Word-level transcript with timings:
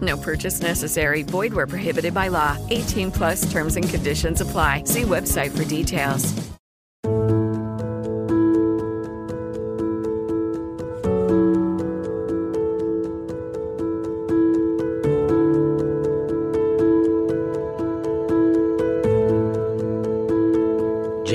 No 0.00 0.16
purchase 0.16 0.60
necessary. 0.60 1.22
Void 1.22 1.54
where 1.54 1.68
prohibited 1.68 2.12
by 2.12 2.28
law. 2.28 2.56
18 2.70 3.12
plus 3.12 3.50
terms 3.52 3.76
and 3.76 3.88
conditions 3.88 4.40
apply. 4.40 4.82
See 4.84 5.02
website 5.02 5.56
for 5.56 5.64
details. 5.64 6.34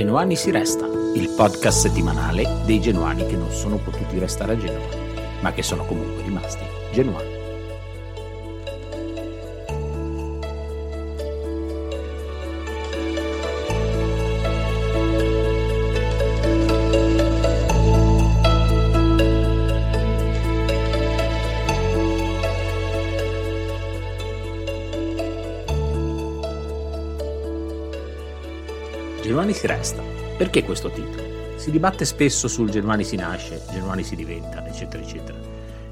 Genuani 0.01 0.35
si 0.35 0.51
resta, 0.51 0.85
il 1.15 1.33
podcast 1.35 1.79
settimanale 1.81 2.63
dei 2.65 2.81
genuani 2.81 3.25
che 3.27 3.35
non 3.35 3.51
sono 3.51 3.77
potuti 3.77 4.19
restare 4.19 4.53
a 4.53 4.57
Genova, 4.57 4.95
ma 5.41 5.51
che 5.51 5.63
sono 5.63 5.85
comunque 5.85 6.23
rimasti 6.23 6.65
genuani. 6.91 7.30
Si 29.61 29.67
resta. 29.67 30.01
Perché 30.37 30.63
questo 30.63 30.89
titolo? 30.89 31.53
Si 31.57 31.69
dibatte 31.69 32.03
spesso 32.03 32.47
sul 32.47 32.71
Genuani 32.71 33.03
si 33.03 33.15
nasce, 33.15 33.61
Genuani 33.69 34.01
si 34.01 34.15
diventa, 34.15 34.65
eccetera, 34.65 35.03
eccetera. 35.03 35.37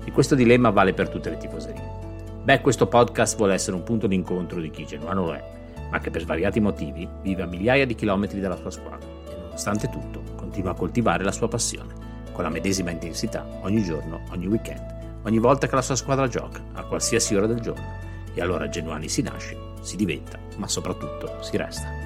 E 0.03 0.12
questo 0.12 0.34
dilemma 0.34 0.72
vale 0.72 0.94
per 0.94 1.08
tutte 1.08 1.30
le 1.30 1.38
tifoserie. 1.38 1.97
Beh, 2.42 2.62
questo 2.62 2.88
podcast 2.88 3.38
vuole 3.38 3.53
essere 3.53 3.75
un 3.75 3.84
punto 3.84 4.08
d'incontro 4.08 4.59
di 4.59 4.72
chi 4.72 4.88
genuano 4.88 5.25
lo 5.25 5.34
è, 5.36 5.44
ma 5.92 6.00
che 6.00 6.09
per 6.09 6.22
svariati 6.22 6.59
motivi 6.59 7.08
vive 7.22 7.44
a 7.44 7.45
migliaia 7.45 7.86
di 7.86 7.94
chilometri 7.94 8.40
dalla 8.40 8.56
sua 8.56 8.72
squadra 8.72 9.08
e 9.30 9.36
nonostante 9.40 9.88
tutto 9.88 10.23
continua 10.36 10.72
a 10.72 10.75
coltivare 10.75 11.23
la 11.23 11.31
sua 11.31 11.47
passione, 11.47 11.94
con 12.31 12.44
la 12.44 12.50
medesima 12.50 12.90
intensità, 12.90 13.45
ogni 13.62 13.84
giorno, 13.84 14.22
ogni 14.31 14.47
weekend, 14.47 15.22
ogni 15.25 15.38
volta 15.38 15.67
che 15.67 15.75
la 15.75 15.84
sua 15.84 15.95
squadra 15.95 16.28
gioca, 16.28 16.59
a 16.74 16.86
qualsiasi 16.86 17.36
ora 17.36 17.46
del 17.46 17.59
giorno. 17.59 17.97
E 18.34 18.41
allora 18.41 18.68
Genuani 18.68 19.07
si 19.09 19.22
nasce, 19.22 19.56
si 19.81 19.96
diventa, 19.96 20.40
ma 20.57 20.68
soprattutto 20.68 21.38
si 21.41 21.56
resta. 21.56 21.99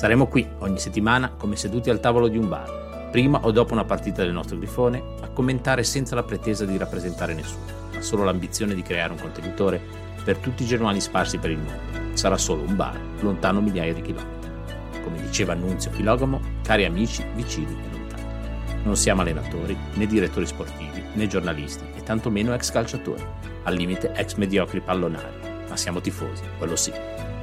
Saremo 0.00 0.28
qui 0.28 0.48
ogni 0.60 0.78
settimana 0.78 1.34
come 1.36 1.56
seduti 1.56 1.90
al 1.90 2.00
tavolo 2.00 2.28
di 2.28 2.38
un 2.38 2.48
bar, 2.48 3.10
prima 3.10 3.38
o 3.42 3.50
dopo 3.50 3.74
una 3.74 3.84
partita 3.84 4.22
del 4.22 4.32
nostro 4.32 4.56
grifone, 4.56 5.02
a 5.20 5.28
commentare 5.28 5.84
senza 5.84 6.14
la 6.14 6.22
pretesa 6.22 6.64
di 6.64 6.78
rappresentare 6.78 7.34
nessuno, 7.34 7.66
ma 7.92 8.00
solo 8.00 8.24
l'ambizione 8.24 8.74
di 8.74 8.80
creare 8.80 9.12
un 9.12 9.20
contenitore 9.20 9.78
per 10.24 10.38
tutti 10.38 10.62
i 10.62 10.66
genuani 10.66 11.02
sparsi 11.02 11.36
per 11.36 11.50
il 11.50 11.58
mondo. 11.58 12.16
Sarà 12.16 12.38
solo 12.38 12.62
un 12.62 12.76
bar, 12.76 12.98
lontano 13.20 13.60
migliaia 13.60 13.92
di 13.92 14.00
chilometri. 14.00 15.02
Come 15.02 15.20
diceva 15.20 15.52
Annunzio 15.52 15.90
Filogamo, 15.90 16.40
cari 16.62 16.86
amici, 16.86 17.22
vicini 17.34 17.70
e 17.70 17.92
lontani. 17.92 18.82
Non 18.84 18.96
siamo 18.96 19.20
allenatori, 19.20 19.76
né 19.96 20.06
direttori 20.06 20.46
sportivi, 20.46 21.04
né 21.12 21.26
giornalisti, 21.26 21.84
e 21.94 22.02
tantomeno 22.02 22.54
ex 22.54 22.70
calciatori, 22.70 23.22
al 23.64 23.74
limite 23.74 24.14
ex 24.14 24.36
mediocri 24.36 24.80
pallonari, 24.80 25.66
ma 25.68 25.76
siamo 25.76 26.00
tifosi, 26.00 26.42
quello 26.56 26.74
sì, 26.74 26.90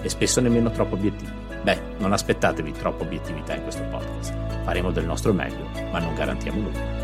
e 0.02 0.10
spesso 0.10 0.42
nemmeno 0.42 0.72
troppo 0.72 0.96
obiettivi. 0.96 1.46
Beh, 1.68 1.82
non 1.98 2.14
aspettatevi 2.14 2.72
troppa 2.72 3.04
obiettività 3.04 3.54
in 3.54 3.64
questo 3.64 3.84
podcast. 3.92 4.34
Faremo 4.64 4.90
del 4.90 5.04
nostro 5.04 5.34
meglio, 5.34 5.70
ma 5.92 6.00
non 6.00 6.16
garantiamo 6.16 6.62
nulla. 6.62 6.96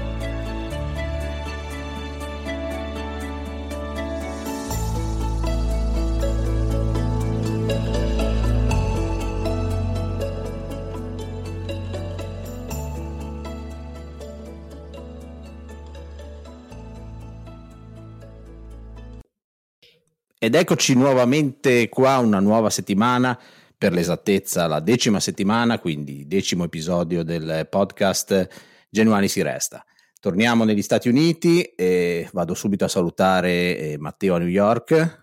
Ed 20.39 20.55
eccoci 20.55 20.95
nuovamente 20.95 21.89
qua, 21.89 22.19
una 22.19 22.39
nuova 22.39 22.69
settimana 22.69 23.37
per 23.83 23.91
l'esattezza 23.91 24.65
la 24.65 24.79
decima 24.79 25.19
settimana, 25.19 25.77
quindi 25.77 26.25
decimo 26.25 26.63
episodio 26.63 27.21
del 27.21 27.67
podcast 27.69 28.87
Genuani 28.89 29.27
si 29.27 29.41
resta. 29.41 29.83
Torniamo 30.21 30.63
negli 30.63 30.81
Stati 30.81 31.09
Uniti 31.09 31.63
e 31.75 32.29
vado 32.31 32.53
subito 32.53 32.85
a 32.85 32.87
salutare 32.87 33.77
eh, 33.77 33.97
Matteo 33.99 34.35
a 34.35 34.37
New 34.37 34.47
York. 34.47 35.21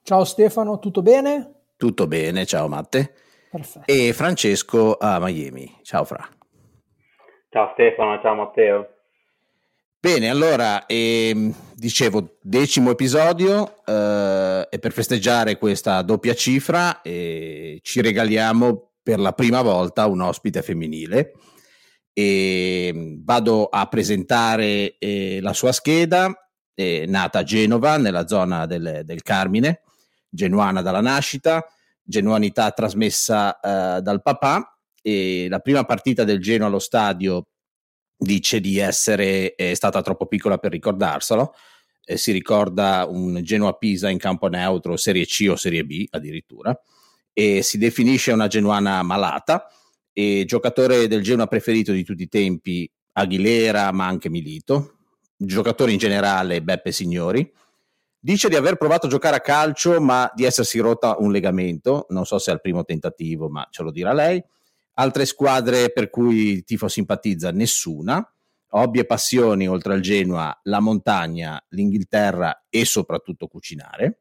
Ciao 0.00 0.22
Stefano, 0.22 0.78
tutto 0.78 1.02
bene? 1.02 1.64
Tutto 1.76 2.06
bene, 2.06 2.46
ciao 2.46 2.68
Matte. 2.68 3.14
Perfetto. 3.50 3.90
E 3.92 4.12
Francesco 4.12 4.96
a 4.96 5.18
Miami. 5.18 5.80
Ciao 5.82 6.04
Fra. 6.04 6.24
Ciao 7.48 7.70
Stefano, 7.72 8.20
ciao 8.22 8.36
Matteo. 8.36 8.95
Bene, 10.06 10.30
allora, 10.30 10.86
ehm, 10.86 11.52
dicevo, 11.74 12.36
decimo 12.40 12.92
episodio 12.92 13.84
eh, 13.84 14.68
e 14.70 14.78
per 14.78 14.92
festeggiare 14.92 15.58
questa 15.58 16.00
doppia 16.02 16.32
cifra 16.32 17.02
eh, 17.02 17.80
ci 17.82 18.00
regaliamo 18.02 18.92
per 19.02 19.18
la 19.18 19.32
prima 19.32 19.62
volta 19.62 20.06
un 20.06 20.20
ospite 20.20 20.62
femminile. 20.62 21.32
E 22.12 22.92
ehm, 22.94 23.24
vado 23.24 23.64
a 23.66 23.84
presentare 23.86 24.96
eh, 24.96 25.40
la 25.42 25.52
sua 25.52 25.72
scheda, 25.72 26.32
nata 27.08 27.40
a 27.40 27.42
Genova, 27.42 27.96
nella 27.96 28.28
zona 28.28 28.64
del, 28.64 29.00
del, 29.02 29.22
Carmine, 29.22 29.80
genuana 30.28 30.82
dalla 30.82 31.00
nascita, 31.00 31.66
genuanità 32.00 32.70
trasmessa 32.70 33.58
eh, 33.58 34.02
dal 34.02 34.22
papà. 34.22 34.78
E 35.02 35.48
la 35.48 35.58
prima 35.58 35.82
partita 35.82 36.22
del 36.22 36.40
Genoa 36.40 36.68
allo 36.68 36.78
stadio 36.78 37.48
dice 38.16 38.60
di 38.60 38.78
essere 38.78 39.54
stata 39.74 40.00
troppo 40.02 40.26
piccola 40.26 40.58
per 40.58 40.72
ricordarselo. 40.72 41.54
Eh, 42.04 42.16
si 42.16 42.32
ricorda 42.32 43.04
un 43.08 43.42
Genoa-Pisa 43.42 44.08
in 44.08 44.18
campo 44.18 44.46
neutro, 44.46 44.96
Serie 44.96 45.26
C 45.26 45.46
o 45.50 45.56
Serie 45.56 45.84
B 45.84 46.06
addirittura, 46.10 46.78
e 47.32 47.62
si 47.62 47.78
definisce 47.78 48.32
una 48.32 48.46
genuana 48.46 49.02
malata 49.02 49.66
e 50.12 50.44
giocatore 50.46 51.08
del 51.08 51.22
Genoa 51.22 51.46
preferito 51.46 51.92
di 51.92 52.04
tutti 52.04 52.22
i 52.22 52.28
tempi 52.28 52.90
Aguilera, 53.12 53.90
ma 53.92 54.06
anche 54.06 54.30
Milito, 54.30 54.98
giocatore 55.36 55.92
in 55.92 55.98
generale 55.98 56.62
Beppe 56.62 56.92
Signori. 56.92 57.52
Dice 58.18 58.48
di 58.48 58.56
aver 58.56 58.76
provato 58.76 59.06
a 59.06 59.10
giocare 59.10 59.36
a 59.36 59.40
calcio, 59.40 60.00
ma 60.00 60.30
di 60.34 60.44
essersi 60.44 60.78
rotta 60.78 61.16
un 61.18 61.32
legamento, 61.32 62.06
non 62.10 62.24
so 62.24 62.38
se 62.38 62.50
al 62.50 62.60
primo 62.60 62.84
tentativo, 62.84 63.48
ma 63.48 63.66
ce 63.70 63.82
lo 63.82 63.90
dirà 63.90 64.12
lei 64.12 64.42
Altre 64.98 65.26
squadre 65.26 65.90
per 65.92 66.08
cui 66.08 66.64
tifo 66.64 66.88
simpatizza? 66.88 67.50
Nessuna. 67.50 68.26
Hobby 68.70 69.00
e 69.00 69.06
passioni, 69.06 69.68
oltre 69.68 69.94
al 69.94 70.00
Genoa, 70.00 70.58
la 70.64 70.80
montagna, 70.80 71.62
l'Inghilterra 71.70 72.64
e 72.68 72.84
soprattutto 72.84 73.46
cucinare. 73.46 74.20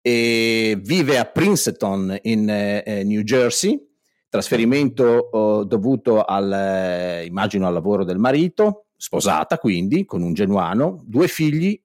E 0.00 0.78
vive 0.80 1.18
a 1.18 1.24
Princeton 1.24 2.18
in 2.22 2.48
eh, 2.48 3.02
New 3.04 3.22
Jersey, 3.22 3.84
trasferimento 4.28 5.04
oh, 5.04 5.64
dovuto 5.64 6.24
al, 6.24 6.52
eh, 6.52 7.24
immagino, 7.26 7.66
al 7.66 7.72
lavoro 7.72 8.04
del 8.04 8.18
marito, 8.18 8.86
sposata 8.96 9.58
quindi, 9.58 10.04
con 10.04 10.22
un 10.22 10.34
genuano, 10.34 11.02
due 11.04 11.28
figli, 11.28 11.80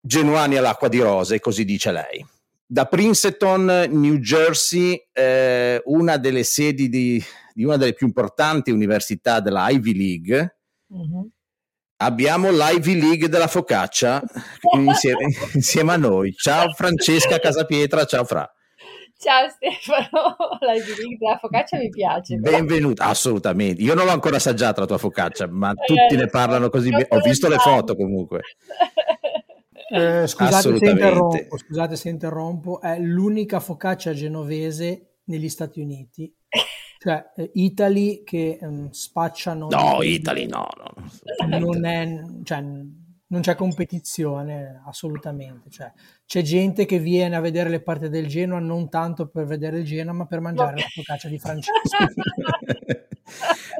genuani 0.00 0.56
all'acqua 0.56 0.88
di 0.88 1.00
rose, 1.00 1.40
così 1.40 1.64
dice 1.64 1.92
lei. 1.92 2.24
Da 2.66 2.86
Princeton, 2.86 3.86
New 3.90 4.16
Jersey, 4.16 5.08
eh, 5.12 5.80
una 5.84 6.16
delle 6.16 6.44
sedi 6.44 6.88
di, 6.88 7.22
di, 7.52 7.64
una 7.64 7.76
delle 7.76 7.92
più 7.92 8.06
importanti 8.06 8.70
università 8.70 9.40
della 9.40 9.68
Ivy 9.68 9.94
League. 9.94 10.58
Mm-hmm. 10.94 11.26
Abbiamo 11.96 12.50
l'Ivy 12.50 13.00
League 13.00 13.28
della 13.28 13.46
focaccia 13.46 14.22
insieme, 14.72 15.26
insieme, 15.54 15.92
a 15.92 15.96
noi. 15.96 16.32
Ciao 16.32 16.72
Francesca 16.72 17.38
Casapietra, 17.38 18.04
ciao 18.04 18.24
Fra. 18.24 18.50
Ciao 19.16 19.48
Stefano, 19.48 20.36
l'Ivy 20.60 20.96
League 20.96 21.16
della 21.18 21.38
focaccia 21.38 21.78
mi 21.78 21.88
piace. 21.88 22.36
Benvenuta, 22.36 23.04
assolutamente. 23.04 23.80
Io 23.82 23.94
non 23.94 24.06
l'ho 24.06 24.10
ancora 24.12 24.36
assaggiata 24.36 24.80
la 24.80 24.86
tua 24.86 24.98
focaccia, 24.98 25.46
ma 25.48 25.70
eh, 25.70 25.86
tutti 25.86 26.16
ne 26.16 26.26
parlano 26.26 26.68
così. 26.68 26.90
Ho 26.92 27.20
visto 27.20 27.48
le 27.48 27.58
foto 27.58 27.94
comunque. 27.94 28.40
Eh, 29.90 30.26
scusate, 30.26 30.76
se 30.78 30.90
interrompo, 30.90 31.58
scusate 31.58 31.96
se 31.96 32.08
interrompo, 32.08 32.80
è 32.80 32.98
l'unica 32.98 33.60
focaccia 33.60 34.12
genovese 34.12 35.18
negli 35.24 35.48
Stati 35.48 35.80
Uniti. 35.80 36.34
Cioè, 36.98 37.32
eh, 37.36 37.50
Italy 37.54 38.22
che 38.24 38.58
um, 38.62 38.90
spacciano... 38.90 39.68
No, 39.68 40.02
Italy 40.02 40.46
no, 40.46 40.66
no. 40.78 41.58
Non, 41.58 41.84
è, 41.84 42.22
cioè, 42.44 42.60
non 42.62 43.40
c'è 43.42 43.54
competizione 43.54 44.82
assolutamente. 44.86 45.68
Cioè, 45.68 45.92
c'è 46.24 46.40
gente 46.40 46.86
che 46.86 46.98
viene 46.98 47.36
a 47.36 47.40
vedere 47.40 47.68
le 47.68 47.82
parti 47.82 48.08
del 48.08 48.26
Genoa 48.26 48.58
non 48.58 48.88
tanto 48.88 49.28
per 49.28 49.44
vedere 49.44 49.80
il 49.80 49.84
Genoa, 49.84 50.14
ma 50.14 50.26
per 50.26 50.40
mangiare 50.40 50.72
okay. 50.72 50.82
la 50.82 50.88
focaccia 50.94 51.28
di 51.28 51.38
Francesco. 51.38 51.96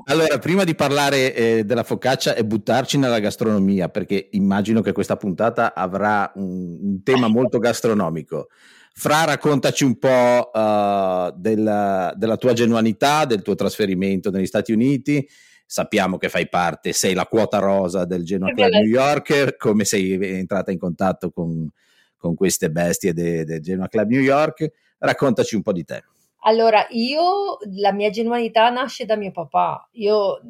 allora, 0.06 0.38
prima 0.38 0.64
di 0.64 0.75
parlare 0.75 1.35
eh, 1.35 1.64
della 1.64 1.82
focaccia 1.82 2.35
e 2.35 2.44
buttarci 2.44 2.99
nella 2.99 3.20
gastronomia, 3.20 3.88
perché 3.88 4.29
immagino 4.32 4.81
che 4.81 4.93
questa 4.93 5.17
puntata 5.17 5.75
avrà 5.75 6.31
un, 6.37 6.79
un 6.81 7.02
tema 7.02 7.29
molto 7.29 7.58
gastronomico. 7.58 8.49
Fra, 8.93 9.25
raccontaci 9.25 9.85
un 9.85 9.99
po' 9.99 10.50
uh, 10.52 11.32
della, 11.37 12.12
della 12.17 12.37
tua 12.37 12.52
genuanità, 12.52 13.25
del 13.25 13.43
tuo 13.43 13.56
trasferimento 13.56 14.31
negli 14.31 14.46
Stati 14.46 14.73
Uniti 14.73 15.26
sappiamo 15.67 16.19
che 16.19 16.29
fai 16.29 16.49
parte, 16.49 16.93
sei 16.93 17.14
la 17.14 17.26
quota 17.26 17.58
rosa 17.58 18.05
del 18.05 18.23
Genoa 18.25 18.52
Club 18.52 18.70
New 18.70 18.87
York, 18.87 19.56
come 19.56 19.85
sei 19.85 20.12
entrata 20.38 20.70
in 20.70 20.79
contatto 20.79 21.31
con, 21.31 21.69
con 22.17 22.35
queste 22.35 22.70
bestie 22.70 23.12
del 23.12 23.44
de 23.44 23.61
Genoa 23.61 23.88
Club 23.88 24.08
New 24.08 24.20
York, 24.20 24.70
raccontaci 24.99 25.56
un 25.56 25.62
po' 25.62 25.73
di 25.73 25.85
te. 25.85 26.05
Allora, 26.46 26.87
io, 26.91 27.58
la 27.76 27.93
mia 27.93 28.11
genuinità 28.11 28.69
nasce 28.70 29.05
da 29.05 29.17
mio 29.17 29.31
papà, 29.31 29.88
io 29.93 30.41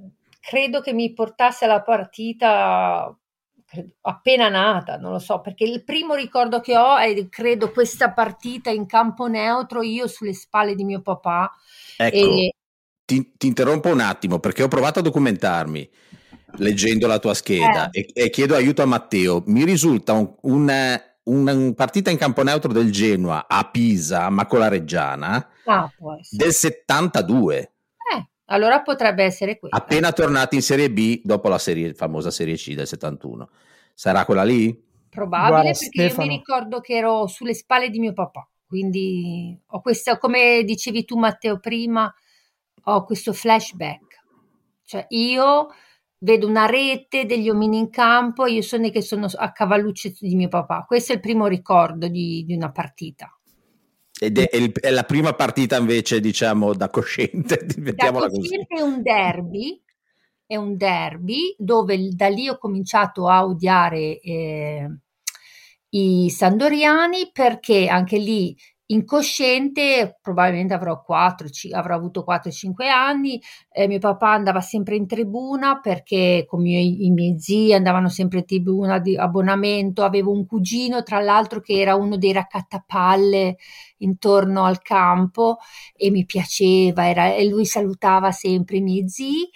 credo 0.40 0.80
che 0.80 0.92
mi 0.92 1.12
portasse 1.12 1.64
alla 1.64 1.82
partita 1.82 3.16
appena 4.02 4.48
nata, 4.48 4.96
non 4.96 5.12
lo 5.12 5.18
so, 5.18 5.40
perché 5.40 5.64
il 5.64 5.82
primo 5.84 6.14
ricordo 6.14 6.60
che 6.60 6.76
ho 6.76 6.96
è, 6.96 7.28
credo, 7.28 7.70
questa 7.70 8.12
partita 8.12 8.70
in 8.70 8.86
campo 8.86 9.26
neutro, 9.26 9.82
io 9.82 10.06
sulle 10.06 10.34
spalle 10.34 10.74
di 10.74 10.84
mio 10.84 11.00
papà. 11.00 11.50
Ecco, 11.96 12.16
e, 12.16 12.54
ti, 13.04 13.32
ti, 13.36 13.46
interrompo 13.46 13.88
un 13.88 14.00
attimo 14.00 14.38
perché 14.38 14.62
ho 14.62 14.68
provato 14.68 14.98
a 14.98 15.02
documentarmi 15.02 15.90
leggendo 16.56 17.06
la 17.06 17.18
tua 17.18 17.34
scheda 17.34 17.90
eh. 17.90 18.06
e, 18.14 18.24
e, 18.24 18.30
chiedo 18.30 18.54
aiuto 18.54 18.82
a 18.82 18.86
Matteo. 18.86 19.42
Mi 19.46 19.64
risulta 19.64 20.12
un, 20.12 20.34
una, 20.42 21.00
una, 21.24 21.72
partita 21.74 22.10
in 22.10 22.18
campo 22.18 22.42
neutro 22.42 22.72
del 22.72 22.90
Genoa 22.90 23.46
a 23.48 23.68
Pisa, 23.70 24.28
ma 24.30 24.46
con 24.46 24.58
la 24.58 24.68
Reggiana, 24.68 25.48
ah, 25.64 25.90
del 26.30 26.52
72. 26.52 27.58
Eh, 27.58 28.28
allora 28.46 28.82
potrebbe 28.82 29.24
essere 29.24 29.58
quella. 29.58 29.76
Appena 29.76 30.12
tornati 30.12 30.56
in 30.56 30.62
Serie 30.62 30.90
B 30.90 31.20
dopo 31.22 31.48
la 31.48 31.58
serie, 31.58 31.94
famosa 31.94 32.30
Serie 32.30 32.56
C 32.56 32.74
del 32.74 32.86
71. 32.86 33.48
Sarà 33.94 34.24
quella 34.24 34.44
lì? 34.44 34.82
Probabile 35.08 35.50
Guarda, 35.50 35.78
perché 35.78 35.86
Stefano. 35.86 36.22
io 36.22 36.28
mi 36.28 36.36
ricordo 36.36 36.80
che 36.80 36.94
ero 36.94 37.26
sulle 37.26 37.54
spalle 37.54 37.88
di 37.88 38.00
mio 38.00 38.12
papà. 38.12 38.48
Quindi 38.66 39.56
ho 39.66 39.80
questa, 39.80 40.18
come 40.18 40.64
dicevi 40.64 41.04
tu 41.04 41.16
Matteo 41.16 41.60
prima, 41.60 42.12
ho 42.84 43.04
questo 43.04 43.32
flashback. 43.32 44.22
Cioè 44.84 45.06
io 45.10 45.68
vedo 46.24 46.48
una 46.48 46.64
rete 46.64 47.26
degli 47.26 47.50
omini 47.50 47.78
in 47.78 47.90
campo, 47.90 48.46
io 48.46 48.62
sono 48.62 48.88
che 48.90 49.02
sono 49.02 49.28
a 49.30 49.52
cavalluccio 49.52 50.10
di 50.18 50.34
mio 50.34 50.48
papà. 50.48 50.84
Questo 50.86 51.12
è 51.12 51.16
il 51.16 51.20
primo 51.20 51.46
ricordo 51.46 52.08
di, 52.08 52.44
di 52.46 52.54
una 52.54 52.72
partita. 52.72 53.30
Ed 54.18 54.38
è, 54.38 54.48
è, 54.48 54.90
la 54.90 55.02
prima 55.04 55.34
partita 55.34 55.76
invece, 55.76 56.20
diciamo, 56.20 56.74
da 56.74 56.88
cosciente. 56.88 57.66
Da 57.94 58.10
cosciente 58.10 58.74
è 58.74 58.80
un 58.80 59.02
derby, 59.02 59.80
è 60.46 60.56
un 60.56 60.76
derby 60.76 61.54
dove 61.58 62.08
da 62.12 62.28
lì 62.28 62.48
ho 62.48 62.56
cominciato 62.56 63.28
a 63.28 63.44
odiare 63.44 64.18
eh, 64.20 64.98
i 65.90 66.30
sandoriani 66.30 67.30
perché 67.32 67.86
anche 67.86 68.16
lì 68.16 68.56
incosciente, 68.86 70.18
probabilmente 70.20 70.74
avrò, 70.74 71.02
4, 71.02 71.48
c- 71.48 71.70
avrò 71.72 71.94
avuto 71.94 72.22
4-5 72.22 72.88
anni, 72.88 73.40
eh, 73.70 73.86
mio 73.88 73.98
papà 73.98 74.32
andava 74.32 74.60
sempre 74.60 74.96
in 74.96 75.06
tribuna 75.06 75.80
perché 75.80 76.44
con 76.46 76.66
i, 76.66 77.06
i 77.06 77.10
miei 77.10 77.38
zii 77.38 77.72
andavano 77.74 78.08
sempre 78.08 78.40
in 78.40 78.44
tribuna 78.46 78.98
di 78.98 79.16
abbonamento, 79.16 80.04
avevo 80.04 80.32
un 80.32 80.46
cugino 80.46 81.02
tra 81.02 81.20
l'altro 81.20 81.60
che 81.60 81.80
era 81.80 81.94
uno 81.94 82.16
dei 82.18 82.32
raccattapalle 82.32 83.56
intorno 83.98 84.64
al 84.64 84.82
campo 84.82 85.58
e 85.96 86.10
mi 86.10 86.24
piaceva 86.24 87.08
era, 87.08 87.34
e 87.34 87.46
lui 87.48 87.64
salutava 87.64 88.32
sempre 88.32 88.76
i 88.76 88.80
miei 88.82 89.08
zii 89.08 89.48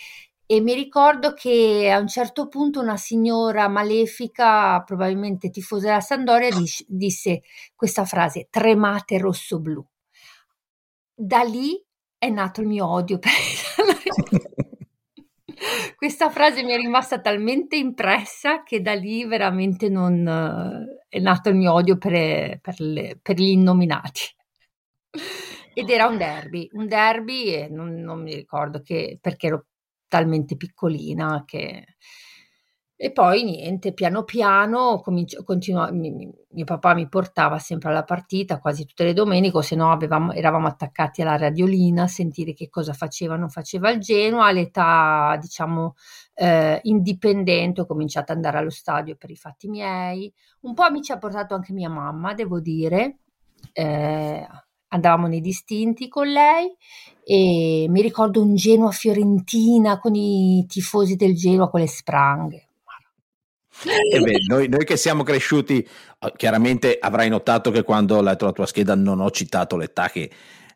e 0.50 0.62
mi 0.62 0.72
ricordo 0.72 1.34
che 1.34 1.90
a 1.92 1.98
un 1.98 2.08
certo 2.08 2.48
punto 2.48 2.80
una 2.80 2.96
signora 2.96 3.68
malefica, 3.68 4.82
probabilmente 4.82 5.50
tifosa 5.50 5.88
della 5.88 6.00
Sandoria, 6.00 6.48
disse 6.86 7.42
questa 7.76 8.06
frase, 8.06 8.46
tremate 8.48 9.18
rosso-blu. 9.18 9.86
Da 11.14 11.42
lì 11.42 11.78
è 12.16 12.30
nato 12.30 12.62
il 12.62 12.66
mio 12.66 12.88
odio 12.88 13.18
per 13.18 13.30
Questa 15.96 16.30
frase 16.30 16.62
mi 16.62 16.72
è 16.72 16.76
rimasta 16.76 17.20
talmente 17.20 17.76
impressa 17.76 18.62
che 18.62 18.80
da 18.80 18.94
lì 18.94 19.26
veramente 19.26 19.90
non 19.90 20.26
è 21.10 21.18
nato 21.18 21.50
il 21.50 21.56
mio 21.56 21.74
odio 21.74 21.98
per, 21.98 22.58
per, 22.60 22.80
le, 22.80 23.18
per 23.20 23.36
gli 23.36 23.50
innominati. 23.50 24.22
Ed 25.74 25.90
era 25.90 26.06
un 26.06 26.16
derby, 26.16 26.70
un 26.72 26.88
derby 26.88 27.52
e 27.52 27.68
non, 27.68 27.96
non 27.96 28.22
mi 28.22 28.34
ricordo 28.34 28.80
che, 28.80 29.18
perché 29.20 29.48
ero 29.48 29.66
talmente 30.08 30.56
piccolina 30.56 31.44
che... 31.46 31.84
E 33.00 33.12
poi 33.12 33.44
niente, 33.44 33.92
piano 33.92 34.24
piano 34.24 35.00
cominci- 35.00 35.44
continua- 35.44 35.92
mi, 35.92 36.10
mi, 36.10 36.28
mio 36.50 36.64
papà 36.64 36.94
mi 36.94 37.08
portava 37.08 37.56
sempre 37.60 37.90
alla 37.90 38.02
partita 38.02 38.58
quasi 38.58 38.86
tutte 38.86 39.04
le 39.04 39.12
domeniche, 39.12 39.62
se 39.62 39.76
no 39.76 39.92
avevamo, 39.92 40.32
eravamo 40.32 40.66
attaccati 40.66 41.22
alla 41.22 41.36
radiolina 41.36 42.02
a 42.02 42.08
sentire 42.08 42.54
che 42.54 42.68
cosa 42.68 42.92
faceva 42.92 43.36
non 43.36 43.50
faceva 43.50 43.90
il 43.90 44.00
Genoa. 44.00 44.46
All'età, 44.46 45.38
diciamo, 45.40 45.94
eh, 46.34 46.80
indipendente 46.82 47.82
ho 47.82 47.86
cominciato 47.86 48.32
ad 48.32 48.38
andare 48.38 48.58
allo 48.58 48.70
stadio 48.70 49.14
per 49.14 49.30
i 49.30 49.36
fatti 49.36 49.68
miei. 49.68 50.32
Un 50.62 50.74
po' 50.74 50.90
mi 50.90 51.00
ci 51.00 51.12
ha 51.12 51.18
portato 51.18 51.54
anche 51.54 51.72
mia 51.72 51.88
mamma, 51.88 52.34
devo 52.34 52.58
dire. 52.58 53.18
Eh, 53.72 54.44
andavamo 54.88 55.26
nei 55.26 55.40
distinti 55.40 56.08
con 56.08 56.28
lei 56.28 56.74
e 57.24 57.86
mi 57.88 58.00
ricordo 58.00 58.42
un 58.42 58.54
Genoa 58.54 58.90
Fiorentina 58.90 59.98
con 59.98 60.14
i 60.14 60.64
tifosi 60.66 61.16
del 61.16 61.34
Genoa 61.34 61.68
con 61.68 61.80
le 61.80 61.88
spranghe. 61.88 62.68
Eh 63.84 64.18
beh, 64.18 64.38
noi, 64.48 64.68
noi, 64.68 64.84
che 64.84 64.96
siamo 64.96 65.22
cresciuti, 65.22 65.86
chiaramente 66.36 66.98
avrai 67.00 67.28
notato 67.28 67.70
che 67.70 67.84
quando 67.84 68.16
ho 68.16 68.22
letto 68.22 68.44
la 68.44 68.52
tua 68.52 68.66
scheda 68.66 68.96
non 68.96 69.20
ho 69.20 69.30
citato 69.30 69.76
l'età 69.76 70.08
che 70.08 70.28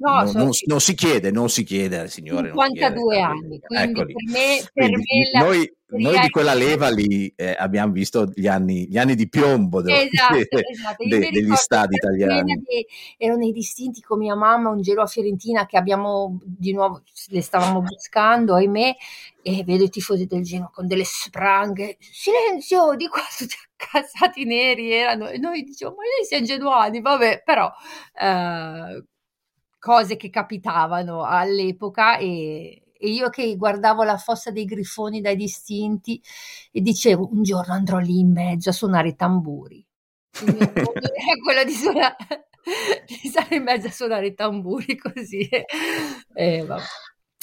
No, 0.02 0.24
non, 0.24 0.32
non, 0.34 0.50
non, 0.66 0.80
si 0.80 0.94
chiede, 0.94 1.30
non 1.30 1.48
si 1.48 1.62
chiede, 1.62 2.08
signore. 2.08 2.48
52 2.48 3.20
anni, 3.20 3.60
quindi 3.60 3.84
Eccoli. 3.84 4.12
per 4.12 4.32
me, 4.32 4.68
per 4.72 4.90
me 4.90 5.40
noi, 5.40 5.72
noi 5.90 6.20
di 6.20 6.30
quella 6.30 6.54
leva 6.54 6.88
lì 6.88 7.32
eh, 7.36 7.54
abbiamo 7.56 7.92
visto 7.92 8.28
gli 8.34 8.48
anni, 8.48 8.88
gli 8.88 8.98
anni 8.98 9.14
di 9.14 9.28
piombo 9.28 9.80
de, 9.80 10.08
esatto, 10.10 10.38
esatto. 10.58 11.04
De, 11.06 11.30
degli 11.30 11.54
stati 11.54 11.94
italiani. 11.94 12.60
Ero 13.16 13.36
nei 13.36 13.52
distinti 13.52 14.00
con 14.00 14.18
mia 14.18 14.34
mamma, 14.34 14.70
un 14.70 14.82
giro 14.82 15.02
a 15.02 15.06
Fiorentina 15.06 15.66
che 15.66 15.76
abbiamo 15.76 16.40
di 16.42 16.72
nuovo, 16.72 17.02
le 17.28 17.40
stavamo 17.40 17.80
buscando, 17.80 18.56
ahimè, 18.56 18.96
e 19.40 19.62
vedo 19.64 19.84
i 19.84 19.88
tifosi 19.88 20.26
del 20.26 20.42
Genoa 20.42 20.70
con 20.74 20.88
delle 20.88 21.04
spranghe, 21.04 21.96
silenzio, 22.00 22.96
di 22.96 23.06
qua 23.06 23.20
tutti 23.38 23.54
accasati 23.76 24.42
neri 24.46 24.90
erano, 24.90 25.28
e 25.28 25.38
noi 25.38 25.62
diciamo, 25.62 25.94
ma 25.94 26.02
noi 26.02 26.26
siamo 26.26 26.44
genuani, 26.44 27.00
vabbè, 27.00 27.42
però... 27.44 27.70
Eh, 28.20 29.04
cose 29.82 30.14
che 30.14 30.30
capitavano 30.30 31.24
all'epoca 31.24 32.16
e, 32.16 32.84
e 32.96 33.10
io 33.10 33.30
che 33.30 33.56
guardavo 33.56 34.04
la 34.04 34.16
fossa 34.16 34.52
dei 34.52 34.64
grifoni 34.64 35.20
dai 35.20 35.34
distinti 35.34 36.22
e 36.70 36.80
dicevo 36.80 37.28
un 37.32 37.42
giorno 37.42 37.74
andrò 37.74 37.98
lì 37.98 38.20
in 38.20 38.30
mezzo 38.30 38.70
a 38.70 38.72
suonare 38.72 39.08
i 39.08 39.16
tamburi. 39.16 39.84
Il 40.46 40.54
mio 40.54 40.70
è 40.70 41.36
quello 41.42 41.64
di, 41.64 41.72
suonare, 41.72 42.16
di 43.06 43.28
stare 43.28 43.56
in 43.56 43.64
mezzo 43.64 43.88
a 43.88 43.90
suonare 43.90 44.28
i 44.28 44.34
tamburi 44.34 44.96
così. 44.96 45.48
E 46.32 46.64
vabbè 46.64 46.82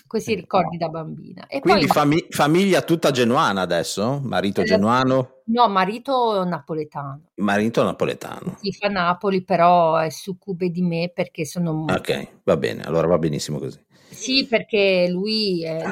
questi 0.09 0.33
ricordi 0.33 0.77
da 0.77 0.89
bambina. 0.89 1.45
E 1.45 1.59
Quindi 1.59 1.85
poi, 1.85 1.93
fami- 1.93 2.25
famiglia 2.29 2.81
tutta 2.81 3.11
genuana 3.11 3.61
adesso? 3.61 4.19
Marito 4.23 4.63
genuano? 4.63 5.38
No, 5.49 5.67
marito 5.67 6.43
napoletano. 6.43 7.31
Marito 7.35 7.83
napoletano. 7.83 8.57
Si 8.61 8.71
fa 8.71 8.87
Napoli, 8.87 9.43
però 9.43 9.97
è 9.97 10.09
succube 10.09 10.69
di 10.69 10.81
me 10.81 11.11
perché 11.13 11.45
sono... 11.45 11.85
Ok, 11.89 12.41
va 12.43 12.55
bene, 12.55 12.83
allora 12.83 13.07
va 13.07 13.17
benissimo 13.17 13.57
così. 13.57 13.83
Sì, 14.09 14.45
perché 14.47 15.07
lui, 15.09 15.63
eh, 15.63 15.83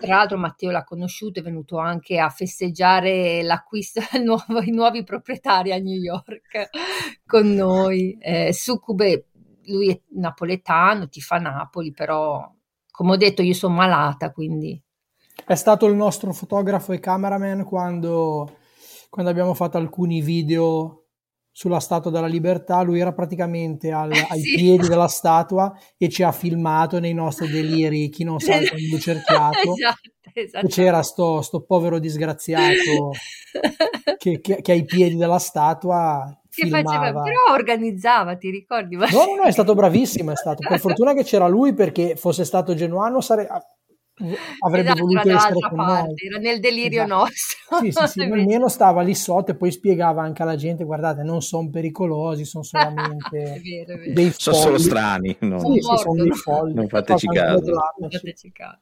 tra 0.00 0.16
l'altro 0.16 0.38
Matteo 0.38 0.70
l'ha 0.70 0.84
conosciuto, 0.84 1.40
è 1.40 1.42
venuto 1.42 1.78
anche 1.78 2.18
a 2.18 2.28
festeggiare 2.28 3.42
l'acquisto 3.42 4.00
del 4.12 4.22
nuovo, 4.22 4.62
i 4.62 4.70
nuovi 4.70 5.04
proprietari 5.04 5.72
a 5.72 5.78
New 5.78 5.98
York 5.98 6.70
con 7.26 7.52
noi. 7.52 8.16
Eh, 8.18 8.52
Succube, 8.52 9.26
lui 9.66 9.90
è 9.90 10.00
napoletano, 10.14 11.08
ti 11.08 11.20
fa 11.20 11.36
Napoli, 11.36 11.92
però 11.92 12.50
come 12.90 13.12
ho 13.12 13.16
detto 13.16 13.42
io 13.42 13.54
sono 13.54 13.74
malata, 13.74 14.30
quindi... 14.30 14.80
È 15.44 15.54
stato 15.54 15.86
il 15.86 15.94
nostro 15.94 16.32
fotografo 16.32 16.92
e 16.92 17.00
cameraman 17.00 17.64
quando, 17.64 18.58
quando 19.12 19.30
abbiamo 19.30 19.52
fatto 19.52 19.76
alcuni 19.76 20.22
video 20.22 21.08
sulla 21.50 21.80
Statua 21.80 22.10
della 22.10 22.26
Libertà, 22.26 22.80
lui 22.80 22.98
era 22.98 23.12
praticamente 23.12 23.92
al, 23.92 24.10
ai 24.30 24.40
sì. 24.40 24.56
piedi 24.56 24.88
della 24.88 25.06
statua 25.06 25.70
e 25.98 26.08
ci 26.08 26.22
ha 26.22 26.32
filmato 26.32 26.98
nei 26.98 27.12
nostri 27.12 27.48
deliri 27.48 28.08
chi 28.08 28.24
non 28.24 28.40
salta 28.40 28.74
in 28.74 28.88
lucerchiato. 28.88 29.74
esatto, 29.74 30.10
esatto. 30.32 30.66
C'era 30.66 31.02
sto, 31.02 31.42
sto 31.42 31.60
povero 31.60 31.98
disgraziato 31.98 33.10
che, 34.16 34.40
che, 34.40 34.62
che, 34.62 34.72
ai 34.72 34.86
piedi 34.86 35.16
della 35.16 35.38
statua 35.38 36.34
che 36.48 36.68
faceva, 36.70 37.12
però 37.20 37.52
organizzava, 37.52 38.36
ti 38.36 38.48
ricordi? 38.48 38.96
No, 38.96 39.04
no, 39.04 39.34
no, 39.36 39.42
è 39.42 39.52
stato 39.52 39.74
bravissimo, 39.76 40.30
è 40.30 40.36
stato. 40.36 40.66
Per 40.66 40.80
fortuna 40.80 41.12
che 41.12 41.22
c'era 41.22 41.48
lui 41.48 41.74
perché 41.74 42.16
fosse 42.16 42.46
stato 42.46 42.74
genuano 42.74 43.20
sare- 43.20 43.46
avrebbe 44.60 44.88
esatto, 44.90 45.06
voluto 45.06 45.30
essere 45.30 45.54
con 45.54 45.76
parte, 45.76 46.02
noi. 46.02 46.14
Era 46.16 46.38
nel 46.38 46.60
delirio 46.60 47.04
esatto. 47.04 47.14
nostro. 47.14 47.78
Sì, 47.80 47.92
sì, 47.92 48.06
sì, 48.08 48.20
almeno 48.20 48.68
stava 48.68 49.02
lì 49.02 49.14
sotto 49.14 49.50
e 49.50 49.54
poi 49.54 49.70
spiegava 49.70 50.22
anche 50.22 50.42
alla 50.42 50.56
gente, 50.56 50.84
guardate, 50.84 51.22
non 51.22 51.42
sono 51.42 51.70
pericolosi, 51.70 52.44
sono 52.44 52.64
solamente 52.64 53.54
è 53.54 53.60
vero, 53.60 53.92
è 53.92 53.96
vero. 53.98 54.12
dei 54.12 54.32
Sono 54.36 54.56
solo 54.56 54.78
strani. 54.78 55.36
No. 55.40 55.58
Sì, 55.60 55.80
sì, 55.80 55.96
sono 55.96 56.22
dei 56.22 56.32
folli. 56.32 56.74
Non 56.74 56.88
fateci 56.88 57.26
caso. 57.26 57.72
Non 57.98 58.10
fateci 58.10 58.52
caso. 58.52 58.80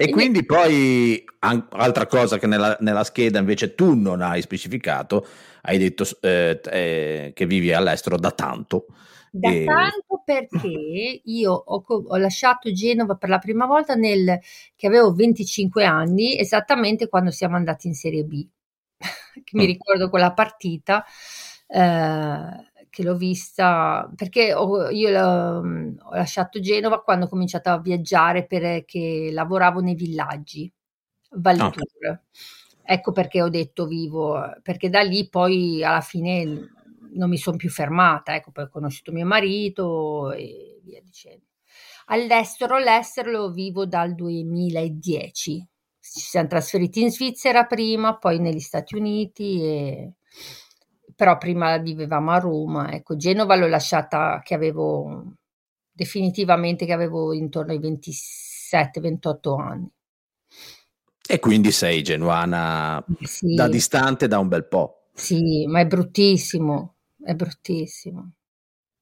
E 0.00 0.10
quindi 0.10 0.44
poi, 0.44 1.24
an- 1.40 1.66
altra 1.70 2.06
cosa 2.06 2.38
che 2.38 2.46
nella, 2.46 2.76
nella, 2.78 3.02
scheda 3.02 3.40
invece 3.40 3.74
tu 3.74 3.94
non 3.94 4.22
hai 4.22 4.40
specificato, 4.40 5.26
hai 5.62 5.76
detto 5.76 6.04
eh, 6.20 6.60
eh, 6.70 7.32
che 7.34 7.46
vivi 7.46 7.72
all'estero 7.72 8.16
da 8.16 8.30
tanto. 8.30 8.86
Da 9.38 9.50
e... 9.50 9.64
tanto 9.64 10.22
perché 10.24 11.20
io 11.24 11.52
ho, 11.52 11.84
ho, 11.86 12.16
lasciato 12.16 12.72
Genova 12.72 13.14
per 13.14 13.28
la 13.28 13.38
prima 13.38 13.66
volta 13.66 13.94
nel 13.94 14.38
che 14.74 14.86
avevo 14.86 15.12
25 15.12 15.84
anni, 15.84 16.38
esattamente 16.38 17.08
quando 17.08 17.30
siamo 17.30 17.56
andati 17.56 17.86
in 17.86 17.94
Serie 17.94 18.24
B. 18.24 18.46
che 19.44 19.56
mi 19.56 19.62
mm. 19.62 19.66
ricordo 19.66 20.10
quella 20.10 20.32
partita 20.32 21.04
eh, 21.68 22.70
che 22.90 23.02
l'ho 23.02 23.16
vista 23.16 24.10
perché 24.16 24.52
ho, 24.54 24.88
io 24.88 25.10
l'ho, 25.10 25.98
ho 26.02 26.14
lasciato 26.14 26.58
Genova 26.60 27.02
quando 27.02 27.26
ho 27.26 27.28
cominciato 27.28 27.68
a 27.68 27.78
viaggiare 27.78 28.44
perché 28.44 29.30
lavoravo 29.32 29.80
nei 29.80 29.94
villaggi, 29.94 30.70
Valtour. 31.30 31.86
Okay. 31.96 32.18
Ecco 32.90 33.12
perché 33.12 33.42
ho 33.42 33.50
detto 33.50 33.86
vivo, 33.86 34.40
perché 34.62 34.88
da 34.88 35.02
lì 35.02 35.28
poi 35.28 35.84
alla 35.84 36.00
fine 36.00 36.70
non 37.14 37.28
mi 37.28 37.38
sono 37.38 37.56
più 37.56 37.70
fermata, 37.70 38.34
ecco, 38.34 38.50
poi 38.50 38.64
ho 38.64 38.68
conosciuto 38.68 39.12
mio 39.12 39.26
marito 39.26 40.32
e 40.32 40.80
via 40.82 41.00
dicendo. 41.02 41.46
All'estero, 42.06 42.76
all'estero 42.76 43.30
lo 43.30 43.50
vivo 43.50 43.86
dal 43.86 44.14
2010. 44.14 45.68
Ci 46.00 46.20
siamo 46.20 46.48
trasferiti 46.48 47.02
in 47.02 47.10
Svizzera 47.10 47.64
prima, 47.64 48.16
poi 48.16 48.38
negli 48.38 48.60
Stati 48.60 48.96
Uniti, 48.96 49.62
e... 49.62 50.12
però 51.14 51.36
prima 51.36 51.76
vivevamo 51.78 52.30
a 52.30 52.38
Roma. 52.38 52.92
Ecco, 52.92 53.16
Genova 53.16 53.56
l'ho 53.56 53.66
lasciata 53.66 54.40
che 54.42 54.54
avevo 54.54 55.34
definitivamente 55.92 56.86
che 56.86 56.92
avevo 56.92 57.34
intorno 57.34 57.72
ai 57.72 57.80
27-28 57.80 59.60
anni. 59.60 59.90
E 61.30 61.38
quindi 61.40 61.72
sei 61.72 62.02
genuana 62.02 63.04
sì. 63.20 63.54
da 63.54 63.68
distante 63.68 64.28
da 64.28 64.38
un 64.38 64.48
bel 64.48 64.66
po'. 64.66 65.08
Sì, 65.12 65.66
ma 65.66 65.80
è 65.80 65.86
bruttissimo 65.86 66.97
è 67.22 67.34
bruttissimo. 67.34 68.32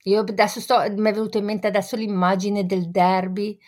Io 0.04 0.20
adesso 0.20 0.60
sto, 0.60 0.78
mi 0.78 1.10
è 1.10 1.12
venuta 1.12 1.38
in 1.38 1.44
mente 1.44 1.66
adesso 1.66 1.96
l'immagine 1.96 2.64
del 2.64 2.90
derby, 2.90 3.58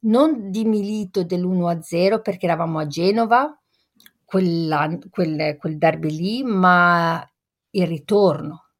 non 0.00 0.50
di 0.50 0.64
Milito 0.64 1.22
dell'1-0 1.22 2.22
perché 2.22 2.46
eravamo 2.46 2.78
a 2.78 2.86
Genova, 2.86 3.58
quella, 4.24 4.98
quel, 5.10 5.56
quel 5.58 5.78
derby 5.78 6.10
lì, 6.10 6.42
ma 6.42 7.26
il 7.70 7.86
ritorno, 7.86 8.70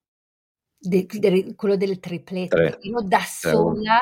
de, 0.78 1.06
de, 1.06 1.54
quello 1.54 1.76
delle 1.76 1.98
triplette. 1.98 2.78
Io 2.82 3.00
da 3.02 3.20
sola 3.20 3.98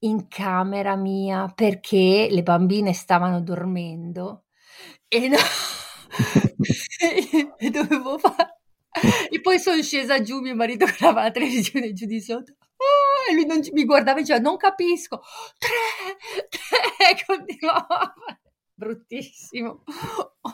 in 0.00 0.28
camera 0.28 0.96
mia 0.96 1.52
perché 1.54 2.28
le 2.30 2.42
bambine 2.42 2.94
stavano 2.94 3.42
dormendo 3.42 4.44
e, 5.08 5.28
no, 5.28 5.36
e 7.58 7.70
dovevo 7.70 8.18
fare 8.18 8.57
e 9.30 9.40
poi 9.40 9.58
sono 9.58 9.82
scesa 9.82 10.20
giù, 10.20 10.40
mio 10.40 10.54
marito 10.54 10.84
guardava 10.98 11.22
la 11.22 11.30
televisione 11.30 11.92
giù 11.92 12.06
di 12.06 12.20
sotto. 12.20 12.54
Oh, 12.76 13.30
e 13.30 13.34
lui 13.34 13.46
non, 13.46 13.60
mi 13.72 13.84
guardava 13.84 14.18
e 14.18 14.22
diceva: 14.22 14.40
Non 14.40 14.56
capisco. 14.56 15.20
Tre, 15.58 16.48
tre, 16.48 17.24
continuava. 17.26 18.14
Bruttissimo. 18.74 19.82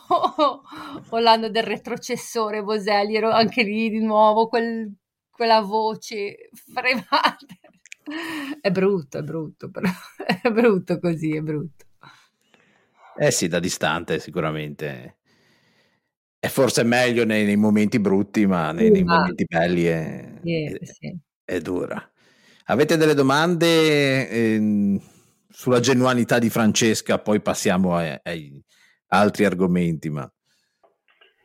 Oh, 0.08 0.62
oh, 1.10 1.18
l'anno 1.18 1.50
del 1.50 1.62
retrocessore, 1.62 2.62
Boselli, 2.62 3.16
ero 3.16 3.30
anche 3.30 3.62
lì 3.62 3.90
di 3.90 4.00
nuovo, 4.00 4.48
quel, 4.48 4.90
quella 5.30 5.60
voce 5.60 6.48
fremata. 6.72 7.36
È 8.60 8.70
brutto, 8.70 9.18
è 9.18 9.22
brutto, 9.22 9.70
però 9.70 9.90
è 10.42 10.50
brutto 10.50 10.98
così, 10.98 11.36
è 11.36 11.40
brutto. 11.40 11.84
Eh 13.16 13.30
sì, 13.30 13.46
da 13.46 13.60
distante 13.60 14.18
sicuramente 14.18 15.18
è 16.44 16.48
forse 16.48 16.84
meglio 16.84 17.24
nei, 17.24 17.46
nei 17.46 17.56
momenti 17.56 17.98
brutti, 17.98 18.44
ma 18.44 18.70
nei, 18.70 18.90
nei 18.90 19.02
momenti 19.02 19.46
belli 19.48 19.84
è, 19.84 20.30
sì, 20.42 20.64
è, 20.64 20.84
sì. 20.84 21.18
è, 21.42 21.58
dura. 21.58 22.06
Avete 22.66 22.98
delle 22.98 23.14
domande 23.14 24.28
eh, 24.28 25.00
sulla 25.48 25.80
genuanità 25.80 26.38
di 26.38 26.50
Francesca? 26.50 27.18
Poi 27.18 27.40
passiamo 27.40 27.96
ai, 27.96 28.14
ai 28.22 28.62
altri 29.08 29.46
argomenti. 29.46 30.10
Ma... 30.10 30.30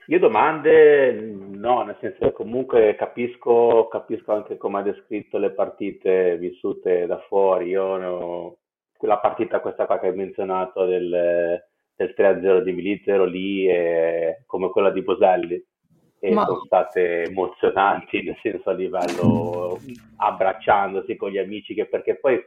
Io 0.07 0.19
domande 0.19 1.13
no, 1.13 1.83
nel 1.83 1.95
senso 2.01 2.17
che 2.19 2.31
comunque 2.33 2.97
capisco, 2.97 3.87
capisco 3.89 4.33
anche 4.33 4.57
come 4.57 4.79
ha 4.79 4.83
descritto 4.83 5.37
le 5.37 5.51
partite 5.51 6.37
vissute 6.37 7.05
da 7.05 7.23
fuori. 7.29 7.69
Io 7.69 7.95
no, 7.95 8.57
quella 8.97 9.19
partita, 9.19 9.61
questa 9.61 9.85
qua 9.85 9.97
che 9.97 10.07
hai 10.07 10.15
menzionato 10.15 10.85
del 10.85 11.63
del 11.99 12.13
3-0 12.17 12.61
di 12.61 12.71
Milizzo 12.71 13.11
ero 13.11 13.25
lì 13.25 13.67
e, 13.67 14.43
come 14.45 14.69
quella 14.69 14.89
di 14.89 15.01
Boselli 15.01 15.61
e 16.21 16.31
Ma... 16.31 16.45
sono 16.45 16.63
state 16.65 17.23
emozionanti 17.23 18.23
nel 18.23 18.37
senso 18.41 18.69
a 18.69 18.73
livello 18.73 19.77
abbracciandosi 20.15 21.17
con 21.17 21.29
gli 21.29 21.37
amici 21.37 21.73
che 21.73 21.87
perché 21.87 22.15
poi 22.15 22.41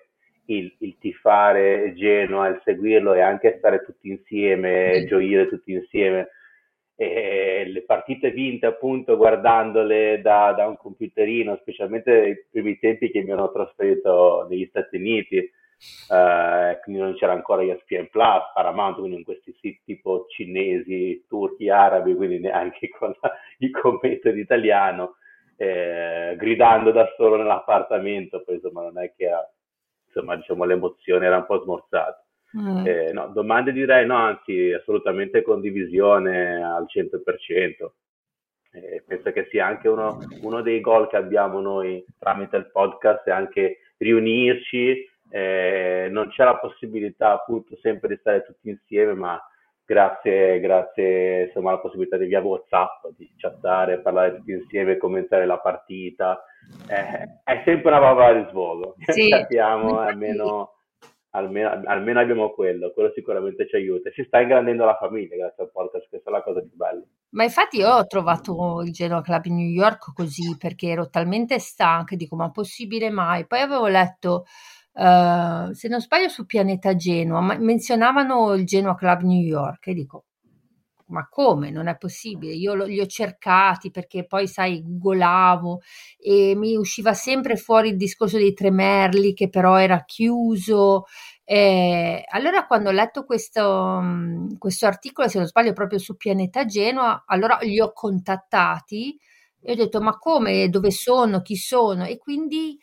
il, 0.46 0.74
il 0.78 0.96
tifare 0.98 1.92
Genoa, 1.94 2.48
il 2.48 2.60
seguirlo 2.64 3.12
e 3.12 3.20
anche 3.20 3.56
stare 3.58 3.84
tutti 3.84 4.08
insieme, 4.08 5.04
gioire 5.06 5.46
tutti 5.48 5.72
insieme 5.72 6.28
e 6.96 7.64
le 7.66 7.82
partite 7.82 8.30
vinte 8.30 8.66
appunto 8.66 9.16
guardandole 9.16 10.20
da, 10.22 10.52
da 10.52 10.66
un 10.66 10.76
computerino, 10.78 11.58
specialmente 11.60 12.20
nei 12.20 12.46
primi 12.50 12.78
tempi 12.78 13.10
che 13.10 13.22
mi 13.22 13.32
hanno 13.32 13.52
trasferito 13.52 14.46
negli 14.48 14.66
Stati 14.70 14.96
Uniti 14.96 15.50
eh, 16.08 16.78
quindi 16.82 17.00
non 17.00 17.14
c'era 17.14 17.32
ancora 17.32 17.62
ESPN 17.62 18.08
Plus, 18.10 18.42
Paramount, 18.54 18.98
quindi 18.98 19.16
in 19.16 19.24
questi 19.24 19.52
siti 19.60 19.80
tipo 19.84 20.26
cinesi, 20.28 21.24
turchi, 21.28 21.68
arabi, 21.68 22.14
quindi 22.14 22.38
neanche 22.38 22.88
con 22.96 23.14
la, 23.20 23.32
il 23.58 23.70
commento 23.70 24.28
in 24.28 24.38
italiano, 24.38 25.16
eh, 25.56 26.34
gridando 26.36 26.90
da 26.92 27.12
solo 27.16 27.36
nell'appartamento, 27.36 28.42
poi 28.44 28.56
insomma 28.56 28.82
non 28.82 28.98
è 28.98 29.12
che 29.16 29.24
era, 29.24 29.52
insomma 30.06 30.36
diciamo 30.36 30.64
l'emozione 30.64 31.26
era 31.26 31.36
un 31.36 31.46
po' 31.46 31.62
smorzata. 31.62 32.24
Mm. 32.54 32.86
Eh, 32.86 33.12
no, 33.12 33.28
domande 33.28 33.72
direi 33.72 34.04
no, 34.04 34.16
anzi 34.16 34.72
assolutamente 34.72 35.42
condivisione 35.42 36.62
al 36.62 36.86
100%. 36.86 37.90
Eh, 38.74 39.02
penso 39.06 39.32
che 39.32 39.48
sia 39.50 39.66
anche 39.66 39.88
uno, 39.88 40.18
uno 40.42 40.62
dei 40.62 40.80
gol 40.80 41.08
che 41.08 41.16
abbiamo 41.16 41.60
noi 41.60 42.04
tramite 42.18 42.56
il 42.56 42.70
podcast, 42.70 43.24
è 43.24 43.30
anche 43.30 43.78
riunirci 43.98 45.08
eh, 45.32 46.08
non 46.10 46.28
c'è 46.28 46.44
la 46.44 46.58
possibilità 46.58 47.32
appunto 47.32 47.76
sempre 47.80 48.08
di 48.08 48.16
stare 48.20 48.44
tutti 48.44 48.68
insieme, 48.68 49.14
ma 49.14 49.42
grazie, 49.84 50.60
grazie 50.60 51.44
insomma, 51.46 51.70
alla 51.70 51.80
possibilità 51.80 52.18
di 52.18 52.26
via 52.26 52.40
WhatsApp 52.40 53.06
di 53.16 53.32
chattare, 53.36 54.00
parlare 54.00 54.36
tutti 54.36 54.52
insieme, 54.52 54.98
commentare 54.98 55.46
la 55.46 55.58
partita, 55.58 56.42
eh, 56.88 57.40
è 57.44 57.62
sempre 57.64 57.90
una 57.90 58.00
valvola 58.00 58.32
di 58.34 58.46
sfogo. 58.50 58.94
Sì. 59.06 59.28
Sappiamo 59.28 60.00
almeno 60.00 60.74
almeno, 61.32 61.82
almeno 61.86 62.20
abbiamo 62.20 62.50
quello, 62.50 62.92
quello 62.92 63.12
sicuramente 63.14 63.66
ci 63.68 63.76
aiuta. 63.76 64.10
Si 64.10 64.24
sta 64.24 64.40
ingrandendo 64.40 64.84
la 64.84 64.96
famiglia 64.96 65.36
grazie 65.36 65.64
al 65.64 65.70
podcast, 65.70 66.08
questa 66.08 66.30
è 66.30 66.32
la 66.32 66.42
cosa 66.42 66.60
più 66.60 66.74
bella. 66.74 67.02
Ma 67.30 67.44
infatti 67.44 67.78
io 67.78 67.88
ho 67.88 68.06
trovato 68.06 68.82
il 68.82 68.92
Genoa 68.92 69.22
Club 69.22 69.44
in 69.46 69.56
New 69.56 69.68
York 69.68 70.12
così 70.14 70.56
perché 70.58 70.88
ero 70.88 71.08
talmente 71.08 71.58
stanca, 71.58 72.16
dico 72.16 72.36
ma 72.36 72.50
possibile 72.50 73.10
mai? 73.10 73.46
Poi 73.46 73.60
avevo 73.60 73.86
letto, 73.86 74.44
uh, 74.92 75.72
se 75.72 75.88
non 75.88 76.00
sbaglio, 76.00 76.28
su 76.28 76.46
Pianeta 76.46 76.94
Genoa, 76.96 77.40
ma 77.40 77.56
menzionavano 77.58 78.52
il 78.54 78.64
Genoa 78.66 78.94
Club 78.94 79.22
New 79.22 79.40
York 79.42 79.86
e 79.88 79.94
dico 79.94 80.24
ma 81.12 81.28
come? 81.28 81.70
Non 81.70 81.86
è 81.86 81.96
possibile. 81.96 82.54
Io 82.54 82.74
li 82.84 82.98
ho 83.00 83.06
cercati 83.06 83.90
perché 83.90 84.26
poi, 84.26 84.48
sai, 84.48 84.82
googolavo 84.82 85.80
e 86.18 86.54
mi 86.56 86.74
usciva 86.76 87.14
sempre 87.14 87.56
fuori 87.56 87.90
il 87.90 87.96
discorso 87.96 88.38
dei 88.38 88.54
tre 88.54 88.70
merli 88.70 89.34
che 89.34 89.48
però 89.48 89.76
era 89.76 90.04
chiuso. 90.04 91.04
Eh, 91.44 92.24
allora, 92.30 92.66
quando 92.66 92.88
ho 92.88 92.92
letto 92.92 93.24
questo, 93.24 94.00
mm, 94.02 94.56
questo 94.58 94.86
articolo, 94.86 95.28
se 95.28 95.38
non 95.38 95.46
sbaglio, 95.46 95.72
proprio 95.74 95.98
su 95.98 96.16
Pianeta 96.16 96.64
Genoa, 96.64 97.24
allora 97.26 97.58
li 97.62 97.80
ho 97.80 97.92
contattati 97.92 99.16
e 99.60 99.72
ho 99.72 99.74
detto: 99.76 100.00
Ma 100.00 100.18
come? 100.18 100.68
Dove 100.68 100.90
sono? 100.90 101.42
Chi 101.42 101.56
sono? 101.56 102.04
E 102.06 102.18
quindi 102.18 102.78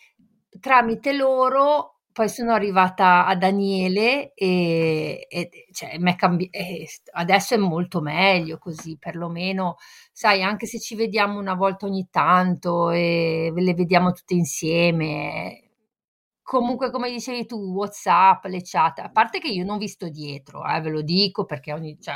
tramite 0.60 1.14
loro 1.14 1.99
poi 2.20 2.28
sono 2.28 2.52
arrivata 2.52 3.26
a 3.26 3.34
Daniele 3.38 4.34
e, 4.34 5.26
e 5.30 5.50
cioè, 5.72 5.98
cambi- 6.18 6.50
e 6.52 6.86
adesso 7.14 7.54
è 7.54 7.58
molto 7.58 8.02
meglio 8.02 8.58
così, 8.58 8.98
perlomeno, 8.98 9.78
sai, 10.12 10.44
anche 10.44 10.66
se 10.66 10.82
ci 10.82 10.96
vediamo 10.96 11.40
una 11.40 11.54
volta 11.54 11.86
ogni 11.86 12.10
tanto 12.12 12.90
e 12.90 13.54
le 13.56 13.74
vediamo 13.74 14.12
tutte 14.12 14.34
insieme. 14.34 15.70
Comunque, 16.42 16.92
come 16.92 17.10
dicevi 17.10 17.46
tu, 17.46 17.56
WhatsApp, 17.56 18.44
le 18.48 18.64
chat, 18.64 19.00
a 19.00 19.12
parte 19.12 19.40
che 19.40 19.48
io 19.48 19.64
non 19.64 19.78
vi 19.78 19.88
sto 19.88 20.10
dietro, 20.10 20.66
eh, 20.66 20.82
ve 20.82 20.90
lo 20.90 21.02
dico 21.02 21.46
perché 21.46 21.72
ogni... 21.72 21.98
Cioè, 22.02 22.16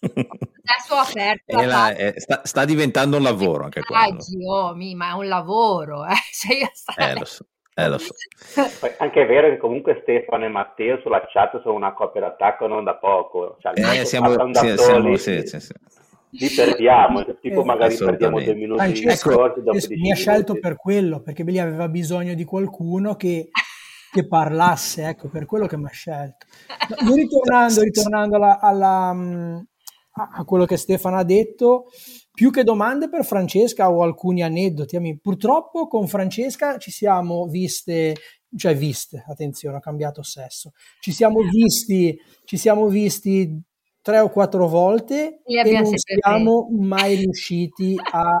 adesso 0.00 0.94
ho 0.94 0.96
aperto 0.96 1.60
la, 1.60 1.94
è, 1.94 2.14
sta, 2.16 2.40
sta, 2.44 2.64
diventando 2.64 3.18
un 3.18 3.22
lavoro 3.22 3.64
anche 3.64 3.82
quello. 3.82 4.16
Oh, 4.48 4.74
mi, 4.74 4.94
ma 4.94 5.10
è 5.10 5.12
un 5.12 5.28
lavoro, 5.28 6.06
eh. 6.06 6.14
Cioè, 6.32 6.56
io 6.56 6.70
eh, 6.96 7.18
lo 7.18 7.24
so. 7.26 7.44
Eh, 7.74 7.88
lo 7.88 7.98
so. 7.98 8.12
Anche 8.98 9.22
è 9.22 9.26
vero 9.26 9.48
che 9.48 9.56
comunque 9.56 10.00
Stefano 10.02 10.44
e 10.44 10.48
Matteo 10.48 10.98
sulla 11.00 11.24
chat 11.28 11.60
sono 11.62 11.74
una 11.74 11.94
coppia 11.94 12.20
d'attacco 12.20 12.66
non 12.66 12.84
da 12.84 12.96
poco. 12.96 13.56
Cioè, 13.60 13.72
eh, 13.74 14.04
siamo, 14.04 14.30
sì, 14.52 14.76
siamo 14.76 15.16
sì, 15.16 15.46
sì, 15.46 15.60
sì. 15.60 15.72
Li 16.34 16.48
perdiamo, 16.48 17.24
tipo 17.40 17.62
magari 17.62 17.94
perdiamo 17.94 18.40
due 18.40 18.54
minuti 18.54 18.80
ah, 18.80 18.86
di 18.86 19.02
ecco, 19.04 19.52
Mi 19.98 20.12
ha 20.12 20.14
scelto 20.14 20.58
per 20.58 20.76
quello, 20.76 21.20
perché 21.20 21.42
lì 21.42 21.58
aveva 21.58 21.88
bisogno 21.88 22.32
di 22.32 22.44
qualcuno 22.44 23.16
che, 23.16 23.50
che 24.10 24.26
parlasse, 24.26 25.08
ecco, 25.08 25.28
per 25.28 25.44
quello 25.44 25.66
che 25.66 25.76
mi 25.76 25.84
ha 25.84 25.90
scelto. 25.90 26.46
No, 27.04 27.14
ritornando, 27.14 27.82
ritornando 27.82 28.36
alla, 28.36 28.60
alla, 28.60 29.12
mm, 29.12 29.58
a 30.12 30.44
quello 30.46 30.64
che 30.64 30.78
Stefano 30.78 31.18
ha 31.18 31.24
detto, 31.24 31.90
più 32.32 32.50
che 32.50 32.64
domande 32.64 33.08
per 33.08 33.24
Francesca 33.24 33.90
ho 33.90 34.02
alcuni 34.02 34.42
aneddoti. 34.42 35.18
Purtroppo 35.20 35.86
con 35.86 36.08
Francesca 36.08 36.78
ci 36.78 36.90
siamo 36.90 37.46
viste, 37.46 38.16
cioè 38.56 38.74
viste, 38.74 39.22
attenzione, 39.26 39.76
ho 39.76 39.80
cambiato 39.80 40.22
sesso. 40.22 40.72
Ci 41.00 41.12
siamo 41.12 41.40
visti, 41.48 42.18
ci 42.44 42.56
siamo 42.56 42.88
visti 42.88 43.60
tre 44.00 44.18
o 44.18 44.30
quattro 44.30 44.66
volte 44.66 45.42
e 45.44 45.72
non 45.72 45.86
siamo 45.94 46.68
mai 46.72 47.16
riusciti 47.16 47.96
a 48.12 48.40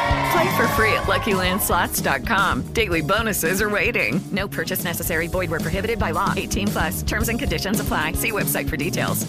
Play 0.31 0.55
for 0.55 0.67
free 0.69 0.93
at 0.93 1.03
LuckyLandSlots.com. 1.07 2.73
Daily 2.73 3.01
bonuses 3.01 3.61
are 3.61 3.69
waiting. 3.69 4.21
No 4.31 4.47
purchase 4.47 4.83
necessary. 4.83 5.27
Void 5.27 5.49
were 5.49 5.59
prohibited 5.59 5.99
by 5.99 6.11
law. 6.11 6.33
18 6.35 6.67
plus. 6.67 7.03
Terms 7.03 7.27
and 7.27 7.37
conditions 7.37 7.79
apply. 7.79 8.13
See 8.13 8.31
website 8.31 8.69
for 8.69 8.77
details. 8.77 9.27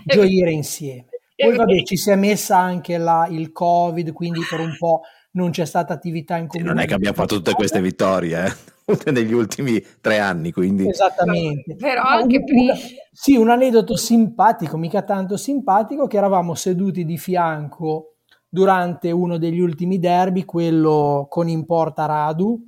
Gioire 0.06 0.52
insieme. 0.52 1.06
Poi 1.36 1.56
vabbè, 1.56 1.82
ci 1.82 1.96
si 1.96 2.10
è 2.10 2.16
messa 2.16 2.56
anche 2.58 2.96
la, 2.96 3.26
il 3.28 3.52
Covid, 3.52 4.12
quindi 4.12 4.40
per 4.48 4.60
un 4.60 4.74
po' 4.78 5.02
non 5.32 5.50
c'è 5.50 5.66
stata 5.66 5.92
attività 5.92 6.36
in 6.36 6.46
comune. 6.46 6.70
Non 6.70 6.78
è 6.78 6.86
che 6.86 6.94
abbiamo 6.94 7.16
fatto 7.16 7.36
tutte 7.36 7.52
queste 7.52 7.80
vittorie, 7.80 8.46
eh? 8.46 9.10
negli 9.10 9.32
ultimi 9.32 9.84
tre 10.00 10.18
anni, 10.18 10.52
quindi... 10.52 10.88
Esattamente. 10.88 11.74
Però 11.74 12.02
anche 12.02 12.42
prima... 12.44 12.72
Sì, 13.12 13.36
un 13.36 13.50
aneddoto 13.50 13.96
simpatico, 13.96 14.76
mica 14.76 15.02
tanto 15.02 15.36
simpatico, 15.36 16.06
che 16.06 16.16
eravamo 16.16 16.54
seduti 16.54 17.04
di 17.04 17.18
fianco 17.18 18.15
durante 18.56 19.10
uno 19.10 19.36
degli 19.36 19.60
ultimi 19.60 19.98
derby, 19.98 20.46
quello 20.46 21.26
con 21.28 21.46
Importa 21.46 22.06
Radu, 22.06 22.58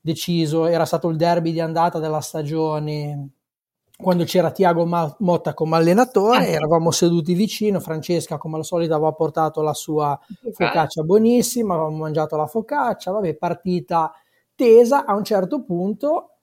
deciso, 0.00 0.66
era 0.66 0.84
stato 0.84 1.08
il 1.08 1.16
derby 1.16 1.52
di 1.52 1.60
andata 1.60 2.00
della 2.00 2.20
stagione 2.20 3.28
quando 3.96 4.24
c'era 4.24 4.50
Tiago 4.50 4.84
Motta 5.18 5.54
come 5.54 5.76
allenatore, 5.76 6.38
ah. 6.38 6.46
eravamo 6.46 6.90
seduti 6.90 7.34
vicino, 7.34 7.78
Francesca 7.78 8.38
come 8.38 8.56
al 8.56 8.64
solito 8.64 8.92
aveva 8.96 9.12
portato 9.12 9.62
la 9.62 9.72
sua 9.72 10.18
focaccia 10.50 11.04
buonissima, 11.04 11.74
avevamo 11.74 11.98
mangiato 11.98 12.36
la 12.36 12.48
focaccia, 12.48 13.12
vabbè, 13.12 13.36
partita 13.36 14.12
tesa, 14.56 15.04
a 15.04 15.14
un 15.14 15.22
certo 15.22 15.62
punto 15.62 16.38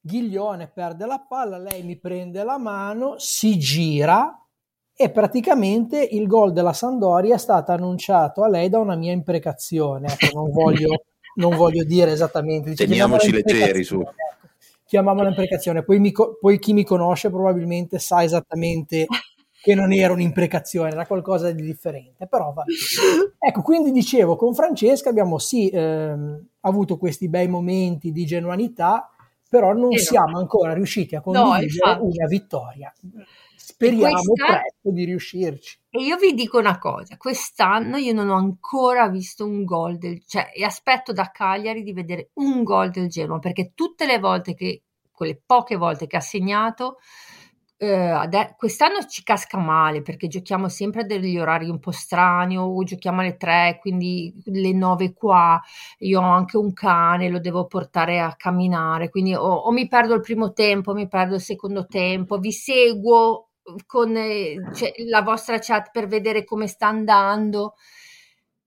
Ghiglione 0.00 0.68
perde 0.68 1.04
la 1.04 1.22
palla, 1.28 1.58
lei 1.58 1.82
mi 1.82 1.98
prende 1.98 2.42
la 2.44 2.56
mano, 2.56 3.16
si 3.18 3.58
gira 3.58 4.40
e 4.96 5.10
praticamente 5.10 6.02
il 6.02 6.26
gol 6.26 6.52
della 6.52 6.72
Sandoria 6.72 7.34
è 7.34 7.38
stato 7.38 7.72
annunciato 7.72 8.42
a 8.42 8.48
lei 8.48 8.68
da 8.68 8.78
una 8.78 8.96
mia 8.96 9.12
imprecazione, 9.12 10.08
ecco, 10.08 10.38
non, 10.38 10.50
voglio, 10.50 11.04
non 11.36 11.54
voglio 11.56 11.84
dire 11.84 12.12
esattamente. 12.12 12.74
Teniamoci 12.74 13.30
leggeri 13.30 13.84
su. 13.84 14.00
Ecco 14.00 14.14
chiamiamola 14.86 15.28
imprecazione. 15.28 15.82
Poi, 15.82 15.98
mi, 15.98 16.12
poi, 16.40 16.58
chi 16.58 16.72
mi 16.72 16.84
conosce 16.84 17.28
probabilmente 17.28 17.98
sa 17.98 18.22
esattamente 18.22 19.06
che 19.60 19.74
non 19.74 19.92
era 19.92 20.12
un'imprecazione, 20.12 20.90
era 20.90 21.06
qualcosa 21.06 21.50
di 21.50 21.62
differente. 21.62 22.26
Però 22.26 22.52
va. 22.52 22.64
Ecco, 23.38 23.62
quindi 23.62 23.90
dicevo, 23.90 24.36
con 24.36 24.54
Francesca 24.54 25.10
abbiamo 25.10 25.38
sì 25.38 25.68
ehm, 25.68 26.46
avuto 26.60 26.96
questi 26.96 27.28
bei 27.28 27.48
momenti 27.48 28.12
di 28.12 28.24
genuinità, 28.24 29.10
però 29.48 29.72
non 29.72 29.92
eh 29.92 29.98
siamo 29.98 30.38
ancora 30.38 30.72
riusciti 30.72 31.16
a 31.16 31.20
condividere 31.20 31.96
no, 31.96 32.04
una 32.04 32.26
vittoria. 32.28 32.92
Speriamo 33.76 34.32
presto 34.34 34.90
di 34.90 35.04
riuscirci. 35.04 35.78
E 35.90 36.02
io 36.02 36.16
vi 36.16 36.32
dico 36.32 36.58
una 36.58 36.78
cosa, 36.78 37.18
quest'anno 37.18 37.98
io 37.98 38.14
non 38.14 38.30
ho 38.30 38.36
ancora 38.36 39.08
visto 39.08 39.44
un 39.44 39.64
gol 39.64 39.98
del 39.98 40.24
cioè 40.26 40.50
e 40.54 40.64
aspetto 40.64 41.12
da 41.12 41.30
Cagliari 41.30 41.82
di 41.82 41.92
vedere 41.92 42.30
un 42.34 42.62
gol 42.62 42.90
del 42.90 43.08
Genoa, 43.08 43.38
perché 43.38 43.72
tutte 43.74 44.06
le 44.06 44.18
volte 44.18 44.54
che 44.54 44.82
quelle 45.10 45.38
poche 45.44 45.76
volte 45.76 46.06
che 46.06 46.16
ha 46.16 46.20
segnato 46.20 46.96
eh, 47.78 48.54
quest'anno 48.56 49.04
ci 49.04 49.22
casca 49.22 49.58
male 49.58 50.00
perché 50.00 50.28
giochiamo 50.28 50.68
sempre 50.68 51.02
a 51.02 51.04
degli 51.04 51.38
orari 51.38 51.68
un 51.68 51.78
po' 51.78 51.90
strani 51.90 52.56
o 52.56 52.82
giochiamo 52.82 53.20
alle 53.20 53.36
tre, 53.36 53.78
quindi 53.80 54.34
le 54.46 54.72
nove 54.72 55.12
qua. 55.12 55.60
Io 55.98 56.20
ho 56.20 56.24
anche 56.24 56.56
un 56.56 56.72
cane, 56.72 57.28
lo 57.28 57.38
devo 57.38 57.66
portare 57.66 58.20
a 58.20 58.34
camminare, 58.36 59.10
quindi 59.10 59.34
o, 59.34 59.42
o 59.42 59.70
mi 59.72 59.88
perdo 59.88 60.14
il 60.14 60.22
primo 60.22 60.52
tempo, 60.52 60.92
o 60.92 60.94
mi 60.94 61.08
perdo 61.08 61.34
il 61.34 61.40
secondo 61.42 61.86
tempo. 61.86 62.38
Vi 62.38 62.52
seguo 62.52 63.45
con 63.86 64.16
eh, 64.16 64.56
cioè, 64.74 64.92
la 65.08 65.22
vostra 65.22 65.58
chat 65.58 65.90
per 65.90 66.06
vedere 66.06 66.44
come 66.44 66.66
sta 66.66 66.88
andando. 66.88 67.74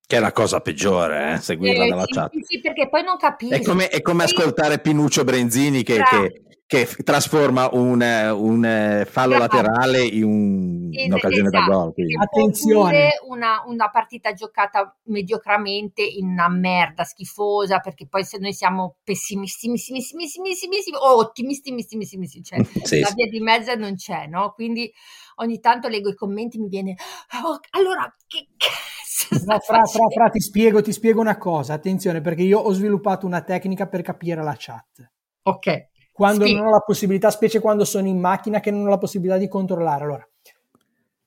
Che 0.10 0.17
è 0.17 0.19
la 0.19 0.32
cosa 0.32 0.60
peggiore, 0.60 1.34
eh? 1.34 1.38
seguirla 1.38 1.86
Eh, 1.86 1.88
dalla 1.89 2.06
sì, 2.06 2.13
chat. 2.13 2.32
sì, 2.34 2.39
sì, 2.43 2.60
perché 2.62 2.89
poi 2.89 3.04
non 3.04 3.15
capisco. 3.17 3.54
È 3.54 3.62
come, 3.62 3.89
è 3.89 4.02
come 4.02 4.24
ascoltare 4.24 4.80
Pinuccio 4.80 5.24
Brenzini 5.24 5.84
che, 5.84 6.02
che- 6.02 6.41
che 6.65 6.88
trasforma 7.04 7.69
un, 7.74 8.02
un, 8.02 8.65
eh, 8.65 9.06
fallo 9.08 9.36
Bravo. 9.38 9.56
laterale 9.56 10.02
in 10.04 10.24
un- 10.24 10.89
Es- 10.91 11.06
un'occasione 11.06 11.50
da 11.52 11.60
esatto, 11.60 11.72
gol. 11.78 11.93
quindi. 11.93 12.15
Attenzione. 12.15 13.10
Una, 13.28 13.63
una 13.67 13.89
partita 13.91 14.34
giocata 14.34 14.98
mediocramente 15.04 16.02
in 16.02 16.26
una 16.30 16.50
merda 16.50 17.04
schifosa, 17.04 17.78
perché 17.78 18.08
poi 18.08 18.24
se 18.26 18.39
noi 18.39 18.54
siamo 18.54 18.95
pessimissimissimissimissimissimi 19.04 20.98
o 21.00 21.17
ottimistimissimissimi, 21.17 22.28
cioè 22.43 22.60
Sì, 22.84 23.00
la 23.00 23.08
sì. 23.08 23.13
via 23.13 23.28
di 23.30 23.39
mezzo 23.41 23.76
non 23.76 23.93
c'è, 23.95 24.26
no? 24.26 24.54
Quindi 24.54 24.91
ogni 25.36 25.60
tanto 25.60 25.88
leggo 25.88 26.10
i 26.10 26.15
commenti 26.15 26.58
e 26.58 26.62
mi 26.62 26.67
viene, 26.67 26.95
"Oh, 27.45 27.60
allora 27.78 28.12
che 28.28 28.48
cazzo 28.58 28.98
No, 29.29 29.38
fra, 29.38 29.60
fra, 29.60 29.86
facendo?" 29.86 30.10
fra, 30.10 30.29
ti 30.29 30.39
spiego, 30.39 30.82
ti 30.82 30.91
spiego 30.91 31.21
una 31.21 31.38
cosa, 31.38 31.73
attenzione, 31.73 32.21
perché 32.21 32.43
io 32.43 32.60
ho 32.60 32.71
sviluppato 32.71 33.25
una 33.25 33.41
tecnica 33.41 33.88
per 33.88 34.01
capire 34.01 34.43
la 34.43 34.55
chat. 34.58 35.12
Ok. 35.43 35.88
Quando 36.12 36.43
Spiega. 36.43 36.60
non 36.60 36.69
ho 36.69 36.71
la 36.71 36.82
possibilità, 36.82 37.32
specie 37.32 37.60
quando 37.60 37.86
sono 37.86 38.08
in 38.08 38.19
macchina, 38.19 38.60
che 38.60 38.71
non 38.71 38.86
ho 38.86 38.89
la 38.89 38.97
possibilità 38.97 39.38
di 39.38 39.47
controllare. 39.47 40.03
Allora, 40.03 40.29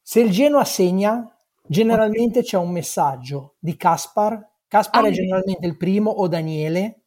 se 0.03 0.21
il 0.21 0.31
Genoa 0.31 0.65
segna, 0.65 1.35
generalmente 1.67 2.43
c'è 2.43 2.59
un 2.59 2.71
messaggio 2.71 3.55
di 3.59 3.77
Caspar. 3.77 4.51
Caspar 4.69 5.05
Ah, 5.05 5.09
è 5.09 5.11
generalmente 5.13 5.67
il 5.67 5.77
primo 5.77 6.11
o 6.11 6.29
Daniele, 6.29 7.03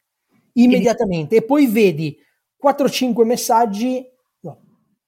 immediatamente. 0.54 1.38
E 1.38 1.44
poi 1.44 1.68
vedi 1.68 2.18
4-5 2.58 3.24
messaggi. 3.24 4.04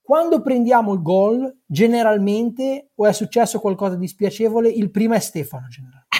Quando 0.08 0.40
prendiamo 0.40 0.94
il 0.94 1.02
gol, 1.02 1.54
generalmente, 1.66 2.92
o 2.94 3.04
è 3.06 3.12
successo 3.12 3.60
qualcosa 3.60 3.94
di 3.94 4.08
spiacevole, 4.08 4.70
il 4.70 4.90
primo 4.90 5.12
è 5.12 5.18
Stefano. 5.18 5.66
generalmente. 5.68 6.16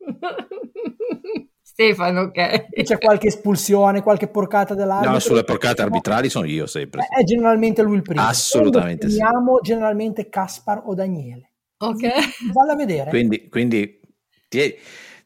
Stefano, 1.62 2.20
ok. 2.24 2.66
E 2.72 2.82
c'è 2.82 2.98
qualche 2.98 3.28
espulsione, 3.28 4.02
qualche 4.02 4.28
porcata 4.28 4.74
dell'arbitro. 4.74 5.12
No, 5.12 5.18
sulle 5.18 5.44
porcate 5.44 5.80
arbitrali 5.80 6.28
sono 6.28 6.44
io 6.44 6.66
sempre. 6.66 7.06
È 7.08 7.22
generalmente 7.24 7.80
lui 7.80 7.96
il 7.96 8.02
primo. 8.02 8.20
Assolutamente 8.20 9.08
sì. 9.08 9.18
Generalmente 9.62 10.28
Caspar 10.28 10.82
o 10.84 10.94
Daniele. 10.94 11.52
Ok. 11.78 12.06
Valla 12.52 12.72
a 12.72 12.76
vedere. 12.76 13.08
Quindi, 13.08 13.48
quindi 13.48 13.98
tie- 14.46 14.76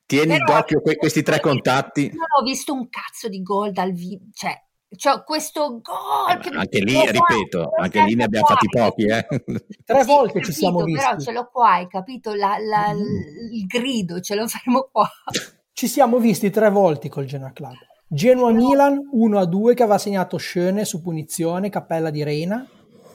tieni 0.06 0.36
Però- 0.38 0.44
d'occhio 0.58 0.80
que- 0.80 0.94
questi 0.94 1.24
tre 1.24 1.40
contatti. 1.40 2.06
Non 2.14 2.26
ho 2.40 2.44
visto 2.44 2.72
un 2.72 2.88
cazzo 2.88 3.28
di 3.28 3.42
gol 3.42 3.72
dal 3.72 3.90
vivo, 3.92 4.26
cioè, 4.32 4.56
cioè 4.96 5.22
questo 5.24 5.80
gol 5.80 6.38
che 6.40 6.48
Anche 6.50 6.78
lì, 6.80 6.92
qua, 6.94 7.10
ripeto, 7.10 7.70
anche 7.80 8.02
lì 8.04 8.14
ne 8.14 8.24
abbiamo 8.24 8.46
qua. 8.46 8.54
fatti 8.54 8.68
pochi. 8.68 9.04
Eh. 9.06 9.26
Tre 9.84 10.00
Sì, 10.02 10.06
volte 10.06 10.32
ci 10.40 10.40
capito, 10.40 10.52
siamo 10.52 10.82
visti. 10.84 11.04
Però 11.06 11.18
ce 11.20 11.32
l'ho 11.32 11.48
qua, 11.52 11.70
hai 11.72 11.86
capito? 11.88 12.34
La- 12.34 12.56
la- 12.58 12.92
il 12.92 13.66
grido, 13.66 14.20
ce 14.20 14.34
lo 14.34 14.46
fermo 14.48 14.88
qua. 14.90 15.08
Ci 15.76 15.88
siamo 15.88 16.18
visti 16.18 16.50
tre 16.50 16.70
volte 16.70 17.08
col 17.08 17.24
Genoa 17.24 17.50
Club. 17.50 17.74
Genoa-Milan 18.06 19.00
1-2 19.12 19.74
che 19.74 19.82
aveva 19.82 19.98
segnato 19.98 20.38
Schöne 20.38 20.84
su 20.84 21.02
punizione, 21.02 21.68
cappella 21.68 22.10
di 22.10 22.22
Reina, 22.22 22.64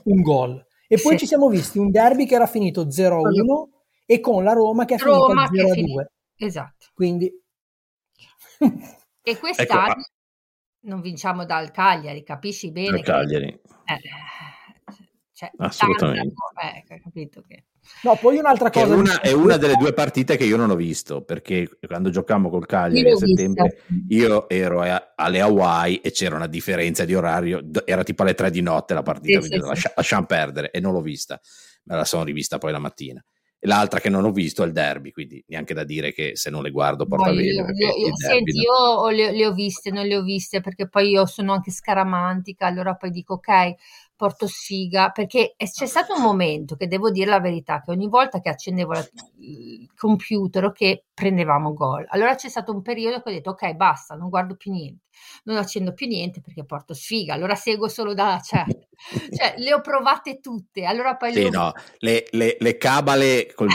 un 0.04 0.22
gol. 0.22 0.62
E 0.86 1.00
poi 1.02 1.14
Sì. 1.14 1.20
ci 1.20 1.26
siamo 1.28 1.48
visti 1.48 1.78
un 1.78 1.90
derby 1.90 2.26
che 2.26 2.36
era 2.36 2.48
finito 2.48 2.90
0-1 2.90 3.70
e 4.06 4.20
con 4.20 4.44
la 4.44 4.52
Roma 4.52 4.84
che 4.84 4.96
è 4.96 4.98
finita 4.98 5.44
è 5.44 5.48
0-2. 5.48 5.72
finita. 5.74 6.12
Esatto. 6.36 6.88
Quindi 6.94 7.32
E 9.24 9.38
quest'anno 9.40 9.92
Ecco. 9.92 10.02
Non 10.90 11.00
vinciamo 11.02 11.46
dal 11.46 11.72
Cagliari, 11.72 12.24
capisci 12.24 12.72
bene? 12.72 12.90
Al 12.90 12.96
che- 12.98 13.04
Cagliari. 13.04 13.48
eh, 13.48 13.62
cioè, 15.32 15.52
Assolutamente. 15.58 16.34
tanta- 16.54 16.78
eh, 16.78 16.84
che... 17.48 17.64
No, 18.04 18.18
poi 18.18 18.38
un'altra 18.38 18.70
Che 18.70 18.82
è 18.82 18.84
cosa. 18.84 18.96
una, 18.96 19.22
è 19.22 19.32
una 19.32 19.56
delle 19.58 19.76
due 19.76 19.94
partite 19.94 20.36
che 20.36 20.44
io 20.44 20.58
non 20.58 20.70
ho 20.70 20.76
visto 20.76 21.24
perché 21.24 21.70
quando 21.88 22.10
giocammo 22.10 22.50
col 22.50 22.66
Cagliari 22.66 23.08
Io 23.08 23.16
a 23.16 23.20
vista. 23.20 23.26
settembre 23.28 23.82
io 24.10 24.50
ero 24.50 24.82
a- 24.82 25.14
alle 25.16 25.40
Hawaii 25.40 25.98
e 26.02 26.12
c'era 26.12 26.36
una 26.36 26.48
differenza 26.48 27.06
di 27.06 27.16
orario, 27.16 27.62
era 27.86 28.04
tipo 28.04 28.24
alle 28.24 28.34
tre 28.36 28.52
di 28.52 28.62
notte 28.62 28.94
la 28.94 29.02
partita, 29.02 29.40
Sì, 29.42 29.48
quindi 29.48 29.64
sì, 29.66 29.70
lascia- 29.72 29.94
lasciamo 29.96 30.26
perdere 30.26 30.72
e 30.72 30.80
non 30.82 30.92
l'ho 30.92 31.02
vista, 31.02 31.40
me 31.86 31.96
la 31.96 32.04
sono 32.06 32.24
rivista 32.26 32.58
poi 32.58 32.72
la 32.74 32.80
mattina. 32.80 33.24
E 33.62 33.68
l'altra 33.68 34.00
che 34.00 34.10
non 34.10 34.24
ho 34.26 34.32
visto 34.32 34.64
è 34.64 34.66
il 34.68 34.72
derby, 34.74 35.12
quindi 35.12 35.44
neanche 35.48 35.74
da 35.74 35.84
dire 35.84 36.14
che 36.14 36.36
se 36.36 36.50
non 36.50 36.64
le 36.64 36.72
guardo 36.72 37.06
porta 37.08 37.32
Poi 37.32 37.36
bene. 37.36 37.54
io- 37.54 37.66
io- 37.74 37.96
il 38.02 38.12
io- 38.12 38.16
derby 38.16 38.54
senti, 38.54 38.54
no. 38.54 38.62
io 38.62 39.10
le, 39.10 39.32
le 39.32 39.46
ho 39.48 39.54
viste, 39.54 39.90
non 39.92 40.06
le 40.06 40.16
ho 40.18 40.22
viste 40.24 40.62
perché 40.62 40.88
poi 40.88 41.10
io 41.10 41.26
sono 41.26 41.54
anche 41.54 41.72
scaramantica, 41.72 42.68
allora 42.68 42.96
poi 42.96 43.10
dico 43.10 43.36
ok, 43.36 43.74
porto 44.20 44.48
sfiga, 44.48 45.12
perché 45.12 45.56
c'è 45.58 45.86
stato 45.86 46.14
un 46.14 46.22
momento 46.22 46.76
che 46.76 46.88
devo 46.88 47.10
dire 47.10 47.30
la 47.30 47.40
verità, 47.40 47.80
che 47.82 47.92
ogni 47.92 48.10
volta 48.10 48.42
che 48.42 48.50
accendevo 48.50 48.92
la- 48.92 49.08
il 49.38 49.90
computer 49.96 50.66
o 50.66 50.72
che 50.74 51.06
prendevamo 51.14 51.72
gol, 51.74 52.06
allora 52.10 52.36
c'è 52.36 52.50
stato 52.50 52.74
un 52.74 52.82
periodo 52.82 53.22
che 53.22 53.30
ho 53.30 53.32
detto 53.32 53.52
ok, 53.52 53.76
basta, 53.76 54.16
non 54.16 54.28
guardo 54.28 54.56
più 54.58 54.74
niente, 54.74 55.06
non 55.46 55.56
accendo 55.56 55.94
più 55.94 56.06
niente 56.08 56.42
perché 56.42 56.66
porto 56.66 56.94
sfiga, 56.94 57.34
allora 57.34 57.56
seguo 57.56 57.88
solo 57.88 58.14
dalla 58.14 58.42
chat, 58.44 58.90
cioè 59.34 59.54
le 59.56 59.74
ho 59.74 59.80
provate 59.80 60.42
tutte, 60.42 60.84
allora 60.84 61.16
poi 61.16 61.34
le 61.34 61.42
Sì, 61.44 61.50
no, 61.50 61.72
le, 62.00 62.28
le- 62.32 62.58
le 62.60 62.78
cabale 62.78 63.54
col, 63.56 63.70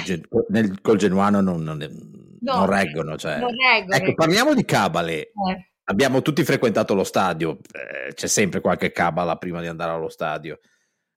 nel- 0.50 0.78
col 0.82 0.98
genuano 0.98 1.40
non, 1.40 1.62
non- 1.62 2.12
No, 2.44 2.56
non 2.58 2.66
reggono. 2.66 3.16
Cioè. 3.16 3.38
non 3.38 3.48
reggono. 3.56 3.94
Ecco, 3.96 4.12
parliamo 4.12 4.52
di 4.52 4.66
cabale. 4.66 5.18
Eh. 5.48 5.72
Abbiamo 5.86 6.22
tutti 6.22 6.42
frequentato 6.44 6.94
lo 6.94 7.04
stadio, 7.04 7.58
eh, 7.72 8.14
c'è 8.14 8.26
sempre 8.26 8.60
qualche 8.60 8.90
cabala 8.90 9.36
prima 9.36 9.60
di 9.60 9.66
andare 9.66 9.92
allo 9.92 10.08
stadio. 10.08 10.58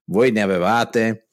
Voi 0.04 0.30
ne 0.30 0.42
avevate? 0.42 1.30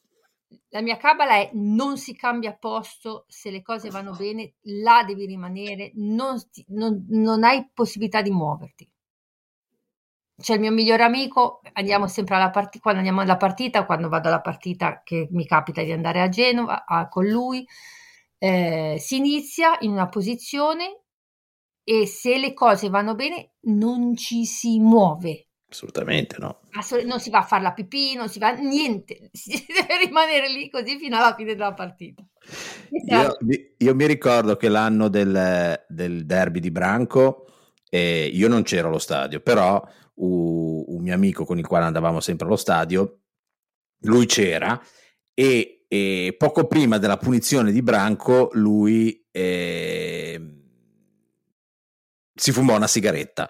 La 0.69 0.81
mia 0.81 0.95
cabala 0.95 1.33
è 1.35 1.49
non 1.53 1.97
si 1.97 2.15
cambia 2.15 2.55
posto, 2.55 3.25
se 3.27 3.51
le 3.51 3.61
cose 3.61 3.89
vanno 3.89 4.11
bene, 4.11 4.55
là 4.63 5.03
devi 5.05 5.25
rimanere, 5.25 5.91
non, 5.95 6.37
non- 6.67 7.05
non 7.09 7.43
hai 7.43 7.69
possibilità 7.73 8.21
di 8.21 8.31
muoverti. 8.31 8.89
C'è 10.37 10.53
il 10.53 10.59
mio 10.59 10.71
migliore 10.71 11.03
amico, 11.03 11.61
andiamo 11.73 12.07
sempre 12.07 12.35
alla 12.35 12.49
partita, 12.49 12.79
quando 12.81 12.99
andiamo 12.99 13.21
alla 13.21 13.37
partita, 13.37 13.85
quando 13.85 14.09
vado 14.09 14.27
alla 14.27 14.41
partita 14.41 15.01
che 15.03 15.27
mi 15.31 15.45
capita 15.45 15.81
di 15.81 15.91
andare 15.93 16.21
a 16.21 16.29
Genova 16.29 16.85
a- 16.85 17.07
con 17.07 17.25
lui, 17.25 17.65
eh, 18.37 18.97
si 18.99 19.15
inizia 19.17 19.77
in 19.79 19.91
una 19.91 20.07
posizione 20.07 21.04
e 21.87 22.07
se 22.07 22.37
le 22.39 22.53
cose 22.53 22.89
vanno 22.89 23.13
bene 23.13 23.51
non 23.67 24.15
ci 24.15 24.43
si 24.43 24.79
muove. 24.79 25.49
Assolutamente 25.69 26.37
no. 26.39 26.59
Assolut- 26.71 27.05
non 27.07 27.19
si 27.19 27.29
va 27.29 27.39
a 27.39 27.43
fare 27.43 27.61
la 27.61 27.73
pipì, 27.73 28.15
non 28.15 28.27
si 28.27 28.39
va 28.39 28.51
niente, 28.53 29.29
si 29.31 29.65
deve 29.67 30.05
rimanere 30.05 30.49
lì 30.49 30.69
così 30.69 30.97
fino 30.97 31.15
alla 31.15 31.35
fine 31.35 31.53
della 31.53 31.73
partita. 31.73 32.23
Io, 33.07 33.37
mi- 33.41 33.73
io 33.77 33.95
mi 33.95 34.07
ricordo 34.07 34.55
che 34.55 34.67
l'anno 34.67 35.09
del, 35.09 35.85
del 35.87 36.25
derby 36.25 36.59
di 36.59 36.71
Branco, 36.71 37.45
eh, 37.89 38.29
io 38.33 38.47
non 38.47 38.63
c'ero 38.63 38.87
allo 38.87 38.99
stadio, 38.99 39.39
però 39.41 39.81
u- 40.15 40.85
un 40.87 41.01
mio 41.01 41.13
amico 41.13 41.45
con 41.45 41.59
il 41.59 41.67
quale 41.67 41.85
andavamo 41.85 42.19
sempre 42.19 42.47
allo 42.47 42.55
stadio, 42.55 43.19
lui 44.01 44.25
c'era 44.25 44.79
e, 45.33 45.85
e 45.87 46.35
poco 46.37 46.67
prima 46.67 46.97
della 46.97 47.17
punizione 47.17 47.71
di 47.71 47.81
Branco 47.81 48.49
lui 48.53 49.25
eh, 49.31 50.54
si 52.35 52.51
fumò 52.51 52.75
una 52.75 52.87
sigaretta. 52.87 53.49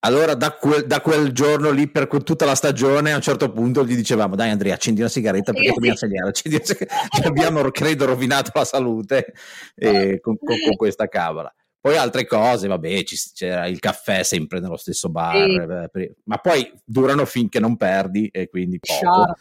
Allora 0.00 0.34
da 0.34 0.52
quel, 0.52 0.86
da 0.86 1.00
quel 1.00 1.32
giorno 1.32 1.70
lì 1.70 1.88
per 1.88 2.06
tutta 2.06 2.44
la 2.44 2.54
stagione 2.54 3.12
a 3.12 3.16
un 3.16 3.22
certo 3.22 3.50
punto 3.50 3.84
gli 3.84 3.96
dicevamo 3.96 4.36
dai 4.36 4.50
Andrea 4.50 4.74
accendi 4.74 5.00
una 5.00 5.08
sigaretta 5.08 5.52
perché 5.52 5.72
dobbiamo 5.72 5.96
segnare, 5.96 6.28
accendi 6.28 6.56
una 6.56 6.64
sigaretta." 6.66 7.08
Ci 7.16 7.22
abbiamo 7.26 7.70
credo 7.70 8.04
rovinato 8.04 8.50
la 8.54 8.64
salute 8.64 9.32
eh, 9.74 10.20
con, 10.20 10.36
con- 10.38 10.56
con 10.64 10.76
questa 10.76 11.08
cavola. 11.08 11.52
Poi 11.80 11.96
altre 11.96 12.26
cose, 12.26 12.66
vabbè, 12.66 13.02
c'era 13.32 13.66
il 13.68 13.78
caffè 13.78 14.24
sempre 14.24 14.58
nello 14.58 14.76
stesso 14.76 15.08
bar, 15.08 15.88
Sì. 15.92 16.00
eh, 16.00 16.14
ma 16.24 16.38
poi 16.38 16.72
durano 16.84 17.24
finché 17.24 17.60
non 17.60 17.76
perdi 17.76 18.26
e 18.26 18.48
quindi 18.48 18.80
poco. 18.80 18.92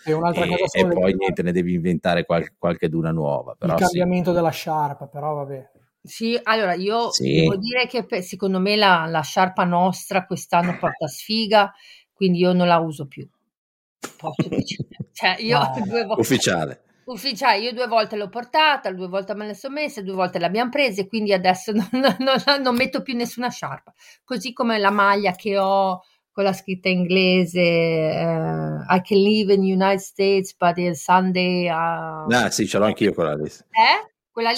Sciarpe, 0.03 0.77
E, 0.77 0.79
e 0.81 0.87
poi 0.87 1.15
niente, 1.15 1.41
ne 1.41 1.51
devi 1.51 1.73
inventare 1.73 2.23
qual- 2.23 2.53
qualche 2.57 2.87
duna 2.87 3.09
nuova. 3.11 3.53
il 3.53 3.57
Però 3.57 3.77
sì. 3.77 3.83
cambiamento 3.83 4.31
della 4.31 4.51
sciarpa, 4.51 5.07
però 5.07 5.33
vabbè. 5.33 5.69
Sì, 6.05 6.39
allora 6.43 6.73
io 6.75 7.11
Sì. 7.11 7.33
devo 7.41 7.55
dire 7.57 7.87
che 7.87 8.05
per- 8.05 8.23
secondo 8.23 8.59
me 8.59 8.75
la, 8.75 9.05
la 9.07 9.21
sciarpa 9.21 9.63
nostra 9.63 10.25
quest'anno 10.25 10.77
porta 10.77 11.07
sfiga, 11.07 11.73
quindi 12.13 12.39
io 12.39 12.53
non 12.53 12.67
la 12.67 12.77
uso 12.77 13.07
più. 13.07 13.27
Cioè, 15.13 15.35
io 15.39 15.59
No, 15.59 15.71
due 15.85 16.03
volte, 16.05 16.21
Ufficiale. 16.21 16.83
ufficiale, 17.05 17.59
io 17.59 17.73
due 17.73 17.87
volte 17.87 18.15
l'ho 18.15 18.29
portata, 18.29 18.91
due 18.91 19.07
volte 19.07 19.33
me 19.35 19.47
la 19.47 19.53
sono 19.53 19.73
messa, 19.75 20.01
due 20.01 20.13
volte 20.13 20.39
l'abbiamo 20.39 20.69
presa 20.69 21.01
e 21.01 21.07
quindi 21.07 21.33
adesso 21.33 21.71
non, 21.73 21.87
non- 22.19 22.61
non 22.61 22.75
metto 22.75 23.01
più 23.01 23.15
nessuna 23.15 23.49
sciarpa. 23.49 23.93
Così 24.23 24.53
come 24.53 24.77
la 24.77 24.91
maglia 24.91 25.31
che 25.33 25.57
ho 25.57 26.01
con 26.31 26.43
la 26.43 26.51
scritta 26.53 26.89
inglese 26.89 27.61
eh, 27.61 28.25
I 28.89 29.01
can 29.01 29.17
live 29.17 29.53
in 29.53 29.61
United 29.61 29.99
States 29.99 30.53
but 30.55 30.77
il 30.77 30.95
Sunday 30.97 31.69
uh, 31.69 32.29
Ah, 32.29 32.49
sì, 32.51 32.67
ce 32.67 32.77
l'ho 32.77 32.85
anch'io 32.85 33.13
quella 33.13 33.35
lì. 33.35 33.43
eh? 33.45 34.11
Quella 34.31 34.51
lì 34.51 34.57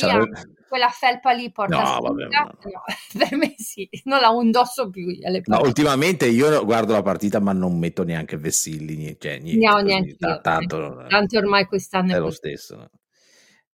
quella 0.67 0.89
felpa 0.89 1.31
lì 1.31 1.51
porta 1.51 1.81
No, 1.81 1.99
vabbè, 2.01 2.23
no. 2.23 2.29
No, 2.29 2.83
per 3.17 3.37
me 3.37 3.55
sì, 3.57 3.89
non 4.03 4.19
la 4.19 4.29
indosso 4.41 4.89
più 4.89 5.17
alle 5.23 5.41
No, 5.45 5.61
ultimamente 5.61 6.27
io 6.27 6.63
guardo 6.65 6.93
la 6.93 7.01
partita 7.01 7.39
ma 7.39 7.53
non 7.53 7.77
metto 7.77 8.03
neanche 8.03 8.37
vessilli, 8.37 8.95
niente, 8.95 9.29
cioè, 9.29 9.39
niente, 9.39 9.65
No, 9.65 9.77
neanche 9.79 10.15
io. 10.19 10.41
tanto 10.41 11.05
Tanto 11.07 11.37
ormai 11.37 11.65
quest'anno 11.65 12.11
è 12.11 12.15
è 12.15 12.19
lo 12.19 12.31
stesso. 12.31 12.89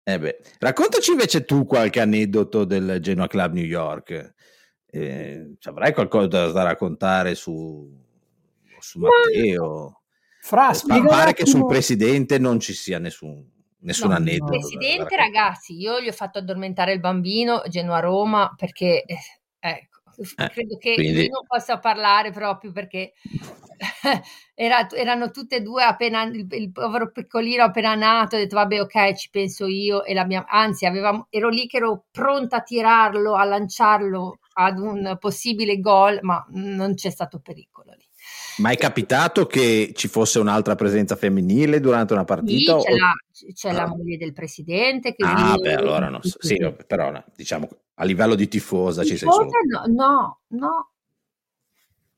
Eh 0.05 0.19
beh, 0.19 0.39
raccontaci 0.59 1.13
invece 1.13 1.45
tu 1.45 1.65
qualche 1.65 2.01
aneddoto 2.01 2.65
del 2.65 2.99
Genoa 3.01 3.29
Club 3.29 3.53
New 3.53 3.65
York. 3.65 4.35
Eh, 4.87 5.55
avrai 5.63 5.95
qualcosa 5.95 6.51
da 6.51 6.63
raccontare 6.63 7.35
su, 7.35 7.89
su 8.79 8.99
Matteo? 8.99 10.03
Fra, 10.41 10.73
eh, 10.73 11.07
pare 11.07 11.35
che 11.35 11.47
sul 11.47 11.67
presidente 11.67 12.39
non 12.39 12.59
ci 12.59 12.75
sia 12.75 12.99
nessun, 12.99 13.49
nessun 13.83 14.11
No, 14.11 14.17
aneddoto. 14.17 14.51
presidente, 14.53 15.17
ragazzi, 15.17 15.77
io 15.77 16.01
gli 16.01 16.09
ho 16.09 16.13
fatto 16.13 16.39
addormentare 16.39 16.93
il 16.93 17.01
bambino 17.01 17.63
Genoa-Roma 17.69 18.53
perché, 18.57 19.03
eh, 19.05 19.19
ecco, 19.59 20.01
Eh, 20.17 20.19
credo 20.51 20.77
che 20.79 20.95
quindi- 20.95 21.15
lui 21.19 21.29
non 21.29 21.45
possa 21.47 21.79
parlare 21.79 22.31
proprio 22.33 22.71
perché 22.73 23.13
era- 24.55 24.89
erano 24.91 25.31
tutte 25.31 25.57
e 25.57 25.61
due 25.63 25.83
appena, 25.83 26.23
il, 26.25 26.47
il 26.51 26.71
povero 26.71 27.11
piccolino 27.11 27.65
appena 27.65 27.95
nato, 27.95 28.37
ho 28.37 28.39
detto 28.39 28.57
vabbè 28.57 28.81
ok 28.81 29.15
ci 29.15 29.31
penso 29.31 29.67
io 29.67 30.05
e 30.05 30.15
l'abbiamo, 30.15 30.45
anzi 30.49 30.87
avevamo, 30.87 31.27
ero 31.31 31.49
lì 31.49 31.67
che 31.67 31.79
ero 31.79 32.05
pronta 32.11 32.57
a 32.59 32.63
tirarlo, 32.63 33.35
a 33.35 33.45
lanciarlo 33.45 34.39
ad 34.55 34.79
un 34.79 35.17
possibile 35.19 35.81
gol, 35.81 36.19
ma 36.23 36.45
non 36.51 36.95
c'è 36.95 37.09
stato 37.11 37.41
pericolo 37.41 37.93
lì. 37.97 38.07
Ma 38.59 38.71
è 38.71 38.77
capitato 38.77 39.47
che 39.47 39.93
ci 39.95 40.09
fosse 40.09 40.39
un'altra 40.39 40.75
presenza 40.75 41.17
femminile 41.17 41.81
durante 41.81 42.13
una 42.13 42.25
partita? 42.25 42.77
c'è, 42.77 42.93
o- 42.93 42.97
la, 42.97 43.13
c'è 43.55 43.73
la 43.73 43.83
Ah. 43.85 43.87
moglie 43.89 44.17
del 44.19 44.33
presidente 44.33 45.15
che 45.15 45.25
Ah, 45.25 45.57
beh, 45.57 45.75
allora 45.75 46.09
non 46.09 46.23
so. 46.23 46.37
Sì, 46.39 46.57
però 46.87 47.13
diciamo 47.35 47.69
a 47.95 48.05
livello 48.05 48.35
di 48.35 48.49
tifosa 48.49 49.03
ci 49.05 49.17
sei 49.17 49.29
Tifosa 49.29 49.49
solo. 49.49 49.93
No, 49.95 50.07
no, 50.07 50.41
no. 50.59 50.91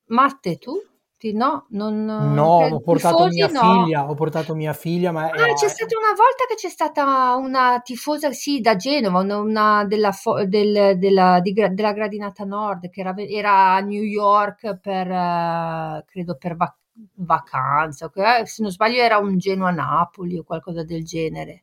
Matte, 0.07 0.59
tu? 0.59 0.83
Ti- 1.25 1.33
No, 1.33 1.65
non... 1.71 2.05
No, 2.05 2.59
per- 2.59 2.73
ho 2.75 2.81
portato 2.81 3.17
tifosi 3.17 3.35
mia 3.37 3.47
no. 3.49 3.61
figlia, 3.61 4.11
ho 4.11 4.15
portato 4.15 4.55
mia 4.55 4.73
figlia, 4.75 5.11
ma 5.11 5.23
Ah, 5.31 5.35
era- 5.39 5.55
c'è 5.55 5.69
stata 5.69 5.97
una 5.97 6.09
volta 6.09 6.45
che 6.47 6.55
c'è 6.55 6.69
stata 6.69 7.35
una 7.37 7.81
tifosa, 7.83 8.31
sì, 8.33 8.61
da 8.61 8.77
Genova, 8.77 9.21
una, 9.21 9.39
una 9.39 9.85
della, 9.87 10.13
del- 10.47 10.99
della, 10.99 11.41
di 11.41 11.55
della 11.55 11.93
Gradinata 11.95 12.45
Nord, 12.45 12.91
che 12.91 13.01
era, 13.01 13.15
era 13.17 13.75
a 13.77 13.81
New 13.81 14.03
York 14.03 14.77
per, 14.81 15.11
eh, 15.11 16.05
credo, 16.07 16.37
per 16.37 16.57
vac- 16.57 16.77
vacanza. 17.15 18.11
che- 18.11 18.45
se 18.45 18.61
non 18.63 18.71
sbaglio 18.71 19.01
era 19.01 19.17
un 19.17 19.39
Genoa-Napoli 19.39 20.37
o 20.39 20.45
qualcosa 20.45 20.85
del 20.85 21.05
genere. 21.05 21.63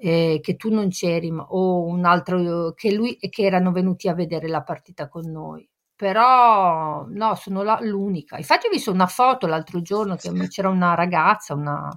eh, 0.00 0.38
che 0.40 0.54
tu 0.56 0.70
non 0.72 0.90
c'eri, 0.90 1.30
ma- 1.32 1.46
o 1.50 1.82
un 1.84 2.04
altro 2.04 2.72
che 2.74 2.92
lui 2.92 3.14
e 3.14 3.28
che 3.30 3.42
erano 3.42 3.72
venuti 3.72 4.08
a 4.08 4.14
vedere 4.14 4.46
la 4.46 4.62
partita 4.62 5.08
con 5.08 5.28
noi. 5.28 5.68
Però 5.98 7.04
no, 7.08 7.34
sono 7.34 7.64
la- 7.64 7.80
l'unica. 7.82 8.36
Infatti 8.36 8.68
ho 8.68 8.70
visto 8.70 8.92
una 8.92 9.08
foto 9.08 9.48
l'altro 9.48 9.82
giorno 9.82 10.14
che 10.14 10.30
c'era 10.46 10.68
una 10.68 10.94
ragazza, 10.94 11.54
una 11.54 11.90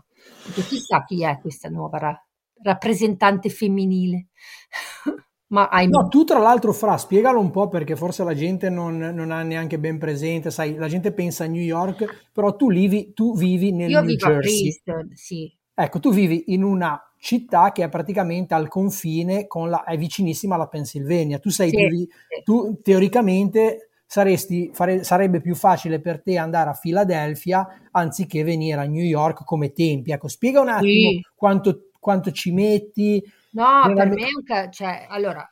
chissà 0.67 1.03
chi 1.03 1.23
è 1.23 1.37
questa 1.39 1.69
nuova 1.69 1.99
ra- 1.99 2.25
rappresentante 2.63 3.49
femminile. 3.49 4.29
Ma 5.51 5.69
No, 5.85 6.07
tu 6.07 6.23
tra 6.23 6.39
l'altro 6.39 6.71
Fra, 6.73 6.97
spiegalo 6.97 7.39
un 7.39 7.51
po' 7.51 7.67
perché 7.67 7.95
forse 7.95 8.23
la 8.23 8.33
gente 8.33 8.69
non, 8.69 8.97
non 8.97 9.29
ha 9.31 9.43
neanche 9.43 9.77
ben 9.77 9.99
presente, 9.99 10.49
sai, 10.49 10.75
la 10.75 10.87
gente 10.87 11.11
pensa 11.11 11.43
a 11.43 11.47
New 11.47 11.61
York, 11.61 12.29
però 12.31 12.55
tu, 12.55 12.69
livi- 12.69 13.13
tu 13.13 13.35
vivi 13.37 13.71
nel 13.71 13.89
io 13.91 13.99
New 13.99 14.07
vivo 14.07 14.25
a 14.27 14.29
Jersey. 14.31 14.61
Princeton, 14.61 15.09
sì. 15.13 15.53
Ecco, 15.75 15.99
tu 15.99 16.11
vivi 16.11 16.45
in 16.53 16.63
una 16.63 16.99
città 17.19 17.71
che 17.71 17.83
è 17.83 17.89
praticamente 17.89 18.53
al 18.53 18.67
confine 18.69 19.45
con 19.47 19.69
la, 19.69 19.83
è 19.83 19.97
vicinissima 19.97 20.55
alla 20.55 20.67
Pennsylvania. 20.67 21.37
Tu 21.39 21.49
sei 21.49 21.69
Sì, 21.69 21.85
vi- 21.87 22.07
sì. 22.09 22.43
tu 22.43 22.79
teoricamente 22.81 23.89
saresti, 24.11 24.71
fare- 24.73 25.05
sarebbe 25.05 25.39
più 25.39 25.55
facile 25.55 26.01
per 26.01 26.21
te 26.21 26.37
andare 26.37 26.69
a 26.69 26.73
Filadelfia 26.73 27.65
anziché 27.91 28.43
venire 28.43 28.81
a 28.81 28.83
New 28.83 29.05
York 29.05 29.45
come 29.45 29.71
tempi. 29.71 30.11
Ecco, 30.11 30.27
spiega 30.27 30.59
un 30.59 30.67
attimo 30.67 31.11
Sì. 31.11 31.25
quanto, 31.33 31.91
quanto 31.97 32.29
ci 32.31 32.51
metti. 32.51 33.23
No, 33.51 33.89
per 33.95 34.09
me 34.09 34.15
è 34.15 34.35
un 34.35 34.43
ca- 34.43 34.69
cioè, 34.69 35.05
allora, 35.07 35.49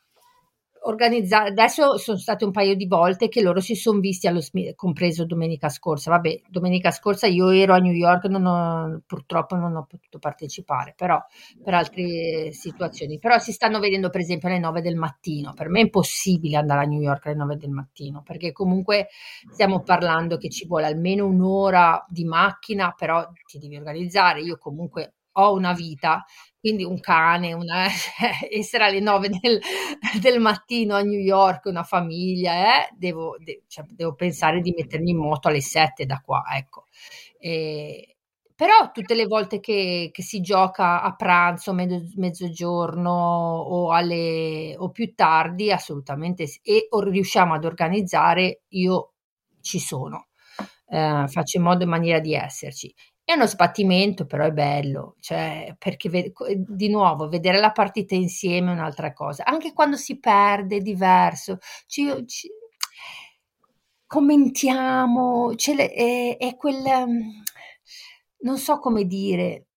organizzare, 0.84 1.50
adesso 1.50 1.98
sono 1.98 2.18
state 2.18 2.46
un 2.46 2.52
paio 2.52 2.76
di 2.76 2.86
volte 2.88 3.28
che 3.30 3.42
loro 3.42 3.60
si 3.60 3.76
sono 3.76 4.00
visti 4.00 4.28
allo 4.28 4.42
compreso 4.76 5.26
domenica 5.26 5.70
scorsa. 5.70 6.10
Vabbè, 6.12 6.42
domenica 6.50 6.92
scorsa 6.92 7.28
io 7.28 7.50
ero 7.50 7.74
a 7.74 7.78
New 7.78 7.94
York, 7.94 8.26
non 8.26 8.46
ho- 8.46 9.02
purtroppo 9.06 9.56
non 9.56 9.76
ho 9.76 9.86
potuto 9.88 10.20
partecipare, 10.20 10.94
però 10.96 11.22
per 11.64 11.74
altre 11.74 12.52
situazioni. 12.52 13.20
Però 13.20 13.38
si 13.40 13.52
stanno 13.52 13.80
vedendo 13.80 14.10
per 14.10 14.22
esempio 14.22 14.48
alle 14.50 14.60
9 14.60 14.82
del 14.82 14.96
mattino. 14.96 15.54
Per 15.54 15.70
me 15.70 15.80
è 15.80 15.84
impossibile 15.84 16.58
andare 16.58 16.82
a 16.84 16.88
New 16.88 17.02
York 17.02 17.26
alle 17.28 17.36
9 17.36 17.58
del 17.58 17.70
mattino, 17.72 18.22
perché 18.24 18.52
comunque 18.52 19.08
stiamo 19.52 19.82
parlando 19.82 20.38
che 20.38 20.50
ci 20.50 20.66
vuole 20.68 20.86
almeno 20.86 21.26
un'ora 21.26 22.04
di 22.08 22.24
macchina, 22.26 22.94
però 22.98 23.28
ti 23.46 23.58
devi 23.60 23.76
organizzare. 23.78 24.42
Io 24.42 24.58
comunque 24.58 25.16
ho 25.40 25.54
una 25.54 25.74
vita, 25.74 26.24
quindi 26.60 26.84
un 26.84 27.00
cane, 27.00 27.54
una, 27.54 27.86
essere 28.52 28.84
alle 28.86 29.00
9 29.00 29.30
del, 29.30 29.60
del 30.22 30.40
mattino 30.40 30.96
a 30.96 31.02
New 31.02 31.20
York, 31.20 31.66
una 31.66 31.84
famiglia, 31.84 32.86
eh, 32.86 32.90
devo, 32.96 33.36
de- 33.40 33.64
cioè, 33.68 33.86
devo 33.90 34.14
pensare 34.16 34.62
di 34.62 34.74
mettermi 34.76 35.12
in 35.12 35.18
moto 35.18 35.48
alle 35.48 35.62
7 35.62 36.06
da 36.06 36.22
qua, 36.24 36.44
ecco. 36.56 36.86
E- 37.40 38.16
però 38.56 38.92
tutte 38.92 39.16
le 39.16 39.26
volte 39.26 39.62
che, 39.62 40.10
che 40.12 40.22
si 40.22 40.42
gioca 40.42 41.02
a 41.02 41.16
pranzo, 41.16 41.72
mezzo- 41.74 42.02
mezzogiorno 42.18 43.10
o, 43.10 43.92
alle, 43.94 44.76
o 44.78 44.90
più 44.92 45.14
tardi, 45.16 45.72
assolutamente. 45.72 46.46
E 46.62 46.88
o 46.90 47.00
riusciamo 47.02 47.54
ad 47.54 47.64
organizzare, 47.64 48.64
io 48.70 49.14
ci 49.62 49.80
sono, 49.80 50.28
Eh, 50.92 51.26
faccio 51.28 51.58
in 51.58 51.64
modo 51.64 51.84
e 51.84 51.88
maniera 51.88 52.20
di 52.20 52.34
esserci. 52.34 52.94
È 53.30 53.34
uno 53.34 53.46
sbattimento, 53.46 54.26
però 54.26 54.46
è 54.46 54.52
bello, 54.52 55.16
cioè, 55.20 55.76
perché 55.78 56.10
ve- 56.10 56.34
di 56.58 56.90
nuovo 56.90 57.30
vedere 57.30 57.60
la 57.60 57.72
partita 57.72 58.16
insieme 58.16 58.72
è 58.72 58.74
un'altra 58.74 59.14
cosa. 59.14 59.44
Anche 59.46 59.72
quando 59.72 59.98
si 59.98 60.20
perde 60.20 60.78
è 60.78 60.80
diverso. 60.82 61.60
Ci- 61.86 62.26
ci- 62.26 62.50
commentiamo, 64.08 65.54
le- 65.76 65.92
è, 65.94 66.38
è 66.38 66.56
quel, 66.58 66.84
um, 66.86 67.44
non 68.42 68.58
so 68.58 68.80
come 68.80 69.06
dire, 69.06 69.68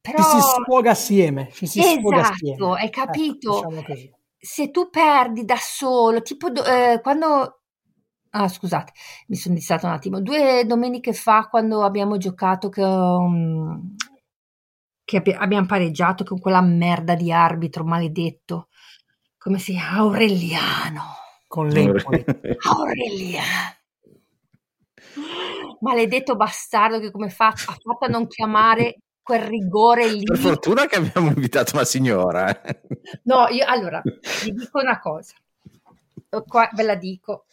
però 0.00 0.20
Ci 0.20 0.22
si 0.24 0.40
sfoga 0.40 0.90
assieme, 0.92 1.50
ci 1.52 1.66
si 1.66 1.82
sfoga 1.82 2.20
assieme. 2.22 2.64
esatto, 2.64 2.74
hai 2.74 2.90
Ecco, 3.02 3.36
capito? 3.36 3.42
diciamo 3.42 3.82
così. 3.84 4.12
Se 4.38 4.70
tu 4.70 4.90
perdi 4.90 5.44
da 5.44 5.56
solo, 5.56 6.22
tipo 6.22 6.48
eh, 6.64 7.00
quando 7.02 7.62
Ah, 8.36 8.48
scusate, 8.48 8.92
mi 9.28 9.36
sono 9.36 9.54
distratta 9.54 9.86
un 9.86 9.92
attimo. 9.92 10.20
Due 10.20 10.64
domeniche 10.66 11.12
fa, 11.12 11.46
quando 11.46 11.84
abbiamo 11.84 12.16
giocato, 12.16 12.68
che, 12.68 12.82
um, 12.82 13.94
che 15.04 15.18
abbi- 15.18 15.30
abbiamo 15.38 15.66
pareggiato 15.66 16.24
con 16.24 16.40
quella 16.40 16.60
merda 16.60 17.14
di 17.14 17.30
arbitro 17.30 17.84
maledetto, 17.84 18.70
come 19.38 19.60
si 19.60 19.72
chiama? 19.74 19.98
Aureliano. 19.98 21.02
Con 21.46 21.68
l'Empoli. 21.68 22.24
Aureliano. 22.76 23.76
Maledetto 25.78 26.34
bastardo 26.34 26.98
che 26.98 27.12
come 27.12 27.28
fa, 27.30 27.48
ha 27.48 27.54
fatto 27.54 28.04
a 28.04 28.08
non 28.08 28.26
chiamare 28.26 28.96
quel 29.22 29.42
rigore 29.42 30.08
lì. 30.08 30.24
Per 30.24 30.38
fortuna 30.38 30.86
che 30.86 30.96
abbiamo 30.96 31.28
invitato 31.28 31.76
una 31.76 31.84
signora. 31.84 32.62
eh. 32.62 32.80
No, 33.22 33.46
io 33.46 33.64
allora 33.64 34.02
vi 34.42 34.52
dico 34.52 34.80
una 34.80 34.98
cosa, 34.98 35.34
qua 36.48 36.68
ve 36.72 36.82
la 36.82 36.96
dico. 36.96 37.44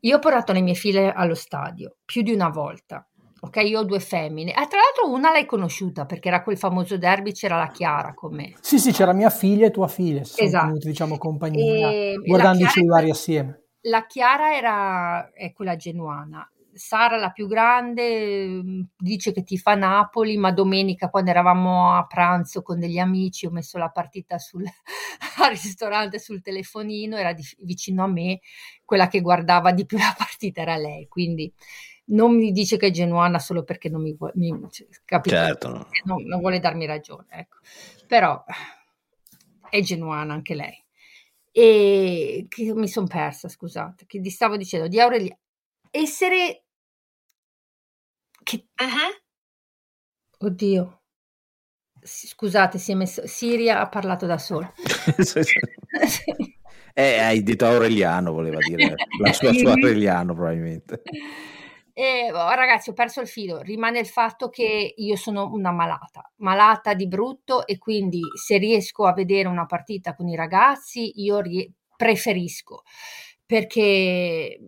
Io 0.00 0.16
ho 0.16 0.18
portato 0.18 0.52
le 0.52 0.60
mie 0.60 0.74
figlie 0.74 1.12
allo 1.12 1.34
stadio 1.34 1.96
più 2.04 2.22
di 2.22 2.32
una 2.32 2.48
volta. 2.48 3.06
Ok, 3.40 3.56
io 3.64 3.80
ho 3.80 3.84
due 3.84 4.00
femmine. 4.00 4.52
Ah, 4.52 4.66
tra 4.66 4.78
l'altro 4.80 5.14
una 5.14 5.30
l'hai 5.30 5.46
conosciuta 5.46 6.06
perché 6.06 6.28
era 6.28 6.42
quel 6.42 6.58
famoso 6.58 6.96
derby, 6.96 7.32
c'era 7.32 7.56
la 7.56 7.68
Chiara 7.68 8.14
con 8.14 8.34
me. 8.34 8.54
Sì, 8.60 8.78
sì, 8.78 8.92
c'era 8.92 9.12
mia 9.12 9.30
figlia 9.30 9.66
e 9.66 9.70
tua 9.70 9.88
figlia, 9.88 10.24
si 10.24 10.34
sono 10.34 10.48
Esatto. 10.48 10.66
tenuti, 10.66 10.86
diciamo, 10.88 11.18
compagnia, 11.18 11.88
E 11.88 12.20
guardando 12.24 12.64
i 12.64 12.68
cellulari 12.68 13.10
assieme. 13.10 13.62
La 13.82 14.06
Chiara 14.06 14.56
era, 14.56 15.30
è 15.32 15.52
quella 15.52 15.76
genuana. 15.76 16.48
Sara, 16.76 17.16
la 17.16 17.30
più 17.30 17.46
grande, 17.46 18.46
mh, 18.46 18.88
dice 18.98 19.32
che 19.32 19.42
tifa 19.42 19.74
Napoli, 19.74 20.36
ma 20.36 20.52
domenica 20.52 21.08
quando 21.08 21.30
eravamo 21.30 21.94
a 21.94 22.06
pranzo 22.06 22.62
con 22.62 22.78
degli 22.78 22.98
amici 22.98 23.46
ho 23.46 23.50
messo 23.50 23.78
la 23.78 23.88
partita 23.88 24.38
sul, 24.38 24.64
al 25.42 25.50
ristorante 25.50 26.18
sul 26.18 26.42
telefonino, 26.42 27.16
era 27.16 27.32
di- 27.32 27.42
vicino 27.60 28.04
a 28.04 28.06
me, 28.08 28.40
quella 28.84 29.08
che 29.08 29.20
guardava 29.20 29.72
di 29.72 29.86
più 29.86 29.98
la 29.98 30.14
partita 30.16 30.60
era 30.62 30.76
lei, 30.76 31.08
quindi 31.08 31.52
non 32.08 32.36
mi 32.36 32.52
dice 32.52 32.76
che 32.76 32.88
è 32.88 32.90
genuana 32.90 33.38
solo 33.38 33.64
perché 33.64 33.88
non 33.88 34.02
mi, 34.02 34.14
vuole- 34.14 34.34
mi 34.36 34.54
cioè, 34.70 34.86
capito? 35.04 35.34
Certo, 35.34 35.68
no. 35.68 35.86
non, 36.04 36.22
non 36.24 36.40
vuole 36.40 36.60
darmi 36.60 36.86
ragione, 36.86 37.26
ecco. 37.30 37.58
Però 38.06 38.44
è 39.68 39.80
genuana 39.80 40.34
anche 40.34 40.54
lei. 40.54 40.84
E 41.50 42.46
che 42.48 42.74
mi 42.74 42.88
sono 42.88 43.06
persa, 43.06 43.48
scusate, 43.48 44.04
che 44.06 44.20
ti 44.20 44.30
stavo 44.30 44.56
dicendo 44.56 44.88
di 44.88 45.00
Aurelia. 45.00 45.36
Essere 45.90 46.65
che 48.46 48.68
Oddio. 50.38 51.02
S- 52.00 52.28
Scusate, 52.28 52.78
si 52.78 52.92
è 52.92 52.94
messo 52.94 53.26
Siria 53.26 53.80
ha 53.80 53.88
parlato 53.88 54.26
da 54.26 54.38
sola. 54.38 54.72
Eh, 56.98 57.18
hai 57.18 57.42
detto 57.42 57.66
Aureliano, 57.66 58.32
voleva 58.32 58.56
dire 58.56 58.94
la 59.20 59.30
sua, 59.30 59.52
sua 59.52 59.72
Aureliano 59.72 60.32
probabilmente. 60.32 61.02
E, 61.98 62.30
oh, 62.30 62.50
ragazzi, 62.50 62.90
ho 62.90 62.92
perso 62.92 63.22
il 63.22 63.26
filo. 63.26 63.62
Rimane 63.62 63.98
il 63.98 64.06
fatto 64.06 64.50
che 64.50 64.92
io 64.94 65.16
sono 65.16 65.50
una 65.50 65.72
malata, 65.72 66.30
malata 66.36 66.92
di 66.92 67.08
brutto 67.08 67.66
e 67.66 67.78
quindi 67.78 68.20
se 68.34 68.58
riesco 68.58 69.06
a 69.06 69.14
vedere 69.14 69.48
una 69.48 69.64
partita 69.64 70.14
con 70.14 70.28
i 70.28 70.36
ragazzi, 70.36 71.22
io 71.22 71.40
rie- 71.40 71.72
preferisco 71.96 72.82
perché 73.46 74.58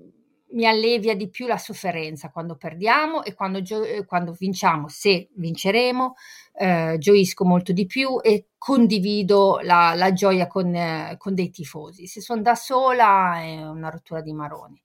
mi 0.51 0.67
allevia 0.67 1.15
di 1.15 1.29
più 1.29 1.47
la 1.47 1.59
sofferenza 1.59 2.31
quando 2.31 2.57
perdiamo 2.57 3.23
e 3.23 3.35
quando, 3.35 3.61
gio- 3.61 4.05
quando 4.07 4.33
vinciamo, 4.33 4.89
se 4.89 5.29
vinceremo, 5.35 6.15
eh, 6.55 6.97
gioisco 6.99 7.45
molto 7.45 7.73
di 7.73 7.87
più 7.87 8.19
e 8.23 8.49
condivido 8.57 9.61
la, 9.63 9.95
la 9.95 10.13
gioia 10.13 10.47
con, 10.47 10.75
eh, 10.75 11.17
con, 11.19 11.35
dei 11.35 11.51
tifosi. 11.51 12.07
Se 12.07 12.21
sono 12.21 12.41
da 12.41 12.55
sola 12.55 13.41
è 13.41 13.67
una 13.67 13.91
rottura 13.91 14.21
di 14.21 14.33
maroni. 14.33 14.81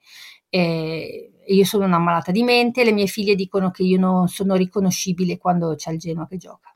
E 0.49 1.32
io 1.47 1.65
sono 1.65 1.86
una 1.86 1.97
malata 1.97 2.32
di 2.32 2.43
mente 2.43 2.84
le 2.84 2.91
mie 2.91 3.08
figlie 3.08 3.34
dicono 3.34 3.71
che 3.71 3.84
io 3.84 3.97
non 3.97 4.28
sono 4.28 4.56
riconoscibile 4.56 5.38
quando 5.38 5.73
c'è 5.76 5.91
il 5.91 5.97
Genoa 5.97 6.28
che 6.28 6.38
gioca. 6.38 6.76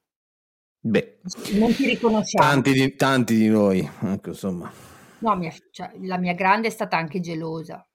Beh, 0.79 1.19
non 1.53 1.73
ti 1.75 1.85
riconosciamo. 1.85 2.47
Tanti 2.47 2.71
di, 2.71 2.95
tanti 2.95 3.35
di 3.35 3.47
noi, 3.49 3.87
ecco, 4.03 4.29
insomma. 4.29 4.71
No, 5.19 5.35
mia, 5.35 5.51
cioè, 5.71 5.91
la 6.01 6.17
mia 6.17 6.33
grande 6.33 6.67
è 6.67 6.71
stata 6.71 6.95
anche 6.95 7.19
gelosa 7.19 7.85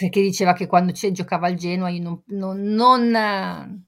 perché 0.00 0.22
diceva 0.22 0.54
che 0.54 0.66
quando 0.66 0.92
giocava 0.92 1.46
al 1.46 1.56
Genoa 1.56 1.90
io 1.90 2.02
non, 2.02 2.22
non, 2.28 2.62
non, 2.62 3.84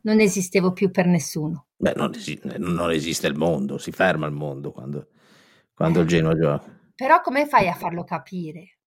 non, 0.00 0.20
esistevo 0.20 0.72
più 0.72 0.90
per 0.90 1.04
nessuno. 1.04 1.66
Beh, 1.76 1.92
non 1.96 2.14
esiste, 2.14 2.56
non 2.56 2.90
esiste 2.90 3.26
il 3.26 3.36
mondo, 3.36 3.76
si 3.76 3.92
ferma 3.92 4.26
il 4.26 4.32
mondo 4.32 4.72
quando, 4.72 5.08
quando 5.74 6.00
il 6.00 6.06
Genoa 6.06 6.34
gioca. 6.34 6.80
Però 6.94 7.20
come 7.20 7.46
fai 7.46 7.68
a 7.68 7.74
farlo 7.74 8.04
capire? 8.04 8.78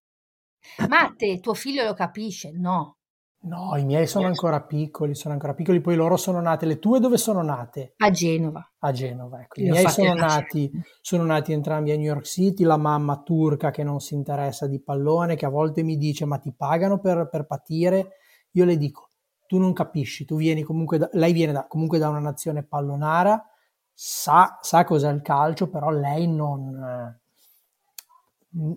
Ma 0.89 1.13
te, 1.15 1.39
tuo 1.39 1.53
figlio 1.53 1.83
lo 1.83 1.93
capisce? 1.93 2.51
No. 2.51 2.97
No, 3.45 3.75
i 3.75 3.83
miei 3.83 4.07
sono 4.07 4.27
ancora 4.27 4.61
piccoli, 4.61 5.15
sono 5.15 5.33
ancora 5.33 5.53
piccoli, 5.53 5.81
poi 5.81 5.95
loro 5.95 6.15
sono 6.15 6.39
nate, 6.39 6.65
le 6.65 6.79
tue 6.79 7.01
dove 7.01 7.17
sono 7.17 7.41
nate? 7.41 7.93
A 7.97 8.09
Genova. 8.09 8.65
A 8.79 8.91
Genova, 8.93 9.41
ecco. 9.41 9.59
I 9.59 9.69
miei 9.69 9.89
sono 9.89 10.13
nati, 10.13 10.71
sono 11.01 11.23
nati 11.23 11.51
entrambi 11.51 11.91
a 11.91 11.95
New 11.95 12.05
York 12.05 12.25
City, 12.25 12.63
la 12.63 12.77
mamma 12.77 13.21
turca 13.21 13.69
che 13.69 13.83
non 13.83 13.99
si 13.99 14.13
interessa 14.13 14.65
di 14.65 14.81
pallone, 14.81 15.35
che 15.35 15.45
a 15.45 15.49
volte 15.49 15.83
mi 15.83 15.97
dice 15.97 16.23
ma 16.23 16.37
ti 16.37 16.53
pagano 16.55 16.99
per, 16.99 17.27
per 17.29 17.45
patire? 17.45 18.11
Io 18.51 18.63
le 18.63 18.77
dico, 18.77 19.09
tu 19.45 19.57
non 19.57 19.73
capisci, 19.73 20.23
tu 20.23 20.37
vieni 20.37 20.63
comunque 20.63 20.97
da, 20.97 21.09
lei 21.11 21.33
viene 21.33 21.51
da, 21.51 21.67
comunque 21.67 21.99
da 21.99 22.07
una 22.07 22.19
nazione 22.19 22.63
pallonara, 22.63 23.43
sa, 23.91 24.57
sa 24.61 24.85
cos'è 24.85 25.11
il 25.11 25.21
calcio, 25.21 25.69
però 25.69 25.89
lei 25.89 26.27
non 26.27 27.19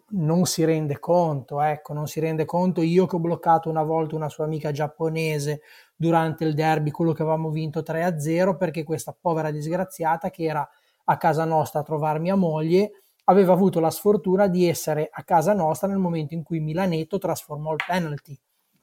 non 0.08 0.46
si 0.46 0.64
rende 0.64 0.98
conto, 0.98 1.60
ecco, 1.60 1.92
non 1.92 2.06
si 2.06 2.20
rende 2.20 2.44
conto. 2.44 2.80
Io 2.80 3.06
che 3.06 3.16
ho 3.16 3.20
bloccato 3.20 3.68
una 3.68 3.82
volta 3.82 4.16
una 4.16 4.28
sua 4.28 4.44
amica 4.44 4.70
giapponese 4.70 5.60
durante 5.94 6.44
il 6.44 6.54
derby, 6.54 6.90
quello 6.90 7.12
che 7.12 7.22
avevamo 7.22 7.50
vinto 7.50 7.80
3-0, 7.80 8.56
perché 8.56 8.84
questa 8.84 9.16
povera 9.18 9.50
disgraziata 9.50 10.30
che 10.30 10.44
era 10.44 10.66
a 11.04 11.16
casa 11.18 11.44
nostra 11.44 11.80
a 11.80 11.84
trovare 11.84 12.18
mia 12.18 12.34
moglie 12.34 13.02
aveva 13.24 13.52
avuto 13.52 13.80
la 13.80 13.90
sfortuna 13.90 14.46
di 14.46 14.68
essere 14.68 15.08
a 15.10 15.22
casa 15.24 15.52
nostra 15.52 15.88
nel 15.88 15.98
momento 15.98 16.34
in 16.34 16.42
cui 16.42 16.60
Milanetto 16.60 17.18
trasformò 17.18 17.72
il 17.72 17.82
penalty. 17.86 18.38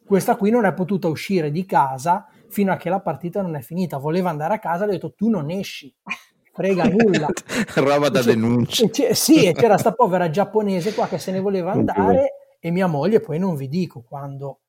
Questa 0.06 0.36
qui 0.36 0.50
non 0.50 0.66
è 0.66 0.74
potuta 0.74 1.08
uscire 1.08 1.50
di 1.50 1.66
casa 1.66 2.28
fino 2.50 2.72
a 2.72 2.76
che 2.76 2.90
la 2.90 3.00
partita 3.00 3.42
non 3.42 3.56
è 3.56 3.62
finita. 3.62 3.98
Voleva 3.98 4.30
andare 4.30 4.54
a 4.54 4.60
casa, 4.60 4.84
ha 4.84 4.88
detto 4.88 5.14
tu 5.14 5.30
non 5.30 5.50
esci 5.50 5.94
frega 6.54 6.84
nulla. 6.86 7.28
Roba 7.76 8.10
da 8.10 8.22
denuncia. 8.22 8.88
sì, 9.14 9.46
e 9.46 9.54
c'era 9.54 9.78
sta 9.78 9.92
povera 9.94 10.30
giapponese 10.30 10.94
qua 10.94 11.08
che 11.08 11.18
se 11.18 11.32
ne 11.32 11.40
voleva 11.40 11.72
andare 11.72 12.58
e 12.60 12.72
mia 12.72 12.88
moglie 12.88 13.20
poi 13.20 13.40
non 13.40 13.56
vi 13.56 13.68
dico 13.68 14.02
quando, 14.02 14.62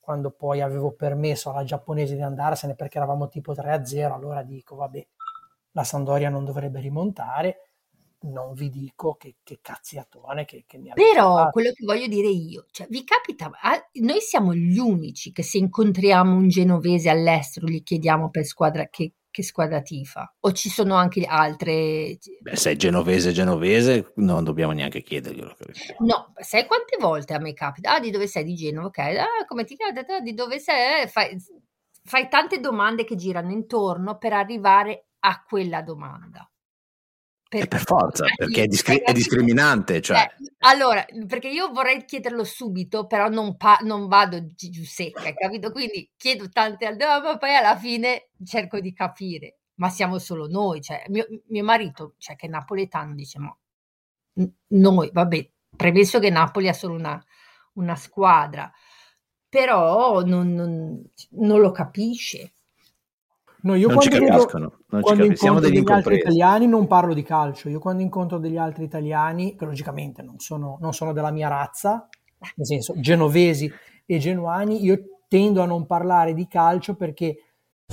quando 0.00 0.30
poi 0.30 0.60
avevo 0.60 0.92
permesso 0.92 1.50
alla 1.50 1.62
giapponese 1.62 2.16
di 2.16 2.22
andarsene 2.22 2.74
perché 2.74 2.96
eravamo 2.96 3.28
tipo 3.28 3.52
3-0, 3.52 4.12
allora 4.12 4.42
dico 4.42 4.74
vabbè, 4.74 5.06
la 5.72 5.84
Sandoria 5.84 6.30
non 6.30 6.44
dovrebbe 6.44 6.80
rimontare, 6.80 7.68
non 8.20 8.54
vi 8.54 8.70
dico 8.70 9.14
che, 9.14 9.36
che 9.44 9.60
cazziatone 9.62 10.44
che, 10.44 10.64
che 10.66 10.78
mi 10.78 10.90
ha 10.90 10.94
Però 10.94 11.36
fatto. 11.36 11.50
quello 11.50 11.70
che 11.72 11.84
voglio 11.84 12.08
dire 12.08 12.26
io, 12.26 12.64
cioè, 12.70 12.88
vi 12.90 13.04
capita, 13.04 13.52
noi 14.00 14.20
siamo 14.20 14.54
gli 14.54 14.78
unici 14.78 15.30
che 15.30 15.44
se 15.44 15.58
incontriamo 15.58 16.34
un 16.34 16.48
genovese 16.48 17.10
all'estero 17.10 17.68
gli 17.68 17.82
chiediamo 17.82 18.30
per 18.30 18.44
squadra 18.44 18.88
che, 18.88 19.12
che 19.38 19.44
squadra 19.44 19.80
tifa? 19.82 20.34
O 20.40 20.52
ci 20.52 20.68
sono 20.68 20.96
anche 20.96 21.24
altre? 21.24 22.18
Beh, 22.40 22.56
se 22.56 22.72
è 22.72 22.76
genovese 22.76 23.30
genovese 23.30 24.12
non 24.16 24.42
dobbiamo 24.42 24.72
neanche 24.72 25.00
chiederglielo. 25.00 25.54
No, 26.00 26.32
sai 26.40 26.66
quante 26.66 26.96
volte 26.98 27.34
a 27.34 27.38
me 27.38 27.52
capita? 27.52 27.94
Ah, 27.94 28.00
di 28.00 28.10
dove 28.10 28.26
sei? 28.26 28.42
Di 28.42 28.56
Genova, 28.56 28.88
ok. 28.88 28.98
Ah, 28.98 29.44
come 29.46 29.62
ti 29.64 29.76
chiama? 29.76 30.20
Di 30.20 30.34
dove 30.34 30.58
sei? 30.58 31.02
Eh, 31.02 31.06
fai, 31.06 31.36
fai 32.02 32.28
tante 32.28 32.58
domande 32.58 33.04
che 33.04 33.14
girano 33.14 33.52
intorno 33.52 34.18
per 34.18 34.32
arrivare 34.32 35.06
a 35.20 35.40
quella 35.46 35.82
domanda. 35.82 36.50
Per, 37.48 37.66
per 37.66 37.80
forza, 37.80 38.26
perché 38.36 38.64
è, 38.64 38.66
discri- 38.66 39.00
è 39.00 39.12
discriminante. 39.12 40.02
Cioè. 40.02 40.18
Eh, 40.18 40.52
allora, 40.58 41.04
perché 41.26 41.48
io 41.48 41.70
vorrei 41.72 42.04
chiederlo 42.04 42.44
subito, 42.44 43.06
però 43.06 43.28
non, 43.28 43.56
pa- 43.56 43.80
non 43.82 44.06
vado 44.06 44.44
giù 44.54 44.84
secca, 44.84 45.32
capito? 45.32 45.70
Quindi 45.72 46.10
chiedo 46.14 46.50
tante 46.50 46.84
altre, 46.84 47.06
ma 47.06 47.38
poi 47.38 47.54
alla 47.54 47.76
fine 47.76 48.28
cerco 48.44 48.80
di 48.80 48.92
capire. 48.92 49.60
Ma 49.76 49.88
siamo 49.88 50.18
solo 50.18 50.46
noi, 50.46 50.82
cioè 50.82 51.04
mio, 51.08 51.26
mio 51.46 51.64
marito, 51.64 52.14
cioè 52.18 52.36
che 52.36 52.46
è 52.46 52.50
napoletano, 52.50 53.14
dice, 53.14 53.38
ma 53.38 53.56
noi, 54.68 55.10
vabbè, 55.10 55.50
premesso 55.74 56.18
che 56.18 56.30
Napoli 56.30 56.68
ha 56.68 56.72
solo 56.72 56.94
una, 56.94 57.24
una 57.74 57.96
squadra, 57.96 58.70
però 59.48 60.20
non, 60.22 60.52
non, 60.54 61.02
non 61.30 61.60
lo 61.60 61.70
capisce 61.70 62.56
No, 63.60 63.74
io 63.74 63.88
non 63.88 63.96
quando, 63.96 64.14
ci 64.14 64.24
capiscono, 64.24 64.72
non 64.88 65.00
quando 65.00 65.22
ci 65.22 65.28
capiscono. 65.28 65.52
incontro 65.52 65.70
degli 65.70 65.90
altri 65.90 66.16
italiani 66.16 66.66
non 66.66 66.86
parlo 66.86 67.14
di 67.14 67.22
calcio, 67.22 67.68
io 67.68 67.80
quando 67.80 68.02
incontro 68.02 68.38
degli 68.38 68.56
altri 68.56 68.84
italiani, 68.84 69.56
che 69.56 69.64
logicamente 69.64 70.22
non 70.22 70.38
sono, 70.38 70.78
non 70.80 70.92
sono 70.92 71.12
della 71.12 71.30
mia 71.30 71.48
razza, 71.48 72.08
nel 72.54 72.66
senso 72.66 72.94
genovesi 72.98 73.70
e 74.06 74.18
genuani, 74.18 74.82
io 74.84 74.98
tendo 75.26 75.60
a 75.60 75.66
non 75.66 75.86
parlare 75.86 76.34
di 76.34 76.46
calcio 76.46 76.94
perché 76.94 77.36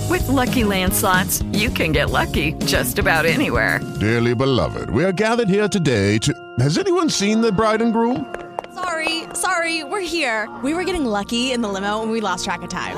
With 0.09 0.27
lucky 0.27 0.63
landslots, 0.63 1.43
you 1.53 1.69
can 1.69 1.91
get 1.91 2.11
lucky 2.11 2.53
just 2.65 2.99
about 2.99 3.25
anywhere. 3.25 3.79
Dearly 3.99 4.35
beloved, 4.35 4.89
we 4.89 5.03
are 5.03 5.13
gathered 5.13 5.49
here 5.49 5.67
today 5.67 6.17
to. 6.19 6.33
Has 6.59 6.77
anyone 6.77 7.09
seen 7.09 7.41
the 7.41 7.51
bride 7.51 7.81
and 7.81 7.93
groom? 7.93 8.27
Sorry, 8.73 9.23
sorry, 9.33 9.83
we're 9.83 10.01
here. 10.01 10.49
We 10.63 10.73
were 10.73 10.83
getting 10.83 11.05
lucky 11.05 11.53
in 11.53 11.61
the 11.61 11.69
limo 11.69 12.01
and 12.01 12.11
we 12.11 12.19
lost 12.19 12.43
track 12.43 12.61
of 12.61 12.69
time. 12.69 12.97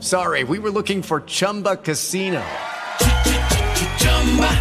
Sorry, 0.00 0.44
we 0.44 0.58
were 0.58 0.70
looking 0.70 1.02
for 1.02 1.20
Chumba 1.20 1.76
Casino. 1.76 2.40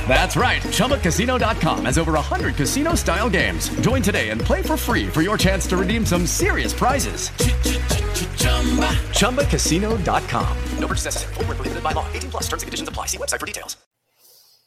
That's 0.06 0.36
right. 0.36 0.62
ChumbaCasino.com 0.62 1.86
has 1.86 1.98
over 1.98 2.12
100 2.12 2.56
casino 2.56 2.94
style 2.96 3.30
games. 3.30 3.70
Join 3.80 4.02
today 4.02 4.32
and 4.32 4.42
play 4.42 4.62
for 4.62 4.76
free 4.76 5.08
for 5.08 5.22
your 5.22 5.38
chance 5.38 5.66
to 5.68 5.78
redeem 5.78 6.06
some 6.06 6.26
serious 6.26 6.74
prizes. 6.74 7.30
ChumbaCasino.com. 9.16 10.58
No 10.78 10.88
purchase 10.88 11.06
necessary. 11.06 11.82
By 11.82 11.94
law. 11.94 12.06
18 12.12 12.32
plus 12.32 12.44
terms 12.44 12.64
and 12.64 12.68
conditions 12.68 12.90
apply. 12.90 13.08
See 13.08 13.18
website 13.18 13.40
for 13.40 13.46
details. 13.46 13.78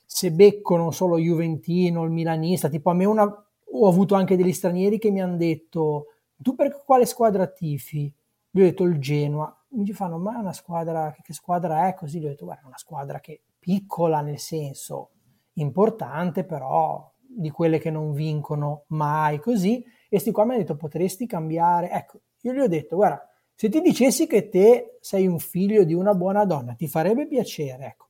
Se 0.06 0.30
beccono 0.30 0.90
solo 0.90 1.18
Juventino, 1.18 2.02
il 2.04 2.10
milanista, 2.10 2.70
tipo 2.70 2.88
a 2.88 2.94
me 2.94 3.04
una, 3.04 3.24
ho 3.24 3.88
avuto 3.88 4.14
anche 4.14 4.36
degli 4.36 4.52
stranieri 4.54 4.98
che 4.98 5.10
mi 5.10 5.20
hanno 5.20 5.36
detto 5.36 6.06
tu 6.38 6.54
per 6.54 6.82
quale 6.86 7.04
squadra 7.04 7.46
tifi? 7.46 8.10
Gli 8.50 8.60
ho 8.60 8.64
detto 8.64 8.84
il 8.84 8.98
Genoa 8.98 9.54
mi 9.72 9.92
fanno 9.92 10.18
ma 10.18 10.36
è 10.36 10.38
una 10.38 10.52
squadra 10.52 11.14
che, 11.22 11.32
squadra 11.32 11.88
è 11.88 11.94
così 11.94 12.20
gli 12.20 12.26
ho 12.26 12.28
detto 12.28 12.44
guarda 12.44 12.62
è 12.62 12.66
una 12.66 12.78
squadra 12.78 13.20
che 13.20 13.42
piccola 13.58 14.20
nel 14.20 14.38
senso 14.38 15.10
importante 15.54 16.44
però 16.44 17.10
di 17.18 17.50
quelle 17.50 17.78
che 17.78 17.90
non 17.90 18.12
vincono 18.12 18.84
mai 18.88 19.38
così 19.38 19.84
e 20.08 20.18
sti 20.18 20.30
qua 20.30 20.44
mi 20.44 20.50
hanno 20.50 20.60
detto 20.60 20.76
potresti 20.76 21.26
cambiare 21.26 21.90
ecco 21.90 22.20
io 22.42 22.52
gli 22.52 22.60
ho 22.60 22.68
detto 22.68 22.96
guarda 22.96 23.26
se 23.54 23.68
ti 23.68 23.80
dicessi 23.80 24.26
che 24.26 24.48
te 24.48 24.98
sei 25.00 25.26
un 25.26 25.38
figlio 25.38 25.84
di 25.84 25.94
una 25.94 26.14
buona 26.14 26.44
donna 26.44 26.74
ti 26.74 26.88
farebbe 26.88 27.26
piacere 27.26 27.86
ecco 27.86 28.06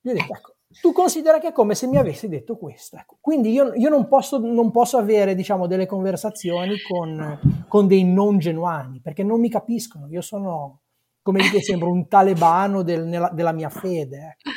gli 0.00 0.10
ho 0.10 0.12
detto 0.12 0.34
ecco 0.34 0.52
tu 0.80 0.92
considera 0.92 1.38
che 1.38 1.48
è 1.48 1.52
come 1.52 1.74
se 1.74 1.86
mi 1.86 1.96
avessi 1.96 2.28
detto 2.28 2.56
questo. 2.56 2.96
Ecco. 2.96 3.18
Quindi 3.20 3.50
io, 3.50 3.74
io 3.74 3.88
non, 3.88 4.08
posso, 4.08 4.38
non, 4.38 4.70
posso, 4.70 4.96
avere 4.96 5.34
diciamo, 5.34 5.66
delle 5.66 5.86
conversazioni 5.86 6.80
con, 6.80 7.64
con, 7.68 7.86
dei 7.86 8.04
non 8.04 8.38
genuani, 8.38 9.00
perché 9.00 9.22
non 9.22 9.40
mi 9.40 9.50
capiscono. 9.50 10.08
Io 10.08 10.22
sono, 10.22 10.81
come 11.22 11.40
dico 11.42 11.60
sempre, 11.60 11.88
un 11.88 12.08
talebano 12.08 12.82
del- 12.82 13.04
nella- 13.06 13.30
della 13.30 13.52
mia 13.52 13.68
fede. 13.70 14.36
ecco. 14.38 14.50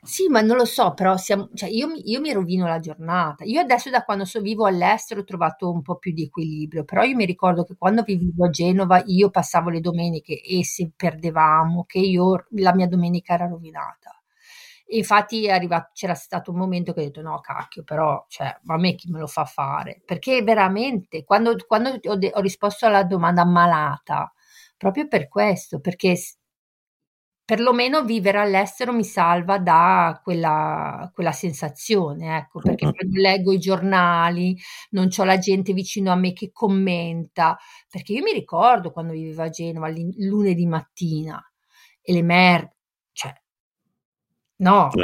Sì, 0.00 0.28
ma 0.28 0.40
non 0.40 0.56
lo 0.56 0.64
so, 0.64 0.94
però 0.94 1.16
siamo, 1.16 1.48
cioè 1.54 1.68
io, 1.68 1.88
io 2.04 2.20
mi 2.20 2.32
rovino 2.32 2.66
la 2.66 2.78
giornata. 2.78 3.44
Io 3.44 3.60
adesso 3.60 3.90
da 3.90 4.04
quando 4.04 4.24
so, 4.24 4.40
vivo 4.40 4.64
all'estero 4.66 5.20
ho 5.20 5.24
trovato 5.24 5.70
un 5.70 5.82
po' 5.82 5.96
più 5.96 6.12
di 6.12 6.22
equilibrio, 6.24 6.84
però 6.84 7.02
io 7.02 7.16
mi 7.16 7.24
ricordo 7.26 7.64
che 7.64 7.74
quando 7.76 8.02
vivevo 8.02 8.46
a 8.46 8.50
Genova 8.50 9.02
io 9.06 9.28
passavo 9.30 9.70
le 9.70 9.80
domeniche 9.80 10.40
e 10.40 10.64
se 10.64 10.90
perdevamo, 10.96 11.84
che 11.84 11.98
io 11.98 12.46
la 12.50 12.74
mia 12.74 12.86
domenica 12.88 13.34
era 13.34 13.46
rovinata. 13.48 14.12
E 14.86 14.96
infatti 14.98 15.50
arrivato, 15.50 15.90
c'era 15.92 16.14
stato 16.14 16.50
un 16.50 16.56
momento 16.58 16.92
che 16.94 17.00
ho 17.00 17.04
detto 17.04 17.20
no, 17.20 17.38
cacchio, 17.40 17.82
però 17.84 18.24
cioè, 18.28 18.58
ma 18.62 18.74
a 18.74 18.78
me 18.78 18.94
chi 18.94 19.10
me 19.10 19.18
lo 19.18 19.26
fa 19.26 19.44
fare? 19.44 20.00
Perché 20.04 20.42
veramente, 20.42 21.24
quando, 21.24 21.54
quando 21.66 21.98
ho, 22.04 22.16
de- 22.16 22.32
ho 22.34 22.40
risposto 22.40 22.86
alla 22.86 23.04
domanda 23.04 23.44
malata, 23.44 24.32
proprio 24.78 25.06
per 25.08 25.28
questo, 25.28 25.80
perché 25.80 26.16
perlomeno 27.44 28.04
vivere 28.04 28.38
all'estero 28.40 28.92
mi 28.92 29.04
salva 29.04 29.58
da 29.58 30.20
quella, 30.22 31.10
quella 31.14 31.32
sensazione, 31.32 32.36
ecco, 32.36 32.60
perché 32.60 32.90
quando 32.92 33.18
leggo 33.20 33.52
i 33.52 33.58
giornali 33.58 34.54
non 34.90 35.08
c'ho 35.08 35.24
la 35.24 35.38
gente 35.38 35.72
vicino 35.72 36.12
a 36.12 36.16
me 36.16 36.34
che 36.34 36.50
commenta, 36.52 37.56
perché 37.88 38.12
io 38.12 38.22
mi 38.22 38.32
ricordo 38.34 38.92
quando 38.92 39.14
vivevo 39.14 39.42
a 39.42 39.48
Genova 39.48 39.90
lunedì 40.18 40.66
mattina 40.66 41.42
e 42.02 42.12
le 42.12 42.22
mer, 42.22 42.70
cioè, 43.12 43.32
no, 44.56 44.90
Eh 44.92 45.02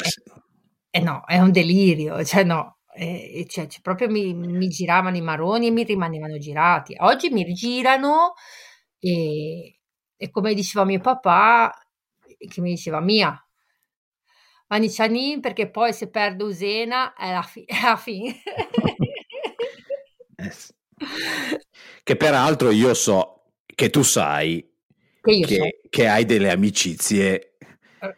è, 0.90 0.98
eh 0.98 1.00
no, 1.00 1.24
è 1.26 1.38
un 1.38 1.50
delirio, 1.50 2.22
cioè 2.24 2.44
no, 2.44 2.78
eh, 2.94 3.44
cioè, 3.48 3.66
cioè, 3.66 3.80
proprio 3.82 4.08
mi, 4.08 4.34
mi 4.34 4.68
giravano 4.68 5.16
i 5.16 5.20
maroni 5.20 5.66
e 5.68 5.70
mi 5.70 5.82
rimanevano 5.84 6.38
girati. 6.38 6.94
Oggi 6.98 7.30
mi 7.30 7.42
rigirano 7.42 8.34
e, 9.04 9.80
e 10.16 10.30
come 10.30 10.54
diceva 10.54 10.84
mio 10.84 11.00
papà, 11.00 11.72
che 12.48 12.60
mi 12.60 12.70
diceva 12.70 13.00
Mia, 13.00 13.38
Anni 14.68 14.90
Cianin, 14.90 15.40
perché 15.40 15.70
poi 15.70 15.92
se 15.92 16.08
perdo 16.10 16.46
Usena 16.46 17.14
è 17.14 17.32
la, 17.32 17.42
fi- 17.42 17.64
è 17.66 17.80
la 17.82 17.96
fine. 17.96 18.42
Eh. 20.38 20.50
Che 22.02 22.16
peraltro 22.16 22.70
io 22.70 22.94
so 22.94 23.52
che 23.66 23.90
tu 23.90 24.02
sai 24.02 24.64
Che 25.20 25.32
io 25.32 25.48
so. 25.48 25.54
che, 25.54 25.80
che 25.88 26.06
hai 26.06 26.24
delle 26.24 26.50
amicizie 26.50 27.56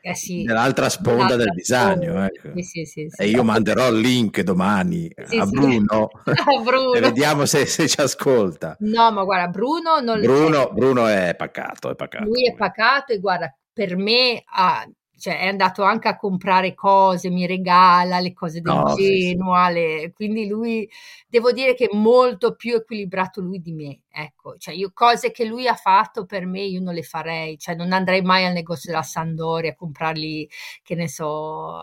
Eh 0.00 0.14
sì, 0.14 0.42
nell'altra 0.44 0.88
sponda 0.88 1.36
del 1.36 1.52
Bisagno. 1.52 2.24
ecco. 2.24 2.50
sì, 2.62 2.84
sì. 2.84 3.06
E 3.16 3.28
io 3.28 3.42
manderò 3.44 3.88
il 3.88 3.98
link 3.98 4.40
domani 4.42 5.10
a. 5.38 5.46
Bruno 5.46 6.10
A 6.24 6.62
Bruno. 6.62 6.94
e 6.94 7.00
vediamo 7.00 7.46
se, 7.46 7.66
se 7.66 7.88
ci 7.88 8.00
ascolta. 8.00 8.76
No, 8.80 9.10
ma 9.12 9.24
guarda, 9.24 9.48
Bruno 9.48 10.00
non 10.00 10.20
Bruno, 10.20 10.70
Bruno 10.72 11.06
è 11.06 11.34
pacato, 11.36 11.90
è 11.90 11.94
pacato. 11.94 12.24
Lui 12.24 12.48
è 12.48 12.54
pacato 12.54 13.12
e 13.12 13.18
guarda, 13.18 13.54
per 13.72 13.96
me 13.96 14.42
ha- 14.44 14.88
cioè, 15.18 15.38
è 15.40 15.46
andato 15.48 15.82
anche 15.82 16.08
a 16.08 16.16
comprare 16.16 16.74
cose, 16.74 17.30
mi 17.30 17.46
regala 17.46 18.20
le 18.20 18.32
cose 18.32 18.60
del 18.60 18.74
No, 18.74 18.88
sì, 18.96 19.18
sì. 19.18 19.34
Genoa, 19.34 19.70
le- 19.70 20.12
quindi 20.14 20.46
lui, 20.46 20.88
devo 21.28 21.52
dire 21.52 21.74
che 21.74 21.86
è 21.86 21.96
molto 21.96 22.54
più 22.54 22.74
equilibrato 22.76 23.40
lui 23.40 23.60
di 23.60 23.72
me, 23.72 24.00
ecco, 24.10 24.56
cioè 24.58 24.74
io 24.74 24.90
cose 24.94 25.30
che 25.30 25.44
lui 25.44 25.66
ha 25.68 25.74
fatto 25.74 26.26
per 26.26 26.46
me 26.46 26.62
io 26.62 26.80
non 26.80 26.94
le 26.94 27.02
farei, 27.02 27.58
cioè 27.58 27.74
non 27.74 27.92
andrei 27.92 28.22
mai 28.22 28.44
al 28.44 28.52
negozio 28.52 28.90
della 28.90 29.02
Sandoria 29.02 29.72
a 29.72 29.74
comprargli, 29.74 30.46
che 30.82 30.94
ne 30.94 31.08
so, 31.08 31.82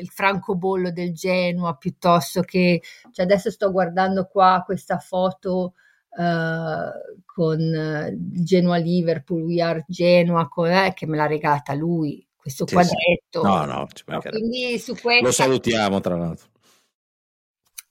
il- 0.00 0.08
francobollo 0.08 0.90
del 0.90 1.12
Genoa 1.14 1.74
piuttosto 1.74 2.42
che, 2.42 2.82
cioè 3.12 3.24
adesso 3.24 3.50
sto 3.50 3.70
guardando 3.70 4.26
qua 4.26 4.62
questa 4.64 4.98
foto 4.98 5.74
eh, 6.18 6.90
con 7.24 8.16
Genoa 8.42 8.76
Liverpool, 8.78 9.42
We 9.42 9.60
Are 9.62 9.84
Genoa, 9.88 10.48
con- 10.48 10.70
eh, 10.70 10.92
che 10.94 11.06
me 11.06 11.16
l'ha 11.16 11.26
regalata 11.26 11.74
lui, 11.74 12.26
questo 12.48 12.66
Sì, 12.66 12.74
sì. 12.74 12.74
quadretto. 12.74 13.42
No, 13.42 13.64
no, 13.64 13.86
mancherebbe. 14.06 14.38
Quindi 14.48 14.78
su 14.78 14.92
Lo 14.94 14.98
questa, 15.00 15.30
salutiamo 15.32 16.00
tra 16.00 16.16
l'altro. 16.16 16.46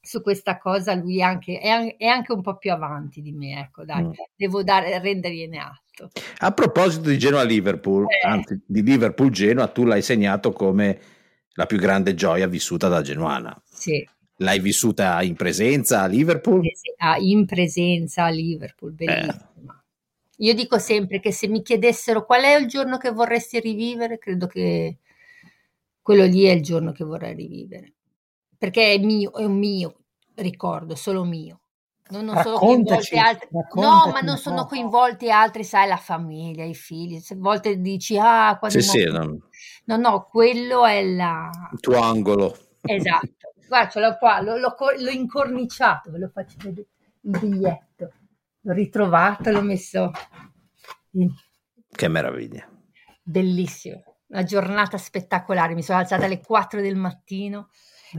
su 0.02 0.22
questa 0.22 0.58
cosa 0.58 0.94
lui 0.94 1.20
è 1.20 1.24
anche, 1.24 1.60
è, 1.60 1.96
è 1.98 2.06
anche 2.06 2.32
un 2.32 2.42
po' 2.42 2.56
più 2.58 2.72
avanti 2.72 3.22
di 3.22 3.32
me, 3.34 3.60
ecco, 3.60 3.84
dai, 3.84 4.04
Mm. 4.04 4.12
devo 4.36 4.64
dare, 4.64 5.00
rendergliene 5.00 5.58
atto. 5.60 6.10
A 6.40 6.52
proposito 6.54 7.10
di 7.10 7.18
Genoa-Liverpool, 7.18 8.06
Eh. 8.10 8.26
anzi 8.28 8.62
di 8.66 8.82
Liverpool-Genoa, 8.84 9.68
tu 9.68 9.84
l'hai 9.84 10.02
segnato 10.02 10.54
come 10.54 11.00
la 11.54 11.66
più 11.66 11.78
grande 11.78 12.14
gioia 12.16 12.48
vissuta 12.48 12.88
da 12.88 13.02
genuana. 13.02 13.60
Sì, 13.66 14.08
L'hai 14.42 14.60
vissuta 14.60 15.20
in 15.24 15.36
presenza 15.36 16.02
a 16.04 16.06
Liverpool? 16.06 16.62
ah, 16.98 17.18
in 17.18 17.48
presenza 17.48 18.26
a 18.26 18.30
Liverpool, 18.30 18.92
bellissima. 18.94 19.52
Io 20.38 20.54
dico 20.54 20.78
sempre 20.78 21.20
che 21.20 21.32
se 21.32 21.48
mi 21.48 21.62
chiedessero 21.62 22.26
qual 22.26 22.44
è 22.44 22.56
il 22.56 22.68
giorno 22.68 22.98
che 22.98 23.12
vorresti 23.12 23.60
rivivere, 23.60 24.20
credo 24.20 24.46
che 24.46 25.00
quello 26.02 26.26
lì 26.26 26.44
è 26.44 26.52
il 26.52 26.62
giorno 26.62 26.92
che 26.92 27.04
vorrei 27.04 27.34
rivivere, 27.34 27.94
perché 28.58 28.94
è 28.94 28.98
mio, 29.00 29.34
è 29.34 29.44
un 29.44 29.58
mio 29.58 29.98
ricordo, 30.36 30.96
solo 30.96 31.24
mio. 31.24 31.62
Non, 32.10 32.24
non 32.24 32.38
sono 32.38 32.54
Raccontaci, 32.54 33.10
coinvolte 33.10 33.18
altre, 33.18 33.50
no, 33.74 34.12
ma 34.14 34.22
non 34.22 34.38
sono 34.38 34.66
coinvolti 34.66 35.30
altri, 35.30 35.64
sai, 35.66 35.90
la 35.90 35.98
famiglia, 35.98 36.64
i 36.64 36.74
figli. 36.74 37.20
Se 37.20 37.34
a 37.34 37.38
volte 37.38 37.82
dici, 37.82 38.18
ah, 38.18 38.58
quando 38.58 38.80
Sì, 38.80 38.88
sì, 38.88 39.04
no, 39.04 39.50
no, 39.86 39.98
no, 39.98 40.28
quello 40.30 40.86
è 40.86 41.04
la, 41.04 41.50
il 41.74 41.80
tuo 41.82 42.00
angolo. 42.00 42.56
Esatto, 42.82 43.54
guarda, 43.68 43.90
ce 43.90 44.00
l'ho 44.00 44.18
qua, 44.18 44.40
l'ho, 44.40 44.56
l'ho 44.56 44.76
l'ho 45.00 45.10
incorniciato, 45.10 46.12
ve 46.12 46.20
lo 46.20 46.30
faccio 46.30 46.56
vedere 46.60 46.88
il 47.22 47.40
biglietto. 47.40 48.12
L'ho 48.68 48.74
ritrovato, 48.74 49.50
l'ho 49.50 49.62
messo 49.62 50.12
in- 51.12 51.34
Che 51.90 52.08
meraviglia. 52.10 52.70
bellissimo. 53.24 54.04
Una 54.28 54.44
giornata 54.44 54.98
spettacolare. 54.98 55.74
Mi 55.74 55.82
sono 55.82 56.00
alzata 56.00 56.26
alle 56.26 56.42
4 56.42 56.82
del 56.82 56.98
mattino 56.98 57.70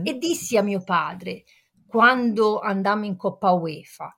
e 0.03 0.17
dissi 0.17 0.57
a 0.57 0.63
mio 0.63 0.83
padre, 0.83 1.43
quando 1.85 2.59
andammo 2.59 3.05
in 3.05 3.15
Coppa 3.15 3.51
UEFA, 3.51 4.17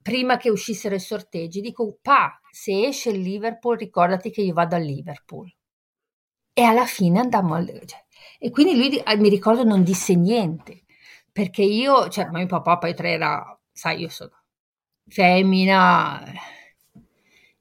prima 0.00 0.36
che 0.36 0.50
uscissero 0.50 0.94
i 0.94 1.00
sorteggi, 1.00 1.60
dico, 1.60 1.98
pa, 2.00 2.40
se 2.48 2.86
esce 2.86 3.10
il 3.10 3.20
Liverpool, 3.20 3.76
ricordati 3.76 4.30
che 4.30 4.42
io 4.42 4.52
vado 4.52 4.76
al 4.76 4.82
Liverpool. 4.82 5.52
E 6.52 6.62
alla 6.62 6.86
fine 6.86 7.18
andammo 7.18 7.54
al... 7.54 7.66
cioè, 7.86 8.04
e 8.38 8.50
quindi 8.50 8.76
lui, 8.76 9.00
ah, 9.02 9.16
mi 9.16 9.28
ricordo, 9.28 9.64
non 9.64 9.82
disse 9.82 10.14
niente, 10.14 10.84
perché 11.32 11.62
io, 11.62 12.08
cioè, 12.08 12.26
ma 12.26 12.38
mio 12.38 12.46
papà 12.46 12.78
poi 12.78 12.94
tra 12.94 13.08
era, 13.08 13.60
sai, 13.72 14.00
io 14.00 14.08
sono 14.08 14.41
femmina, 15.12 16.24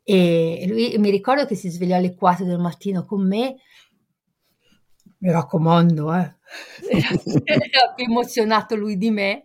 e 0.03 0.65
lui, 0.67 0.97
mi 0.97 1.09
ricordo 1.09 1.45
che 1.45 1.55
si 1.55 1.69
svegliò 1.69 1.97
alle 1.97 2.15
4 2.15 2.45
del 2.45 2.59
mattino 2.59 3.05
con 3.05 3.27
me, 3.27 3.57
mi 5.17 5.31
raccomando, 5.31 6.13
eh. 6.15 6.39
Era, 6.91 7.09
era 7.45 7.93
più 7.95 8.05
emozionato 8.05 8.75
lui 8.75 8.97
di 8.97 9.11
me, 9.11 9.43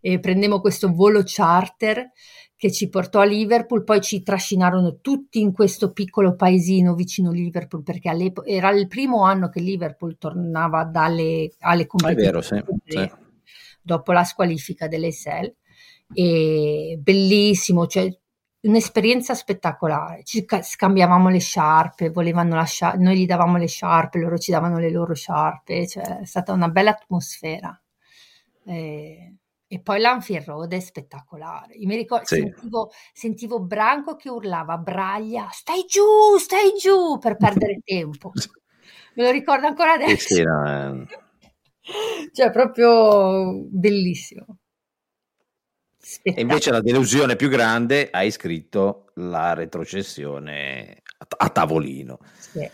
e 0.00 0.18
prendemmo 0.18 0.60
questo 0.60 0.92
volo 0.92 1.22
charter 1.24 2.10
che 2.56 2.70
ci 2.70 2.88
portò 2.88 3.20
a 3.20 3.24
Liverpool, 3.24 3.84
poi 3.84 4.00
ci 4.00 4.22
trascinarono 4.22 4.98
tutti 5.00 5.40
in 5.40 5.52
questo 5.52 5.92
piccolo 5.92 6.34
paesino 6.34 6.94
vicino 6.94 7.30
Liverpool, 7.30 7.82
perché 7.82 8.10
era 8.44 8.70
il 8.70 8.88
primo 8.88 9.24
anno 9.24 9.48
che 9.48 9.60
Liverpool 9.60 10.16
tornava 10.18 10.84
dalle, 10.84 11.52
alle 11.60 11.86
Ma 12.02 12.10
è 12.10 12.14
vero, 12.14 12.40
sì. 12.40 12.62
competizioni 12.64 13.08
sì. 13.08 13.52
dopo 13.82 14.12
la 14.12 14.24
squalifica 14.24 14.88
dell'Eisel 14.88 15.54
e 16.14 16.98
bellissimo, 17.00 17.86
cioè 17.86 18.08
un'esperienza 18.62 19.34
spettacolare. 19.34 20.22
Ci 20.24 20.44
ca- 20.44 20.62
scambiavamo 20.62 21.28
le 21.28 21.40
sciarpe, 21.40 22.10
volevano 22.10 22.54
la 22.54 22.64
scia- 22.64 22.94
noi 22.96 23.18
gli 23.18 23.26
davamo 23.26 23.56
le 23.58 23.66
sciarpe, 23.68 24.18
loro 24.18 24.38
ci 24.38 24.50
davano 24.52 24.78
le 24.78 24.90
loro 24.90 25.14
sciarpe, 25.14 25.86
cioè 25.86 26.20
è 26.20 26.24
stata 26.24 26.52
una 26.52 26.68
bella 26.68 26.90
atmosfera. 26.90 27.78
Eh, 28.66 29.34
e 29.66 29.80
poi 29.80 29.98
l'Anfield 30.00 30.46
Road 30.46 30.72
è 30.72 30.80
spettacolare. 30.80 31.74
Io 31.74 31.86
mi 31.88 31.96
ricordo, 31.96 32.26
Sì. 32.26 32.36
sentivo, 32.36 32.90
sentivo 33.12 33.60
Branco 33.60 34.14
che 34.16 34.30
urlava 34.30 34.76
Braglia, 34.78 35.48
stai 35.50 35.84
giù, 35.86 36.38
stai 36.38 36.72
giù 36.78 37.18
per 37.18 37.36
perdere 37.36 37.80
tempo. 37.84 38.32
Me 39.14 39.24
lo 39.24 39.30
ricordo 39.30 39.66
ancora 39.66 39.92
adesso. 39.94 40.34
sì, 40.34 40.42
no, 40.42 40.66
eh. 40.66 41.06
Cioè, 42.32 42.50
proprio 42.50 43.52
bellissimo. 43.68 44.58
E 46.22 46.40
invece 46.40 46.70
la 46.70 46.80
delusione 46.80 47.36
più 47.36 47.48
grande 47.48 48.08
hai 48.10 48.30
scritto 48.30 49.06
la 49.14 49.54
retrocessione 49.54 51.02
a, 51.18 51.26
a 51.44 51.48
tavolino. 51.48 52.18
Sì. 52.38 52.68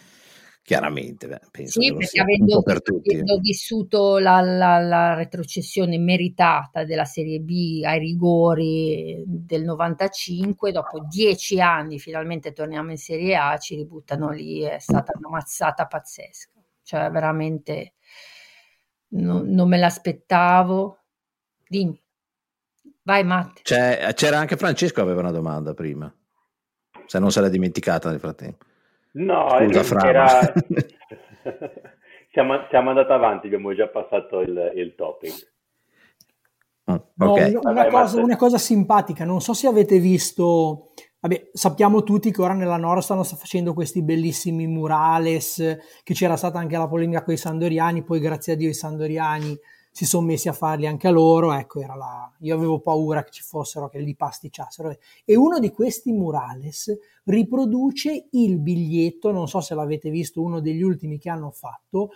Chiaramente, 0.63 1.27
beh, 1.27 1.41
penso 1.51 1.81
Sì, 1.81 1.93
perché 1.95 2.21
avendo, 2.21 2.63
per 2.63 2.81
avendo 2.87 3.39
vissuto 3.39 4.19
la, 4.19 4.41
la- 4.41 4.79
la 4.79 5.15
retrocessione 5.15 5.99
meritata 5.99 6.85
della 6.85 7.05
Serie 7.05 7.41
B 7.41 7.81
ai 7.85 7.99
rigori 7.99 9.23
del 9.27 9.65
95, 9.65 10.71
dopo 10.71 11.01
dieci 11.09 11.61
anni 11.61 11.99
finalmente 11.99 12.53
torniamo 12.53 12.91
in 12.91 12.99
Serie 12.99 13.35
A, 13.37 13.57
ci 13.59 13.75
ributtano 13.75 14.31
lì, 14.31 14.61
è 14.61 14.79
stata 14.79 15.13
una 15.17 15.31
mazzata 15.31 15.87
pazzesca, 15.87 16.61
cioè 16.83 17.11
veramente 17.11 17.95
no- 19.09 19.43
non 19.45 19.69
me 19.69 19.79
l'aspettavo. 19.79 20.99
Dimmi, 21.67 22.01
vai 23.03 23.25
Matte. 23.25 23.61
C'è- 23.63 24.13
c'era 24.15 24.39
anche 24.39 24.57
Francesco 24.57 25.01
aveva 25.01 25.21
una 25.21 25.31
domanda 25.31 25.75
prima, 25.75 26.13
se 27.07 27.19
non 27.19 27.31
se 27.31 27.41
l'è 27.41 27.49
dimenticata 27.51 28.11
nel 28.11 28.21
frattempo. 28.21 28.65
No, 29.13 29.49
Scusa, 29.73 30.07
era... 30.07 30.29
siamo, 32.33 32.67
siamo 32.69 32.91
andati 32.91 33.13
avanti, 33.13 33.47
abbiamo 33.47 33.75
già 33.75 33.89
passato 33.89 34.41
il, 34.41 34.73
il 34.77 34.95
topic. 34.95 35.49
No, 36.85 37.11
Ok. 37.19 37.37
una, 37.39 37.71
una 37.71 37.73
Vabbè, 37.73 37.91
cosa, 37.91 38.21
una 38.21 38.37
cosa 38.37 38.59
simpatica, 38.59 39.25
non 39.25 39.41
so 39.41 39.53
se 39.53 39.67
avete 39.69 39.99
visto, 39.99 40.93
vabbè, 41.21 41.51
sappiamo 41.53 42.03
tutti 42.03 42.33
che 42.33 42.41
ora 42.43 42.53
nella 42.55 42.77
Nord 42.77 43.03
stanno 43.03 43.23
facendo 43.23 43.75
questi 43.75 44.03
bellissimi 44.03 44.67
murales, 44.67 45.57
che 46.03 46.15
c'era 46.15 46.37
stata 46.37 46.59
anche 46.59 46.77
la 46.77 46.89
polemica 46.89 47.23
con 47.23 47.35
i 47.35 47.37
sandoriani, 47.37 48.03
poi 48.03 48.19
grazie 48.21 48.55
a 48.55 48.57
Dio 48.57 48.69
i 48.69 48.75
sandoriani 48.75 49.57
si 50.01 50.07
sono 50.07 50.25
messi 50.29 50.49
a 50.49 50.55
farli 50.55 50.87
anche 50.87 51.09
a 51.09 51.11
loro, 51.11 51.53
ecco, 51.53 51.79
era 51.83 51.95
la... 51.95 52.33
io 52.39 52.55
avevo 52.55 52.81
paura 52.81 53.23
che 53.23 53.31
ci 53.33 53.43
fossero, 53.43 53.91
che 53.91 53.99
li 53.99 54.17
pasticciassero. 54.17 54.97
E 55.27 55.37
uno 55.37 55.59
di 55.59 55.71
questi 55.71 56.11
murales 56.11 56.97
riproduce 57.25 58.29
il 58.31 58.59
biglietto, 58.61 59.31
non 59.31 59.47
so 59.47 59.61
se 59.61 59.75
l'avete 59.75 60.09
visto, 60.09 60.41
uno 60.41 60.61
degli 60.61 60.81
ultimi 60.81 61.19
che 61.19 61.29
hanno 61.29 61.51
fatto, 61.51 62.13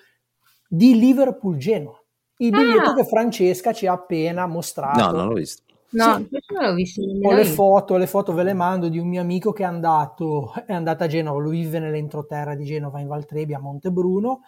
di 0.66 0.98
Liverpool 0.98 1.58
Genoa. 1.58 2.02
Il 2.38 2.52
biglietto 2.52 2.90
Ah. 2.90 2.94
che 2.94 3.04
Francesca 3.04 3.74
ci 3.74 3.86
ha 3.86 3.92
appena 3.92 4.46
mostrato. 4.46 4.98
No, 4.98 5.10
non 5.10 5.28
l'ho 5.28 5.34
visto. 5.34 5.62
No, 5.90 6.16
Sì. 6.16 6.28
questo 6.28 6.54
non 6.54 6.64
l'ho 6.64 6.74
visto 6.74 7.02
Ho 7.02 7.32
le 7.34 7.44
foto, 7.44 7.96
le 7.98 8.06
foto 8.06 8.32
ve 8.32 8.44
le 8.44 8.54
mando 8.54 8.88
di 8.88 8.98
un 8.98 9.08
mio 9.08 9.20
amico 9.20 9.52
che 9.52 9.62
è 9.62 9.66
andato, 9.66 10.54
è 10.64 10.72
andato 10.72 11.04
a 11.04 11.06
Genova, 11.06 11.38
lui 11.38 11.60
vive 11.60 11.80
nell'entroterra 11.80 12.54
di 12.54 12.64
Genova 12.64 12.98
in 13.00 13.08
Valtrebbia 13.08 13.58
a 13.58 13.60
Montebruno 13.60 14.40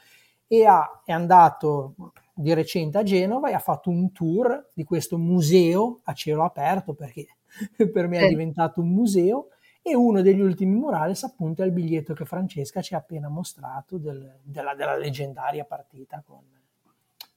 e 0.47 0.65
ha- 0.65 1.03
è 1.05 1.13
andato 1.13 1.97
di 2.39 2.53
recente 2.53 2.99
a 2.99 3.03
Genova 3.03 3.49
e 3.49 3.55
ha 3.55 3.59
fatto 3.59 3.89
un 3.89 4.13
tour 4.13 4.69
di 4.75 4.85
questo 4.85 5.17
museo 5.17 6.01
a 6.05 6.13
cielo 6.13 6.45
aperto 6.45 6.93
perché 6.93 7.27
per 7.91 8.09
me 8.09 8.19
è 8.19 8.29
diventato 8.29 8.83
un 8.83 8.91
museo 8.91 9.49
e 9.81 9.95
uno 9.95 10.21
degli 10.21 10.41
ultimi 10.41 10.75
murales 10.75 11.23
appunto 11.23 11.63
è 11.63 11.67
il 11.67 11.73
biglietto 11.73 12.13
che 12.13 12.27
Francesca 12.27 12.83
ci 12.83 12.95
ha 12.95 12.99
appena 12.99 13.29
mostrato 13.29 13.97
del- 13.97 14.39
della, 14.43 14.75
della 14.75 14.97
leggendaria 14.99 15.65
partita 15.65 16.23
con, 16.27 16.43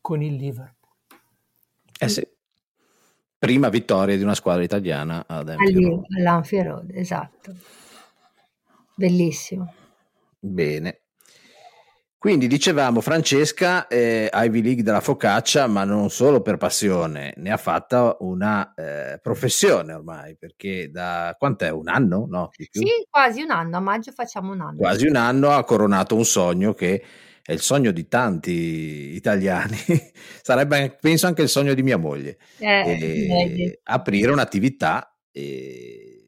con 0.02 0.22
il 0.22 0.34
Liverpool. 0.34 0.92
Eh 1.98 2.10
sì. 2.10 2.28
Prima 3.38 3.70
vittoria 3.70 4.18
di 4.18 4.24
una 4.24 4.36
squadra 4.36 4.64
italiana 4.64 5.24
ad 5.26 5.48
all'Anfield 5.48 6.68
Road, 6.68 6.92
esatto. 6.92 7.56
Bellissimo. 8.96 9.74
Bene. 10.40 11.00
Quindi 12.20 12.48
dicevamo 12.48 13.00
Francesca, 13.00 13.88
eh, 13.88 14.30
Ivy 14.34 14.62
League 14.62 14.84
della 14.84 15.00
focaccia, 15.00 15.68
ma 15.68 15.86
non 15.86 16.10
solo 16.10 16.42
per 16.42 16.58
passione, 16.58 17.34
ne 17.38 17.50
ha 17.50 17.56
fatta 17.56 18.18
una 18.20 18.74
eh, 18.74 19.20
professione 19.22 19.94
ormai, 19.94 20.36
perché 20.36 20.92
da 20.92 21.34
quant'è? 21.40 21.70
Un 21.70 21.88
anno? 21.88 22.26
No? 22.30 22.50
Sì, 22.52 22.84
quasi 23.10 23.42
un 23.42 23.52
anno, 23.52 23.78
a 23.78 23.80
maggio 23.80 24.12
facciamo 24.12 24.52
un 24.52 24.60
anno. 24.60 24.76
Quasi 24.76 25.08
un 25.08 25.16
anno 25.16 25.52
ha 25.52 25.64
coronato 25.64 26.18
un 26.18 26.26
sogno 26.26 26.74
che 26.74 27.02
è 27.42 27.54
il 27.54 27.62
sogno 27.62 27.92
di 27.92 28.10
tanti 28.10 29.16
italiani, 29.16 29.78
sarebbe 30.44 30.98
penso 31.00 31.26
anche 31.26 31.44
il 31.44 31.50
sogno 31.50 31.74
di 31.74 31.84
mia 31.84 31.98
moglie, 31.98 32.38
Eh, 32.58 33.80
aprire 33.84 34.32
un'attività 34.34 35.18
eh, 35.32 36.26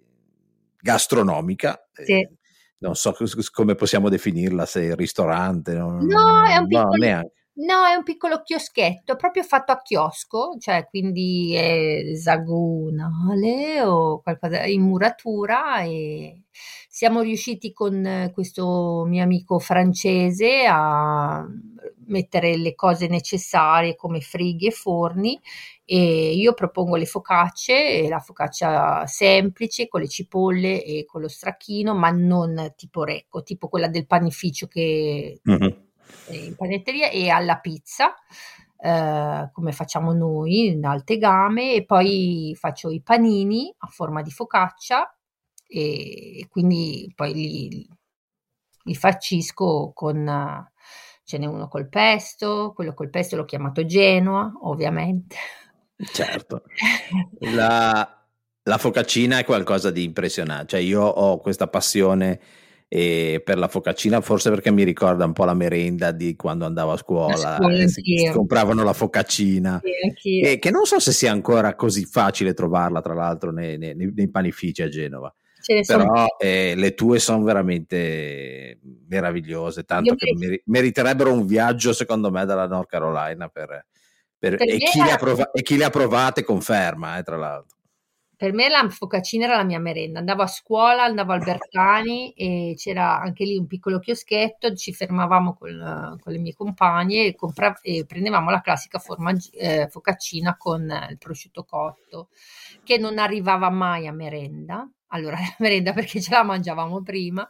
gastronomica. 0.79 1.89
eh, 1.93 2.05
Sì. 2.05 2.39
Non 2.81 2.95
so 2.95 3.13
come 3.53 3.75
possiamo 3.75 4.09
definirla, 4.09 4.65
se 4.65 4.81
il 4.83 4.95
ristorante, 4.95 5.73
non- 5.73 6.05
No, 6.05 6.43
è 6.45 6.57
un 6.57 6.61
no, 6.63 6.67
piccolo, 6.67 6.95
neanche. 6.97 7.31
no, 7.53 7.85
è 7.85 7.95
un 7.95 8.03
piccolo 8.03 8.41
chioschetto, 8.43 9.15
proprio 9.15 9.43
fatto 9.43 9.71
a 9.71 9.81
chiosco, 9.81 10.55
cioè 10.59 10.87
quindi 10.89 11.53
è 11.55 12.01
esagonale 12.11 13.81
o 13.83 14.21
qualcosa 14.21 14.65
in 14.65 14.81
muratura 14.81 15.81
e 15.81 16.41
siamo 16.89 17.21
riusciti 17.21 17.71
con 17.71 18.29
questo 18.33 19.03
mio 19.07 19.23
amico 19.23 19.59
francese 19.59 20.65
a 20.67 21.45
mettere 22.07 22.57
le 22.57 22.75
cose 22.75 23.07
necessarie 23.07 23.95
come 23.95 24.19
frighi 24.21 24.67
e 24.67 24.71
forni 24.71 25.39
e 25.93 26.33
io 26.35 26.53
propongo 26.53 26.95
le 26.95 27.05
focacce, 27.05 28.03
e 28.03 28.07
la 28.07 28.19
focaccia 28.19 29.05
semplice 29.07 29.87
con 29.89 29.99
le 30.01 30.07
cipolle 30.07 30.83
e 30.85 31.03
con 31.05 31.19
lo 31.21 31.27
stracchino, 31.27 31.93
ma 31.93 32.09
non 32.11 32.73
tipo 32.77 33.03
recco, 33.03 33.43
tipo 33.43 33.67
quella 33.67 33.89
del 33.89 34.05
panificio 34.07 34.67
che 34.67 35.39
Mhm. 35.43 35.89
è 36.23 36.33
in 36.33 36.55
panetteria 36.55 37.09
e 37.09 37.29
alla 37.29 37.57
pizza, 37.59 38.13
eh, 38.77 39.49
come 39.51 39.71
facciamo 39.73 40.13
noi 40.13 40.67
in 40.67 40.85
alte 40.85 41.17
game, 41.17 41.73
e 41.73 41.83
poi 41.85 42.55
faccio 42.57 42.89
i 42.89 43.01
panini 43.01 43.73
a 43.79 43.87
forma 43.87 44.21
di 44.21 44.31
focaccia 44.31 45.13
e 45.67 46.45
quindi 46.49 47.11
poi 47.15 47.33
li, 47.33 47.87
li 48.83 48.95
farcisco 48.95 49.91
con... 49.93 50.25
eh, 50.27 50.69
Ce 51.23 51.37
n'è 51.37 51.45
uno 51.45 51.67
col 51.69 51.87
pesto, 51.87 52.73
quello 52.75 52.93
col 52.93 53.09
pesto 53.09 53.35
l'ho 53.37 53.45
chiamato 53.45 53.85
Genoa, 53.85 54.51
ovviamente. 54.63 55.37
Certo. 56.11 56.63
La, 57.39 58.25
la 58.63 58.77
focaccina 58.77 59.39
è 59.39 59.45
qualcosa 59.45 59.91
di 59.91 60.03
impressionante, 60.03 60.67
cioè 60.67 60.79
io 60.79 61.01
ho 61.01 61.37
questa 61.39 61.67
passione 61.67 62.39
eh, 62.87 63.41
per 63.43 63.57
la 63.57 63.67
focaccina, 63.67 64.19
forse 64.21 64.49
perché 64.49 64.69
mi 64.71 64.83
ricorda 64.83 65.25
un 65.25 65.33
po' 65.33 65.45
la 65.45 65.53
merenda 65.53 66.11
di 66.11 66.35
quando 66.35 66.65
andavo 66.65 66.91
a 66.91 66.97
scuola, 66.97 67.55
scuola, 67.57 67.73
eh, 67.75 67.87
si, 67.87 68.29
compravano 68.33 68.83
la 68.83 68.93
focaccina, 68.93 69.81
Sì, 70.15 70.41
e 70.41 70.59
che 70.59 70.71
non 70.71 70.85
so 70.85 70.99
se 70.99 71.11
sia 71.13 71.31
ancora 71.31 71.75
così 71.75 72.05
facile 72.05 72.53
trovarla, 72.53 73.01
tra 73.01 73.13
l'altro, 73.13 73.51
nei, 73.51 73.77
nei- 73.77 73.95
nei 73.95 74.29
panifici 74.29 74.81
a 74.81 74.89
Genova. 74.89 75.33
Sono 75.61 75.81
Però 75.85 76.25
eh, 76.39 76.73
le 76.75 76.95
tue 76.95 77.19
sono 77.19 77.43
veramente 77.43 78.79
meravigliose, 79.07 79.83
tanto 79.83 80.09
Io 80.09 80.15
che 80.15 80.33
mi- 80.33 80.39
meri- 80.39 80.61
meriterebbero 80.65 81.31
un 81.31 81.45
viaggio, 81.45 81.93
secondo 81.93 82.31
me, 82.31 82.45
dalla 82.45 82.67
North 82.67 82.89
Carolina 82.89 83.47
per- 83.47 83.85
per- 84.41 84.57
Per 84.57 84.67
e, 84.69 84.77
chi 84.79 84.97
le 84.99 85.03
era- 85.05 85.13
ha 85.13 85.17
prova- 85.17 85.51
e 85.51 85.61
chi 85.61 85.77
le 85.77 85.83
ha 85.85 85.89
provate 85.89 86.43
conferma, 86.43 87.17
eh, 87.17 87.23
tra 87.23 87.37
l'altro. 87.37 87.77
Per 88.41 88.53
me 88.53 88.69
la 88.69 88.89
focaccina 88.89 89.45
era 89.45 89.55
la 89.55 89.63
mia 89.63 89.77
merenda. 89.79 90.17
Andavo 90.17 90.41
a 90.41 90.47
scuola, 90.47 91.03
andavo 91.03 91.31
al 91.33 91.43
Bertani 91.43 92.31
e 92.31 92.73
c'era 92.75 93.19
anche 93.19 93.45
lì 93.45 93.55
un 93.55 93.67
piccolo 93.67 93.99
chioschetto, 93.99 94.73
ci 94.73 94.93
fermavamo 94.93 95.53
con, 95.53 96.17
con 96.19 96.33
le 96.33 96.39
mie 96.39 96.53
compagne 96.55 97.25
e, 97.25 97.35
compra- 97.35 97.79
e 97.83 98.03
prendevamo 98.07 98.49
la 98.49 98.61
classica 98.61 98.97
forma, 98.97 99.31
eh, 99.53 99.87
focaccina 99.91 100.57
con 100.57 100.81
il 101.11 101.17
prosciutto 101.19 101.63
cotto, 101.65 102.29
che 102.83 102.97
non 102.97 103.19
arrivava 103.19 103.69
mai 103.69 104.07
a 104.07 104.11
merenda. 104.11 104.89
Allora, 105.09 105.35
la 105.39 105.55
merenda 105.59 105.93
perché 105.93 106.19
ce 106.19 106.31
la 106.33 106.43
mangiavamo 106.43 107.03
prima. 107.03 107.47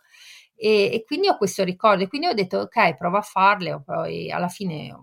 E, 0.56 0.92
e 0.94 1.04
quindi 1.06 1.30
ho 1.30 1.38
questo 1.38 1.64
ricordo, 1.64 2.04
e 2.04 2.08
quindi 2.10 2.28
ho 2.28 2.34
detto 2.34 2.58
ok, 2.60 2.96
prova 2.98 3.20
a 3.20 3.22
farle, 3.24 3.82
poi 3.84 4.30
alla 4.30 4.50
fine 4.50 4.94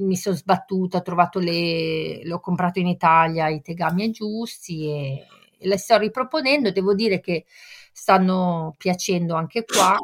mi 0.00 0.16
sono 0.16 0.36
sbattuta, 0.36 0.98
ho 0.98 1.02
trovato 1.02 1.38
le, 1.38 2.24
l'ho 2.24 2.40
comprato 2.40 2.78
in 2.78 2.86
Italia 2.86 3.48
i 3.48 3.60
tegami 3.60 4.10
giusti 4.10 4.86
e, 4.86 5.26
le 5.62 5.78
sto 5.78 5.98
riproponendo, 5.98 6.70
devo 6.70 6.94
dire 6.94 7.20
che 7.20 7.44
stanno 7.92 8.74
piacendo 8.78 9.34
anche 9.34 9.64
qua, 9.64 9.96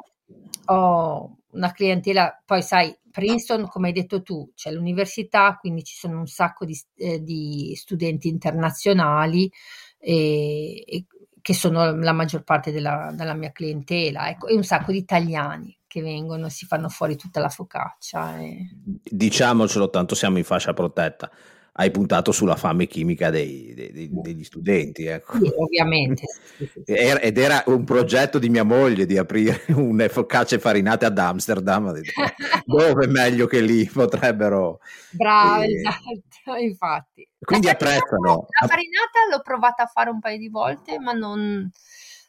ho 0.66 1.36
una 1.52 1.72
clientela, 1.72 2.42
poi 2.44 2.62
sai, 2.62 2.94
Princeton, 3.10 3.66
come 3.68 3.88
hai 3.88 3.94
detto 3.94 4.22
tu, 4.22 4.52
c'è 4.54 4.70
l'università, 4.70 5.56
quindi 5.58 5.82
ci 5.82 5.94
sono 5.96 6.18
un 6.18 6.26
sacco 6.26 6.66
di, 6.66 6.78
eh, 6.96 7.22
di 7.22 7.72
studenti 7.74 8.28
internazionali 8.28 9.50
e, 9.98 10.84
e 10.86 11.06
che 11.40 11.54
sono 11.54 11.94
la 11.96 12.12
maggior 12.12 12.42
parte 12.42 12.72
della, 12.72 13.12
della 13.14 13.34
mia 13.34 13.52
clientela, 13.52 14.28
ecco, 14.28 14.48
e 14.48 14.54
un 14.54 14.64
sacco 14.64 14.92
di 14.92 14.98
italiani 14.98 15.75
che 15.96 16.02
vengono, 16.02 16.50
si 16.50 16.66
fanno 16.66 16.90
fuori 16.90 17.16
tutta 17.16 17.40
la 17.40 17.48
focaccia. 17.48 18.38
E... 18.40 18.68
Diciamocelo, 19.02 19.88
tanto 19.88 20.14
siamo 20.14 20.36
in 20.36 20.44
fascia 20.44 20.74
protetta. 20.74 21.30
Hai 21.78 21.90
puntato 21.90 22.32
sulla 22.32 22.56
fame 22.56 22.86
chimica 22.86 23.28
dei- 23.30 23.72
dei- 23.74 23.92
dei- 23.92 24.08
degli 24.10 24.44
studenti, 24.44 25.04
ecco. 25.06 25.38
Sì, 25.38 25.50
ovviamente. 25.56 26.22
sì, 26.56 26.66
sì, 26.72 26.82
sì. 26.84 26.92
Era- 26.92 27.20
ed 27.20 27.38
era 27.38 27.62
un 27.66 27.84
progetto 27.84 28.38
di 28.38 28.48
mia 28.50 28.62
moglie 28.62 29.06
di 29.06 29.16
aprire 29.16 29.62
un 29.76 30.06
focacce 30.10 30.58
farinate 30.58 31.06
ad 31.06 31.18
Amsterdam. 31.18 31.92
Detto, 31.92 32.22
dove 32.64 33.06
meglio 33.06 33.46
che 33.46 33.60
lì 33.60 33.86
potrebbero. 33.86 34.80
Brava, 35.10 35.64
Eh, 35.64 35.74
esatto, 35.74 36.56
infatti. 36.60 37.26
Quindi 37.38 37.68
apprezzano. 37.68 38.46
La 38.60 38.66
farinata 38.66 39.20
l'ho 39.30 39.40
provata 39.42 39.82
a 39.84 39.86
fare 39.86 40.10
un 40.10 40.20
paio 40.20 40.38
di 40.38 40.48
volte, 40.48 40.98
ma 40.98 41.12
non, 41.12 41.70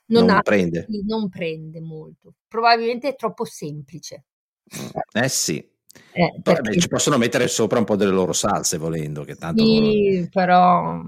Non 0.08 0.30
ha- 0.30 0.41
prende. 0.41 0.86
non 1.05 1.30
prende 1.30 1.82
molto. 1.82 2.34
Probabilmente 2.47 3.10
è 3.10 3.16
troppo 3.16 3.43
semplice. 3.45 4.26
Eh 5.14 5.28
sì. 5.30 5.58
Eh, 6.14 6.39
perché- 6.43 6.80
ci 6.80 6.88
possono 6.88 7.18
mettere 7.18 7.47
sopra 7.47 7.80
un 7.80 7.86
po' 7.86 7.95
delle 7.95 8.12
loro 8.12 8.34
salse 8.34 8.78
volendo, 8.78 9.24
che 9.24 9.36
tanto 9.36 9.64
Sì, 9.66 10.28
però 10.32 11.01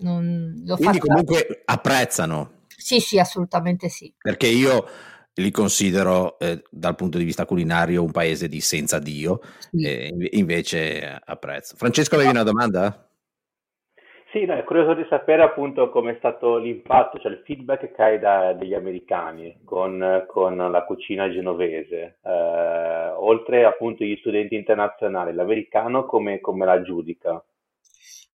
non 0.00 0.54
l'ho 0.64 0.76
Quindi 0.76 0.98
fatta- 0.98 1.06
comunque 1.12 1.62
apprezzano, 1.64 2.62
Sì, 2.76 3.00
sì, 3.00 3.18
assolutamente 3.18 3.88
sì. 3.88 4.12
perché 4.18 4.46
io 4.48 4.86
li 5.34 5.50
considero 5.50 6.38
eh, 6.38 6.62
dal 6.70 6.94
punto 6.94 7.18
di 7.18 7.24
vista 7.24 7.46
culinario 7.46 8.02
un 8.04 8.10
paese 8.12 8.48
di 8.48 8.60
senza 8.60 8.98
Dio, 8.98 9.40
Sì. 9.70 9.82
e 9.84 10.08
inve- 10.12 10.28
invece 10.32 11.18
apprezzo. 11.24 11.74
Francesco, 11.76 12.14
avevi 12.16 12.30
una 12.30 12.42
domanda? 12.42 13.08
Sì, 14.34 14.46
no, 14.46 14.54
è 14.54 14.64
curioso 14.64 14.94
di 14.94 15.06
sapere 15.08 15.44
appunto 15.44 15.90
come 15.90 16.10
è 16.10 16.16
stato 16.18 16.58
l'impatto, 16.58 17.20
cioè 17.20 17.30
il 17.30 17.42
feedback 17.44 17.92
che 17.94 18.02
hai 18.02 18.18
da, 18.18 18.52
degli 18.52 18.74
americani 18.74 19.60
con, 19.62 20.24
con 20.26 20.56
la 20.56 20.84
cucina 20.84 21.30
genovese, 21.30 22.18
eh, 22.20 23.10
oltre 23.16 23.64
appunto 23.64 24.02
gli 24.02 24.16
studenti 24.18 24.56
internazionali, 24.56 25.32
l'americano 25.32 26.04
come, 26.04 26.40
come 26.40 26.64
la 26.64 26.82
giudica? 26.82 27.40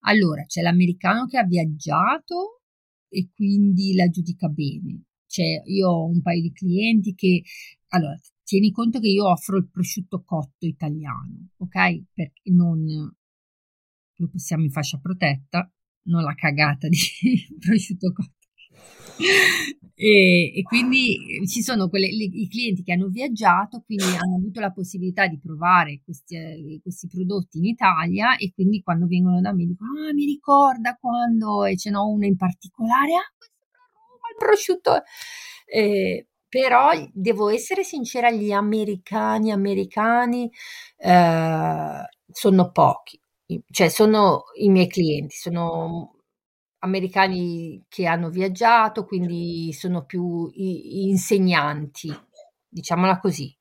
Allora, 0.06 0.42
c'è 0.46 0.62
l'americano 0.62 1.26
che 1.26 1.36
ha 1.36 1.44
viaggiato 1.44 2.62
e 3.10 3.28
quindi 3.34 3.94
la 3.94 4.08
giudica 4.08 4.48
bene. 4.48 5.02
Cioè, 5.26 5.60
io 5.66 5.86
ho 5.86 6.06
un 6.06 6.22
paio 6.22 6.40
di 6.40 6.52
clienti 6.52 7.14
che, 7.14 7.42
allora, 7.88 8.14
tieni 8.42 8.70
conto 8.70 9.00
che 9.00 9.08
io 9.08 9.28
offro 9.28 9.58
il 9.58 9.68
prosciutto 9.68 10.22
cotto 10.24 10.64
italiano, 10.64 11.50
ok? 11.58 12.04
Perché 12.14 12.50
non 12.52 12.86
lo 14.16 14.28
passiamo 14.32 14.64
in 14.64 14.70
fascia 14.70 14.98
protetta, 14.98 15.70
non 16.04 16.22
la 16.22 16.34
cagata 16.34 16.88
di 16.88 16.98
prosciutto 17.58 18.12
cotto. 18.12 18.38
E, 19.94 20.58
e, 20.58 20.62
quindi 20.62 21.44
ci 21.46 21.60
sono 21.62 21.90
quelle, 21.90 22.06
le, 22.06 22.24
i 22.24 22.48
clienti 22.48 22.82
che 22.82 22.92
hanno 22.94 23.08
viaggiato, 23.08 23.82
quindi 23.84 24.16
hanno 24.16 24.36
avuto 24.36 24.58
la 24.58 24.72
possibilità 24.72 25.26
di 25.26 25.38
provare 25.38 26.00
questi, 26.02 26.36
eh, 26.36 26.80
questi, 26.82 27.06
prodotti 27.06 27.58
in 27.58 27.66
Italia 27.66 28.36
e 28.36 28.50
quindi 28.50 28.80
quando 28.80 29.06
vengono 29.06 29.42
da 29.42 29.52
me 29.52 29.66
dicono, 29.66 30.08
ah 30.08 30.14
mi 30.14 30.24
ricorda 30.24 30.96
quando, 30.98 31.66
e 31.66 31.76
ce 31.76 31.90
n'ho 31.90 32.08
una 32.08 32.24
in 32.24 32.36
particolare, 32.36 33.12
ah 33.12 33.30
questo 33.36 33.56
è 34.26 34.30
il 34.30 34.36
prosciutto. 34.38 35.02
Eh, 35.66 36.26
però 36.48 36.90
devo 37.12 37.48
essere 37.50 37.84
sincera, 37.84 38.30
gli 38.30 38.52
americani, 38.52 39.52
americani 39.52 40.50
eh, 40.96 42.02
sono 42.32 42.70
pochi, 42.72 43.19
cioè 43.70 43.88
sono 43.88 44.44
i 44.58 44.68
miei 44.70 44.86
clienti, 44.88 45.34
sono 45.36 46.14
americani 46.80 47.84
che 47.88 48.06
hanno 48.06 48.30
viaggiato, 48.30 49.04
quindi 49.04 49.72
sono 49.72 50.04
più 50.04 50.50
insegnanti, 50.54 52.10
diciamola 52.68 53.18
così. 53.20 53.54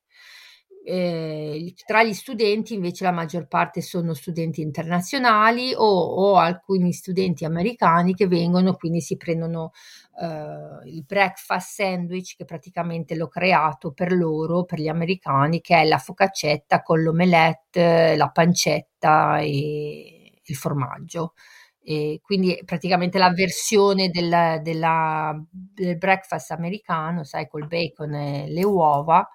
Eh, 0.86 1.74
tra 1.86 2.04
gli 2.04 2.14
studenti 2.14 2.74
invece 2.74 3.04
la 3.04 3.12
maggior 3.12 3.48
parte 3.48 3.82
sono 3.82 4.14
studenti 4.14 4.62
internazionali 4.62 5.74
o, 5.76 5.84
o 5.86 6.38
alcuni 6.38 6.94
studenti 6.94 7.46
americani 7.46 8.16
che 8.16 8.28
vengono, 8.28 8.76
quindi 8.76 9.02
si 9.02 9.18
prendono 9.18 9.72
eh, 10.20 10.90
il 10.90 11.04
breakfast 11.06 11.74
sandwich 11.74 12.36
che 12.36 12.46
praticamente 12.46 13.16
l'ho 13.16 13.28
creato 13.28 13.92
per 13.92 14.14
loro, 14.14 14.64
per 14.64 14.80
gli 14.80 14.88
americani, 14.88 15.62
che 15.62 15.82
è 15.82 15.86
la 15.86 15.98
focaccetta 15.98 16.82
con 16.82 17.02
l'omelette, 17.04 18.16
la 18.16 18.30
pancetta 18.30 19.40
e 19.40 20.40
il 20.44 20.56
formaggio. 20.56 21.34
E 21.82 22.20
quindi 22.22 22.60
praticamente 22.66 23.18
la 23.18 23.32
versione 23.32 24.10
del, 24.10 24.60
della, 24.62 25.40
del 25.50 25.98
breakfast 25.98 26.52
americano, 26.52 27.24
sai, 27.24 27.48
col 27.48 27.68
bacon 27.68 28.14
e 28.14 28.46
le 28.50 28.64
uova, 28.64 29.28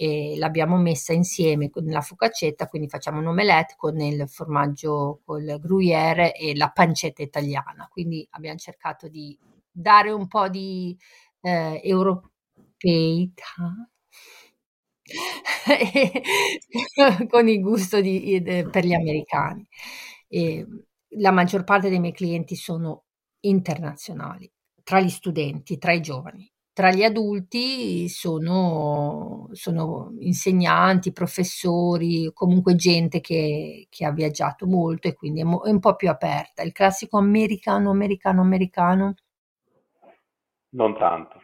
e 0.00 0.36
l'abbiamo 0.38 0.76
messa 0.76 1.12
insieme 1.12 1.70
con 1.70 1.84
la 1.86 2.00
focaccetta, 2.00 2.68
quindi 2.68 2.88
facciamo 2.88 3.18
un 3.18 3.26
omelette 3.26 3.74
con 3.76 3.98
il 3.98 4.28
formaggio, 4.28 5.22
con 5.24 5.42
il 5.42 5.58
gruyere 5.58 6.36
e 6.36 6.54
la 6.54 6.70
pancetta 6.70 7.20
italiana. 7.20 7.88
Quindi 7.90 8.24
abbiamo 8.30 8.58
cercato 8.58 9.08
di 9.08 9.36
dare 9.68 10.12
un 10.12 10.28
po' 10.28 10.48
di 10.48 10.96
eh, 11.40 11.80
europeità 11.82 12.30
con 17.28 17.48
il 17.48 17.60
gusto 17.60 18.00
di, 18.00 18.40
per 18.70 18.84
gli 18.84 18.94
americani. 18.94 19.66
E, 20.28 20.64
la 21.16 21.32
maggior 21.32 21.64
parte 21.64 21.88
dei 21.88 21.98
miei 21.98 22.12
clienti 22.12 22.54
sono 22.54 23.06
internazionali, 23.40 24.48
tra 24.84 25.00
gli 25.00 25.08
studenti, 25.08 25.76
tra 25.76 25.92
i 25.92 26.00
giovani. 26.00 26.48
Tra 26.78 26.92
gli 26.92 27.02
adulti 27.02 28.08
sono, 28.08 29.48
sono 29.50 30.14
insegnanti, 30.20 31.10
professori, 31.10 32.30
comunque 32.32 32.76
gente 32.76 33.20
che, 33.20 33.88
che, 33.90 34.04
ha 34.04 34.12
viaggiato 34.12 34.64
molto 34.64 35.08
e 35.08 35.14
quindi 35.14 35.40
è, 35.40 35.42
mo- 35.42 35.64
è 35.64 35.70
un 35.70 35.80
po' 35.80 35.96
più 35.96 36.08
aperta. 36.08 36.62
Il 36.62 36.70
classico 36.70 37.18
americano, 37.18 37.90
americano, 37.90 38.42
americano. 38.42 39.14
Non 40.68 40.96
tanto. 40.96 41.40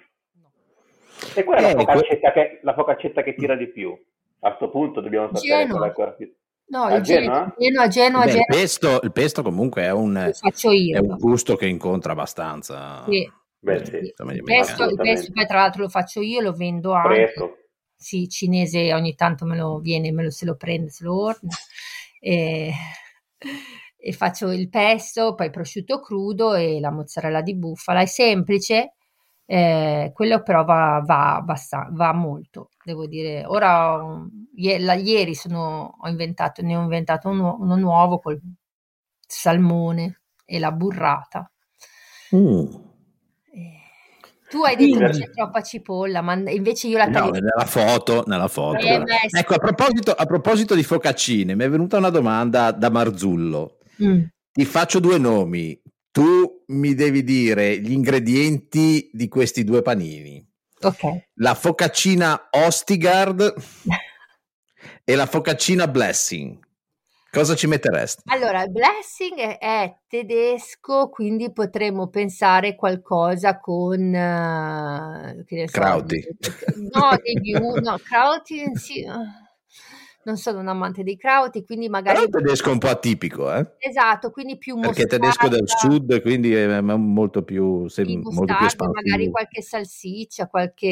E 1.35 1.43
qual 1.43 1.59
è 1.59 1.71
eh, 1.71 1.75
la, 1.75 1.81
focaccetta 1.81 2.31
che, 2.31 2.61
la 2.63 2.75
focaccetta 2.75 3.23
che 3.25 3.35
tira 3.35 3.57
di 3.57 3.67
più? 3.73 3.91
A 4.39 4.55
questo 4.55 4.71
punto 4.71 5.01
dobbiamo 5.01 5.35
sapere 5.35 5.67
qual 5.67 5.91
è 5.91 5.93
quella 5.93 6.13
più 6.13 6.33
No, 6.67 6.85
a? 6.85 7.01
Genoa, 7.01 7.53
Genoa, 7.59 7.87
Beh, 7.89 7.89
Genoa. 7.91 8.25
Il, 8.25 8.45
pesto, 8.47 9.01
il, 9.03 9.11
pesto, 9.11 9.43
comunque 9.43 9.83
è 9.83 9.91
un, 9.91 10.15
è 10.15 10.99
un, 10.99 11.17
gusto 11.19 11.57
che 11.57 11.67
incontra 11.67 12.13
abbastanza. 12.13 13.03
Sì. 13.09 13.29
Beh, 13.65 13.85
sì. 13.87 13.97
Il, 13.97 14.43
pesto, 14.45 14.85
il 14.85 14.97
pesto, 14.97 15.33
poi 15.33 15.47
tra 15.47 15.61
l'altro 15.61 15.83
lo 15.83 15.89
faccio 15.89 16.21
io, 16.21 16.41
lo 16.41 16.53
vendo 16.53 16.93
anche. 16.93 17.09
Presto. 17.09 17.59
Sì, 17.97 18.29
cinese 18.29 18.93
ogni 18.93 19.15
tanto 19.15 19.47
me 19.47 19.57
lo 19.57 19.79
viene, 19.79 20.13
me 20.13 20.25
lo, 20.25 20.31
se 20.31 20.45
lo 20.45 20.57
prende, 20.57 20.91
se 20.91 21.05
lo 21.05 21.19
ordina. 21.19 21.55
E, 22.21 22.73
e 23.97 24.13
faccio 24.13 24.51
il 24.51 24.69
pesto, 24.69 25.35
poi 25.35 25.51
prosciutto 25.51 26.01
crudo 26.01 26.55
e 26.55 26.79
la 26.81 26.91
mozzarella 26.91 27.41
di 27.41 27.55
bufala. 27.55 28.01
È 28.01 28.07
semplice, 28.07 28.95
eh, 29.47 30.11
quello 30.15 30.43
però 30.43 30.65
va, 30.65 31.03
va, 31.05 31.43
va, 31.45 31.89
va, 31.91 32.13
molto, 32.13 32.71
devo 32.83 33.07
dire. 33.07 33.45
Ora, 33.47 34.27
ieri 34.55 35.35
sono, 35.35 35.97
ho 36.01 36.09
inventato, 36.09 36.61
ne 36.61 36.77
ho 36.77 36.83
inventato 36.83 37.31
uno, 37.31 37.57
uno 37.61 37.77
nuovo 37.77 38.19
col 38.19 38.39
salmone 39.27 40.21
e 40.45 40.59
la 40.59 40.73
burrata. 40.73 41.51
Mm. 42.35 42.93
Eh, 43.55 43.85
tu 44.51 44.63
hai 44.63 44.77
detto 44.77 44.99
che 44.99 45.11
c'è 45.11 45.31
troppa 45.31 45.63
cipolla, 45.63 46.21
ma 46.21 46.35
invece 46.51 46.89
io 46.89 46.99
la 46.99 47.09
taglio. 47.09 47.33
No, 47.33 47.39
nella 47.39 47.67
foto, 47.67 48.25
nella 48.27 48.49
foto. 48.49 48.79
Eh, 48.79 49.03
ecco, 49.31 49.55
a 49.55 49.59
proposito, 49.59 50.13
a 50.13 50.27
proposito, 50.27 50.75
di 50.75 50.83
focaccine, 50.83 51.55
mi 51.55 51.65
è 51.65 51.69
venuta 51.69 51.97
una 51.97 52.11
domanda 52.11 52.71
da 52.71 52.91
Marzullo. 52.91 53.79
Mm. 54.03 54.23
Ti 54.53 54.65
faccio 54.65 55.01
due 55.01 55.19
nomi, 55.19 55.81
tu 56.11 56.63
mi 56.67 56.95
devi 56.95 57.25
dire 57.25 57.81
gli 57.81 57.93
ingredienti 57.93 59.11
di 59.13 59.29
questi 59.29 59.65
due 59.65 59.83
panini. 59.83 60.45
Ok. 60.81 61.31
La 61.35 61.55
focaccina 61.55 62.49
Ostigard 62.51 63.55
e 65.05 65.15
la 65.15 65.27
focaccina 65.27 65.89
Blessing. 65.89 66.64
Cosa 67.35 67.57
ci 67.57 67.67
metteresti? 67.67 68.23
Allora, 68.27 68.65
Blessing 68.67 69.37
è, 69.37 69.59
è 69.59 69.97
tedesco, 70.07 71.09
quindi 71.09 71.53
potremmo 71.53 72.09
pensare 72.09 72.77
qualcosa 72.77 73.59
con 73.59 74.01
uh, 74.01 75.45
che 75.45 75.57
ne 75.57 75.67
so, 75.67 75.73
Krauti. 75.73 76.25
No, 76.93 77.19
di 77.21 77.41
più, 77.41 77.59
no, 77.81 77.99
Krauti 78.03 78.71
sì 78.77 79.05
non 80.25 80.37
sono 80.37 80.61
un 80.61 80.69
amante 80.69 81.03
dei 81.03 81.17
krauti, 81.17 81.65
quindi 81.65 81.89
magari... 81.89 82.17
Però 82.17 82.39
il 82.39 82.45
tedesco 82.45 82.71
è 82.71 82.73
un 82.73 82.79
po' 82.79 82.89
atipico, 82.89 83.53
eh? 83.55 83.75
Esatto, 83.79 84.31
quindi 84.31 84.59
più 84.59 84.79
Perché 84.81 85.03
è 85.03 85.07
tedesco 85.07 85.49
del 85.49 85.65
sud, 85.67 86.21
quindi 86.23 86.55
è 86.55 86.81
molto 86.81 87.43
più, 87.43 87.89
sì, 87.89 88.17
molto 88.17 88.55
più 88.57 88.67
espansivo. 88.67 89.03
magari 89.03 89.31
qualche 89.31 89.63
salsiccia, 89.63 90.47
qualche, 90.47 90.83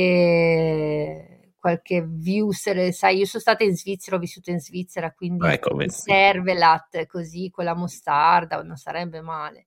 qualche 1.62 2.04
viusere, 2.04 2.90
sai, 2.90 3.18
io 3.18 3.24
sono 3.24 3.40
stata 3.40 3.62
in 3.62 3.76
Svizzera, 3.76 4.16
ho 4.16 4.18
vissuto 4.18 4.50
in 4.50 4.58
Svizzera, 4.58 5.12
quindi 5.12 5.46
ecco, 5.46 5.78
servelat 5.88 7.06
così, 7.06 7.50
con 7.50 7.64
la 7.64 7.76
mostarda, 7.76 8.60
non 8.62 8.76
sarebbe 8.76 9.20
male. 9.20 9.66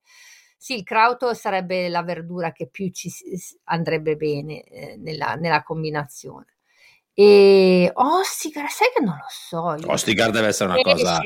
Sì, 0.58 0.76
il 0.76 0.84
krauto 0.84 1.34
sarebbe 1.34 1.88
la 1.88 2.04
verdura 2.04 2.52
che 2.52 2.68
più 2.68 2.92
ci 2.92 3.10
andrebbe 3.66 4.18
bene 4.18 4.64
eh, 4.64 4.98
nella, 4.98 5.36
nella 5.36 5.64
combinazione. 5.64 6.48
E 7.14 7.90
Ostigar, 7.94 8.70
sai 8.70 8.90
che 8.94 9.02
non 9.02 9.16
lo 9.16 9.28
so. 9.30 9.90
Ostigar 9.90 10.32
deve 10.32 10.48
essere 10.48 10.74
una 10.74 10.82
cosa, 10.82 11.22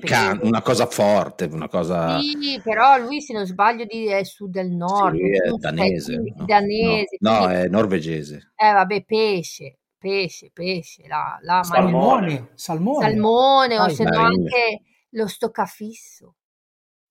can- 0.00 0.40
una 0.42 0.62
cosa 0.62 0.86
forte, 0.86 1.44
una 1.52 1.68
cosa... 1.68 2.18
Sì, 2.18 2.58
però 2.64 2.96
lui 2.96 3.20
se 3.20 3.34
non 3.34 3.44
sbaglio 3.44 3.84
di, 3.84 4.06
è 4.06 4.24
sud 4.24 4.52
del 4.52 4.70
nord. 4.70 5.16
Sì, 5.16 5.32
è 5.32 5.50
danese. 5.58 6.16
no, 6.16 6.44
danese 6.46 7.18
no, 7.20 7.40
no, 7.40 7.48
è 7.50 7.68
norvegese. 7.68 8.52
Eh 8.56 8.72
vabbè, 8.72 9.04
pesce, 9.04 9.80
pesce, 9.98 10.50
pesce. 10.52 11.06
La, 11.06 11.38
la 11.42 11.62
salmone, 11.62 12.50
salmone. 12.54 13.04
Salmone, 13.04 13.78
o 13.78 13.88
se 13.88 14.04
no 14.04 14.18
anche 14.18 14.82
lo 15.10 15.26
stoccafisso. 15.26 16.34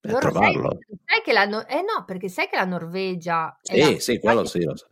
Loro 0.02 0.32
sai, 0.32 0.54
sai, 0.54 1.22
che 1.22 1.32
la, 1.32 1.66
eh 1.66 1.82
no, 1.82 2.04
perché 2.06 2.28
sai 2.28 2.48
che 2.48 2.56
la 2.56 2.64
Norvegia... 2.64 3.56
Sì, 3.60 3.78
la, 3.78 3.98
sì, 3.98 4.18
quello 4.18 4.44
sì, 4.44 4.62
lo 4.62 4.76
so 4.76 4.86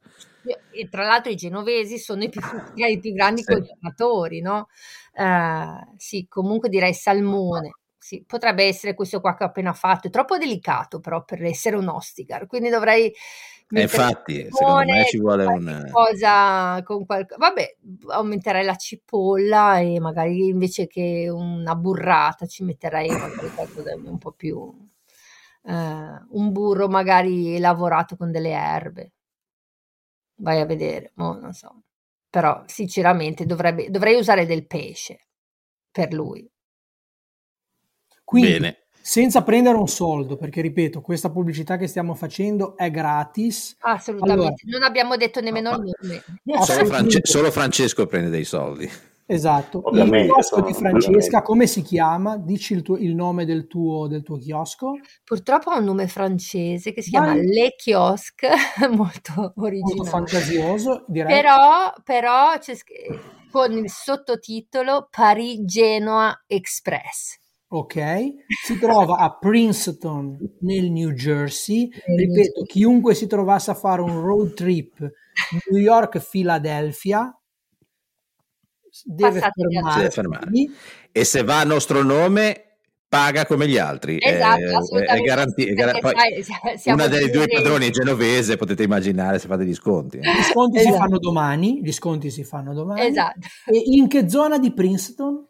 e 0.71 0.89
tra 0.89 1.05
l'altro 1.05 1.33
i 1.33 1.37
genovesi 1.37 1.99
sono 1.99 2.23
i 2.23 2.29
più, 2.29 2.41
i 2.75 2.99
più 2.99 3.13
grandi 3.13 3.43
sì. 3.43 3.53
consumatori, 3.53 4.41
no? 4.41 4.69
Uh, 5.13 5.95
sì, 5.97 6.27
comunque 6.29 6.69
direi 6.69 6.95
salmone. 6.95 7.79
Sì, 7.99 8.23
potrebbe 8.25 8.65
essere 8.65 8.95
questo 8.95 9.21
qua 9.21 9.35
che 9.35 9.43
ho 9.43 9.49
appena 9.49 9.73
fatto, 9.73 10.07
è 10.07 10.11
troppo 10.11 10.39
delicato 10.39 11.01
però 11.01 11.25
per 11.25 11.43
essere 11.43 11.77
un 11.77 11.89
ostigar, 11.89 12.47
quindi 12.47 12.69
dovrei... 12.69 13.13
Eh, 13.69 13.83
infatti, 13.83 14.47
secondo 14.51 14.93
me 14.93 15.05
ci 15.07 15.19
vuole 15.19 15.45
un... 15.45 15.89
Cosa 15.91 16.81
con 16.85 17.05
qualche... 17.05 17.35
Vabbè, 17.37 17.77
aumenterei 18.09 18.65
la 18.65 18.77
cipolla 18.77 19.79
e 19.81 19.99
magari 19.99 20.47
invece 20.47 20.87
che 20.87 21.29
una 21.29 21.75
burrata 21.75 22.47
ci 22.47 22.63
metterei 22.63 23.09
qualcosa 23.09 23.95
un 23.97 24.19
po' 24.19 24.33
più 24.33 24.73
eh, 25.67 26.25
un 26.31 26.53
burro 26.53 26.89
magari 26.89 27.59
lavorato 27.59 28.17
con 28.17 28.31
delle 28.31 28.51
erbe. 28.51 29.13
Vai 30.37 30.61
a 30.61 30.67
vedere, 30.67 31.13
mo 31.15 31.35
non 31.35 31.53
so. 31.53 31.83
Però 32.31 32.63
sinceramente 32.67 33.47
dovrebbe, 33.47 33.91
dovrei 33.91 34.17
usare 34.17 34.47
del 34.47 34.67
pesce 34.67 35.27
per 35.91 36.13
lui. 36.13 36.49
Quindi, 38.23 38.51
Bene. 38.53 38.86
Senza 39.09 39.43
prendere 39.45 39.77
un 39.77 39.87
soldo, 39.87 40.37
perché 40.37 40.61
ripeto, 40.61 41.01
questa 41.01 41.31
pubblicità 41.31 41.77
che 41.77 41.87
stiamo 41.87 42.15
facendo 42.15 42.77
è 42.77 42.91
gratis. 42.91 43.77
Assolutamente, 43.79 44.41
Allora, 44.43 44.55
non 44.65 44.83
abbiamo 44.83 45.17
detto 45.17 45.41
nemmeno 45.41 45.71
il 45.71 45.95
nome. 46.43 46.65
Solo. 46.65 46.85
France- 46.87 47.21
solo 47.23 47.51
Francesco 47.53 48.07
prende 48.07 48.31
dei 48.31 48.43
soldi. 48.43 48.91
Esatto. 49.29 49.79
Il 49.79 49.85
Ovviamente, 49.87 50.33
chiosco 50.33 50.55
sono- 50.57 50.67
di 50.67 50.73
Francesca, 50.73 51.09
ovviamente. 51.09 51.43
come 51.43 51.67
si 51.69 51.83
chiama? 51.83 52.37
Dici 52.37 52.73
il, 52.75 52.83
tuo- 52.83 52.97
il 52.97 53.15
nome 53.15 53.45
del 53.45 53.69
tuo, 53.69 54.09
del 54.09 54.25
tuo 54.25 54.39
chiosco. 54.39 54.95
Purtroppo 55.25 55.71
ha 55.71 55.79
un 55.79 55.85
nome 55.85 56.09
francese 56.09 56.93
che 56.93 57.01
si 57.01 57.11
Vai. 57.11 57.23
chiama 57.23 57.41
Le 57.41 57.75
Kiosque, 57.77 58.49
molto 58.91 59.33
Molto 59.37 59.53
originale. 59.63 60.09
fantasioso, 60.09 61.05
direi. 61.07 61.33
Però, 61.33 61.93
però 62.03 62.51
con 63.53 63.73
il 63.73 63.89
sottotitolo 63.89 65.07
Paris-Genoa 65.11 66.43
Express. 66.49 67.39
Ok, 67.69 67.97
si 68.65 68.79
trova 68.79 69.17
a 69.19 69.37
Princeton 69.37 70.39
nel 70.61 70.91
New 70.91 71.11
Jersey. 71.11 71.89
Ripeto, 72.05 72.63
chiunque 72.63 73.15
si 73.15 73.27
trovasse 73.27 73.73
a 73.73 73.75
fare 73.75 74.03
un 74.03 74.21
road 74.21 74.55
trip 74.55 74.99
New 75.71 75.81
York-Philadelphia 75.81 77.37
deve 79.05 79.41
Si 79.41 79.47
fermarsi. 79.53 80.11
fermare. 80.11 80.51
E 81.13 81.25
se 81.25 81.43
va 81.43 81.61
a 81.61 81.65
nostro 81.65 82.03
nome, 82.03 82.79
paga 83.09 83.45
come 83.47 83.69
gli 83.69 83.79
altri. 83.79 84.19
Esatto, 84.21 84.61
Eh, 84.61 84.75
assolutamente. 84.75 85.13
è 85.13 85.67
è 85.67 85.75
gar- 85.75 86.41
sia- 86.43 86.77
siamo 86.77 87.03
una 87.03 87.09
delle 87.09 87.31
due 87.31 87.47
padroni 87.49 87.91
genovese, 87.91 88.57
potete 88.57 88.85
immaginare 88.85 89.39
se 89.39 89.49
fate 89.49 89.65
gli 89.67 89.75
sconti. 89.75 90.19
Gli 90.19 90.43
sconti 90.51 90.79
si 90.79 90.87
Esatto. 90.87 91.03
fanno 91.03 91.19
domani. 91.19 91.81
Gli 91.83 91.93
sconti 91.93 92.31
si 92.31 92.45
fanno 92.45 92.73
domani. 92.75 93.07
Esatto. 93.07 93.41
E 93.67 93.83
in 93.87 94.07
che 94.09 94.29
zona 94.31 94.59
di 94.59 94.73
Princeton? 94.73 95.47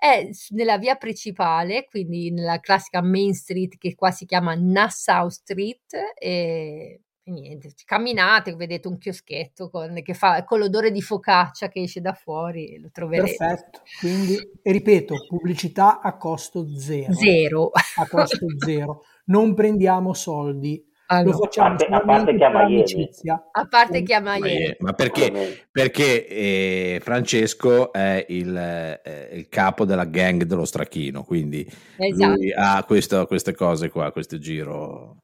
È 0.00 0.30
nella 0.50 0.78
via 0.78 0.94
principale, 0.94 1.84
quindi 1.90 2.30
nella 2.30 2.60
classica 2.60 3.02
Main 3.02 3.34
Street 3.34 3.76
che 3.78 3.96
qua 3.96 4.12
si 4.12 4.26
chiama 4.26 4.54
Nassau 4.54 5.28
Street 5.28 5.92
e, 6.16 7.00
niente, 7.24 7.72
camminate, 7.84 8.54
vedete 8.54 8.86
un 8.86 8.96
chioschetto 8.96 9.68
con, 9.70 10.00
che 10.02 10.14
fa, 10.14 10.44
con 10.44 10.60
l'odore 10.60 10.92
di 10.92 11.02
focaccia 11.02 11.66
che 11.66 11.82
esce 11.82 12.00
da 12.00 12.12
fuori, 12.12 12.78
lo 12.78 12.90
troverete. 12.92 13.34
Perfetto. 13.36 13.80
Quindi, 13.98 14.36
ripeto, 14.62 15.16
pubblicità 15.28 16.00
a 16.00 16.16
costo 16.16 16.64
zero. 16.78 17.12
Zero. 17.12 17.70
A 17.96 18.06
costo 18.06 18.46
zero. 18.64 19.02
Non 19.24 19.52
prendiamo 19.54 20.14
soldi. 20.14 20.87
Ah, 21.10 21.22
Lo 21.22 21.30
no. 21.30 21.38
facciamo 21.38 21.68
A 21.68 21.76
parte- 21.76 21.86
a 21.94 22.00
parte 22.04 22.36
che 22.36 22.44
amicizia. 22.44 23.48
A 23.50 23.66
parte 23.66 24.02
che 24.02 24.14
a 24.14 24.20
Ma, 24.20 24.32
Miami. 24.38 24.62
è- 24.66 24.76
ma 24.80 24.92
perché? 24.92 25.66
Perché 25.72 26.26
eh, 26.26 27.00
Francesco 27.02 27.92
è 27.94 28.26
il, 28.28 28.54
eh, 28.54 29.30
il 29.32 29.48
capo 29.48 29.86
della 29.86 30.04
gang 30.04 30.42
dello 30.42 30.66
stracchino, 30.66 31.24
quindi 31.24 31.66
Esatto. 31.96 32.34
lui 32.34 32.52
ha 32.54 32.84
questo- 32.86 33.26
queste 33.26 33.54
cose 33.54 33.88
qua, 33.88 34.12
questo 34.12 34.36
giro. 34.38 35.16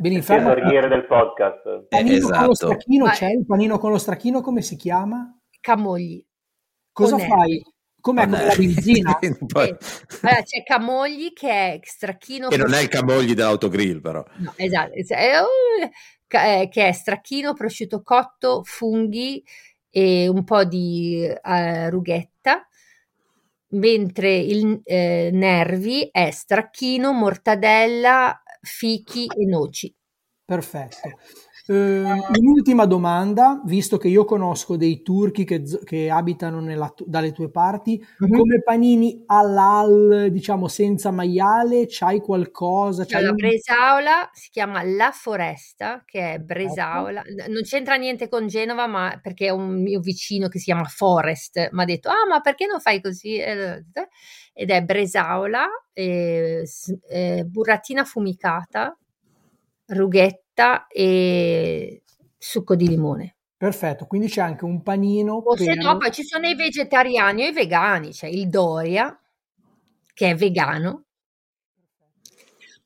In 0.00 0.12
Il 0.12 0.24
tesoriere 0.24 0.88
del 0.88 1.06
podcast. 1.06 1.86
Panino 1.88 2.14
esatto. 2.16 2.36
con 2.38 2.46
lo 2.46 2.54
stracchino 2.54 3.04
Ma- 3.04 3.10
c'è? 3.12 3.30
Il 3.30 3.46
panino 3.46 3.78
con 3.78 3.90
lo 3.92 3.98
stracchino 3.98 4.40
come 4.40 4.62
si 4.62 4.74
chiama? 4.76 5.38
Camogli. 5.60 6.24
Cosa 6.92 7.16
Con 7.16 7.26
fai? 7.26 7.62
Com'è 8.00 8.24
con 8.28 8.34
è- 8.38 8.44
la 8.46 8.54
benzina? 8.54 9.18
Poi- 9.46 9.68
Eh, 9.68 9.76
allora, 10.22 10.42
c'è 10.42 10.62
Camogli 10.62 11.32
che 11.32 11.50
è 11.50 11.80
stracchino 11.82 12.48
che 12.48 12.56
non 12.56 12.72
è 12.72 12.80
il 12.82 12.88
camogli 12.88 13.34
dell'autogrill, 13.34 14.00
però. 14.00 14.24
no, 14.36 14.52
esatto, 14.56 14.92
es- 14.94 15.10
è, 15.10 15.32
uh, 15.40 15.90
eh, 16.28 16.68
che 16.70 16.88
è 16.88 16.92
stracchino, 16.92 17.52
prosciutto 17.54 18.02
cotto, 18.02 18.62
funghi 18.64 19.42
e 19.90 20.28
un 20.28 20.44
po' 20.44 20.64
di 20.64 21.24
eh, 21.24 21.90
rughetta, 21.90 22.66
mentre 23.70 24.36
il 24.36 24.80
eh, 24.84 25.30
nervi 25.32 26.08
è 26.10 26.30
stracchino, 26.30 27.12
mortadella, 27.12 28.42
fichi 28.60 29.26
e 29.26 29.44
noci. 29.44 29.94
Perfetto. 30.44 31.10
Eh, 31.70 31.74
un'ultima 32.38 32.86
domanda, 32.86 33.60
visto 33.66 33.98
che 33.98 34.08
io 34.08 34.24
conosco 34.24 34.78
dei 34.78 35.02
turchi 35.02 35.44
che, 35.44 35.62
che 35.84 36.08
abitano 36.08 36.60
nella 36.60 36.90
dalle 37.04 37.32
tue 37.32 37.50
parti, 37.50 38.02
Mhm. 38.20 38.36
come 38.38 38.62
panini 38.62 39.22
halal, 39.26 40.28
diciamo 40.30 40.66
senza 40.66 41.10
maiale, 41.10 41.84
c'hai 41.86 42.20
qualcosa? 42.20 43.04
C'hai 43.04 43.18
Allora, 43.18 43.32
un- 43.32 43.36
Bresaola 43.36 44.30
si 44.32 44.48
chiama 44.50 44.82
La 44.82 45.10
Foresta, 45.12 46.02
che 46.06 46.32
è 46.34 46.38
Bresaola, 46.38 47.20
n- 47.22 47.52
non 47.52 47.62
c'entra 47.62 47.96
niente 47.96 48.28
con 48.30 48.46
Genova, 48.46 48.86
ma 48.86 49.18
perché 49.22 49.48
è 49.48 49.50
un 49.50 49.82
mio 49.82 50.00
vicino 50.00 50.48
che 50.48 50.58
si 50.58 50.64
chiama 50.64 50.84
Forest, 50.84 51.68
mi 51.72 51.82
ha 51.82 51.84
detto, 51.84 52.08
ah, 52.08 52.26
ma 52.26 52.40
perché 52.40 52.64
non 52.64 52.80
fai 52.80 53.02
così? 53.02 53.36
Ed 53.38 54.70
è 54.70 54.82
Bresaola, 54.82 55.66
eh, 55.92 56.64
eh, 57.10 57.44
burratina 57.44 58.04
fumicata, 58.04 58.96
rughetta 59.88 60.86
e 60.88 62.02
succo 62.36 62.74
di 62.74 62.88
limone. 62.88 63.36
Perfetto, 63.56 64.06
quindi 64.06 64.28
c'è 64.28 64.40
anche 64.40 64.64
un 64.64 64.82
panino 64.82 65.34
O 65.34 65.56
se 65.56 65.64
per... 65.64 65.76
no, 65.78 65.96
poi 65.96 66.12
ci 66.12 66.22
sono 66.22 66.46
i 66.46 66.54
vegetariani 66.54 67.44
e 67.44 67.48
i 67.48 67.52
vegani, 67.52 68.10
c'è 68.10 68.28
il 68.28 68.48
Doria, 68.48 69.18
che 70.14 70.30
è 70.30 70.34
vegano. 70.36 71.04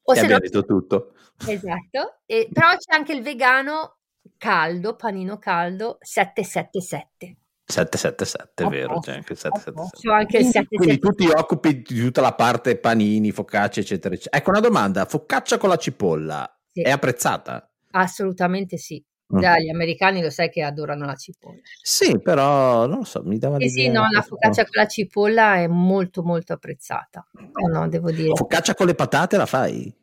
O 0.05 0.13
E 0.13 0.17
se 0.17 0.21
no, 0.27 0.35
abbiamo 0.35 0.41
detto 0.41 0.65
tutto. 0.65 1.13
Esatto, 1.47 2.21
e- 2.25 2.49
però 2.51 2.69
c'è 2.77 2.95
anche 2.95 3.13
il 3.13 3.23
vegano 3.23 3.99
caldo, 4.39 4.97
panino 4.97 5.39
caldo 5.39 5.99
777. 6.01 7.37
777, 7.65 8.65
è 8.65 8.69
vero, 8.69 8.99
c'è 9.01 9.13
anche 9.15 9.33
il 9.35 9.39
a 9.43 9.49
posto. 9.51 9.73
777. 9.73 10.09
C'ho 10.09 10.13
anche 10.15 10.37
il 10.39 10.51
Quindi- 10.51 10.69
Quindi 10.77 10.95
777. 10.95 10.99
tu 11.01 11.15
ti 11.15 11.39
occupi 11.39 11.83
di 11.95 12.01
tutta 12.01 12.21
la 12.23 12.35
parte 12.35 12.79
panini, 12.79 13.31
focaccia, 13.31 13.81
eccetera, 13.81 14.15
eccetera. 14.15 14.39
Ecco 14.39 14.51
una 14.51 14.61
domanda, 14.61 15.05
focaccia 15.05 15.59
con 15.59 15.69
la 15.69 15.77
cipolla 15.77 16.57
Sì. 16.73 16.81
è 16.83 16.91
apprezzata? 16.91 17.69
Assolutamente 17.91 18.77
sì. 18.79 19.03
Mm. 19.35 19.39
Dai, 19.41 19.65
gli 19.65 19.71
americani 19.71 20.21
lo 20.23 20.29
sai 20.31 20.51
che 20.51 20.63
adorano 20.63 21.07
la 21.07 21.15
cipolla. 21.15 21.61
Sì, 21.83 22.21
però 22.21 22.87
non 22.87 22.99
lo 22.99 23.05
so, 23.05 23.23
mi 23.25 23.39
dava 23.39 23.59
Sì, 23.59 23.69
sì, 23.69 23.89
no, 23.89 24.07
la 24.11 24.21
focaccia 24.23 24.63
con 24.65 24.73
la 24.75 24.87
cipolla 24.87 25.57
è 25.57 25.67
molto 25.67 26.23
molto 26.23 26.53
apprezzata. 26.53 27.27
No, 27.73 27.89
devo 27.89 28.11
dire. 28.11 28.35
Focaccia 28.35 28.75
con 28.75 28.87
le 28.87 28.95
patate 28.95 29.37
la 29.39 29.47
fai? 29.47 29.95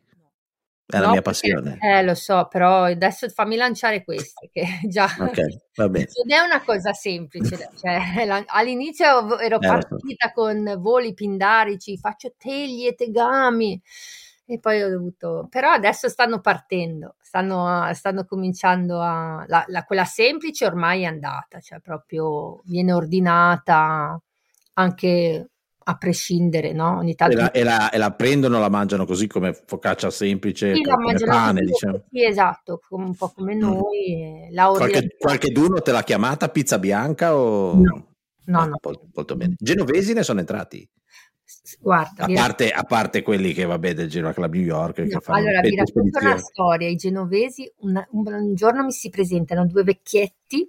È 0.86 0.98
la 0.98 1.06
No, 1.06 1.12
mia 1.12 1.22
perché- 1.22 1.52
passione. 1.52 1.78
Eh, 1.80 2.02
lo 2.02 2.14
so, 2.16 2.48
però 2.50 2.82
adesso 2.84 3.28
fammi 3.28 3.54
lanciare 3.54 4.02
queste, 4.02 4.48
che 4.52 4.64
già 4.88 5.04
Ok, 5.20 5.38
va 5.76 5.88
bene. 5.88 6.08
non 6.26 6.36
è 6.36 6.40
una 6.40 6.62
cosa 6.64 6.92
semplice. 6.92 7.56
Cioè, 7.80 8.24
la- 8.26 8.42
all'inizio 8.48 9.38
ero 9.38 9.60
Eh, 9.60 9.66
so. 9.66 9.70
partita 9.88 10.32
con 10.32 10.74
voli 10.78 11.14
pindarici, 11.14 11.96
faccio 11.96 12.32
tegli 12.36 12.86
e 12.86 12.94
tegami, 12.94 13.80
e 14.52 14.58
poi 14.58 14.82
ho 14.82 14.88
dovuto... 14.90 15.46
Però 15.48 15.70
adesso 15.70 16.08
stanno 16.08 16.40
partendo, 16.40 17.14
stanno, 17.20 17.92
stanno 17.94 18.24
cominciando 18.24 19.00
a... 19.00 19.44
La, 19.46 19.64
la- 19.68 19.84
quella 19.84 20.04
semplice 20.04 20.66
ormai 20.66 21.02
è 21.02 21.06
andata, 21.06 21.60
cioè 21.60 21.78
proprio 21.80 22.60
viene 22.64 22.92
ordinata 22.92 24.20
anche 24.74 25.50
a 25.82 25.96
prescindere, 25.96 26.72
no? 26.72 26.98
Ogni 26.98 27.12
E 27.12 27.16
tanto... 27.16 27.36
la, 27.36 27.50
e 27.52 27.62
la- 27.62 27.90
e 27.90 27.98
la 27.98 28.12
prendono, 28.12 28.58
la 28.58 28.68
mangiano 28.68 29.04
così 29.04 29.26
come 29.26 29.52
focaccia 29.52 30.10
semplice, 30.10 30.72
Sì, 30.74 30.82
come 30.82 31.14
pane, 31.24 31.60
diciamo. 31.60 32.04
sì, 32.10 32.24
esatto, 32.24 32.80
un 32.90 33.14
po' 33.14 33.28
come 33.30 33.54
noi. 33.54 34.22
e 34.22 34.48
La 34.52 34.70
ordinano. 34.70 35.00
Qualche, 35.00 35.16
qualche 35.18 35.48
d'uno 35.52 35.80
te 35.80 35.92
l'ha 35.92 36.02
chiamata 36.02 36.48
pizza 36.48 36.78
bianca 36.78 37.34
o... 37.36 37.74
No, 37.74 38.06
no, 38.46 38.60
Ah, 38.62 38.66
no. 38.66 38.78
Molto, 38.82 39.08
molto 39.14 39.36
bene. 39.36 39.54
Genovesi 39.58 40.12
ne 40.12 40.22
sono 40.24 40.40
entrati, 40.40 40.88
Guarda, 41.78 42.24
a 42.24 42.26
parte, 42.32 42.70
a 42.70 42.82
parte 42.84 43.22
quelli 43.22 43.52
che, 43.52 43.64
vabbè, 43.64 43.94
del 43.94 44.08
Genoa 44.08 44.32
Club 44.32 44.52
New 44.54 44.62
York, 44.62 44.94
che 44.96 45.04
No, 45.04 45.20
fanno 45.20 45.38
allora 45.38 45.60
vi 45.60 45.76
racconto 45.76 46.18
una 46.20 46.36
storia. 46.38 46.88
I 46.88 46.96
genovesi 46.96 47.70
un, 47.78 48.02
un- 48.10 48.32
un 48.32 48.54
giorno 48.54 48.84
mi 48.84 48.92
si 48.92 49.08
presentano 49.10 49.66
due 49.66 49.82
vecchietti 49.84 50.68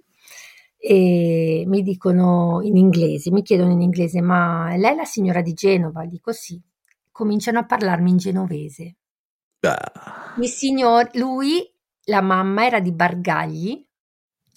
e 0.76 1.64
mi 1.66 1.82
dicono 1.82 2.60
in 2.62 2.76
inglese, 2.76 3.30
mi 3.30 3.42
chiedono 3.42 3.72
in 3.72 3.80
inglese, 3.82 4.20
ma 4.20 4.70
è 4.72 4.78
lei 4.78 4.94
la 4.96 5.04
signora 5.04 5.40
di 5.42 5.52
Genova? 5.54 6.04
Dico 6.04 6.32
sì. 6.32 6.60
Cominciano 7.10 7.58
a 7.58 7.64
parlarmi 7.66 8.10
in 8.10 8.16
genovese. 8.16 8.96
Ah, 9.60 10.34
Il 10.40 10.48
signor, 10.48 11.10
lui, 11.14 11.62
la 12.04 12.20
mamma 12.20 12.64
era 12.66 12.80
di 12.80 12.92
Bargagli, 12.92 13.86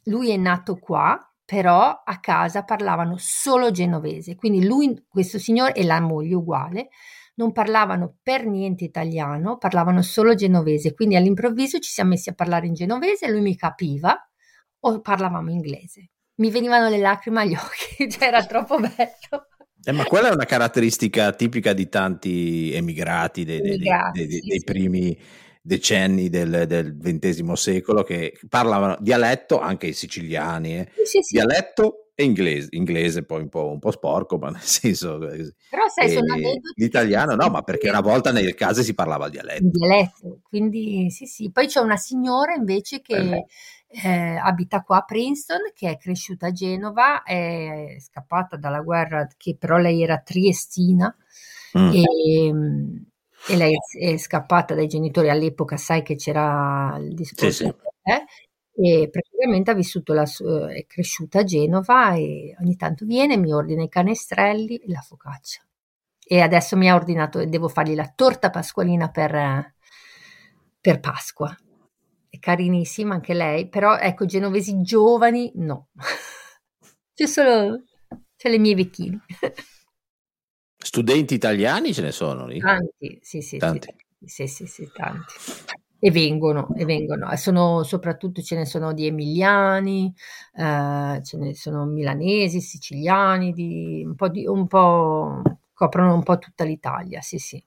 lui 0.05 0.31
è 0.31 0.37
nato 0.37 0.77
qua, 0.77 1.17
però 1.45 2.01
a 2.03 2.19
casa 2.19 2.63
parlavano 2.63 3.15
solo 3.17 3.71
genovese. 3.71 4.35
Quindi 4.35 4.65
lui, 4.65 5.05
questo 5.07 5.37
signore 5.39 5.73
e 5.73 5.83
la 5.83 5.99
moglie 6.01 6.35
uguale, 6.35 6.89
non 7.35 7.51
parlavano 7.51 8.17
per 8.21 8.45
niente 8.45 8.83
italiano, 8.83 9.57
parlavano 9.57 10.01
solo 10.01 10.35
genovese. 10.35 10.93
Quindi 10.93 11.15
all'improvviso 11.15 11.79
ci 11.79 11.91
siamo 11.91 12.11
messi 12.11 12.29
a 12.29 12.33
parlare 12.33 12.67
in 12.67 12.73
genovese, 12.73 13.29
lui 13.29 13.41
mi 13.41 13.55
capiva 13.55 14.17
o 14.81 15.01
parlavamo 15.01 15.51
inglese. 15.51 16.09
Mi 16.35 16.49
venivano 16.51 16.89
le 16.89 16.97
lacrime 16.97 17.41
agli 17.41 17.53
occhi, 17.55 18.09
cioè 18.09 18.27
era 18.27 18.45
troppo 18.45 18.77
bello. 18.79 19.47
eh, 19.83 19.91
ma 19.91 20.05
quella 20.05 20.29
è 20.29 20.33
una 20.33 20.45
caratteristica 20.45 21.31
tipica 21.33 21.73
di 21.73 21.87
tanti 21.89 22.71
emigrati, 22.73 23.43
dei, 23.45 23.61
dei- 23.61 23.77
Emigrati, 23.77 24.25
dei- 24.27 24.43
dei 24.43 24.61
sì. 24.61 24.63
primi, 24.63 25.17
decenni 25.65 26.29
del, 26.29 26.65
del 26.67 26.95
XX 26.95 27.53
secolo 27.53 28.03
che 28.03 28.37
parlavano 28.47 28.97
dialetto, 28.99 29.59
anche 29.59 29.87
i 29.87 29.93
siciliani, 29.93 30.77
eh, 30.79 30.91
Sì, 30.97 31.05
sì, 31.05 31.21
sì. 31.23 31.35
dialetto 31.35 32.11
e 32.13 32.23
inglese, 32.23 32.67
inglese 32.71 33.23
poi 33.25 33.41
un 33.41 33.49
po', 33.49 33.69
un 33.71 33.79
po' 33.79 33.91
sporco, 33.91 34.37
ma 34.37 34.49
nel 34.51 34.61
senso... 34.61 35.15
eh, 35.29 35.53
Però 35.69 35.87
sai, 35.87 36.09
sono 36.09 36.31
aneddoti 36.33 36.73
l'italiano 36.75 37.35
no, 37.35 37.49
ma 37.49 37.61
perché 37.63 37.89
una 37.89 38.01
volta 38.01 38.31
nelle 38.31 38.53
case 38.53 38.83
si 38.83 38.93
parlava 38.93 39.25
il 39.25 39.31
dialetto. 39.31 39.69
dialetto, 39.71 40.39
quindi 40.43 41.09
sì, 41.09 41.25
sì. 41.25 41.51
Poi 41.51 41.67
c'è 41.67 41.79
una 41.81 41.97
signora 41.97 42.53
invece 42.53 43.01
che 43.01 43.15
Eh. 43.15 43.45
eh, 44.03 44.35
abita 44.37 44.81
qua 44.81 44.97
a 44.97 45.01
Princeton, 45.03 45.71
che 45.73 45.89
è 45.89 45.97
cresciuta 45.97 46.47
a 46.47 46.51
Genova, 46.51 47.23
è 47.23 47.95
scappata 47.99 48.55
dalla 48.55 48.81
guerra, 48.81 49.27
che 49.35 49.55
però 49.57 49.77
lei 49.77 50.03
era 50.03 50.19
triestina 50.19 51.13
Mm. 51.77 51.91
e, 51.91 52.51
e 53.47 53.55
lei 53.55 53.73
è, 53.99 54.17
scappata 54.17 54.73
dai 54.75 54.87
genitori 54.87 55.29
all'epoca, 55.29 55.77
sai 55.77 56.01
che 56.03 56.15
c'era 56.15 56.97
il 56.99 57.13
discorso, 57.13 57.51
Sì, 57.51 57.63
sì. 57.65 57.73
eh, 58.03 58.25
e 59.03 59.09
praticamente 59.09 59.71
ha 59.71 59.73
vissuto 59.73 60.13
la 60.13 60.25
sua, 60.25 60.71
è 60.73 60.85
cresciuta 60.85 61.39
a 61.39 61.43
Genova 61.43 62.15
e 62.15 62.55
ogni 62.59 62.75
tanto 62.75 63.05
viene, 63.05 63.37
mi 63.37 63.53
ordina 63.53 63.83
i 63.83 63.89
canestrelli 63.89 64.77
e 64.77 64.91
la 64.91 65.01
focaccia. 65.01 65.61
E 66.27 66.41
adesso 66.41 66.75
mi 66.75 66.89
ha 66.89 66.95
ordinato 66.95 67.39
e 67.39 67.45
devo 67.47 67.67
fargli 67.67 67.93
la 67.95 68.11
torta 68.13 68.49
pasqualina 68.49 69.09
per, 69.11 69.73
per 70.81 70.99
Pasqua. 70.99 71.55
È 72.29 72.37
carinissima 72.39 73.13
anche 73.15 73.33
lei, 73.33 73.69
però 73.69 73.97
ecco, 73.97 74.25
genovesi 74.25 74.81
giovani 74.81 75.51
no. 75.55 75.87
C'è 77.13 77.27
solo 77.27 77.83
c'è 78.35 78.49
le 78.49 78.59
mie 78.59 78.75
vecchine. 78.75 79.21
Studenti 80.85 81.33
italiani 81.33 81.95
ce 81.95 82.03
ne 82.03 82.11
sono 82.11 82.45
lì? 82.45 82.59
Tanti, 82.59 83.17
sì, 83.19 83.41
sì, 83.41 83.57
Tanti. 83.57 83.87
sì, 84.23 84.45
sì, 84.45 84.67
sì, 84.67 84.87
tanti. 84.93 85.33
E 85.97 86.11
vengono, 86.11 86.75
e 86.75 86.85
vengono. 86.85 87.35
Sono, 87.37 87.81
soprattutto 87.81 88.43
ce 88.43 88.55
ne 88.55 88.67
sono 88.67 88.93
di 88.93 89.07
emiliani, 89.07 90.13
eh, 90.55 91.21
ce 91.23 91.37
ne 91.37 91.55
sono 91.55 91.85
milanesi, 91.85 92.61
siciliani, 92.61 93.51
di, 93.51 94.03
un 94.05 94.13
po' 94.13 94.29
di, 94.29 94.45
un 94.45 94.67
po', 94.67 95.41
coprono 95.73 96.13
un 96.13 96.21
po' 96.21 96.37
tutta 96.37 96.63
l'Italia, 96.63 97.19
sì, 97.21 97.39
sì. 97.39 97.61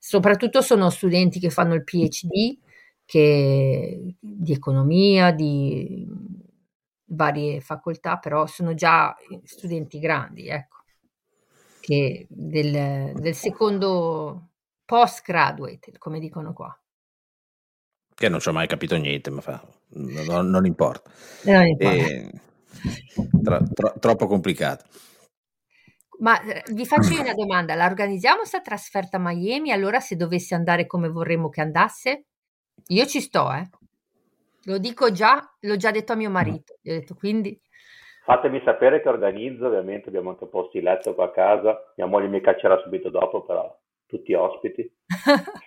Soprattutto 0.00 0.60
sono 0.60 0.90
studenti 0.90 1.38
che 1.38 1.50
fanno 1.50 1.74
il 1.74 1.84
PhD, 1.84 2.58
che, 3.04 4.16
di 4.18 4.52
economia, 4.52 5.30
di 5.30 6.08
varie 7.04 7.60
facoltà, 7.60 8.16
però 8.16 8.46
sono 8.46 8.74
già 8.74 9.14
studenti 9.44 10.00
grandi, 10.00 10.48
ecco, 10.48 10.73
che 11.84 12.26
del, 12.30 13.12
del 13.14 13.34
secondo 13.34 14.52
postgraduate, 14.86 15.98
come 15.98 16.18
dicono 16.18 16.54
qua. 16.54 16.74
Che 18.14 18.28
non 18.30 18.40
ci 18.40 18.48
ho 18.48 18.52
mai 18.52 18.66
capito 18.66 18.96
niente, 18.96 19.28
ma 19.28 19.42
fa, 19.42 19.62
non, 19.88 20.48
non 20.48 20.64
importa. 20.64 21.10
Non 21.44 21.66
importa. 21.66 22.06
E- 22.06 22.30
tro- 23.42 23.68
tro- 23.74 23.94
troppo 24.00 24.26
complicato. 24.26 24.86
Ma 26.20 26.40
eh, 26.40 26.62
vi 26.72 26.86
faccio 26.86 27.12
io 27.12 27.20
una 27.20 27.34
domanda, 27.34 27.74
la 27.74 27.84
organizziamo 27.84 28.46
sta 28.46 28.62
trasferta 28.62 29.18
a 29.18 29.20
Miami? 29.20 29.70
Allora 29.70 30.00
se 30.00 30.16
dovesse 30.16 30.54
andare 30.54 30.86
come 30.86 31.10
vorremmo 31.10 31.50
che 31.50 31.60
andasse? 31.60 32.24
Io 32.86 33.04
ci 33.04 33.20
sto, 33.20 33.52
eh. 33.52 33.68
Lo 34.62 34.78
dico 34.78 35.12
già, 35.12 35.54
l'ho 35.60 35.76
già 35.76 35.90
detto 35.90 36.12
a 36.12 36.16
mio 36.16 36.30
marito, 36.30 36.78
gli 36.80 36.90
ho 36.90 36.94
detto 36.94 37.14
quindi 37.14 37.60
Fatemi 38.24 38.62
sapere 38.64 39.02
che 39.02 39.08
organizzo, 39.10 39.66
ovviamente 39.66 40.08
abbiamo 40.08 40.30
anche 40.30 40.46
posti 40.46 40.80
letto 40.80 41.14
qua 41.14 41.26
a 41.26 41.30
casa. 41.30 41.92
Mia 41.96 42.06
moglie 42.06 42.28
mi 42.28 42.40
caccerà 42.40 42.80
subito 42.82 43.10
dopo, 43.10 43.42
però 43.44 43.78
tutti 44.06 44.32
ospiti. 44.32 44.90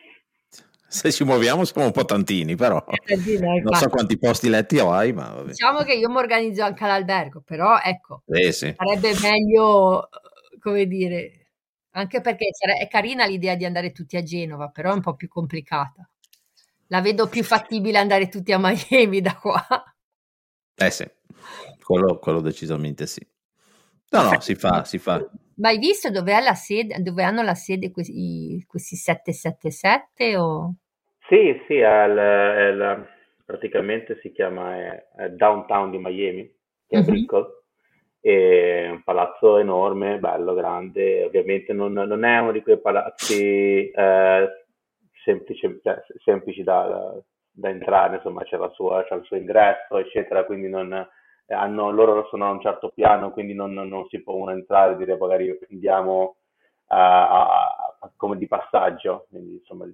Se 0.90 1.12
ci 1.12 1.26
muoviamo 1.26 1.66
siamo 1.66 1.88
un 1.88 1.94
po' 1.94 2.06
tantini, 2.06 2.56
però 2.56 2.84
Eh, 3.06 3.18
sì, 3.18 3.38
dai, 3.38 3.60
non 3.60 3.74
so 3.74 3.90
quanti 3.90 4.18
posti 4.18 4.48
letti 4.48 4.80
hai, 4.80 5.12
ma 5.12 5.30
vabbè. 5.34 5.50
diciamo 5.50 5.84
che 5.84 5.94
io 5.94 6.10
mi 6.10 6.16
organizzo 6.16 6.64
anche 6.64 6.84
all'albergo, 6.86 7.42
però 7.46 7.78
ecco, 7.84 8.24
Eh, 8.28 8.52
sì. 8.54 8.74
sarebbe 8.76 9.12
meglio, 9.22 10.10
eh, 10.10 10.58
come 10.60 10.86
dire, 10.86 11.48
anche 11.92 12.22
perché 12.22 12.48
è 12.80 12.88
carina 12.88 13.26
l'idea 13.26 13.56
di 13.56 13.66
andare 13.66 13.92
tutti 13.92 14.16
a 14.16 14.24
Genova, 14.24 14.70
però 14.70 14.92
è 14.92 14.94
un 14.94 15.02
po' 15.02 15.16
più 15.16 15.28
complicata. 15.28 16.10
La 16.88 17.02
vedo 17.02 17.28
più 17.28 17.44
fattibile 17.44 17.98
andare 17.98 18.30
tutti 18.30 18.54
a 18.54 18.58
Miami 18.58 19.20
da 19.20 19.36
qua. 19.36 19.62
Eh 20.80 20.90
sì, 20.90 21.06
quello, 21.88 22.20
quello 22.20 22.42
decisamente 22.42 23.08
sì. 23.08 23.26
No, 24.12 24.24
no, 24.24 24.40
si 24.42 24.56
fa, 24.56 24.84
si 24.84 24.98
fa. 25.00 25.18
Ma 25.56 25.70
hai 25.70 25.78
visto 25.80 26.10
dove, 26.12 26.34
è 26.38 26.42
la 26.42 26.54
sede, 26.56 27.02
dove 27.02 27.24
hanno 27.24 27.42
la 27.42 27.56
sede 27.56 27.92
questi, 27.92 28.64
questi 28.68 28.96
777 28.96 30.38
o... 30.38 30.76
Sì, 31.28 31.60
sì, 31.68 31.76
è 31.78 32.04
il- 32.06 32.18
è 32.18 32.68
il- 32.70 33.08
praticamente 33.46 34.18
si 34.22 34.32
chiama 34.32 34.76
è- 34.78 35.08
è 35.16 35.30
Downtown 35.30 35.92
di 35.92 35.98
Miami, 35.98 36.50
che 36.88 37.00
è 37.00 37.02
Mhm. 37.02 37.04
Brickell. 37.04 37.46
È 38.20 38.90
un 38.90 39.04
palazzo 39.04 39.58
enorme, 39.58 40.20
bello, 40.20 40.54
grande. 40.54 41.24
Ovviamente 41.26 41.74
non, 41.74 41.94
non 41.94 42.24
è 42.24 42.40
uno 42.40 42.52
di 42.52 42.62
quei 42.62 42.80
palazzi 42.80 43.90
eh, 43.92 44.66
semplici, 45.24 45.80
cioè, 45.84 46.02
semplici 46.24 46.64
da, 46.64 47.22
da- 47.52 47.70
entrare, 47.70 48.16
insomma, 48.18 48.44
c'è, 48.44 48.58
la 48.58 48.70
sua, 48.70 49.04
c'è 49.06 49.16
il 49.16 49.24
suo 49.26 49.36
ingresso, 49.38 49.98
eccetera, 49.98 50.46
quindi 50.46 50.70
non, 50.70 51.08
hanno, 51.54 51.92
loro 51.92 52.28
sono 52.30 52.48
a 52.48 52.52
un 52.52 52.62
certo 52.62 52.90
piano, 52.90 53.32
quindi 53.32 53.54
non, 53.54 53.72
non- 53.74 53.88
non 53.88 54.08
si 54.10 54.22
può 54.22 54.34
uno 54.36 54.52
entrare 54.52 54.94
e 54.94 54.98
dire 54.98 55.18
magari 55.18 55.58
andiamo 55.72 56.38
a- 56.88 57.30
a- 57.30 57.98
a- 58.00 58.12
come 58.16 58.38
di 58.38 58.48
passaggio. 58.48 59.28
Quindi, 59.30 59.56
insomma, 59.56 59.86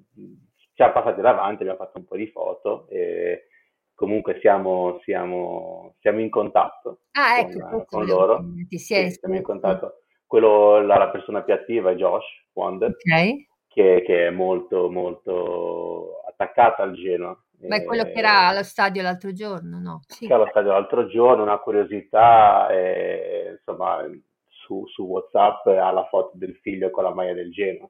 siamo 0.73 0.93
passati 0.93 1.21
davanti, 1.21 1.61
abbiamo 1.63 1.79
fatto 1.83 1.97
un 1.99 2.05
po' 2.05 2.15
di 2.15 2.27
foto 2.27 2.87
e 2.89 3.47
comunque 3.95 4.39
siamo, 4.39 4.99
siamo, 5.03 5.95
siamo 5.99 6.19
in 6.19 6.29
contatto 6.29 7.01
Ah, 7.13 7.41
con, 7.43 7.51
ecco, 7.51 7.85
con 7.85 7.99
volevo 8.05 8.19
loro. 8.19 8.43
si 8.67 8.75
è 8.93 9.09
Sì, 9.09 9.11
siamo 9.19 9.35
in 9.35 9.43
contatto. 9.43 9.97
Quello, 10.25 10.81
la, 10.81 10.97
la 10.97 11.09
persona 11.09 11.43
più 11.43 11.53
attiva 11.53 11.91
è 11.91 11.95
Josh 11.95 12.25
Wonder, 12.53 12.89
Ok. 12.89 13.45
che, 13.67 14.01
che 14.03 14.27
è 14.27 14.29
molto, 14.31 14.89
molto 14.89 16.21
attaccata 16.27 16.81
al 16.83 16.93
Genoa. 16.93 17.37
Ma 17.67 17.75
è 17.77 17.83
quello 17.83 18.03
che 18.03 18.11
era 18.19 18.47
allo 18.47 18.63
stadio 18.63 19.01
l'altro 19.01 19.31
giorno, 19.33 19.79
no? 19.79 20.01
Sì. 20.07 20.27
che 20.27 20.33
allo 20.33 20.47
stadio 20.49 20.71
l'altro 20.71 21.07
giorno, 21.07 21.43
una 21.43 21.59
curiosità, 21.59 22.69
eh, 22.69 23.51
insomma, 23.57 24.05
su, 24.47 24.85
su 24.87 25.03
WhatsApp 25.03 25.65
ha 25.67 25.91
la 25.91 26.05
foto 26.07 26.31
del 26.35 26.55
figlio 26.61 26.89
con 26.91 27.03
la 27.03 27.13
maglia 27.13 27.33
del 27.33 27.51
Genoa, 27.51 27.89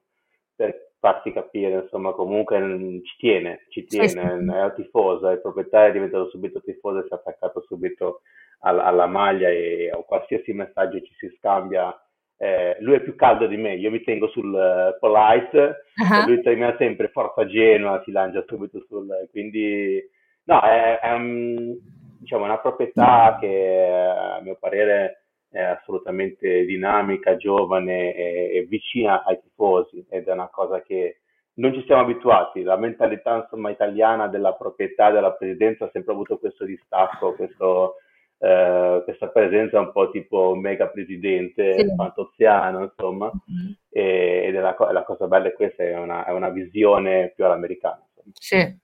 per 0.54 0.92
farti 0.98 1.32
capire, 1.32 1.82
insomma, 1.82 2.12
comunque 2.12 2.58
mm, 2.58 3.02
ci 3.04 3.16
tiene, 3.18 3.66
ci 3.68 3.86
Sì, 3.86 3.98
tiene, 3.98 4.08
sì. 4.08 4.50
è 4.52 4.74
tifoso, 4.74 5.28
il 5.28 5.40
proprietario 5.40 5.90
è 5.90 5.92
diventato 5.92 6.28
subito 6.30 6.60
tifoso 6.60 6.98
e 7.00 7.02
si 7.02 7.08
è 7.12 7.14
attaccato 7.14 7.62
subito 7.66 8.22
al- 8.60 8.80
alla 8.80 9.06
maglia 9.06 9.48
e 9.50 9.90
a 9.90 9.96
qualsiasi 9.98 10.52
messaggio 10.52 11.00
ci 11.00 11.14
si 11.18 11.28
scambia. 11.38 11.94
Eh, 12.36 12.76
lui 12.80 12.96
è 12.96 13.00
più 13.00 13.14
caldo 13.14 13.46
di 13.46 13.56
me, 13.56 13.74
io 13.74 13.90
mi 13.90 14.02
tengo 14.02 14.28
sul 14.28 14.54
eh, 14.54 14.96
polite, 14.98 15.84
e 15.94 16.26
lui 16.26 16.42
termina 16.42 16.74
sempre 16.76 17.08
Forza 17.08 17.46
Genoa, 17.46 18.02
si 18.04 18.10
lancia 18.10 18.44
subito 18.46 18.84
sul... 18.88 19.08
quindi 19.30 20.02
no, 20.44 20.60
è, 20.60 20.98
è 21.00 21.12
un- 21.12 21.76
diciamo, 22.18 22.44
una 22.44 22.58
proprietà 22.58 23.36
che 23.40 23.76
a 23.78 24.40
mio 24.40 24.56
parere 24.58 25.24
è 25.50 25.60
assolutamente 25.62 26.64
dinamica, 26.64 27.36
giovane 27.36 28.14
e, 28.14 28.56
e 28.56 28.66
vicina 28.68 29.22
ai 29.24 29.38
tifosi 29.40 30.04
ed 30.08 30.26
è 30.26 30.32
una 30.32 30.48
cosa 30.48 30.82
che 30.82 31.18
non 31.54 31.72
ci 31.72 31.84
siamo 31.84 32.02
abituati. 32.02 32.62
La 32.62 32.76
mentalità 32.76 33.36
insomma, 33.36 33.70
italiana 33.70 34.26
della 34.26 34.54
proprietà 34.54 35.10
della 35.10 35.32
presidenza 35.32 35.84
ha 35.84 35.90
sempre 35.92 36.12
avuto 36.12 36.38
questo 36.38 36.64
distacco, 36.64 37.34
questo, 37.34 37.96
eh, 38.44 39.00
questa 39.04 39.28
presenza 39.28 39.80
un 39.80 39.90
po' 39.90 40.10
tipo 40.10 40.54
mega 40.54 40.88
presidente 40.88 41.78
Sì. 41.78 41.94
fantoziano, 41.96 42.82
insomma, 42.82 43.30
e- 43.88 44.44
ed 44.46 44.54
è 44.54 44.60
la, 44.60 44.76
la 44.92 45.04
cosa 45.04 45.26
bella 45.26 45.48
è 45.48 45.54
questa, 45.54 45.82
è 45.82 45.96
una, 45.96 46.26
è 46.26 46.30
una 46.30 46.50
visione 46.50 47.32
più 47.34 47.46
all'americana. 47.46 48.04
insomma. 48.06 48.34
Sì. 48.38 48.82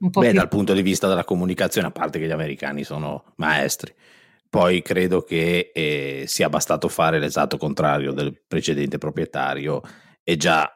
Un 0.00 0.10
po' 0.10 0.20
Beh, 0.20 0.30
più... 0.30 0.38
dal 0.38 0.48
punto 0.48 0.72
di 0.72 0.82
vista 0.82 1.06
della 1.06 1.22
comunicazione, 1.22 1.86
a 1.86 1.92
parte 1.92 2.18
che 2.18 2.26
gli 2.26 2.32
americani 2.32 2.82
sono 2.82 3.34
maestri, 3.36 3.94
poi 4.50 4.82
credo 4.82 5.22
che 5.22 5.70
eh, 5.72 6.24
sia 6.26 6.48
bastato 6.48 6.88
fare 6.88 7.20
l'esatto 7.20 7.56
contrario 7.56 8.12
del 8.12 8.42
precedente 8.46 8.98
proprietario 8.98 9.80
e 10.24 10.36
già 10.36 10.74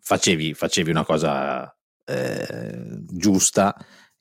facevi, 0.00 0.52
facevi 0.52 0.90
una 0.90 1.04
cosa 1.04 1.74
eh, 2.04 3.00
giusta. 3.10 3.74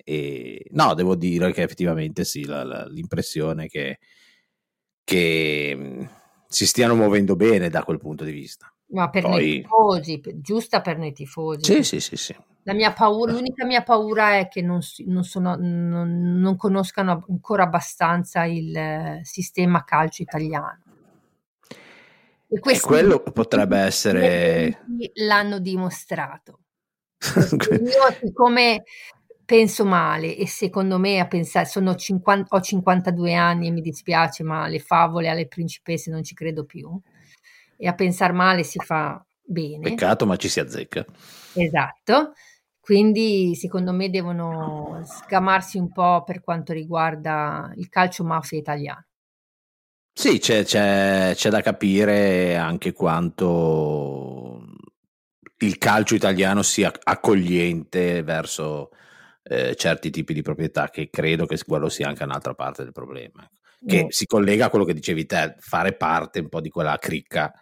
E, 0.10 0.68
no, 0.72 0.94
devo 0.94 1.16
dire 1.16 1.52
che 1.52 1.64
effettivamente 1.64 2.24
sì, 2.24 2.46
la- 2.46 2.64
la- 2.64 2.86
l'impressione 2.88 3.68
che, 3.68 4.00
che 5.04 5.76
mh, 5.76 6.10
si 6.48 6.66
stiano 6.66 6.96
muovendo 6.96 7.36
bene 7.36 7.70
da 7.70 7.84
quel 7.84 7.98
punto 8.00 8.24
di 8.24 8.32
vista. 8.32 8.72
Ma 8.90 9.10
per 9.10 9.26
noi 9.26 9.40
Poi, 9.40 9.62
tifosi, 9.62 10.20
per- 10.20 10.40
giusta 10.40 10.82
per 10.82 10.98
noi 10.98 11.12
tifosi. 11.12 11.64
sì, 11.66 11.84
sì, 11.84 12.00
sì, 12.00 12.16
sì. 12.16 12.36
La 12.64 12.74
mia 12.74 12.94
paura, 12.94 13.32
l'unica 13.32 13.66
mia 13.66 13.82
paura 13.84 14.38
è 14.38 14.48
che 14.48 14.62
non, 14.62 14.80
non 15.06 15.24
sono- 15.24 15.56
non- 15.56 16.40
non 16.40 16.56
conoscano 16.56 17.26
ancora 17.30 17.64
abbastanza 17.64 18.44
il 18.46 18.76
eh, 18.76 19.20
sistema 19.24 19.84
calcio 19.84 20.22
italiano. 20.22 20.82
E 22.50 22.60
E 22.60 22.80
quello 22.80 23.20
potrebbe 23.20 23.78
essere... 23.78 24.80
l'hanno 25.26 25.60
dimostrato. 25.60 26.60
Io 27.70 28.18
siccome 28.22 28.84
penso 29.48 29.86
male 29.86 30.36
e 30.36 30.46
secondo 30.46 31.00
me 31.00 31.20
a 31.20 31.26
pensare, 31.26 31.66
sono 31.66 31.96
50, 31.96 32.54
ho 32.54 32.60
52 32.60 33.34
anni 33.34 33.68
e 33.68 33.72
mi 33.72 33.80
dispiace, 33.80 34.44
ma 34.44 34.68
le 34.68 34.80
favole 34.80 35.30
alle 35.30 35.48
principesse 35.48 36.12
non 36.12 36.22
ci 36.22 36.36
credo 36.36 36.66
più. 36.66 37.00
E 37.78 37.88
a 37.88 37.94
pensare 37.94 38.34
male 38.34 38.64
si 38.64 38.78
fa 38.78 39.26
bene. 39.42 39.90
Peccato, 39.90 40.26
ma 40.26 40.36
ci 40.36 40.50
si 40.50 40.60
azzecca. 40.60 41.06
Esatto. 41.54 42.34
Quindi 42.78 43.56
secondo 43.56 43.94
me 43.94 44.10
devono 44.10 45.02
sgamarsi 45.06 45.78
un 45.78 45.94
po' 45.94 46.24
per 46.26 46.42
quanto 46.42 46.74
riguarda 46.74 47.72
il 47.78 47.88
calcio 47.88 48.26
mafia 48.26 48.58
italiano. 48.58 49.06
Sì, 50.12 50.40
c'è, 50.40 50.66
c'è, 50.66 51.32
c'è 51.36 51.50
da 51.50 51.62
capire 51.62 52.58
anche 52.58 52.92
quanto 52.92 54.62
il 55.60 55.78
calcio 55.78 56.16
italiano 56.16 56.64
sia 56.64 56.92
accogliente 57.02 58.24
verso 58.24 58.90
eh, 59.50 59.76
certi 59.76 60.10
tipi 60.10 60.34
di 60.34 60.42
proprietà, 60.42 60.90
che 60.90 61.10
credo 61.10 61.46
che 61.46 61.58
quello 61.66 61.90
sia 61.90 62.08
anche 62.08 62.24
un'altra 62.24 62.54
parte 62.54 62.84
del 62.84 62.92
problema. 62.92 63.50
Che 63.86 64.06
Mm. 64.06 64.08
si 64.08 64.26
collega 64.26 64.66
a 64.66 64.70
quello 64.70 64.86
che 64.86 64.94
dicevi 64.94 65.26
te, 65.26 65.56
fare 65.60 65.96
parte 65.96 66.40
un 66.40 66.50
po' 66.50 66.62
di 66.62 66.70
quella 66.70 66.98
cricca 66.98 67.54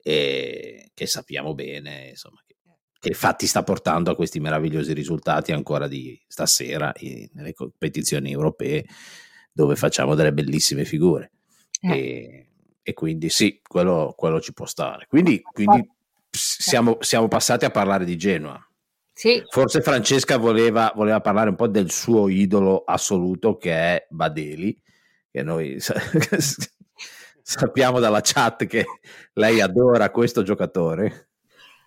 eh, 0.00 0.90
che 0.94 1.06
sappiamo 1.06 1.54
bene, 1.54 2.10
insomma, 2.10 2.40
che, 2.46 2.54
che 3.00 3.08
infatti 3.08 3.46
sta 3.48 3.64
portando 3.64 4.12
a 4.12 4.14
questi 4.14 4.38
meravigliosi 4.38 4.92
risultati 4.92 5.50
ancora 5.50 5.88
di 5.88 6.16
stasera 6.28 6.92
eh, 6.92 7.28
nelle 7.32 7.52
competizioni 7.52 8.30
europee 8.30 8.86
dove 9.52 9.74
facciamo 9.74 10.14
delle 10.14 10.32
bellissime 10.32 10.84
figure. 10.84 11.32
E, 11.80 12.50
e 12.82 12.92
quindi 12.94 13.28
sì, 13.28 13.60
quello, 13.62 14.14
quello 14.16 14.40
ci 14.40 14.52
può 14.52 14.66
stare. 14.66 15.06
Quindi, 15.08 15.42
quindi 15.42 15.90
siamo, 16.30 16.98
siamo 17.00 17.26
passati 17.26 17.64
a 17.64 17.70
parlare 17.70 18.04
di 18.04 18.16
Genoa. 18.16 18.64
Sì. 19.18 19.42
Forse 19.48 19.80
Francesca 19.80 20.36
voleva, 20.36 20.92
voleva 20.94 21.22
parlare 21.22 21.48
un 21.48 21.56
po' 21.56 21.68
del 21.68 21.90
suo 21.90 22.28
idolo 22.28 22.84
assoluto 22.84 23.56
che 23.56 23.72
è 23.72 24.06
Badeli, 24.10 24.78
che 25.30 25.42
noi 25.42 25.80
sa- 25.80 25.94
sappiamo 27.40 27.98
dalla 27.98 28.20
chat 28.22 28.66
che 28.66 28.84
lei 29.32 29.62
adora 29.62 30.10
questo 30.10 30.42
giocatore, 30.42 31.30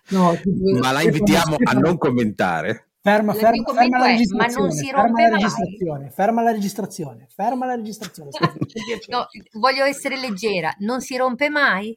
No, 0.08 0.36
ma 0.80 0.90
la 0.90 1.02
invitiamo 1.02 1.56
a 1.62 1.72
non 1.74 1.98
commentare. 1.98 2.88
Ferma, 3.00 3.32
ferma, 3.32 3.72
ferma 3.72 3.98
la 3.98 4.04
è, 4.06 4.08
ma 4.08 4.16
registrazione. 4.16 4.62
non 4.66 4.70
si 4.72 4.86
ferma 4.86 5.02
rompe 5.02 5.22
la 5.22 5.28
mai? 5.28 5.36
registrazione. 5.40 6.10
Ferma 6.10 6.42
la 6.42 6.50
registrazione. 6.50 7.26
Ferma 7.32 7.66
la 7.66 7.74
registrazione. 7.76 8.30
No, 9.06 9.26
voglio 9.52 9.84
essere 9.84 10.18
leggera, 10.18 10.74
non 10.80 11.00
si 11.00 11.16
rompe 11.16 11.48
mai? 11.48 11.96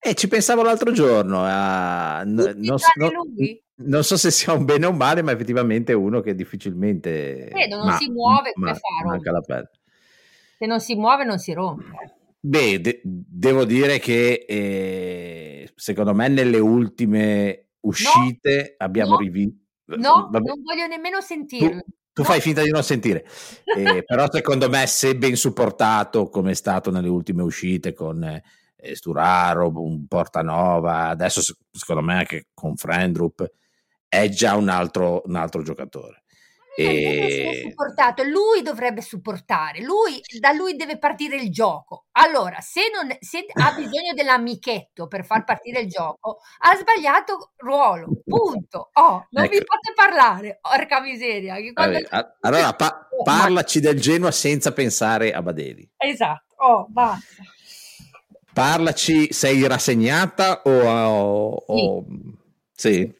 E 0.00 0.14
ci 0.14 0.26
pensavo 0.26 0.62
l'altro 0.62 0.90
giorno, 0.90 1.42
a- 1.44 2.22
non, 2.24 2.44
tranne 2.56 3.12
no- 3.12 3.22
lui? 3.36 3.62
Non 3.80 4.04
so 4.04 4.16
se 4.16 4.30
sia 4.30 4.52
un 4.52 4.64
bene 4.64 4.86
o 4.86 4.90
un 4.90 4.96
male, 4.96 5.22
ma 5.22 5.32
effettivamente 5.32 5.92
è 5.92 5.94
uno 5.94 6.20
che 6.20 6.34
difficilmente 6.34 7.50
Vedo, 7.52 7.76
non 7.76 7.86
ma- 7.86 7.96
si 7.96 8.08
muove, 8.10 8.52
come 8.52 8.70
ma- 8.72 8.78
manca 9.10 9.30
la 9.32 9.40
pelle. 9.40 9.70
Se 10.58 10.66
non 10.66 10.80
si 10.80 10.94
muove 10.96 11.24
non 11.24 11.38
si 11.38 11.52
rompe. 11.52 11.84
Beh, 12.40 12.80
de- 12.80 13.00
devo 13.04 13.64
dire 13.64 13.98
che 13.98 14.44
eh, 14.48 15.70
secondo 15.74 16.14
me 16.14 16.28
nelle 16.28 16.58
ultime 16.58 17.66
uscite 17.80 18.74
abbiamo 18.78 19.12
no, 19.12 19.18
rivisto. 19.18 19.64
No, 19.96 20.28
Vabbè, 20.30 20.46
non 20.46 20.62
voglio 20.62 20.86
nemmeno 20.86 21.20
sentirlo. 21.20 21.82
tu 22.12 22.24
fai 22.24 22.40
finta 22.40 22.62
di 22.62 22.70
non 22.70 22.82
sentire, 22.82 23.24
Eh, 23.76 24.02
però 24.06 24.26
secondo 24.30 24.68
me 24.68 24.86
se 24.86 25.16
ben 25.16 25.36
supportato 25.36 26.28
come 26.28 26.50
è 26.50 26.54
stato 26.54 26.90
nelle 26.90 27.08
ultime 27.08 27.42
uscite 27.42 27.92
con 27.94 28.22
eh, 28.24 28.94
Sturaro, 28.94 29.70
un 29.82 30.06
Portanova, 30.06 31.08
adesso 31.08 31.40
se- 31.40 31.54
secondo 31.70 32.02
me 32.02 32.14
anche 32.16 32.48
con 32.54 32.76
Frendrup 32.76 33.48
è 34.08 34.28
già 34.28 34.56
un 34.56 34.68
altro, 34.68 35.22
un 35.26 35.36
altro 35.36 35.62
giocatore. 35.62 36.22
E... 36.78 37.64
supportato, 37.70 38.22
lui 38.22 38.62
dovrebbe 38.62 39.00
supportare, 39.00 39.80
lui, 39.82 40.20
da 40.38 40.52
lui 40.52 40.76
deve 40.76 40.96
partire 40.96 41.34
il 41.34 41.50
gioco. 41.50 42.06
Allora, 42.12 42.60
se, 42.60 42.82
non, 42.94 43.08
se 43.18 43.44
ha 43.52 43.72
bisogno 43.74 44.14
dell'amichetto 44.14 45.08
per 45.08 45.24
far 45.24 45.42
partire 45.42 45.80
il 45.80 45.88
gioco, 45.88 46.38
ha 46.58 46.76
sbagliato 46.76 47.50
ruolo, 47.56 48.06
punto. 48.24 48.90
Oh, 48.92 49.26
non 49.30 49.48
mi 49.48 49.56
Ecco. 49.56 49.64
fate 49.66 49.92
parlare, 49.92 50.58
porca 50.60 51.00
miseria. 51.00 51.56
quando- 51.72 51.98
Vabbè, 52.08 52.34
allora 52.42 52.72
pa- 52.74 53.08
parlaci 53.24 53.80
del 53.80 54.00
Genoa 54.00 54.30
senza 54.30 54.72
pensare 54.72 55.32
a 55.32 55.42
Badeli. 55.42 55.90
Esatto, 55.96 56.54
oh, 56.58 56.86
basta. 56.88 57.42
Parlaci, 58.52 59.32
sei 59.32 59.66
rassegnata 59.66 60.62
o... 60.64 60.70
o- 60.70 61.64
o- 61.66 62.04
sì. 62.72 62.86
Sì, 62.92 63.16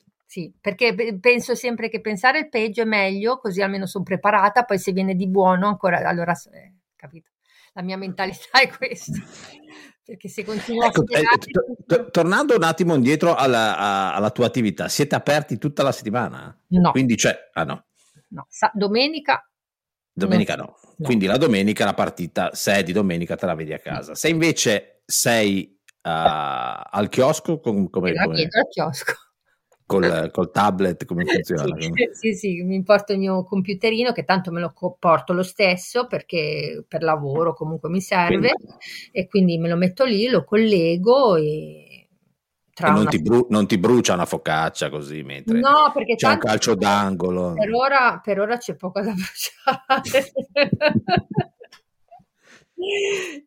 perché 0.60 0.94
pe- 0.94 1.18
penso 1.18 1.54
sempre 1.54 1.88
che 1.88 2.00
pensare 2.00 2.40
il 2.40 2.48
peggio 2.48 2.82
è 2.82 2.84
meglio, 2.84 3.38
così 3.38 3.62
almeno 3.62 3.86
sono 3.86 4.04
preparata, 4.04 4.64
poi 4.64 4.78
se 4.78 4.92
viene 4.92 5.14
di 5.14 5.26
buono 5.28 5.68
ancora, 5.68 6.06
allora, 6.06 6.32
eh, 6.52 6.74
capito? 6.96 7.30
La 7.72 7.82
mia 7.82 7.96
mentalità 7.96 8.60
è 8.60 8.68
questa. 8.68 9.12
Perché 10.04 10.28
se 10.28 10.44
continuo 10.44 10.84
a 10.84 10.86
Ecco, 10.86 11.02
eh, 11.02 11.18
sperare- 11.18 11.36
to- 11.38 11.76
to- 11.86 12.10
tornando 12.10 12.56
un 12.56 12.62
attimo 12.62 12.94
indietro 12.94 13.34
alla, 13.34 13.76
a- 13.76 14.14
alla 14.14 14.30
tua 14.30 14.46
attività, 14.46 14.88
siete 14.88 15.14
aperti 15.14 15.58
tutta 15.58 15.82
la 15.82 15.92
settimana? 15.92 16.58
No. 16.68 16.90
Quindi 16.90 17.14
c'è... 17.14 17.50
Ah 17.52 17.64
no, 17.64 17.86
no, 18.28 18.46
sa- 18.48 18.70
domenica 18.74 19.42
domenica 20.12 20.56
no. 20.56 20.76
Quindi 21.00 21.26
la 21.26 21.36
domenica 21.36 21.84
la 21.84 21.94
partita, 21.94 22.52
se 22.52 22.74
è 22.74 22.82
di 22.82 22.92
domenica 22.92 23.36
te 23.36 23.46
la 23.46 23.54
vedi 23.54 23.72
a 23.72 23.78
casa. 23.78 24.14
Se 24.14 24.28
invece 24.28 25.02
sei 25.06 25.78
ah, 26.02 26.88
al 26.90 27.08
chiosco, 27.08 27.60
com- 27.60 27.88
come, 27.88 28.12
la 28.12 28.24
come- 28.24 28.42
al 28.42 28.68
chiosco. 28.68 29.12
Col, 29.88 30.30
col 30.30 30.50
tablet, 30.52 31.04
come 31.04 31.24
funziona? 31.24 31.76
Sì, 31.80 32.08
sì, 32.12 32.34
sì, 32.34 32.62
mi 32.62 32.82
porto 32.82 33.12
il 33.12 33.18
mio 33.18 33.42
computerino 33.44 34.12
che 34.12 34.24
tanto 34.24 34.52
me 34.52 34.60
lo 34.60 34.72
porto 34.98 35.32
lo 35.32 35.42
stesso 35.42 36.06
perché 36.06 36.84
per 36.86 37.02
lavoro 37.02 37.54
comunque 37.54 37.88
mi 37.88 38.00
serve 38.00 38.54
e 39.10 39.26
quindi 39.26 39.58
me 39.58 39.68
lo 39.68 39.76
metto 39.76 40.04
lì, 40.04 40.28
lo 40.28 40.44
collego 40.44 41.36
e 41.36 42.08
tra 42.74 42.88
E 42.88 42.92
non 42.92 43.00
una 43.00 43.10
ti, 43.10 43.18
bru- 43.20 43.48
non 43.50 43.66
ti 43.66 43.78
brucia 43.78 44.14
una 44.14 44.26
focaccia 44.26 44.88
così 44.90 45.22
mentre 45.22 45.58
No, 45.60 45.90
perché 45.92 46.14
c'è 46.14 46.28
un 46.28 46.38
calcio 46.38 46.74
d'angolo. 46.74 47.54
per 47.54 47.72
ora, 47.72 48.20
per 48.22 48.38
ora 48.40 48.56
c'è 48.58 48.76
poco 48.76 49.00
da 49.00 49.12
bruciare. 49.16 50.32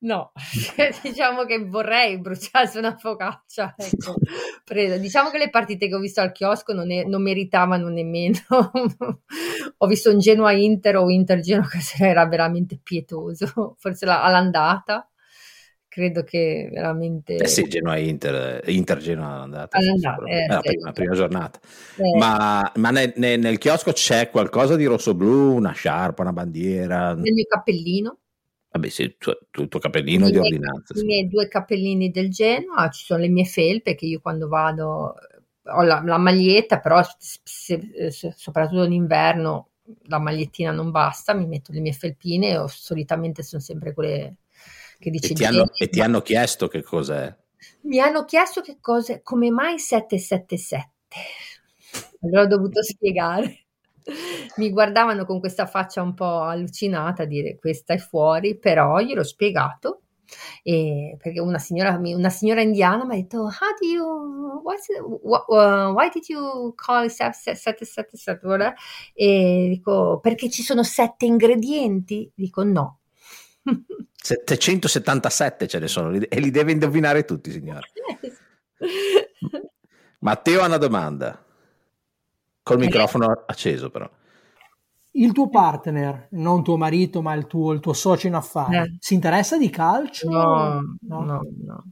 No, 0.02 0.32
diciamo 1.04 1.46
che 1.46 1.64
vorrei 1.66 2.20
bruciarsi 2.20 2.78
una 2.78 2.98
focaccia. 2.98 3.76
Ecco. 3.78 4.16
Preso. 4.64 4.98
Diciamo 4.98 5.30
che 5.30 5.38
le 5.38 5.50
partite 5.50 5.88
che 5.88 5.96
ho 5.96 6.00
visto 6.00 6.22
al 6.22 6.32
chiosco 6.32 6.74
non, 6.74 6.92
è- 6.92 7.06
non 7.06 7.22
meritavano 7.22 7.88
nemmeno. 7.90 8.38
ho 9.78 9.88
visto 9.88 10.12
un 10.12 10.20
Genoa 10.20 10.52
Inter 10.52 10.98
o 10.98 11.10
Inter 11.10 11.40
Genoa 11.40 11.68
che 11.68 11.80
era 12.06 12.26
veramente 12.28 12.80
pietoso, 12.82 13.76
forse 13.80 14.06
la- 14.06 14.24
all'andata. 14.24 15.06
Credo 15.88 16.24
che 16.24 16.70
veramente. 16.72 17.36
Eh 17.36 17.48
sì, 17.48 17.68
Genoa 17.68 17.98
Inter, 17.98 18.62
Inter 18.70 18.98
Genoa 19.00 19.44
sì, 19.44 19.78
All'andata, 19.78 19.78
sicuramente. 19.78 20.44
eh, 20.44 20.48
la 20.48 20.62
sì. 20.62 20.68
prima, 20.70 20.92
prima 20.94 21.14
giornata. 21.16 21.60
Eh. 21.98 22.18
Ma, 22.18 22.72
ma 22.76 22.90
nel, 22.92 23.12
nel- 23.18 23.40
nel 23.42 23.58
chiosco 23.58 23.92
c'è 23.92 24.30
qualcosa 24.30 24.78
di 24.78 24.86
rosso-blu, 24.86 25.54
una 25.56 25.74
sciarpa, 25.74 26.22
una 26.22 26.32
bandiera? 26.32 27.14
Nel 27.14 27.34
mio 27.34 27.46
cappellino. 27.46 28.20
Vabbè, 28.72 28.90
sì, 28.90 29.16
tu- 29.18 29.38
tu- 29.50 29.62
il 29.62 29.68
tuo 29.68 29.80
cappellino 29.80 30.30
di 30.30 30.38
ordinanza. 30.38 30.94
I 30.94 31.04
miei 31.04 31.28
due 31.28 31.48
cappellini 31.48 32.12
del 32.12 32.30
Genoa, 32.30 32.90
ci 32.90 33.06
sono 33.06 33.22
le 33.22 33.30
mie 33.30 33.46
felpe 33.46 33.96
che 33.96 34.06
io 34.06 34.20
quando 34.20 34.48
vado 34.48 35.16
eh, 35.18 35.42
ho 35.72 35.84
la, 35.84 36.02
la 36.04 36.18
maglietta, 36.18 36.80
però 36.80 37.02
se- 37.18 38.10
se- 38.12 38.34
soprattutto 38.36 38.84
in 38.84 38.92
inverno 38.94 39.70
la 40.08 40.20
magliettina 40.20 40.72
non 40.72 40.92
basta, 40.92 41.34
mi 41.34 41.48
metto 41.48 41.72
le 41.72 41.80
mie 41.80 41.94
felpine 41.94 42.58
o 42.58 42.68
solitamente 42.68 43.42
sono 43.44 43.62
sempre 43.62 43.94
quelle 43.94 44.38
che 45.00 45.10
dice 45.10 45.28
E 45.28 45.34
ti, 45.34 45.46
hanno, 45.46 45.72
e 45.78 45.90
ti 45.90 46.02
hanno 46.02 46.22
chiesto 46.22 46.68
che 46.68 46.82
cos'è? 46.84 47.34
Mi 47.82 48.00
hanno 48.00 48.26
chiesto 48.26 48.62
che 48.62 48.78
cosa, 48.80 49.22
come 49.22 49.50
mai 49.52 49.78
777? 49.80 50.90
Allora 52.22 52.42
ho 52.44 52.48
dovuto 52.48 52.84
spiegare. 52.84 53.66
Mi 54.58 54.70
guardavano 54.70 55.26
con 55.26 55.40
questa 55.40 55.66
faccia 55.66 56.02
un 56.02 56.14
po' 56.14 56.42
allucinata 56.42 57.26
dire 57.26 57.58
questa 57.58 57.94
è 57.94 57.98
fuori, 57.98 58.58
però 58.58 59.00
gliel'ho 59.00 59.24
spiegato. 59.24 60.02
E 60.64 61.18
perché 61.22 61.42
una 61.42 61.60
signora, 61.60 62.00
una 62.02 62.30
signora 62.30 62.62
indiana 62.62 63.04
mi 63.06 63.14
ha 63.14 63.18
detto: 63.18 63.42
How 63.42 63.50
do 63.80 63.86
you, 63.86 64.62
what's 64.64 64.88
it- 64.88 65.02
wha- 65.02 65.44
uh, 65.48 65.92
why 65.94 66.10
did 66.10 66.24
you 66.28 66.74
call 66.76 67.04
it 67.06 67.12
777? 67.12 68.40
Guarda. 68.42 68.74
E 69.14 69.68
dico: 69.70 70.20
Perché 70.22 70.50
ci 70.50 70.64
sono 70.64 70.84
sette 70.84 71.26
ingredienti? 71.26 72.32
Dico: 72.34 72.64
No. 72.64 73.00
777 74.24 75.68
ce 75.68 75.80
ne 75.80 75.88
sono 75.88 76.12
e 76.12 76.40
li 76.40 76.52
deve 76.52 76.72
indovinare 76.72 77.26
tutti, 77.26 77.52
signore. 77.52 77.90
Matteo 80.20 80.62
ha 80.62 80.68
una 80.68 80.78
domanda. 80.78 81.44
Col 82.64 82.78
microfono 82.78 83.44
acceso, 83.46 83.90
però. 83.90 84.10
Il 85.14 85.34
tuo 85.34 85.50
partner, 85.50 86.28
non 86.32 86.64
tuo 86.64 86.78
marito, 86.78 87.22
ma 87.22 87.34
il 87.34 87.48
tuo, 87.48 87.74
il 87.74 87.80
tuo 87.80 87.94
socio 87.94 88.28
in 88.28 88.36
affari, 88.36 88.78
Eh. 88.78 88.96
si 89.00 89.14
interessa 89.14 89.58
di 89.58 89.70
calcio? 89.70 90.30
No, 90.30 90.82
no, 91.02 91.24
no. 91.24 91.84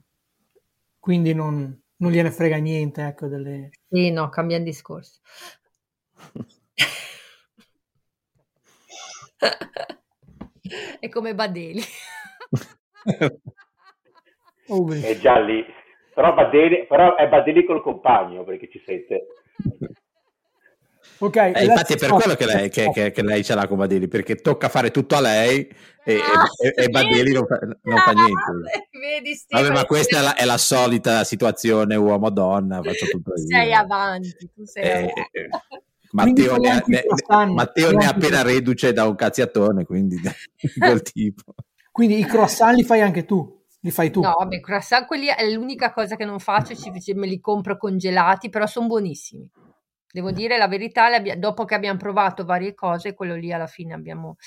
Quindi 0.99 1.34
non, 1.34 1.82
non 1.97 2.11
gliene 2.11 2.32
frega 2.32 2.57
niente, 2.57 3.05
ecco, 3.05 3.28
delle... 3.28 3.72
Sì, 3.89 4.11
no, 4.11 4.30
cambiamo 4.30 4.63
discorso. 4.63 5.20
È 10.99 11.09
come 11.09 11.36
Badeli. 11.36 11.82
Oh, 14.72 14.88
È 14.93 15.17
già 15.17 15.39
lì. 15.39 15.65
Però, 16.13 16.32
Badeli, 16.36 16.86
però 16.86 17.15
è 17.15 17.28
Badeli 17.28 17.65
col 17.65 17.82
compagno 17.82 18.43
perché 18.43 18.70
ci 18.70 18.80
sente. 18.86 19.26
Ok, 21.22 21.36
Eh, 21.36 21.65
infatti 21.65 21.93
è 21.93 21.97
per 21.97 22.11
quello 22.11 22.36
che 22.36 22.45
lei, 22.45 22.70
che, 22.70 22.89
che- 22.91 23.11
che 23.11 23.24
lei 23.24 23.43
ce 23.43 23.53
l'ha 23.53 23.67
con 23.67 23.78
Badeli, 23.78 24.07
perché 24.07 24.36
tocca 24.38 24.70
fare 24.70 24.89
tutto 24.89 25.15
a 25.15 25.22
lei 25.22 25.67
e, 26.05 26.13
e, 26.13 26.15
e- 26.15 26.74
e 26.86 26.89
Badeli 26.89 27.34
non 27.34 27.45
fa, 27.45 27.59
non 27.82 27.97
fa 27.99 28.11
niente. 28.11 28.88
Vedi, 28.99 29.38
Vabbè, 29.49 29.63
ma 29.70 29.76
Stefano, 29.76 29.86
questa 29.86 30.20
è 30.20 30.22
la, 30.22 30.36
è 30.36 30.45
la 30.45 30.57
solita 30.57 31.24
situazione 31.24 31.95
uomo-donna, 31.95 32.82
faccio 32.82 33.05
tutto 33.07 33.34
io. 33.36 33.45
sei 33.47 33.74
avanti, 33.74 34.49
tu 34.55 34.63
sei 34.65 34.84
Eh, 34.84 34.91
avanti. 34.91 35.13
eh, 35.32 35.39
eh. 35.41 35.49
Matteo, 36.11 36.55
ne, 36.57 36.70
ha- 36.72 36.84
ne- 36.86 37.03
Matteo 37.53 37.91
ne 37.91 38.05
anche- 38.05 38.15
appena 38.26 38.41
reduce 38.41 38.93
da 38.93 39.05
un 39.05 39.15
cazziatone, 39.15 39.84
quindi 39.86 40.15
di 40.15 40.30
quel 40.80 41.01
tipo. 41.03 41.53
Quindi 41.91 42.17
i 42.17 42.26
croissant 42.26 42.76
li 42.76 42.84
fai 42.84 43.01
anche 43.01 43.26
tu, 43.26 43.61
li 43.82 43.91
fai 43.91 44.09
tu. 44.09 44.22
No, 44.22 44.36
vabbè, 44.39 44.59
croissant, 44.61 45.05
quelli 45.05 45.28
è 45.28 45.47
l'unica 45.51 45.91
cosa 45.93 46.15
che 46.15 46.24
non 46.26 46.39
faccio, 46.39 46.74
ci- 46.76 46.91
ci- 47.01 47.13
me 47.13 47.28
li 47.28 47.39
compro 47.39 47.78
congelati, 47.78 48.49
però 48.49 48.65
sono 48.65 48.88
buonissimi. 48.88 49.47
Devo 50.12 50.32
dire 50.32 50.57
la 50.57 50.68
verità, 50.68 51.07
dopo 51.38 51.66
che 51.66 51.76
abbiamo 51.76 51.99
provato 51.99 52.43
varie 52.43 52.74
cose, 52.74 53.14
quello 53.14 53.36
lì 53.36 53.51
alla 53.53 53.68
fine 53.68 53.93
abbiamo... 53.93 54.38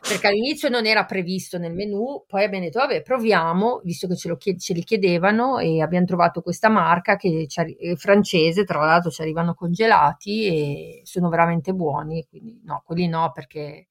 Perché 0.00 0.26
all'inizio 0.26 0.68
non 0.68 0.84
era 0.84 1.04
previsto 1.04 1.58
nel 1.58 1.74
menù, 1.74 2.24
poi 2.26 2.42
abbiamo 2.42 2.64
detto, 2.64 2.80
vabbè, 2.80 3.02
proviamo, 3.02 3.80
visto 3.84 4.08
che 4.08 4.16
ce, 4.16 4.28
lo 4.28 4.36
chied- 4.36 4.58
ce 4.58 4.74
li 4.74 4.82
chiedevano 4.82 5.58
e 5.58 5.80
abbiamo 5.80 6.06
trovato 6.06 6.40
questa 6.42 6.68
marca 6.68 7.14
che 7.14 7.46
è 7.78 7.94
francese, 7.94 8.64
tra 8.64 8.84
l'altro 8.84 9.10
ci 9.12 9.22
arrivano 9.22 9.54
congelati 9.54 10.46
e 10.46 11.00
sono 11.04 11.28
veramente 11.28 11.72
buoni, 11.72 12.26
quindi 12.28 12.60
no, 12.64 12.82
quelli 12.84 13.06
no, 13.06 13.30
perché 13.32 13.86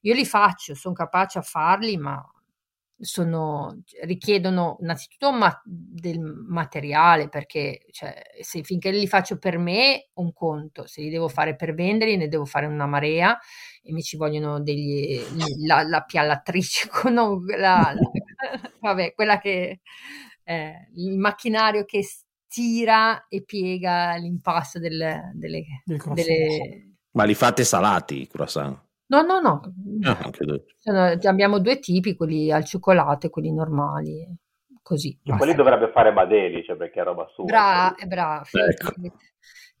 io 0.00 0.14
li 0.14 0.24
faccio, 0.26 0.74
sono 0.74 0.94
capace 0.94 1.38
a 1.38 1.42
farli, 1.42 1.96
ma 1.96 2.20
sono, 2.98 3.82
richiedono 4.02 4.76
innanzitutto 4.80 5.32
ma- 5.32 5.60
del 5.64 6.20
materiale 6.20 7.28
perché 7.28 7.86
cioè, 7.90 8.14
se 8.40 8.62
finché 8.62 8.90
li 8.90 9.06
faccio 9.08 9.38
per 9.38 9.58
me 9.58 10.08
un 10.14 10.32
conto, 10.32 10.86
se 10.86 11.00
li 11.02 11.10
devo 11.10 11.28
fare 11.28 11.56
per 11.56 11.74
venderli 11.74 12.16
ne 12.16 12.28
devo 12.28 12.44
fare 12.44 12.66
una 12.66 12.86
marea 12.86 13.38
e 13.82 13.92
mi 13.92 14.02
ci 14.02 14.16
vogliono 14.16 14.60
degli, 14.60 15.20
la, 15.66 15.82
la 15.82 16.02
piallatrice 16.02 16.88
con 16.92 17.14
la, 17.14 17.36
la- 17.56 17.94
vabbè, 18.80 19.14
quella 19.14 19.38
che 19.38 19.80
eh, 20.44 20.88
il 20.94 21.18
macchinario 21.18 21.84
che 21.84 22.02
stira 22.02 23.26
e 23.28 23.42
piega 23.44 24.14
l'impasto 24.16 24.78
del- 24.78 25.30
delle, 25.34 25.64
delle... 25.84 26.94
Ma 27.12 27.24
li 27.24 27.34
fate 27.34 27.64
salati 27.64 28.22
i 28.22 28.26
croissant? 28.26 28.78
No, 29.12 29.20
no, 29.20 29.40
no, 29.40 29.60
Ah, 30.04 30.30
sono- 30.78 31.18
abbiamo 31.24 31.58
due 31.58 31.78
tipi, 31.78 32.16
quelli 32.16 32.50
al 32.50 32.64
cioccolato 32.64 33.26
e 33.26 33.30
quelli 33.30 33.52
normali, 33.52 34.26
così. 34.80 35.18
E 35.22 35.36
quelli 35.36 35.54
dovrebbe 35.54 35.90
fare 35.92 36.14
Badeli, 36.14 36.64
cioè 36.64 36.76
perché 36.76 37.02
è 37.02 37.04
roba 37.04 37.26
sua. 37.34 37.44
Bra, 37.44 37.94
brava, 38.06 38.42
Ecco. 38.50 38.94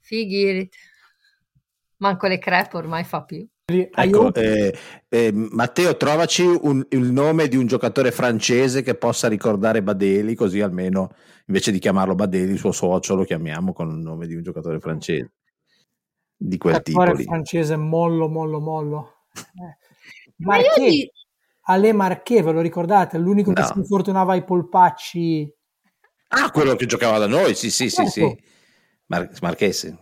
fighi. 0.00 0.68
Manco 1.96 2.26
le 2.26 2.38
crepe 2.38 2.76
ormai 2.76 3.04
fa 3.04 3.22
più. 3.22 3.46
Ecco, 3.64 4.34
eh, 4.34 4.76
eh, 5.08 5.32
Matteo, 5.32 5.96
trovaci 5.96 6.42
un- 6.42 6.84
il 6.90 7.10
nome 7.10 7.48
di 7.48 7.56
un 7.56 7.66
giocatore 7.66 8.10
francese 8.10 8.82
che 8.82 8.96
possa 8.96 9.28
ricordare 9.28 9.82
Badeli, 9.82 10.34
così 10.34 10.60
almeno 10.60 11.14
invece 11.46 11.72
di 11.72 11.78
chiamarlo 11.78 12.14
Badeli, 12.14 12.52
il 12.52 12.58
suo 12.58 12.72
socio 12.72 13.14
lo 13.14 13.24
chiamiamo 13.24 13.72
con 13.72 13.88
il 13.88 13.96
nome 13.96 14.26
di 14.26 14.34
un 14.34 14.42
giocatore 14.42 14.78
francese 14.78 15.32
di 16.36 16.58
quel 16.58 16.82
tipo 16.82 17.02
lì. 17.04 17.22
francese 17.22 17.76
mollo, 17.76 18.28
mollo, 18.28 18.60
mollo. 18.60 19.11
Eh. 19.34 19.76
Ma 20.38 20.56
io 20.56 20.62
Marché, 20.66 20.88
di- 20.88 21.10
Ale 21.66 21.92
Marché, 21.92 22.42
ve 22.42 22.52
lo 22.52 22.60
ricordate? 22.60 23.18
L'unico 23.18 23.52
che 23.52 23.60
No. 23.60 23.66
si 23.66 23.78
infortunava 23.78 24.32
ai 24.32 24.44
polpacci. 24.44 25.52
Ah, 26.28 26.50
quello 26.50 26.74
che 26.76 26.86
giocava 26.86 27.18
da 27.18 27.26
noi, 27.26 27.54
sì, 27.54 27.70
sì, 27.70 27.88
sì, 27.88 27.96
Certo. 27.96 28.10
sì. 28.10 28.42
Mar- 29.06 29.30
Marchese. 29.40 29.98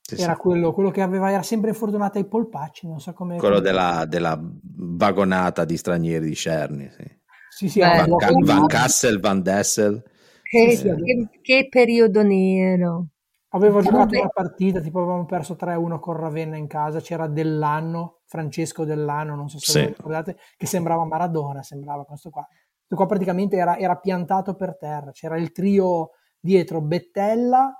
Sì, 0.00 0.16
sì. 0.16 0.22
Era 0.22 0.36
quello, 0.36 0.72
quello 0.72 0.90
che 0.90 1.00
aveva, 1.00 1.30
era 1.30 1.42
sempre 1.42 1.70
infortunato 1.70 2.18
ai 2.18 2.26
polpacci, 2.26 2.86
non 2.86 3.00
so 3.00 3.12
come... 3.14 3.38
Quello 3.38 3.60
della, 3.60 4.04
della 4.06 4.38
vagonata 4.40 5.64
di 5.64 5.76
stranieri 5.76 6.26
di 6.26 6.34
Cerni. 6.34 6.90
Sì. 6.90 7.20
Sì, 7.48 7.68
sì, 7.68 7.80
Beh, 7.80 8.04
Van, 8.06 8.38
Van 8.44 8.66
Cassel, 8.66 9.20
Van 9.20 9.42
Dessel. 9.42 10.02
Che, 10.42 10.76
sì, 10.76 10.82
che- 10.84 11.28
che 11.40 11.68
periodo 11.68 12.22
nero. 12.22 13.06
Avevo 13.54 13.80
giocato 13.82 13.98
Vabbè. 14.04 14.18
una 14.20 14.28
partita, 14.28 14.80
tipo 14.80 14.98
avevamo 15.00 15.26
perso 15.26 15.56
3-1 15.56 15.98
con 15.98 16.16
Ravenna 16.16 16.56
in 16.56 16.66
casa, 16.66 17.00
c'era 17.00 17.26
Dell'anno, 17.26 18.20
Francesco 18.24 18.84
Dell'anno, 18.84 19.34
non 19.34 19.48
so 19.50 19.58
se 19.58 19.72
Sì. 19.72 19.86
ricordate, 19.86 20.36
che 20.56 20.66
sembrava 20.66 21.04
Maradona, 21.04 21.62
sembrava 21.62 22.04
questo 22.04 22.30
qua. 22.30 22.46
Questo 22.46 22.96
qua 22.96 23.06
praticamente 23.06 23.56
era, 23.56 23.76
era 23.78 23.96
piantato 23.96 24.54
per 24.54 24.76
terra, 24.78 25.10
c'era 25.10 25.36
il 25.36 25.52
trio 25.52 26.12
dietro 26.40 26.80
Bettella, 26.80 27.76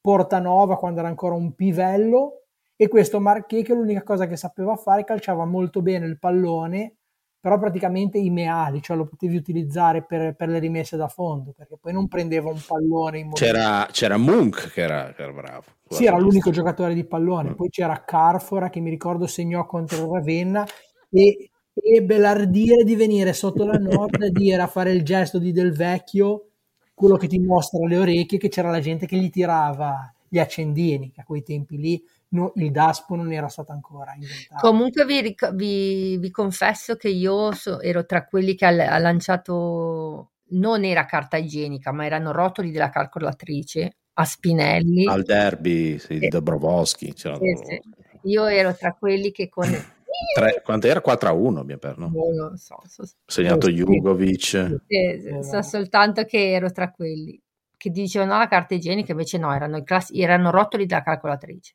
Portanova 0.00 0.76
quando 0.76 0.98
era 1.00 1.08
ancora 1.08 1.34
un 1.34 1.54
pivello 1.54 2.42
e 2.76 2.88
questo 2.88 3.20
Marché 3.20 3.62
che 3.62 3.72
l'unica 3.72 4.02
cosa 4.02 4.26
che 4.26 4.36
sapeva 4.36 4.76
fare 4.76 5.02
calciava 5.04 5.46
molto 5.46 5.80
bene 5.80 6.04
il 6.06 6.18
pallone, 6.18 6.96
però 7.44 7.58
praticamente 7.58 8.16
i 8.16 8.30
meali, 8.30 8.80
cioè 8.80 8.96
lo 8.96 9.04
potevi 9.04 9.36
utilizzare 9.36 10.02
per, 10.02 10.34
per 10.34 10.48
le 10.48 10.58
rimesse 10.58 10.96
da 10.96 11.08
fondo, 11.08 11.52
perché 11.54 11.76
poi 11.78 11.92
non 11.92 12.08
prendeva 12.08 12.48
un 12.48 12.58
pallone 12.66 13.18
in 13.18 13.28
movimento. 13.28 13.58
C'era, 13.58 13.86
c'era 13.90 14.16
Munch 14.16 14.72
che 14.72 14.80
era, 14.80 15.12
che 15.12 15.22
era 15.24 15.32
bravo. 15.32 15.64
Sì, 15.90 16.06
era 16.06 16.16
l'unico 16.16 16.50
giocatore 16.50 16.94
di 16.94 17.04
pallone. 17.04 17.54
Poi 17.54 17.68
c'era 17.68 18.02
Carfora 18.02 18.70
che 18.70 18.80
mi 18.80 18.88
ricordo 18.88 19.26
segnò 19.26 19.66
contro 19.66 20.10
Ravenna 20.10 20.66
e 21.10 21.50
ebbe 21.74 22.16
l'ardire 22.16 22.82
di 22.82 22.96
venire 22.96 23.34
sotto 23.34 23.66
la 23.66 23.76
nord 23.76 24.22
e 24.22 24.30
dire 24.30 24.62
a 24.62 24.66
fare 24.66 24.92
il 24.92 25.04
gesto 25.04 25.38
di 25.38 25.52
Del 25.52 25.74
Vecchio, 25.74 26.46
quello 26.94 27.18
che 27.18 27.26
ti 27.26 27.38
mostra 27.40 27.86
le 27.86 27.98
orecchie, 27.98 28.38
che 28.38 28.48
c'era 28.48 28.70
la 28.70 28.80
gente 28.80 29.04
che 29.04 29.18
gli 29.18 29.28
tirava 29.28 30.10
gli 30.26 30.38
accendini, 30.38 31.10
che 31.10 31.20
a 31.20 31.24
quei 31.24 31.42
tempi 31.42 31.76
lì 31.76 32.02
no- 32.34 32.52
il 32.56 32.70
DASPO 32.70 33.14
non 33.16 33.32
era 33.32 33.48
stato 33.48 33.72
ancora 33.72 34.12
inventato. 34.14 34.66
Comunque 34.68 35.04
vi, 35.04 35.34
vi- 35.54 36.18
vi 36.18 36.30
confesso 36.30 36.96
che 36.96 37.08
io 37.08 37.52
so- 37.52 37.80
ero 37.80 38.04
tra 38.04 38.26
quelli 38.26 38.54
che 38.54 38.66
ha, 38.66 38.94
ha 38.94 38.98
lanciato, 38.98 40.32
non 40.50 40.84
era 40.84 41.06
carta 41.06 41.36
igienica, 41.36 41.92
ma 41.92 42.04
erano 42.04 42.32
rotoli 42.32 42.70
della 42.70 42.90
calcolatrice 42.90 43.96
a 44.14 44.24
spinelli. 44.24 45.06
Al 45.06 45.22
derby 45.22 45.98
sì, 45.98 46.18
di 46.18 46.28
c'era 46.28 47.36
Sì, 47.36 47.56
sì. 47.64 47.80
Io 48.26 48.46
ero 48.46 48.74
tra 48.74 48.94
quelli 48.94 49.30
che 49.32 49.48
con... 49.48 49.66
Tre- 50.34 50.62
quanto 50.64 50.86
era? 50.86 51.00
4 51.00 51.28
a 51.28 51.32
1 51.32 51.60
abbiamo 51.60 51.80
perso. 51.80 52.00
no? 52.00 52.08
Boh, 52.08 52.32
non 52.32 52.56
so, 52.56 52.76
so- 52.86 53.04
segnato 53.26 53.66
sì. 53.66 53.74
Jugovic. 53.74 54.38
Sì, 54.38 54.78
sì, 54.86 55.38
so 55.42 55.60
soltanto 55.62 56.24
che 56.24 56.52
ero 56.52 56.70
tra 56.70 56.90
quelli 56.90 57.40
che 57.76 57.90
dicevano 57.90 58.38
la 58.38 58.46
carta 58.48 58.74
igienica, 58.74 59.10
invece 59.12 59.36
no, 59.38 59.52
erano, 59.52 59.76
i 59.76 59.84
class- 59.84 60.12
erano 60.14 60.50
rotoli 60.50 60.86
della 60.86 61.02
calcolatrice. 61.02 61.74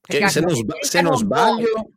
Che 0.00 0.28
se 0.28 0.40
non, 0.40 0.54
sba- 0.54 0.76
se 0.80 1.00
non 1.00 1.16
sbaglio, 1.16 1.90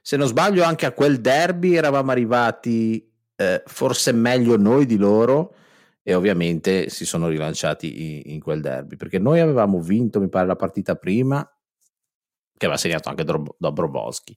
se 0.00 0.16
non 0.16 0.26
sbaglio, 0.26 0.64
anche 0.64 0.86
a 0.86 0.92
quel 0.92 1.20
derby 1.20 1.74
eravamo 1.74 2.10
arrivati 2.10 3.08
eh, 3.36 3.62
forse 3.66 4.12
meglio 4.12 4.56
noi 4.56 4.86
di 4.86 4.96
loro. 4.96 5.54
E 6.02 6.14
ovviamente 6.14 6.88
si 6.88 7.04
sono 7.04 7.28
rilanciati 7.28 8.22
in, 8.24 8.32
in 8.34 8.40
quel 8.40 8.62
derby 8.62 8.96
perché 8.96 9.18
noi 9.18 9.40
avevamo 9.40 9.78
vinto, 9.78 10.20
mi 10.20 10.30
pare, 10.30 10.46
la 10.46 10.56
partita 10.56 10.94
prima, 10.94 11.44
che 12.56 12.64
aveva 12.64 12.78
segnato 12.78 13.10
anche 13.10 13.24
Drob- 13.24 13.54
Dobrowski. 13.58 14.36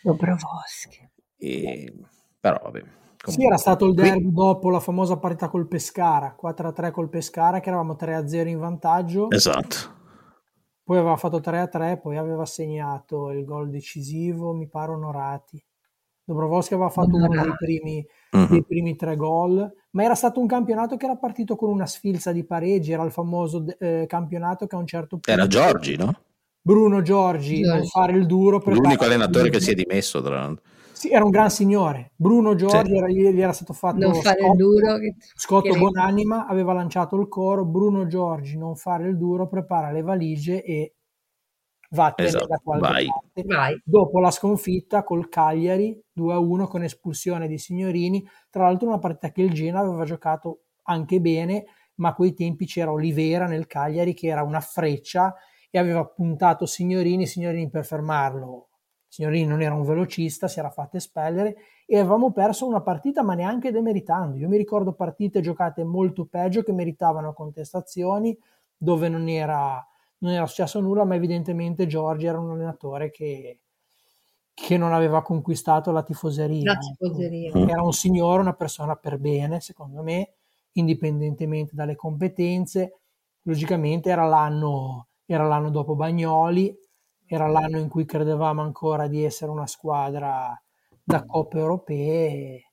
Dobrowski. 0.00 1.10
E, 1.36 1.92
però, 2.38 2.60
vabbè. 2.62 2.78
Sì, 2.78 2.86
comunque. 3.24 3.46
era 3.46 3.56
stato 3.56 3.86
il 3.86 3.94
Qui- 3.94 4.02
derby 4.02 4.32
dopo 4.32 4.70
la 4.70 4.78
famosa 4.78 5.16
partita 5.16 5.48
col 5.48 5.66
Pescara, 5.66 6.36
4-3 6.40 6.92
col 6.92 7.08
Pescara, 7.08 7.58
che 7.58 7.68
eravamo 7.68 7.96
3-0 7.98 8.46
in 8.46 8.58
vantaggio. 8.58 9.28
Esatto. 9.30 10.00
Poi 10.84 10.98
aveva 10.98 11.16
fatto 11.16 11.38
3-3, 11.40 12.00
poi 12.00 12.16
aveva 12.16 12.44
segnato 12.44 13.30
il 13.30 13.44
gol 13.44 13.70
decisivo, 13.70 14.52
mi 14.52 14.68
pare 14.68 14.92
Onorati. 14.92 15.62
Dobrovolski 16.24 16.74
aveva 16.74 16.88
fatto 16.88 17.16
uno 17.16 17.28
dei 17.28 17.52
primi, 17.56 18.06
Mhm. 18.32 18.48
dei 18.48 18.64
primi 18.64 18.96
tre 18.96 19.16
gol, 19.16 19.70
ma 19.90 20.02
era 20.04 20.14
stato 20.14 20.40
un 20.40 20.46
campionato 20.46 20.96
che 20.96 21.04
era 21.04 21.16
partito 21.16 21.56
con 21.56 21.68
una 21.70 21.86
sfilza 21.86 22.32
di 22.32 22.44
pareggi, 22.44 22.92
era 22.92 23.02
il 23.04 23.10
famoso 23.10 23.64
eh, 23.78 24.06
campionato 24.08 24.66
che 24.66 24.76
a 24.76 24.78
un 24.78 24.86
certo 24.86 25.08
punto... 25.18 25.30
Era 25.30 25.46
Giorgi, 25.46 25.96
no? 25.96 26.14
Bruno 26.60 27.02
Giorgi, 27.02 27.60
non 27.62 27.84
fare 27.86 28.12
il 28.12 28.26
duro. 28.26 28.60
per 28.60 28.74
L'unico 28.74 29.04
allenatore 29.04 29.50
che 29.50 29.60
si 29.60 29.72
è 29.72 29.74
dimesso, 29.74 30.22
tra 30.22 30.36
l'altro. 30.36 30.64
Sì, 31.02 31.10
era 31.10 31.24
un 31.24 31.30
gran 31.30 31.50
signore. 31.50 32.12
Bruno 32.14 32.54
Giorgi, 32.54 32.90
Sì. 32.92 32.96
era- 32.96 33.08
gli, 33.08 33.40
era 33.40 33.52
stato 33.52 33.72
fatto 33.72 33.98
Non 33.98 34.14
fare 34.14 34.38
il 34.38 34.44
Scotto- 34.46 34.56
duro. 34.56 34.96
Che, 34.98 35.14
Scotto 35.34 35.72
che- 35.72 35.78
Bonanima 35.80 36.46
aveva 36.46 36.72
lanciato 36.72 37.16
il 37.18 37.26
coro, 37.26 37.64
Bruno 37.64 38.06
Giorgi 38.06 38.56
non 38.56 38.76
fare 38.76 39.08
il 39.08 39.16
duro, 39.18 39.48
prepara 39.48 39.90
le 39.90 40.02
valigie 40.02 40.62
e 40.62 40.94
vattene 41.90 42.28
Esatto, 42.28 42.46
da 42.46 42.60
qualche 42.62 42.88
vai. 42.88 43.06
parte. 43.06 43.42
Vai. 43.44 43.82
Dopo 43.84 44.20
la 44.20 44.30
sconfitta 44.30 45.02
col 45.02 45.28
Cagliari 45.28 46.00
2-1 46.12 46.68
con 46.68 46.84
espulsione 46.84 47.48
di 47.48 47.58
Signorini, 47.58 48.24
tra 48.48 48.62
l'altro 48.62 48.86
una 48.86 48.98
partita 49.00 49.32
che 49.32 49.42
il 49.42 49.52
Genoa 49.52 49.80
aveva 49.80 50.04
giocato 50.04 50.66
anche 50.84 51.20
bene 51.20 51.64
ma 51.96 52.10
a 52.10 52.14
quei 52.14 52.32
tempi 52.32 52.64
c'era 52.64 52.92
Olivera 52.92 53.46
nel 53.46 53.66
Cagliari 53.66 54.14
che 54.14 54.28
era 54.28 54.42
una 54.44 54.60
freccia 54.60 55.34
e 55.68 55.78
aveva 55.80 56.04
puntato 56.06 56.64
Signorini, 56.64 57.26
Signorini 57.26 57.68
per 57.70 57.84
fermarlo. 57.84 58.68
Signorini 59.12 59.44
non 59.44 59.60
era 59.60 59.74
un 59.74 59.84
velocista, 59.84 60.48
si 60.48 60.58
era 60.58 60.70
fatto 60.70 60.96
espellere 60.96 61.54
e 61.84 61.98
avevamo 61.98 62.32
perso 62.32 62.66
una 62.66 62.80
partita 62.80 63.22
ma 63.22 63.34
neanche 63.34 63.70
demeritando. 63.70 64.38
Io 64.38 64.48
mi 64.48 64.56
ricordo 64.56 64.94
partite 64.94 65.42
giocate 65.42 65.84
molto 65.84 66.24
peggio 66.24 66.62
che 66.62 66.72
meritavano 66.72 67.34
contestazioni 67.34 68.34
dove 68.74 69.10
non 69.10 69.28
era, 69.28 69.86
non 70.20 70.32
era 70.32 70.46
successo 70.46 70.80
nulla, 70.80 71.04
ma 71.04 71.14
evidentemente 71.14 71.86
Giorgi 71.86 72.24
era 72.24 72.40
un 72.40 72.52
allenatore 72.52 73.10
che, 73.10 73.60
che 74.54 74.78
non 74.78 74.94
aveva 74.94 75.20
conquistato 75.20 75.92
la 75.92 76.02
tifoseria. 76.02 76.72
La 76.72 76.78
tifoseria. 76.78 77.48
Ecco. 77.50 77.68
Era 77.68 77.82
un 77.82 77.92
signore, 77.92 78.40
una 78.40 78.54
persona 78.54 78.96
per 78.96 79.18
bene, 79.18 79.60
secondo 79.60 80.02
me, 80.02 80.30
indipendentemente 80.72 81.72
dalle 81.74 81.96
competenze. 81.96 83.00
Logicamente 83.42 84.08
era 84.08 84.24
l'anno, 84.24 85.08
era 85.26 85.46
l'anno 85.46 85.68
dopo 85.68 85.94
Bagnoli, 85.96 86.74
era 87.34 87.46
l'anno 87.48 87.78
in 87.78 87.88
cui 87.88 88.04
credevamo 88.04 88.62
ancora 88.62 89.06
di 89.08 89.24
essere 89.24 89.50
una 89.50 89.66
squadra 89.66 90.60
da 91.02 91.24
coppe 91.24 91.58
europee 91.58 92.64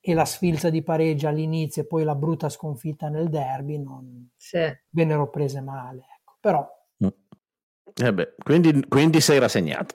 e 0.00 0.14
la 0.14 0.24
sfilza 0.24 0.70
di 0.70 0.82
pareggi 0.82 1.26
all'inizio 1.26 1.82
e 1.82 1.86
poi 1.86 2.04
la 2.04 2.14
brutta 2.14 2.48
sconfitta 2.48 3.08
nel 3.08 3.28
derby 3.28 3.78
non 3.78 4.30
Sì. 4.36 4.58
vennero 4.90 5.28
prese 5.28 5.60
male. 5.60 6.06
Ecco. 6.18 6.36
Però 6.40 6.66
Eh 8.02 8.12
beh, 8.12 8.34
quindi, 8.42 8.84
quindi 8.88 9.20
sei 9.20 9.38
rassegnato. 9.38 9.94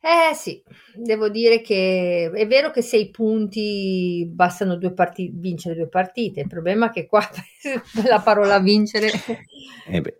Eh 0.00 0.34
sì, 0.34 0.62
devo 0.94 1.28
dire 1.28 1.60
che 1.60 2.30
è 2.32 2.46
vero 2.46 2.70
che 2.70 2.80
sei 2.82 3.10
punti 3.10 4.26
bastano 4.32 4.76
due 4.76 4.92
parti- 4.92 5.30
vincere 5.34 5.74
due 5.74 5.88
partite. 5.88 6.40
Il 6.40 6.46
problema 6.48 6.86
è 6.88 6.90
che 6.90 7.06
qua 7.06 7.20
la 8.08 8.20
parola 8.20 8.58
vincere 8.60 9.10
Eh 9.90 10.00
beh. 10.00 10.16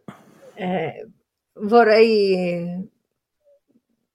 eh, 0.55 1.07
vorrei. 1.63 2.95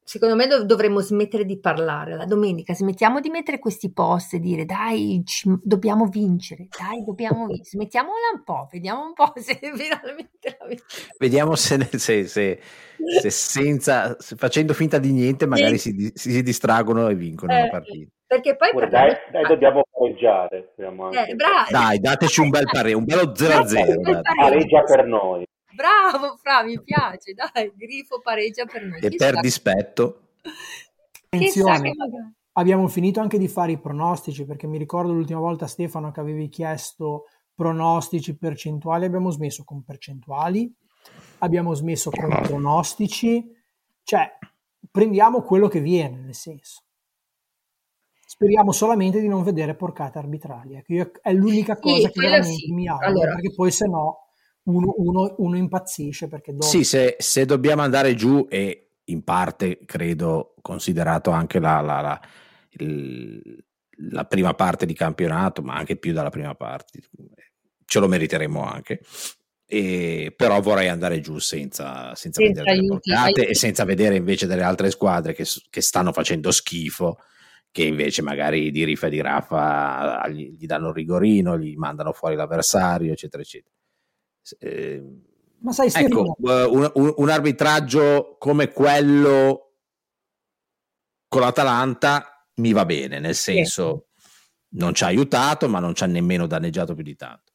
Secondo 0.04 0.36
me 0.36 0.46
dov- 0.46 0.64
dovremmo 0.66 1.00
smettere 1.00 1.46
di 1.46 1.58
parlare 1.58 2.18
la 2.18 2.26
domenica, 2.26 2.74
smettiamo 2.74 3.22
di 3.22 3.30
mettere 3.30 3.60
questi 3.60 3.94
post 3.94 4.34
e 4.34 4.40
dire 4.40 4.66
dai, 4.66 5.22
ci- 5.26 5.50
dobbiamo 5.64 6.08
vincere, 6.08 6.68
dai, 6.78 7.02
dobbiamo 7.06 7.46
vincere, 7.46 7.70
smettiamola 7.70 8.18
un 8.36 8.44
po', 8.44 8.68
vediamo 8.70 9.06
un 9.06 9.14
po' 9.14 9.32
se 9.40 9.54
finalmente 9.58 10.58
la 10.60 10.66
vinciamo. 10.68 11.16
Vediamo 11.18 11.56
se, 11.56 11.88
se- 11.98 12.28
se- 12.28 12.60
se 13.22 13.30
senza, 13.30 14.18
se 14.20 14.36
facendo 14.36 14.74
finta 14.74 14.98
di 14.98 15.14
niente 15.14 15.46
magari 15.46 15.78
si, 15.78 15.94
di- 15.94 16.12
si 16.14 16.44
distraggono 16.44 17.08
e 17.08 17.16
vincono 17.16 17.54
Eh, 17.54 17.62
la 17.62 17.70
partita. 17.70 18.12
Perché 18.28 18.58
poi 18.58 18.70
parliamo- 18.74 19.06
dai, 19.08 19.16
dai, 19.32 19.44
dobbiamo 19.48 19.82
pareggiare. 19.90 20.74
Eh. 20.76 21.36
Dai, 21.70 22.00
dateci 22.00 22.42
un 22.42 22.50
bel 22.50 22.66
pareggio, 22.70 22.98
un 22.98 23.06
bello 23.06 23.32
0-0. 23.34 23.96
Un 23.96 24.02
bel 24.02 24.14
dai. 24.14 24.22
pareggio. 24.22 24.42
Pareggia 24.42 24.84
per 24.84 25.06
noi. 25.06 25.46
Bravo, 25.82 26.38
Fra, 26.38 26.64
mi 26.64 26.80
piace, 26.84 27.34
dai, 27.34 27.72
grifo 27.76 28.22
pareggia 28.22 28.66
per 28.66 28.84
noi. 28.86 29.00
E 29.00 29.10
Chissà- 29.10 29.32
per 29.32 29.40
dispetto, 29.40 30.28
attenzione, 31.26 31.92
che 31.92 31.96
abbiamo 32.54 32.88
finito 32.88 33.20
anche 33.20 33.40
di 33.40 33.48
fare 33.48 33.72
i 33.72 33.80
pronostici 33.80 34.46
perché 34.46 34.68
mi 34.68 34.78
ricordo 34.78 35.12
l'ultima 35.12 35.40
volta 35.40 35.66
Stefano 35.66 36.12
che 36.12 36.20
avevi 36.20 36.50
chiesto 36.50 37.26
pronostici 37.56 38.38
percentuali, 38.38 39.06
abbiamo 39.06 39.32
smesso 39.32 39.64
con 39.64 39.84
percentuali, 39.84 40.72
abbiamo 41.40 41.74
smesso 41.74 42.12
con 42.12 42.30
pronostici, 42.42 43.52
cioè 44.04 44.38
prendiamo 44.90 45.42
quello 45.42 45.68
che 45.68 45.80
viene, 45.80 46.18
nel 46.18 46.36
senso. 46.36 46.84
Speriamo 48.26 48.72
solamente 48.72 49.20
di 49.20 49.28
non 49.28 49.44
vedere 49.44 49.76
porcate 49.76 50.18
arbitrali. 50.18 50.76
ecco, 50.76 50.94
io- 50.94 51.12
è 51.22 51.34
l'unica 51.34 51.76
Sì, 51.76 51.82
cosa 51.82 52.08
che 52.08 52.14
quello 52.14 52.30
veramente 52.30 52.66
sì. 52.66 52.72
mi 52.72 52.88
auguro, 52.88 53.08
Allora. 53.08 53.34
perché 53.34 53.54
poi 53.54 53.72
se 53.72 53.88
no 53.88 54.26
uno, 54.76 54.94
uno- 54.98 55.36
uno 55.38 55.58
impazzisce 55.58 56.28
perché 56.28 56.52
dopo 56.52 56.66
sì, 56.66 56.84
se, 56.84 57.16
se 57.20 57.46
dobbiamo 57.46 57.82
andare 57.82 58.16
giù 58.16 58.46
e 58.50 58.88
in 59.06 59.24
parte 59.24 59.80
credo 59.86 60.54
considerato 60.62 61.32
anche 61.32 61.60
la, 61.60 61.82
la- 61.82 62.02
la- 62.02 62.22
il- 62.78 63.64
la 64.10 64.26
prima 64.26 64.54
parte 64.54 64.86
di 64.86 64.94
campionato, 64.94 65.62
ma 65.62 65.76
anche 65.76 65.96
più 65.98 66.12
dalla 66.14 66.30
prima 66.32 66.56
parte, 66.56 67.02
ce 67.86 68.00
lo 68.00 68.08
meriteremo 68.08 68.64
anche. 68.64 69.02
E, 69.66 70.34
però 70.36 70.60
vorrei 70.60 70.88
andare 70.90 71.20
giù 71.22 71.38
senza, 71.38 72.14
senza 72.16 72.42
Senza 72.42 72.62
vedere 72.62 72.66
delle 72.66 72.80
aiuti, 72.88 73.10
porcate 73.12 73.40
aiuti. 73.40 73.52
e 73.52 73.56
senza 73.56 73.86
vedere 73.86 74.16
invece 74.16 74.48
delle 74.48 74.64
altre 74.64 74.90
squadre 74.92 75.34
che, 75.34 75.46
che 75.70 75.82
stanno 75.82 76.12
facendo 76.12 76.52
schifo 76.52 77.18
che 77.72 77.84
invece 77.84 78.22
magari 78.22 78.70
di 78.70 78.84
rifa 78.84 79.08
e 79.08 79.10
di 79.12 79.22
raffa 79.22 80.28
gli, 80.28 80.58
gli 80.58 80.66
danno 80.66 80.90
il 80.90 80.94
rigorino, 80.96 81.58
gli 81.58 81.76
mandano 81.78 82.12
fuori 82.12 82.36
l'avversario, 82.36 83.14
eccetera, 83.14 83.42
eccetera. 83.44 83.74
Eh, 84.60 85.04
Ma 85.60 85.72
sai, 85.72 85.90
ecco, 85.94 86.36
eh, 86.38 86.64
un, 86.64 87.14
un- 87.18 87.30
arbitraggio 87.30 88.36
come 88.40 88.72
quello 88.72 89.76
con 91.28 91.42
l'Atalanta 91.42 92.48
mi 92.56 92.74
va 92.74 92.86
bene, 92.86 93.20
nel 93.20 93.36
senso 93.36 94.08
non 94.74 94.94
ci 94.94 95.04
ha 95.04 95.08
aiutato, 95.08 95.68
ma 95.70 95.80
non 95.80 95.94
ci 95.96 96.04
ha 96.04 96.08
nemmeno 96.08 96.48
danneggiato 96.48 96.94
più 96.94 97.04
di 97.04 97.16
tanto. 97.16 97.54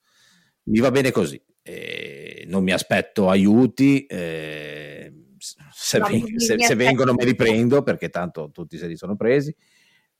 Mi 0.65 0.79
va 0.81 0.91
bene 0.91 1.11
così. 1.11 1.41
eh, 1.69 2.45
non 2.47 2.63
mi 2.63 2.71
aspetto 2.73 3.29
aiuti. 3.29 4.07
eh, 4.07 5.13
se, 5.39 5.99
No, 5.99 6.07
ven- 6.07 6.23
mi- 6.23 6.39
se- 6.41 6.61
se 6.61 6.75
vengono 6.77 7.13
me 7.13 7.25
li 7.25 7.35
prendo 7.35 7.83
perché 7.83 8.09
tanto 8.09 8.51
tutti 8.53 8.79
se 8.79 8.87
li 8.87 8.97
sono 8.97 9.17
presi. 9.17 9.55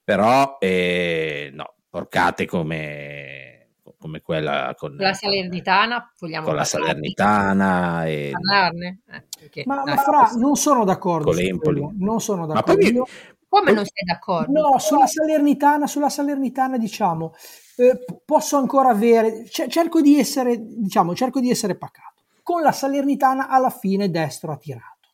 Però 0.03 0.57
eh, 0.61 1.51
no, 1.53 1.77
porcate 1.89 2.47
come, 2.47 3.56
come 3.99 4.21
quella 4.21 4.75
con, 4.77 4.95
la 4.97 5.15
Salernitana, 5.15 6.13
vogliamo 6.19 6.47
con 6.47 6.55
la? 6.57 6.65
Salernitana 6.65 8.05
e 8.07 8.31
Parlarne? 8.33 9.01
Eh, 9.11 9.25
perché- 9.39 9.63
ma, 9.67 9.83
ma. 9.85 9.97
Fra, 9.97 10.31
non 10.37 10.57
sono 10.57 10.85
d'accordo 10.85 11.31
con 11.31 11.35
l'Empoli. 11.37 11.87
non 11.99 12.21
sono 12.21 12.47
Ma 12.47 12.55
d'accordo. 12.55 12.81
poi 12.81 12.93
Io- 12.93 13.07
Come 13.49 13.73
non 13.73 13.85
sei 13.85 14.05
d'accordo? 14.05 14.53
No, 14.61 14.79
sulla 14.79 15.07
Salernitana, 15.07 15.87
sulla 15.87 16.09
Salernitana 16.09 16.77
diciamo, 16.79 17.33
eh, 17.77 18.05
posso 18.25 18.57
ancora 18.59 18.91
avere, 18.91 19.49
ce- 19.49 19.69
cerco 19.69 20.01
di 20.01 20.19
essere, 20.19 20.57
diciamo, 20.61 21.15
cerco 21.15 21.41
di 21.41 21.49
essere 21.49 21.77
pacato. 21.77 22.25
Con 22.43 22.61
la 22.63 22.73
Salernitana 22.73 23.49
alla 23.49 23.71
fine 23.71 24.11
destro 24.11 24.53
ha 24.53 24.57
tirato, 24.57 25.09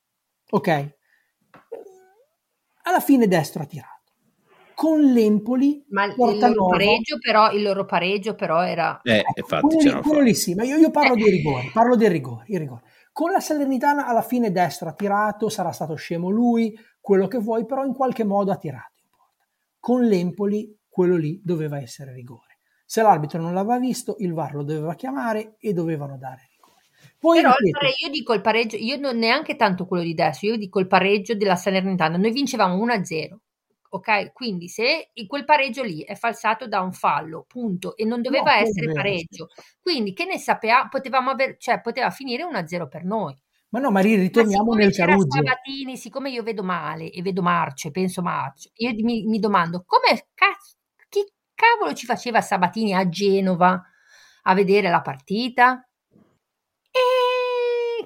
ok? 0.51 0.95
Alla 2.85 3.01
fine 3.01 3.29
destro 3.29 3.63
ha 3.63 3.67
tirato. 3.67 4.02
Con 4.83 5.01
l'Empoli, 5.13 5.85
Ma 5.91 6.07
il- 6.07 6.15
loro 6.17 6.67
pareggio 6.67 7.17
però, 7.21 7.53
il 7.53 7.63
loro 7.63 7.85
pareggio 7.85 8.35
però 8.35 8.65
era... 8.65 9.01
Eh, 9.05 9.23
infatti 9.37 9.77
quello, 9.77 10.01
quello 10.01 10.21
lì 10.23 10.35
sì, 10.35 10.57
ma 10.57 10.65
io, 10.65 10.77
io 10.77 10.91
parlo 10.91 11.15
dei 11.15 11.31
rigori, 11.31 11.71
parlo 11.73 11.95
del 11.95 12.11
rigore, 12.11 12.47
il 12.49 12.59
rigore. 12.59 12.83
Con 13.13 13.31
la 13.31 13.39
Salernitana 13.39 14.09
alla 14.09 14.23
fine 14.23 14.51
destro 14.51 14.89
ha 14.89 14.93
tirato, 14.93 15.49
sarà 15.49 15.71
stato 15.71 15.95
scemo 15.95 16.31
lui, 16.31 16.77
quello 17.01 17.29
che 17.29 17.39
vuoi, 17.39 17.65
però 17.65 17.85
in 17.85 17.95
qualche 17.95 18.25
modo 18.25 18.51
ha 18.51 18.57
tirato 18.57 18.95
in 18.97 19.09
porta. 19.09 19.47
Con 19.79 20.03
l'Empoli 20.05 20.77
quello 20.89 21.15
lì 21.15 21.41
doveva 21.45 21.81
essere 21.81 22.13
rigore. 22.13 22.59
Se 22.85 23.03
l'arbitro 23.03 23.41
non 23.41 23.55
l'aveva 23.55 23.79
visto, 23.79 24.17
il 24.19 24.33
VAR 24.33 24.55
lo 24.57 24.65
doveva 24.65 24.97
chiamare 24.97 25.55
e 25.61 25.73
dovevano 25.73 26.19
dare 26.19 26.49
rigore. 26.57 26.83
Poi 27.21 27.41
Però 27.41 27.53
io 27.53 28.11
dico 28.11 28.33
il 28.33 28.41
pareggio, 28.41 28.75
io 28.75 28.97
non 28.97 29.17
neanche 29.17 29.55
tanto 29.55 29.87
quello 29.87 30.03
di 30.03 30.11
adesso, 30.11 30.45
io 30.45 30.57
dico 30.57 30.81
il 30.81 30.89
pareggio 30.89 31.37
della 31.37 31.55
Salernitana. 31.55 32.17
Noi 32.17 32.33
vincevamo 32.33 32.75
1-0, 32.75 33.37
ok? 33.95 34.33
Quindi 34.33 34.69
se 34.69 35.11
quel 35.27 35.45
pareggio 35.45 35.83
lì 35.83 36.03
è 36.03 36.15
falsato 36.15 36.67
da 36.67 36.81
un 36.81 36.93
fallo, 36.93 37.45
punto, 37.47 37.97
e 37.97 38.05
non 38.05 38.23
doveva 38.23 38.57
è 38.57 38.63
essere 38.63 38.93
pareggio. 38.93 39.49
Quindi 39.81 40.15
che 40.15 40.25
ne 40.25 40.39
sappiamo, 40.39 40.89
potevamo 40.89 41.31
aver, 41.31 41.57
cioè 41.59 41.81
poteva 41.81 42.11
finire 42.11 42.43
1-0 42.45 42.89
per 42.89 43.05
noi. 43.05 43.37
ma 43.69 43.81
no, 43.81 43.91
ma 43.91 44.01
ri- 44.01 44.17
ritorniamo 44.17 44.65
siccome 44.65 44.85
nel 44.85 44.95
Caruzio. 44.95 45.43
Sabatini, 45.43 45.97
siccome 45.97 46.31
io 46.31 46.43
vedo 46.43 46.63
male 46.63 47.11
e 47.11 47.23
vedo 47.23 47.43
Marce, 47.43 47.91
penso 47.91 48.23
Marce, 48.23 48.71
io 48.77 48.93
mi, 49.03 49.25
mi 49.27 49.39
domando 49.39 49.85
come 49.87 50.29
cazzo, 50.35 50.77
chi 51.09 51.25
cavolo 51.55 51.95
ci 51.95 52.07
faceva 52.07 52.41
Sabatini 52.41 52.95
a 52.95 53.09
Genova 53.09 53.83
a 54.45 54.55
vedere 54.55 54.89
la 54.89 55.03
partita? 55.03 55.87
E 56.91 57.32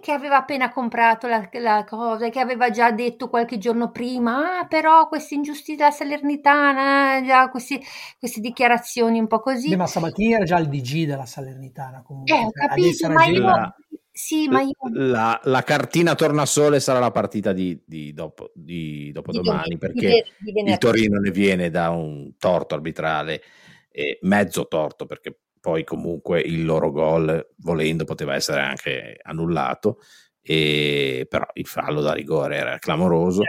che 0.06 0.12
aveva 0.12 0.36
appena 0.36 0.70
comprato 0.70 1.26
la, 1.26 1.48
la 1.54 1.82
cosa, 1.82 2.28
che 2.28 2.38
aveva 2.38 2.70
già 2.70 2.92
detto 2.92 3.28
qualche 3.28 3.58
giorno 3.58 3.90
prima, 3.90 4.60
ah, 4.60 4.66
però 4.68 5.08
questa 5.08 5.34
ingiustizia 5.34 5.90
salernitana, 5.90 7.16
eh, 7.16 7.26
già 7.26 7.48
questi- 7.48 7.82
queste 8.16 8.40
dichiarazioni 8.40 9.18
un 9.18 9.26
po' 9.26 9.40
così. 9.40 9.70
Beh, 9.70 9.76
ma 9.76 9.88
Sabatini 9.88 10.34
era 10.34 10.44
già 10.44 10.58
il 10.58 10.68
DG 10.68 11.06
della 11.06 11.26
Salernitana 11.26 12.02
comunque. 12.02 12.36
Eh, 12.36 12.38
ho 12.38 12.50
cioè, 12.52 12.62
ad 12.62 12.68
capito, 12.68 13.08
ma 13.08 13.24
io... 13.26 13.40
La- 13.40 13.76
Sì, 14.12 14.46
ma 14.48 14.62
io... 14.62 14.70
la, 14.92 15.40
la 15.42 15.62
cartina 15.62 16.14
tornasole 16.14 16.78
sarà 16.78 17.00
la 17.00 17.10
partita 17.10 17.52
di, 17.52 17.82
di 17.84 18.12
dopo, 18.12 18.52
di 18.54 19.10
dopodomani 19.12 19.70
Di 19.70 19.78
perché 19.78 20.24
il 20.64 20.78
Torino 20.78 21.18
ne 21.18 21.32
viene 21.32 21.68
da 21.68 21.90
un 21.90 22.36
torto 22.38 22.76
arbitrale 22.76 23.42
e 23.90 24.18
mezzo 24.22 24.68
torto 24.68 25.04
perché 25.04 25.40
poi 25.66 25.82
comunque 25.82 26.40
il 26.40 26.64
loro 26.64 26.92
gol 26.92 27.54
volendo 27.56 28.04
poteva 28.04 28.36
essere 28.36 28.60
anche 28.60 29.18
annullato 29.20 29.98
e, 30.40 31.26
però 31.28 31.44
il 31.54 31.66
fallo 31.66 32.00
da 32.00 32.12
rigore 32.12 32.54
era 32.54 32.78
clamoroso 32.78 33.42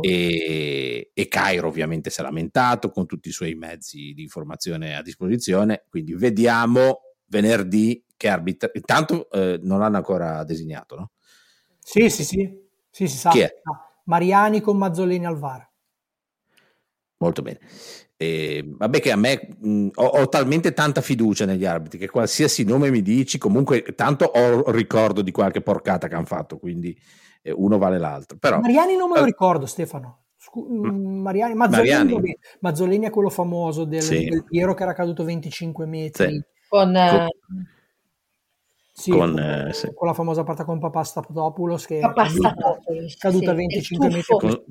e, 0.00 1.10
e 1.12 1.28
Cairo 1.28 1.68
ovviamente 1.68 2.08
si 2.08 2.20
è 2.20 2.22
lamentato 2.22 2.90
con 2.90 3.04
tutti 3.04 3.28
i 3.28 3.32
suoi 3.32 3.54
mezzi 3.54 4.14
di 4.14 4.22
informazione 4.22 4.96
a 4.96 5.02
disposizione 5.02 5.84
quindi 5.90 6.14
vediamo 6.14 7.00
venerdì 7.26 8.02
che 8.16 8.28
arbitra. 8.28 8.70
Intanto 8.72 9.30
eh, 9.30 9.60
non 9.62 9.78
l'hanno 9.78 9.98
ancora 9.98 10.42
designato, 10.44 10.96
no? 10.96 11.10
Sì, 11.80 12.08
sì, 12.08 12.24
sì. 12.24 12.66
Sì, 12.88 13.08
si 13.08 13.18
sa. 13.18 13.28
Chi 13.28 13.40
è? 13.40 13.52
Mariani 14.04 14.62
con 14.62 14.78
Mazzolini 14.78 15.26
al 15.26 15.36
VAR. 15.36 15.70
Molto 17.18 17.42
bene. 17.42 17.60
E, 18.20 18.64
vabbè 18.66 18.98
che 18.98 19.12
a 19.12 19.16
me 19.16 19.48
mh, 19.60 19.88
ho, 19.94 20.04
ho, 20.04 20.28
talmente 20.28 20.72
tanta 20.72 21.00
fiducia 21.00 21.44
negli 21.44 21.64
arbitri 21.64 21.98
che 21.98 22.08
qualsiasi 22.08 22.64
nome 22.64 22.90
mi 22.90 23.00
dici 23.00 23.38
comunque 23.38 23.82
tanto 23.94 24.24
ho 24.24 24.72
ricordo 24.72 25.22
di 25.22 25.30
qualche 25.30 25.60
porcata 25.60 26.08
che 26.08 26.16
hanno 26.16 26.24
fatto 26.24 26.58
quindi 26.58 26.98
eh, 27.42 27.52
uno 27.52 27.78
vale 27.78 27.96
l'altro 27.96 28.36
Però, 28.36 28.58
Mariani 28.58 28.96
non 28.96 29.08
me 29.08 29.20
lo 29.20 29.24
ricordo 29.24 29.66
Stefano 29.66 30.24
Scu- 30.36 30.68
mm. 30.68 31.20
Mariani, 31.20 31.54
Mazzolini, 31.54 31.92
Mariani. 31.92 32.38
Mazzolini, 32.60 33.06
è 33.06 33.10
quello 33.10 33.28
famoso 33.28 33.84
del, 33.84 34.02
sì. 34.02 34.24
del, 34.24 34.44
Piero 34.44 34.74
che 34.74 34.82
era 34.82 34.94
caduto 34.94 35.22
25 35.22 35.86
metri 35.86 36.32
sì. 36.32 36.42
con, 36.68 36.96
eh, 36.96 37.28
sì, 38.98 39.10
con, 39.10 39.30
con, 39.30 39.38
eh, 39.38 39.72
sì. 39.72 39.92
con, 39.94 40.08
la 40.08 40.14
famosa 40.14 40.42
partita 40.42 40.66
con 40.66 40.80
Papastapopoulos 40.80 41.86
che 41.86 42.00
Papastapopoulos, 42.00 43.14
è 43.14 43.16
caduta 43.16 43.50
sì, 43.50 43.56
25 43.56 44.06
metri 44.08 44.22
con, 44.36 44.64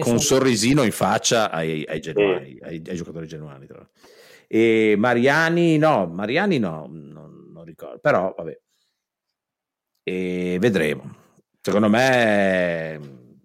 con 0.00 0.12
un 0.12 0.20
sorrisino 0.20 0.82
in 0.84 0.92
faccia 0.92 1.50
ai, 1.50 1.84
ai, 1.86 2.00
genuani, 2.00 2.58
ai, 2.62 2.82
ai 2.86 2.96
giocatori 2.96 3.26
genuani 3.26 3.66
e 4.46 4.94
Mariani 4.96 5.76
no 5.76 6.06
Mariani 6.06 6.58
no 6.58 6.86
non, 6.88 7.50
non 7.52 7.64
ricordo 7.64 7.98
però 7.98 8.32
vabbè. 8.36 8.58
E 10.06 10.58
vedremo. 10.60 11.14
Secondo 11.60 11.88
me 11.88 13.00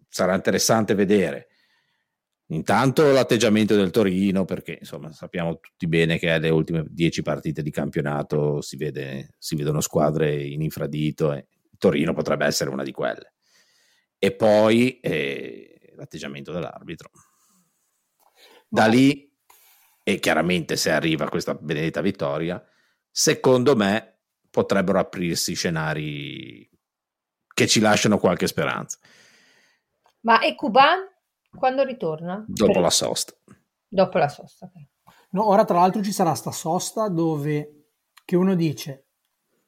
sarà 0.10 0.36
interessante 0.36 0.94
vedere 0.94 1.49
Intanto 2.52 3.12
l'atteggiamento 3.12 3.76
del 3.76 3.92
Torino, 3.92 4.44
perché 4.44 4.78
insomma 4.80 5.12
sappiamo 5.14 5.60
tutti 5.60 5.88
bene 5.88 6.18
che 6.18 6.32
alle 6.32 6.50
ultime 6.50 6.84
dieci 6.88 7.22
partite 7.22 7.62
di 7.62 7.70
campionato 7.70 8.62
si, 8.62 8.76
vede, 8.76 9.36
si 9.38 9.56
vedono 9.56 9.82
squadre 9.82 10.44
in 10.44 10.62
infradito 10.62 11.32
e 11.32 11.48
Torino 11.78 12.14
potrebbe 12.14 12.46
essere 12.46 12.72
una 12.72 12.84
di 12.84 12.92
quelle. 12.92 13.36
E 14.18 14.36
poi 14.36 15.00
eh, 15.00 15.94
l'atteggiamento 15.96 16.52
dell'arbitro. 16.52 17.12
Da 18.68 18.88
lì, 18.88 19.32
e 20.04 20.18
chiaramente 20.18 20.76
se 20.76 20.90
arriva 20.92 21.30
questa 21.30 21.54
benedetta 21.54 22.02
vittoria, 22.02 22.64
secondo 23.12 23.76
me 23.76 24.22
potrebbero 24.50 24.98
aprirsi 24.98 25.54
scenari 25.54 26.68
che 27.54 27.68
ci 27.68 27.80
lasciano 27.80 28.18
qualche 28.18 28.48
speranza. 28.48 28.98
Ma 30.22 30.42
e 30.42 30.56
Cuban? 30.56 31.09
Quando 31.58 31.84
ritorna? 31.84 32.44
Dopo 32.48 32.72
per... 32.74 32.82
la 32.82 32.90
sosta. 32.90 33.34
Dopo 33.88 34.18
la 34.18 34.28
sosta, 34.28 34.66
ok. 34.66 34.88
No, 35.32 35.48
ora 35.48 35.66
tra 35.66 35.80
l'altro 35.80 36.02
ci 36.02 36.12
sarà 36.12 36.34
sta 36.34 36.52
sosta 36.52 37.08
dove 37.08 37.92
che 38.26 38.36
uno 38.36 38.56
dice 38.56 39.10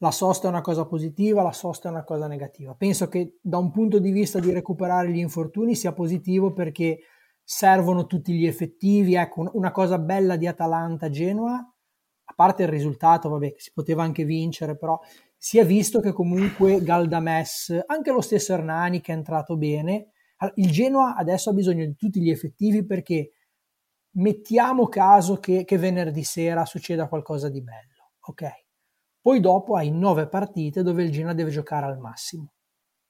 la 0.02 0.12
sosta 0.12 0.48
è 0.48 0.50
una 0.50 0.62
cosa 0.62 0.86
positiva, 0.86 1.44
la 1.44 1.52
sosta 1.52 1.88
è 1.88 1.92
una 1.92 2.04
cosa 2.04 2.26
negativa. 2.26 2.74
Penso 2.74 3.08
che 3.08 3.38
da 3.40 3.60
un 3.60 3.70
punto 3.70 4.00
di 4.00 4.12
vista 4.12 4.40
di 4.40 4.52
recuperare 4.52 5.12
gli 5.12 5.20
infortuni 5.20 5.76
sia 5.76 5.94
positivo 5.94 6.54
perché 6.54 7.02
servono 7.44 8.08
tutti 8.08 8.34
gli 8.34 8.48
effettivi. 8.48 9.14
Ecco, 9.14 9.52
una 9.54 9.72
cosa 9.72 10.00
bella 10.00 10.38
di 10.38 10.48
Atalanta-Genoa, 10.48 11.74
a 12.24 12.34
parte 12.34 12.64
il 12.64 12.70
risultato, 12.70 13.30
vabbè, 13.30 13.54
si 13.58 13.72
poteva 13.74 14.02
anche 14.02 14.24
vincere, 14.24 14.76
però 14.76 15.00
si 15.38 15.60
è 15.60 15.66
visto 15.66 16.00
che 16.00 16.14
comunque 16.14 16.82
Galdames, 16.82 17.84
anche 17.86 18.12
lo 18.12 18.22
stesso 18.22 18.54
Hernani 18.54 19.02
che 19.02 19.12
è 19.12 19.16
entrato 19.16 19.56
bene, 19.56 20.14
il 20.56 20.72
Genoa 20.72 21.16
adesso 21.16 21.50
ha 21.50 21.54
bisogno 21.54 21.86
di 21.86 21.96
tutti 21.96 22.22
gli 22.22 22.30
effettivi 22.30 22.86
perché 22.86 23.34
mettiamo 24.14 24.88
caso 24.88 25.38
che, 25.38 25.64
che 25.64 25.78
venerdì 25.78 26.24
sera 26.24 26.66
succeda 26.66 27.08
qualcosa 27.08 27.50
di 27.50 27.62
bello, 27.62 28.14
ok? 28.22 28.66
Poi 29.22 29.40
dopo 29.40 29.76
hai 29.76 29.92
nove 29.92 30.28
partite 30.28 30.82
dove 30.82 31.04
il 31.04 31.12
Genoa 31.12 31.34
deve 31.34 31.52
giocare 31.52 31.86
al 31.86 32.00
massimo, 32.00 32.54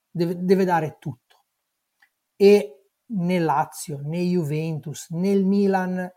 deve, 0.10 0.36
deve 0.44 0.66
dare 0.66 0.98
tutto. 0.99 1.45
E 2.36 2.88
né 3.06 3.40
Lazio, 3.40 4.02
né 4.03 4.20
Juventus, 4.20 5.10
né 5.12 5.30
il 5.30 5.45
Milan 5.45 6.12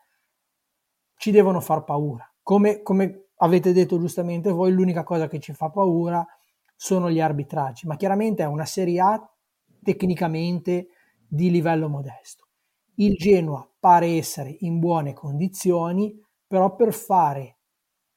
ci 1.16 1.30
devono 1.30 1.60
far 1.60 1.84
paura. 1.84 2.28
Come, 2.42 2.82
come 2.82 3.28
avete 3.36 3.72
detto 3.72 3.98
giustamente 3.98 4.50
voi, 4.50 4.72
l'unica 4.72 5.04
cosa 5.04 5.28
che 5.28 5.38
ci 5.38 5.52
fa 5.52 5.70
paura 5.70 6.26
sono 6.74 7.10
gli 7.10 7.20
arbitraggi, 7.20 7.86
ma 7.86 7.96
chiaramente 7.96 8.42
è 8.42 8.46
una 8.46 8.66
Serie 8.66 9.00
A 9.00 9.34
tecnicamente 9.82 10.88
di 11.34 11.50
livello 11.50 11.88
modesto. 11.88 12.48
Il 12.96 13.16
Genoa 13.16 13.68
pare 13.78 14.06
essere 14.16 14.56
in 14.60 14.78
buone 14.78 15.12
condizioni, 15.12 16.16
però 16.46 16.74
per 16.76 16.92
fare 16.92 17.58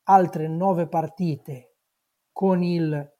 altre 0.03 0.47
nove 0.47 0.87
partite 0.87 1.75
con 2.31 2.61
il 2.61 3.13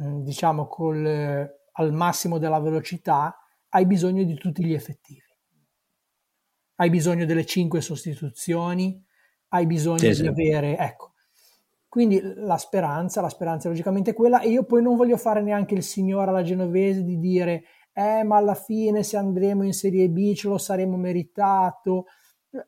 mm, 0.00 0.22
diciamo 0.22 0.66
col, 0.66 1.48
al 1.72 1.92
massimo 1.92 2.38
della 2.38 2.58
velocità 2.58 3.36
hai 3.68 3.86
bisogno 3.86 4.24
di 4.24 4.34
tutti 4.34 4.64
gli 4.64 4.74
effettivi. 4.74 5.22
Hai 6.80 6.90
bisogno 6.90 7.26
delle 7.26 7.44
cinque 7.46 7.80
sostituzioni, 7.80 9.00
hai 9.48 9.66
bisogno 9.66 9.98
sì, 9.98 10.08
di 10.08 10.14
sì. 10.14 10.26
avere, 10.26 10.76
ecco. 10.76 11.12
Quindi 11.88 12.20
la 12.22 12.56
speranza, 12.56 13.20
la 13.20 13.28
speranza 13.28 13.66
è 13.66 13.70
logicamente 13.70 14.12
quella 14.12 14.40
e 14.40 14.48
io 14.48 14.64
poi 14.64 14.82
non 14.82 14.96
voglio 14.96 15.16
fare 15.16 15.42
neanche 15.42 15.74
il 15.74 15.82
signore 15.82 16.30
alla 16.30 16.42
genovese 16.42 17.04
di 17.04 17.18
dire 17.18 17.64
eh, 17.92 18.22
ma 18.24 18.36
alla 18.36 18.54
fine 18.54 19.02
se 19.02 19.16
andremo 19.16 19.64
in 19.64 19.72
Serie 19.72 20.08
B 20.08 20.34
ce 20.34 20.48
lo 20.48 20.58
saremo 20.58 20.96
meritato. 20.96 22.06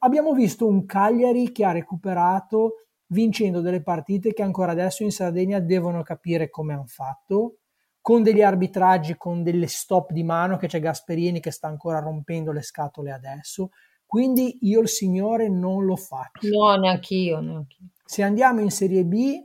Abbiamo 0.01 0.33
visto 0.33 0.67
un 0.67 0.87
Cagliari 0.87 1.53
che 1.53 1.65
ha 1.65 1.73
recuperato 1.73 2.87
vincendo 3.13 3.61
delle 3.61 3.83
partite 3.83 4.33
che 4.33 4.43
ancora 4.43 4.73
adesso 4.73 5.03
in 5.03 5.13
Sardegna 5.13 5.61
devono 5.61 6.03
capire 6.03 6.51
come 6.51 6.73
hanno 6.73 6.87
fatto, 6.87 7.59
con 8.01 8.23
degli 8.23 8.43
arbitraggi, 8.43 9.17
con 9.17 9.43
delle 9.43 9.69
stop 9.69 10.13
di 10.13 10.25
mano, 10.25 10.57
che 10.57 10.67
c'è 10.67 10.81
Gasperini 10.81 11.41
che 11.41 11.51
sta 11.51 11.69
ancora 11.69 12.01
rompendo 12.01 12.53
le 12.53 12.63
scatole 12.63 13.13
adesso. 13.13 13.71
Quindi 14.05 14.59
io 14.63 14.81
il 14.81 14.89
signore 14.89 15.49
non 15.49 15.85
lo 15.85 15.97
faccio. 15.97 16.49
No, 16.49 16.75
neanch'io, 16.77 17.41
neanch'io. 17.41 17.89
Se 18.05 18.23
andiamo 18.23 18.61
in 18.61 18.71
Serie 18.71 19.05
B, 19.05 19.43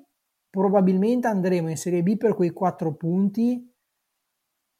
probabilmente 0.49 1.27
andremo 1.27 1.69
in 1.69 1.77
Serie 1.77 2.03
B 2.03 2.17
per 2.17 2.33
quei 2.35 2.49
quattro 2.49 2.95
punti 2.95 3.63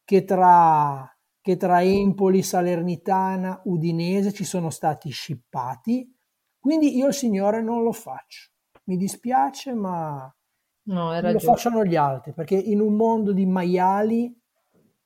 che 0.08 0.24
tra, 0.24 1.06
che 1.42 1.58
tra 1.58 1.84
Empoli, 1.84 2.42
Salernitana, 2.42 3.60
Udinese 3.66 4.32
ci 4.32 4.46
sono 4.46 4.70
stati 4.70 5.10
scippati. 5.10 6.10
Quindi 6.58 6.96
io 6.96 7.08
il 7.08 7.14
Signore 7.14 7.62
non 7.62 7.84
lo 7.84 7.92
faccio. 7.92 8.52
Mi 8.86 8.96
dispiace, 8.96 9.74
ma 9.74 10.34
no, 10.84 11.20
lo 11.20 11.40
facciano 11.40 11.84
gli 11.84 11.98
altri, 11.98 12.32
perché 12.32 12.56
in 12.56 12.80
un 12.80 12.94
mondo 12.94 13.34
di 13.34 13.46
maiali 13.46 14.34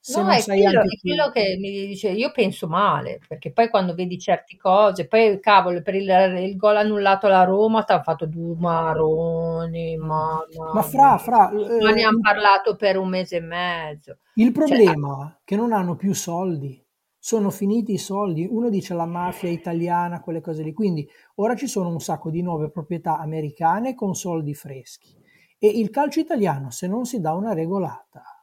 se 0.03 0.19
no, 0.19 0.31
è 0.31 0.43
quello, 0.43 0.81
è 0.81 0.99
quello 0.99 1.29
che 1.29 1.57
mi 1.59 1.85
dice, 1.85 2.09
io 2.09 2.31
penso 2.31 2.67
male, 2.67 3.19
perché 3.27 3.51
poi 3.51 3.69
quando 3.69 3.93
vedi 3.93 4.17
certe 4.17 4.57
cose, 4.57 5.07
poi 5.07 5.39
cavolo, 5.39 5.83
per 5.83 5.93
il, 5.93 6.09
il 6.39 6.55
gol 6.55 6.77
annullato 6.77 7.27
alla 7.27 7.43
Roma 7.43 7.83
ti 7.83 7.91
hanno 7.91 8.01
fatto 8.01 8.25
due 8.25 8.55
maroni, 8.57 9.95
ma, 9.97 10.43
ma 10.73 10.81
fra, 10.81 11.19
fra 11.19 11.51
eh, 11.51 11.83
ma 11.83 11.91
ne 11.91 12.01
hanno 12.01 12.19
parlato 12.19 12.75
per 12.75 12.97
un 12.97 13.09
mese 13.09 13.37
e 13.37 13.41
mezzo. 13.41 14.17
Il 14.33 14.45
cioè, 14.45 14.53
problema 14.53 15.37
è 15.37 15.41
che 15.45 15.55
non 15.55 15.71
hanno 15.71 15.95
più 15.95 16.13
soldi, 16.13 16.83
sono 17.19 17.51
finiti 17.51 17.93
i 17.93 17.99
soldi, 17.99 18.47
uno 18.49 18.69
dice 18.69 18.95
la 18.95 19.05
mafia 19.05 19.49
italiana, 19.49 20.21
quelle 20.21 20.41
cose 20.41 20.63
lì, 20.63 20.73
quindi 20.73 21.07
ora 21.35 21.55
ci 21.55 21.67
sono 21.67 21.89
un 21.89 21.99
sacco 21.99 22.31
di 22.31 22.41
nuove 22.41 22.71
proprietà 22.71 23.19
americane 23.19 23.93
con 23.93 24.15
soldi 24.15 24.55
freschi 24.55 25.15
e 25.59 25.67
il 25.67 25.91
calcio 25.91 26.19
italiano 26.19 26.71
se 26.71 26.87
non 26.87 27.05
si 27.05 27.19
dà 27.19 27.33
una 27.33 27.53
regolata 27.53 28.40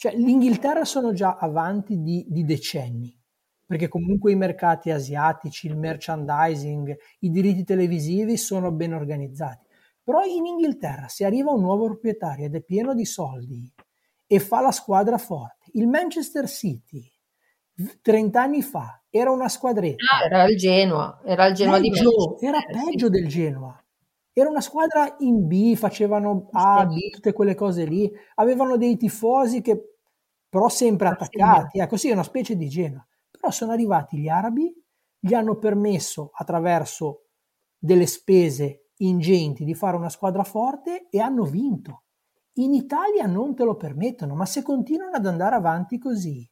cioè, 0.00 0.16
l'Inghilterra 0.16 0.86
sono 0.86 1.12
già 1.12 1.36
avanti 1.38 2.00
di, 2.00 2.24
di 2.26 2.42
decenni, 2.46 3.14
perché 3.66 3.86
comunque 3.86 4.32
i 4.32 4.34
mercati 4.34 4.90
asiatici, 4.90 5.66
il 5.66 5.76
merchandising, 5.76 6.96
i 7.18 7.30
diritti 7.30 7.64
televisivi 7.64 8.38
sono 8.38 8.72
ben 8.72 8.94
organizzati. 8.94 9.66
Però 10.02 10.22
in 10.22 10.46
Inghilterra 10.46 11.06
se 11.08 11.26
arriva 11.26 11.50
un 11.50 11.60
nuovo 11.60 11.84
proprietario 11.84 12.46
ed 12.46 12.54
è 12.54 12.62
pieno 12.62 12.94
di 12.94 13.04
soldi 13.04 13.70
e 14.26 14.40
fa 14.40 14.62
la 14.62 14.72
squadra 14.72 15.18
forte, 15.18 15.68
il 15.74 15.86
Manchester 15.86 16.48
City 16.48 17.06
30 18.00 18.40
anni 18.40 18.62
fa 18.62 19.02
era 19.10 19.30
una 19.30 19.50
squadretta. 19.50 20.16
Ah, 20.18 20.24
era 20.24 20.44
il 20.44 20.56
Genoa, 20.56 21.20
era 21.26 21.46
il 21.48 21.54
Genoa 21.54 21.78
peggio, 21.78 21.90
di 21.90 21.90
Manchester. 21.90 22.48
Era 22.48 22.84
peggio 22.84 23.08
del 23.10 23.28
Genoa. 23.28 23.84
Era 24.32 24.48
una 24.48 24.62
squadra 24.62 25.16
in 25.18 25.46
B, 25.46 25.74
facevano 25.74 26.48
A, 26.52 26.86
B, 26.86 27.10
tutte 27.10 27.34
quelle 27.34 27.54
cose 27.54 27.84
lì. 27.84 28.10
Avevano 28.36 28.78
dei 28.78 28.96
tifosi 28.96 29.60
che 29.60 29.89
però 30.50 30.68
sempre 30.68 31.08
attaccati. 31.08 31.78
Ecco, 31.78 31.96
sì, 31.96 32.10
è 32.10 32.12
una 32.12 32.24
specie 32.24 32.56
di 32.56 32.68
Genoa. 32.68 33.06
Però 33.30 33.50
sono 33.50 33.72
arrivati 33.72 34.18
gli 34.18 34.28
arabi, 34.28 34.70
gli 35.18 35.32
hanno 35.32 35.56
permesso 35.56 36.30
attraverso 36.34 37.28
delle 37.78 38.06
spese 38.06 38.88
ingenti 38.96 39.64
di 39.64 39.74
fare 39.74 39.96
una 39.96 40.10
squadra 40.10 40.42
forte 40.44 41.08
e 41.08 41.20
hanno 41.20 41.44
vinto. 41.44 42.02
In 42.54 42.74
Italia 42.74 43.26
non 43.26 43.54
te 43.54 43.64
lo 43.64 43.76
permettono, 43.76 44.34
ma 44.34 44.44
se 44.44 44.62
continuano 44.62 45.16
ad 45.16 45.24
andare 45.24 45.54
avanti 45.54 45.98
così, 45.98 46.46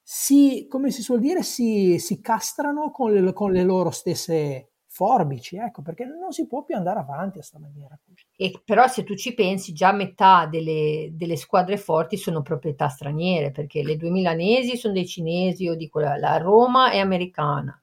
si, 0.00 0.66
come 0.68 0.90
si 0.90 1.02
suol 1.02 1.20
dire, 1.20 1.42
si, 1.42 1.98
si 1.98 2.20
castrano 2.20 2.90
con 2.90 3.12
le, 3.12 3.32
con 3.32 3.52
le 3.52 3.62
loro 3.62 3.90
stesse 3.90 4.71
forbici, 4.92 5.56
ecco, 5.56 5.80
perché 5.80 6.04
non 6.04 6.32
si 6.32 6.46
può 6.46 6.64
più 6.64 6.76
andare 6.76 6.98
avanti 6.98 7.38
a 7.38 7.42
sta 7.42 7.58
maniera. 7.58 7.98
E 8.36 8.60
però 8.62 8.86
se 8.88 9.04
tu 9.04 9.14
ci 9.14 9.32
pensi, 9.32 9.72
già 9.72 9.90
metà 9.90 10.46
delle, 10.46 11.08
delle 11.12 11.36
squadre 11.36 11.78
forti 11.78 12.18
sono 12.18 12.42
proprietà 12.42 12.88
straniere, 12.88 13.52
perché 13.52 13.82
le 13.82 13.96
due 13.96 14.10
milanesi 14.10 14.76
sono 14.76 14.92
dei 14.92 15.06
cinesi, 15.06 15.64
io 15.64 15.76
dico 15.76 15.98
la, 15.98 16.18
la 16.18 16.36
Roma 16.36 16.90
è 16.90 16.98
americana, 16.98 17.82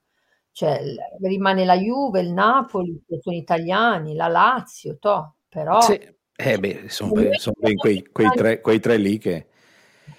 cioè 0.52 0.80
rimane 1.20 1.64
la 1.64 1.76
Juve, 1.76 2.20
il 2.20 2.32
Napoli, 2.32 3.02
che 3.04 3.18
sono 3.20 3.34
italiani, 3.34 4.14
la 4.14 4.28
Lazio, 4.28 4.96
to, 4.98 5.34
però... 5.48 5.80
Sì. 5.80 6.18
Eh 6.40 6.58
beh, 6.58 6.88
sono, 6.88 7.12
ben, 7.12 7.34
sono 7.34 7.56
ben 7.58 7.74
quei, 7.74 8.06
quei, 8.10 8.30
tre, 8.30 8.60
quei, 8.60 8.78
tre, 8.78 8.96
lì 8.96 9.18
che... 9.18 9.48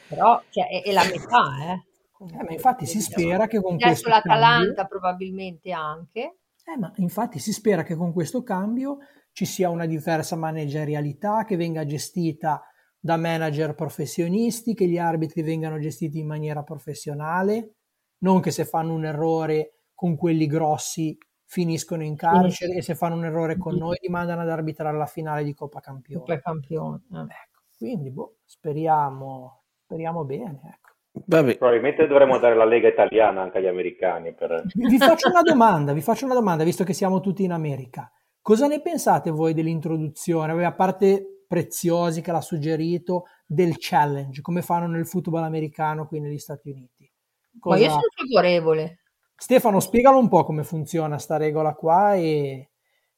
Però 0.07 0.39
cioè, 0.49 0.68
è, 0.68 0.84
è, 0.84 0.91
la 0.91 1.03
metà, 1.05 1.72
eh. 1.72 2.35
eh 2.38 2.43
ma 2.43 2.51
infatti 2.51 2.85
si 2.85 3.01
spera 3.01 3.47
che 3.47 3.59
con 3.59 3.73
Adesso 3.76 3.88
questo 3.88 4.09
l'Atalanta 4.09 4.65
cambio... 4.65 4.88
probabilmente 4.88 5.72
anche. 5.72 6.35
Eh, 6.73 6.77
ma 6.77 6.91
infatti 6.98 7.39
si 7.39 7.52
spera 7.52 7.84
che 7.84 7.95
con 7.95 8.14
questo 8.14 8.43
cambio 8.43 8.99
ci 9.34 9.45
sia 9.45 9.69
una 9.69 9.85
diversa 9.85 10.35
managerialità, 10.35 11.43
che 11.43 11.56
venga 11.56 11.85
gestita 11.85 12.64
da 12.99 13.18
manager 13.18 13.73
professionisti, 13.73 14.73
che 14.73 14.88
gli 14.88 14.98
arbitri 14.98 15.41
vengano 15.41 15.80
gestiti 15.80 16.19
in 16.19 16.27
maniera 16.27 16.64
professionale, 16.64 17.73
non 18.19 18.39
che 18.41 18.52
se 18.52 18.65
fanno 18.65 18.93
un 18.93 19.06
errore 19.06 19.88
con 19.93 20.15
quelli 20.15 20.48
grossi 20.48 21.18
finiscono 21.45 22.03
in 22.03 22.15
carcere 22.15 22.76
e 22.76 22.81
se 22.81 22.95
fanno 22.95 23.15
un 23.15 23.26
errore 23.26 23.57
con 23.57 23.76
noi 23.76 23.98
li 24.02 24.10
mandano 24.10 24.41
ad 24.41 24.49
arbitrare 24.49 24.98
la 24.98 25.06
finale 25.06 25.43
di 25.43 25.53
Coppa 25.53 25.81
Campione. 25.81 26.19
Coppa 26.22 26.39
Campione. 26.39 27.02
Eh. 27.11 27.19
Ecco, 27.19 27.61
quindi 27.77 28.11
boh, 28.11 28.38
speriamo, 28.45 29.64
speriamo 29.84 30.23
bene. 30.23 30.80
Vabbè. 31.13 31.57
Probabilmente 31.57 32.07
dovremmo 32.07 32.39
dare 32.39 32.55
la 32.55 32.65
Lega 32.65 32.88
italiana 32.88 33.41
anche 33.41 33.57
agli 33.57 33.67
americani. 33.67 34.33
Per... 34.33 34.63
Vi 34.73 34.97
faccio 34.97 35.29
una 35.29 35.41
domanda, 35.41 35.93
vi 35.93 36.01
faccio 36.01 36.25
una 36.25 36.33
domanda, 36.33 36.63
visto 36.63 36.83
che 36.83 36.93
siamo 36.93 37.19
tutti 37.19 37.43
in 37.43 37.51
America. 37.51 38.11
Cosa 38.41 38.67
ne 38.67 38.81
pensate 38.81 39.29
voi 39.29 39.53
dell'introduzione, 39.53 40.65
a 40.65 40.73
parte 40.73 41.43
Preziosi 41.47 42.21
che 42.21 42.31
l'ha 42.31 42.39
suggerito, 42.39 43.25
del 43.45 43.75
challenge, 43.77 44.39
come 44.41 44.61
fanno 44.61 44.88
nel 44.88 45.05
football 45.05 45.43
americano 45.43 46.07
qui 46.07 46.21
negli 46.21 46.38
Stati 46.38 46.69
Uniti? 46.69 47.11
Cosa... 47.59 47.75
Ma 47.75 47.83
io 47.83 47.89
sono 47.89 48.03
favorevole. 48.15 48.99
Stefano, 49.35 49.81
spiegalo 49.81 50.17
un 50.17 50.29
po' 50.29 50.45
come 50.45 50.63
funziona 50.63 51.17
sta 51.17 51.35
regola 51.35 51.73
qua. 51.73 52.15
E... 52.15 52.69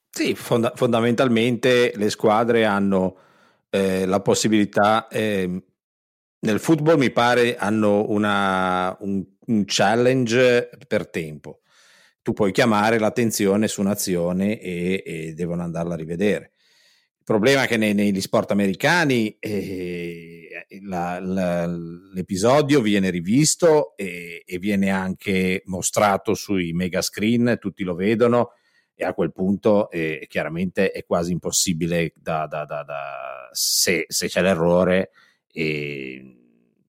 Sì, 0.09 0.33
fonda- 0.33 0.71
fondamentalmente 0.73 1.93
le 1.95 2.09
squadre 2.09 2.65
hanno 2.65 3.15
eh, 3.69 4.07
la 4.07 4.19
possibilità, 4.19 5.07
eh, 5.09 5.61
nel 6.43 6.59
football 6.59 6.97
mi 6.97 7.11
pare 7.11 7.55
hanno 7.55 8.09
una, 8.09 8.95
un, 9.01 9.23
un, 9.47 9.63
challenge 9.65 10.69
per 10.87 11.09
tempo. 11.09 11.61
Tu 12.21 12.33
puoi 12.33 12.51
chiamare 12.51 12.99
l'attenzione 12.99 13.67
su 13.67 13.81
un'azione 13.81 14.59
e, 14.59 15.03
e 15.05 15.33
devono 15.33 15.63
andarla 15.63 15.93
a 15.93 15.97
rivedere. 15.97 16.51
Il 17.17 17.23
problema 17.23 17.63
è 17.63 17.67
che 17.67 17.77
nei, 17.77 17.93
negli 17.93 18.19
sport 18.19 18.51
americani 18.51 19.37
eh, 19.39 20.49
la, 20.85 21.19
la, 21.21 21.65
l'episodio 21.65 22.81
viene 22.81 23.09
rivisto 23.09 23.95
e, 23.95 24.43
e, 24.45 24.57
viene 24.57 24.89
anche 24.89 25.61
mostrato 25.65 26.33
sui 26.33 26.73
mega 26.73 27.01
screen, 27.01 27.57
tutti 27.59 27.83
lo 27.83 27.95
vedono 27.95 28.51
e 28.95 29.05
a 29.05 29.13
quel 29.13 29.31
punto 29.31 29.89
eh, 29.89 30.25
chiaramente 30.29 30.91
è 30.91 31.05
quasi 31.05 31.31
impossibile 31.31 32.11
da, 32.15 32.45
da, 32.47 32.65
da, 32.65 33.49
se, 33.51 34.05
se, 34.07 34.27
c'è 34.27 34.41
l'errore 34.41 35.11
e, 35.53 36.37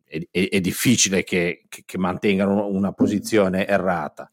è, 0.05 0.19
è, 0.31 0.49
è, 0.49 0.61
difficile 0.61 1.23
che, 1.23 1.67
che, 1.69 1.83
che, 1.85 1.99
mantengano 1.99 2.67
una 2.67 2.93
posizione 2.93 3.67
errata. 3.67 4.31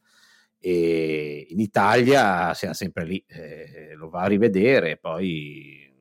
E 0.60 1.48
in 1.50 1.60
Italia 1.60 2.54
siamo 2.54 2.74
sempre 2.74 3.04
lì, 3.06 3.24
eh, 3.28 3.94
lo 3.96 4.10
va 4.10 4.22
a 4.22 4.28
rivedere, 4.28 4.98
poi 4.98 5.92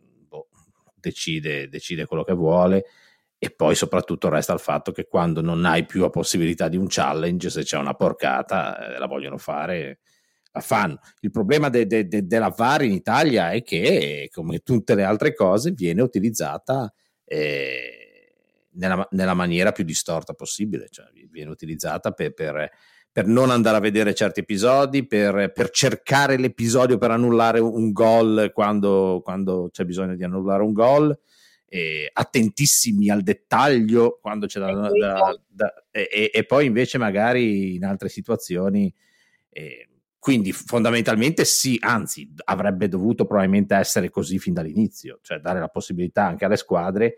decide, 1.01 1.69
decide 1.69 2.07
quello 2.07 2.23
che 2.23 2.35
vuole 2.35 2.85
e 3.39 3.51
poi 3.51 3.74
soprattutto 3.74 4.28
resta 4.28 4.52
il 4.52 4.61
fatto 4.61 4.93
che 4.93 5.07
quando 5.09 5.40
non 5.40 5.65
hai 5.65 5.86
più 5.86 6.02
la 6.02 6.11
possibilità 6.11 6.69
di 6.69 6.77
un 6.77 6.86
challenge, 6.89 7.48
se 7.48 7.62
c'è 7.62 7.78
una 7.78 7.94
porcata, 7.94 8.94
eh, 8.94 8.98
la 8.98 9.07
vogliono 9.07 9.39
fare, 9.39 10.01
la 10.52 10.61
fanno. 10.61 10.98
Il 11.20 11.31
problema 11.31 11.70
de, 11.70 11.86
de, 11.86 12.07
de, 12.07 12.27
della 12.27 12.55
VAR 12.55 12.82
in 12.82 12.93
Italia 12.93 13.51
è 13.51 13.62
che, 13.62 14.28
come 14.31 14.59
tutte 14.59 14.94
le 14.94 15.05
altre 15.05 15.35
cose, 15.35 15.70
viene 15.73 16.02
utilizzata 16.02 16.93
eh, 17.24 18.09
nella, 18.72 19.06
nella, 19.10 19.34
maniera 19.34 19.72
più 19.72 19.84
distorta 19.84 20.34
possibile, 20.34 20.88
cioè 20.90 21.06
viene 21.30 21.51
utilizzata 21.51 22.12
per, 22.12 22.32
per, 22.32 22.70
per 23.10 23.26
non 23.26 23.51
andare 23.51 23.76
a 23.76 23.80
vedere 23.80 24.14
certi 24.14 24.40
episodi, 24.40 25.06
per, 25.06 25.52
per 25.52 25.70
cercare 25.70 26.36
l'episodio 26.36 26.98
per 26.98 27.10
annullare 27.10 27.60
un 27.60 27.92
gol 27.92 28.51
quando, 28.52 29.20
quando 29.22 29.68
c'è 29.72 29.84
bisogno 29.84 30.16
di 30.16 30.24
annullare 30.24 30.62
un 30.62 30.72
gol. 30.72 31.18
Eh, 31.72 32.10
attentissimi 32.12 33.10
al 33.10 33.22
dettaglio 33.22 34.18
quando 34.20 34.47
c'è 34.47 34.59
da, 34.59 34.72
da, 34.72 35.40
da 35.47 35.72
e, 35.92 36.28
e, 36.34 36.44
poi 36.44 36.66
invece 36.66 36.98
magari 36.98 37.76
in 37.76 37.84
altre 37.84 38.09
situazioni 38.09 38.92
eh, 39.51 39.90
quindi 40.20 40.52
fondamentalmente 40.52 41.47
sì, 41.47 41.78
anzi 41.80 42.30
avrebbe 42.44 42.88
dovuto 42.88 43.24
probabilmente 43.24 43.74
essere 43.74 44.10
così 44.10 44.38
fin 44.38 44.52
dall'inizio, 44.52 45.18
cioè 45.22 45.38
dare 45.38 45.60
la 45.60 45.68
possibilità 45.68 46.26
anche 46.26 46.44
alle 46.44 46.59
squadre 46.59 47.16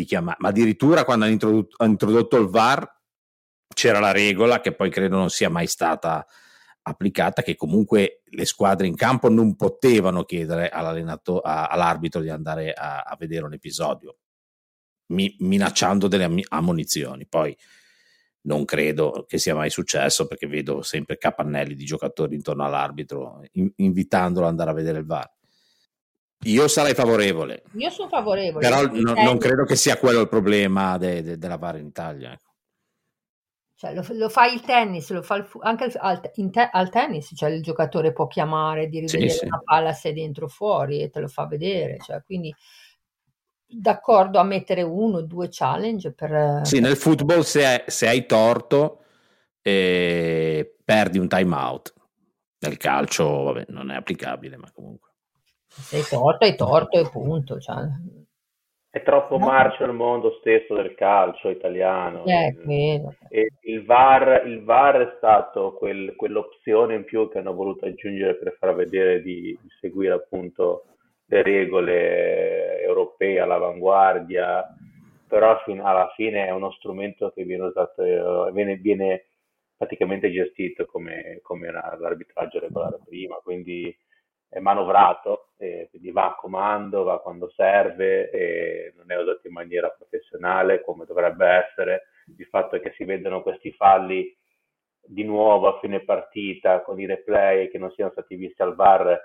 di 0.00 0.06
chiamare, 0.06 0.36
ma 0.40 0.48
addirittura 0.48 1.04
quando 1.04 1.24
hanno 1.24 1.34
introdotto, 1.34 1.76
hanno 1.78 1.90
introdotto 1.92 2.36
il 2.36 2.48
VAR 2.48 2.98
c'era 3.72 4.00
la 4.00 4.12
regola 4.12 4.60
che 4.60 4.74
poi 4.74 4.90
credo 4.90 5.16
non 5.16 5.30
sia 5.30 5.48
mai 5.48 5.66
stata 5.66 6.26
applicata 6.82 7.42
che 7.42 7.56
comunque 7.56 8.22
le 8.24 8.44
squadre 8.44 8.86
in 8.86 8.96
campo 8.96 9.28
non 9.28 9.54
potevano 9.54 10.24
chiedere 10.24 10.68
all'arbitro 10.68 12.20
di 12.20 12.30
andare 12.30 12.72
a, 12.72 13.02
a 13.02 13.16
vedere 13.18 13.44
un 13.44 13.52
episodio 13.52 14.18
mi, 15.08 15.34
minacciando 15.40 16.08
delle 16.08 16.28
ammonizioni. 16.48 17.26
Poi 17.26 17.56
non 18.42 18.64
credo 18.64 19.24
che 19.28 19.38
sia 19.38 19.54
mai 19.54 19.70
successo 19.70 20.26
perché 20.26 20.46
vedo 20.46 20.82
sempre 20.82 21.18
capannelli 21.18 21.74
di 21.74 21.84
giocatori 21.84 22.34
intorno 22.34 22.64
all'arbitro 22.64 23.42
in, 23.52 23.70
invitandolo 23.76 24.46
ad 24.46 24.52
andare 24.52 24.70
a 24.70 24.74
vedere 24.74 24.98
il 24.98 25.06
VAR 25.06 25.30
io 26.44 26.68
sarei 26.68 26.94
favorevole 26.94 27.64
io 27.72 27.90
sono 27.90 28.08
favorevole 28.08 28.66
però 28.66 28.86
no, 28.86 29.14
non 29.14 29.38
credo 29.38 29.64
che 29.64 29.76
sia 29.76 29.98
quello 29.98 30.20
il 30.20 30.28
problema 30.28 30.96
de, 30.98 31.22
de, 31.22 31.38
della 31.38 31.56
VAR 31.56 31.76
in 31.76 31.86
Italia 31.86 32.32
ecco. 32.32 32.48
Cioè, 33.80 33.94
lo, 33.94 34.04
lo, 34.10 34.28
fa 34.28 34.44
il 34.44 34.60
tennis, 34.60 35.08
lo 35.10 35.22
fa 35.22 35.36
il, 35.36 35.48
anche 35.60 35.90
al, 35.96 36.20
te, 36.20 36.68
al, 36.70 36.90
tennis, 36.90 37.32
cioè 37.34 37.48
il 37.48 37.62
giocatore 37.62 38.12
può 38.12 38.26
chiamare 38.26 38.88
di 38.88 39.00
rivedere 39.00 39.30
sì, 39.30 39.38
sì. 39.38 39.46
una 39.46 39.62
palla 39.64 39.94
se 39.94 40.10
è 40.10 40.12
dentro 40.12 40.44
o 40.44 40.48
fuori 40.48 41.00
e 41.00 41.08
te 41.08 41.18
lo 41.18 41.28
fa 41.28 41.46
vedere. 41.46 41.96
Cioè, 41.98 42.22
quindi 42.22 42.54
d'accordo 43.66 44.38
a 44.38 44.42
mettere 44.42 44.82
uno 44.82 45.16
o 45.18 45.22
due 45.22 45.48
challenge 45.50 46.12
per... 46.12 46.60
Sì, 46.64 46.80
nel 46.80 46.98
football 46.98 47.40
se, 47.40 47.64
hai, 47.64 47.82
se 47.86 48.06
hai 48.06 48.26
torto 48.26 49.04
eh, 49.62 50.76
perdi 50.84 51.16
un 51.16 51.28
time 51.28 51.54
out. 51.54 51.94
Nel 52.58 52.76
calcio 52.76 53.44
vabbè, 53.44 53.64
non 53.68 53.90
è 53.90 53.94
applicabile, 53.94 54.58
ma 54.58 54.70
comunque. 54.72 55.09
Se 55.70 55.96
hai 55.96 56.02
torto, 56.02 56.44
hai 56.44 56.56
torto 56.56 56.98
e 56.98 57.08
punto. 57.08 57.58
Cioè, 57.58 57.76
è 58.92 59.02
troppo 59.04 59.38
no. 59.38 59.46
marcio 59.46 59.84
il 59.84 59.92
mondo 59.92 60.36
stesso 60.40 60.74
del 60.74 60.96
calcio 60.96 61.48
italiano. 61.48 62.24
Eh, 63.28 63.48
il 63.62 63.84
VAR, 63.84 64.44
il 64.46 64.64
VAR 64.64 64.96
è 64.96 65.14
stato 65.16 65.74
quel, 65.74 66.16
quell'opzione 66.16 66.96
in 66.96 67.04
più 67.04 67.30
che 67.30 67.38
hanno 67.38 67.54
voluto 67.54 67.86
aggiungere 67.86 68.34
per 68.34 68.56
far 68.58 68.74
vedere 68.74 69.22
di, 69.22 69.56
di 69.62 69.68
seguire 69.80 70.14
appunto 70.14 70.86
le 71.26 71.42
regole 71.42 72.80
europee 72.82 73.38
all'avanguardia, 73.38 74.66
però 75.28 75.62
alla 75.64 76.12
fine 76.16 76.46
è 76.46 76.50
uno 76.50 76.72
strumento 76.72 77.30
che 77.30 77.44
viene 77.44 77.66
usato, 77.66 78.02
viene, 78.52 78.74
viene 78.74 79.26
praticamente 79.76 80.32
gestito 80.32 80.86
come, 80.86 81.38
come 81.42 81.70
l'arbitraggio 81.70 82.58
regolare 82.58 82.98
prima, 83.06 83.36
quindi 83.36 83.96
è 84.48 84.58
manovrato, 84.58 85.49
eh, 85.60 85.88
quindi 85.90 86.10
va 86.10 86.28
a 86.28 86.34
comando, 86.36 87.02
va 87.02 87.20
quando 87.20 87.50
serve, 87.54 88.30
e 88.30 88.94
non 88.96 89.10
è 89.12 89.20
usato 89.20 89.46
in 89.46 89.52
maniera 89.52 89.90
professionale 89.90 90.82
come 90.82 91.04
dovrebbe 91.04 91.46
essere. 91.46 92.04
Il 92.36 92.46
fatto 92.46 92.76
è 92.76 92.80
che 92.80 92.94
si 92.96 93.04
vedono 93.04 93.42
questi 93.42 93.70
falli 93.72 94.34
di 95.02 95.22
nuovo 95.22 95.68
a 95.68 95.78
fine 95.80 96.02
partita 96.02 96.80
con 96.80 96.98
i 96.98 97.04
replay 97.04 97.68
che 97.68 97.76
non 97.76 97.90
siano 97.92 98.10
stati 98.12 98.36
visti 98.36 98.62
al 98.62 98.74
VAR 98.74 99.20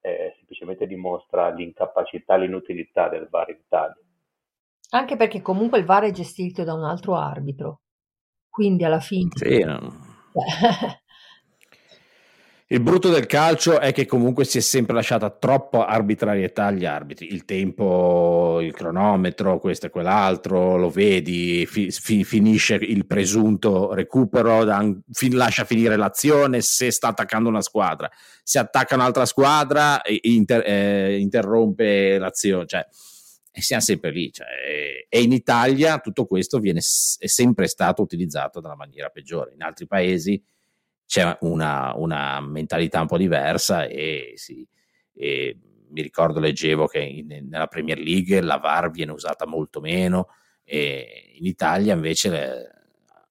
eh, 0.00 0.32
semplicemente 0.36 0.86
dimostra 0.86 1.50
l'incapacità, 1.50 2.36
l'inutilità 2.36 3.08
del 3.08 3.28
VAR 3.30 3.50
in 3.50 3.58
Italia. 3.64 4.02
Anche 4.90 5.16
perché 5.16 5.40
comunque 5.40 5.78
il 5.78 5.84
VAR 5.84 6.04
è 6.04 6.10
gestito 6.10 6.64
da 6.64 6.74
un 6.74 6.82
altro 6.82 7.14
arbitro, 7.14 7.82
quindi 8.48 8.82
alla 8.84 9.00
fine... 9.00 9.30
Sì, 9.34 9.62
no. 9.62 9.78
Il 12.68 12.80
brutto 12.80 13.10
del 13.10 13.26
calcio 13.26 13.78
è 13.78 13.92
che 13.92 14.06
comunque 14.06 14.44
si 14.44 14.58
è 14.58 14.60
sempre 14.60 14.92
lasciata 14.92 15.30
troppa 15.30 15.86
arbitrarietà 15.86 16.64
agli 16.64 16.84
arbitri. 16.84 17.32
Il 17.32 17.44
tempo, 17.44 18.60
il 18.60 18.72
cronometro, 18.72 19.60
questo 19.60 19.86
e 19.86 19.90
quell'altro, 19.90 20.76
lo 20.76 20.90
vedi, 20.90 21.64
fi, 21.64 21.92
fi, 21.92 22.24
finisce 22.24 22.74
il 22.74 23.06
presunto 23.06 23.94
recupero, 23.94 24.64
dan, 24.64 25.00
fin, 25.12 25.36
lascia 25.36 25.64
finire 25.64 25.94
l'azione 25.94 26.60
se 26.60 26.90
sta 26.90 27.06
attaccando 27.06 27.48
una 27.48 27.62
squadra. 27.62 28.10
Se 28.42 28.58
attacca 28.58 28.96
un'altra 28.96 29.26
squadra, 29.26 30.00
inter, 30.22 30.64
eh, 30.66 31.18
interrompe 31.20 32.18
l'azione. 32.18 32.66
Cioè, 32.66 32.84
e 33.52 33.62
siamo 33.62 33.82
sempre 33.82 34.10
lì. 34.10 34.32
Cioè, 34.32 34.46
e 35.08 35.22
in 35.22 35.30
Italia 35.30 36.00
tutto 36.00 36.26
questo 36.26 36.58
viene, 36.58 36.80
è 36.80 37.26
sempre 37.28 37.68
stato 37.68 38.02
utilizzato 38.02 38.58
dalla 38.58 38.74
maniera 38.74 39.08
peggiore. 39.08 39.52
In 39.54 39.62
altri 39.62 39.86
paesi 39.86 40.42
c'è 41.06 41.36
una, 41.40 41.92
una 41.96 42.40
mentalità 42.40 43.00
un 43.00 43.06
po' 43.06 43.16
diversa 43.16 43.86
e, 43.86 44.32
sì, 44.34 44.66
e 45.14 45.58
mi 45.88 46.02
ricordo, 46.02 46.40
leggevo 46.40 46.86
che 46.86 47.00
in, 47.00 47.48
nella 47.48 47.68
Premier 47.68 47.98
League 47.98 48.40
la 48.40 48.58
VAR 48.58 48.90
viene 48.90 49.12
usata 49.12 49.46
molto 49.46 49.80
meno 49.80 50.28
e 50.64 51.32
in 51.34 51.46
Italia 51.46 51.94
invece 51.94 52.28
le, 52.28 52.70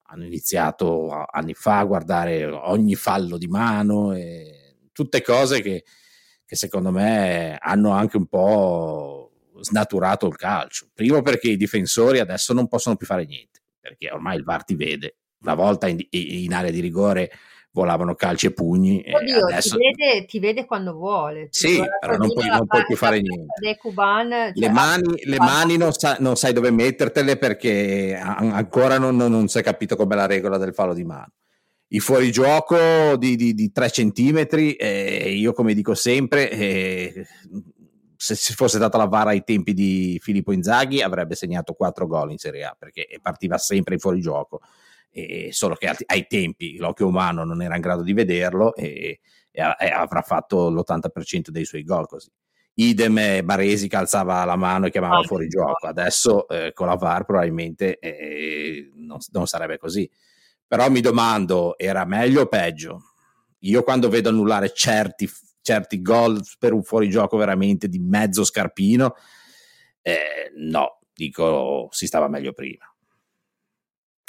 hanno 0.04 0.24
iniziato 0.24 1.10
anni 1.30 1.54
fa 1.54 1.80
a 1.80 1.84
guardare 1.84 2.44
ogni 2.46 2.94
fallo 2.94 3.36
di 3.36 3.46
mano 3.46 4.14
tutte 4.92 5.20
cose 5.20 5.60
che, 5.60 5.84
che 6.44 6.56
secondo 6.56 6.90
me 6.90 7.58
hanno 7.60 7.90
anche 7.90 8.16
un 8.16 8.26
po' 8.26 9.32
snaturato 9.60 10.26
il 10.26 10.36
calcio. 10.36 10.88
Primo 10.94 11.22
perché 11.22 11.50
i 11.50 11.56
difensori 11.56 12.18
adesso 12.18 12.52
non 12.52 12.68
possono 12.68 12.96
più 12.96 13.06
fare 13.06 13.26
niente, 13.26 13.60
perché 13.78 14.10
ormai 14.10 14.38
il 14.38 14.44
VAR 14.44 14.64
ti 14.64 14.74
vede. 14.74 15.18
Una 15.40 15.54
volta 15.54 15.86
in, 15.86 16.04
in 16.10 16.54
area 16.54 16.70
di 16.70 16.80
rigore 16.80 17.30
volavano 17.76 18.14
calci 18.14 18.46
e 18.46 18.52
pugni. 18.52 19.04
Oddio, 19.06 19.48
e 19.48 19.52
adesso... 19.52 19.76
ti, 19.76 19.82
vede, 19.82 20.24
ti, 20.24 20.38
vede, 20.38 20.64
quando 20.64 20.94
vuole. 20.94 21.48
Sì, 21.50 21.82
però 22.00 22.16
non 22.16 22.32
puoi, 22.32 22.48
non 22.48 22.66
puoi, 22.66 22.84
più 22.86 22.96
fare 22.96 23.20
niente. 23.20 23.76
Cuban, 23.78 24.30
cioè, 24.30 24.52
le 24.54 24.70
mani, 24.70 25.20
le 25.24 25.36
mani 25.36 25.76
non, 25.76 25.92
sa, 25.92 26.16
non, 26.18 26.36
sai 26.36 26.54
dove 26.54 26.70
mettertele 26.70 27.36
perché 27.36 28.18
ancora 28.18 28.98
non, 28.98 29.16
non, 29.16 29.46
si 29.48 29.58
è 29.58 29.62
capito 29.62 29.94
com'è 29.94 30.14
la 30.14 30.26
regola 30.26 30.56
del 30.56 30.72
fallo 30.72 30.94
di 30.94 31.04
mano. 31.04 31.32
I 31.88 32.00
fuorigioco 32.00 33.16
di, 33.16 33.36
di, 33.36 33.52
di 33.52 33.70
3 33.70 33.90
centimetri, 33.90 34.72
eh, 34.72 35.30
io 35.32 35.52
come 35.52 35.74
dico 35.74 35.94
sempre, 35.94 36.50
eh, 36.50 37.26
se 38.16 38.34
si 38.34 38.54
fosse 38.54 38.78
data 38.78 38.96
la 38.96 39.06
VAR 39.06 39.28
ai 39.28 39.44
tempi 39.44 39.74
di 39.74 40.18
Filippo 40.20 40.52
Inzaghi 40.52 41.02
avrebbe 41.02 41.34
segnato 41.34 41.74
4 41.74 42.06
gol 42.06 42.30
in 42.32 42.38
Serie 42.38 42.64
A 42.64 42.74
perché 42.76 43.06
partiva 43.20 43.58
sempre 43.58 43.94
in 43.94 44.00
fuorigioco 44.00 44.62
e 45.18 45.48
solo 45.50 45.76
che 45.76 45.90
ai 46.04 46.26
tempi 46.26 46.76
l'occhio 46.76 47.06
umano 47.06 47.42
non 47.42 47.62
era 47.62 47.74
in 47.74 47.80
grado 47.80 48.02
di 48.02 48.12
vederlo 48.12 48.74
e, 48.74 49.20
e, 49.50 49.62
avrà 49.62 50.20
fatto 50.20 50.68
l'80% 50.68 51.48
dei 51.48 51.64
suoi 51.64 51.84
gol 51.84 52.06
così. 52.06 52.30
Idem 52.74 53.42
Baresi 53.42 53.88
calzava 53.88 54.44
la 54.44 54.56
mano 54.56 54.84
e 54.84 54.90
chiamava 54.90 55.20
ah, 55.20 55.22
fuori 55.22 55.48
gioco, 55.48 55.86
adesso 55.86 56.46
eh, 56.48 56.74
con 56.74 56.88
la 56.88 56.96
VAR 56.96 57.24
probabilmente 57.24 57.98
eh, 57.98 58.90
non, 58.96 59.16
non, 59.32 59.46
sarebbe 59.46 59.78
così. 59.78 60.06
Però 60.66 60.90
mi 60.90 61.00
domando, 61.00 61.78
era 61.78 62.04
meglio 62.04 62.42
o 62.42 62.46
peggio? 62.46 63.00
Io 63.60 63.82
quando 63.84 64.10
vedo 64.10 64.28
annullare 64.28 64.70
certi, 64.74 65.26
certi 65.62 66.02
gol 66.02 66.42
per 66.58 66.74
un 66.74 66.82
fuorigioco 66.82 67.38
veramente 67.38 67.88
di 67.88 68.00
mezzo 68.00 68.44
scarpino, 68.44 69.14
eh, 70.02 70.52
no, 70.56 70.98
dico 71.14 71.88
si 71.90 72.06
stava 72.06 72.28
meglio 72.28 72.52
prima 72.52 72.84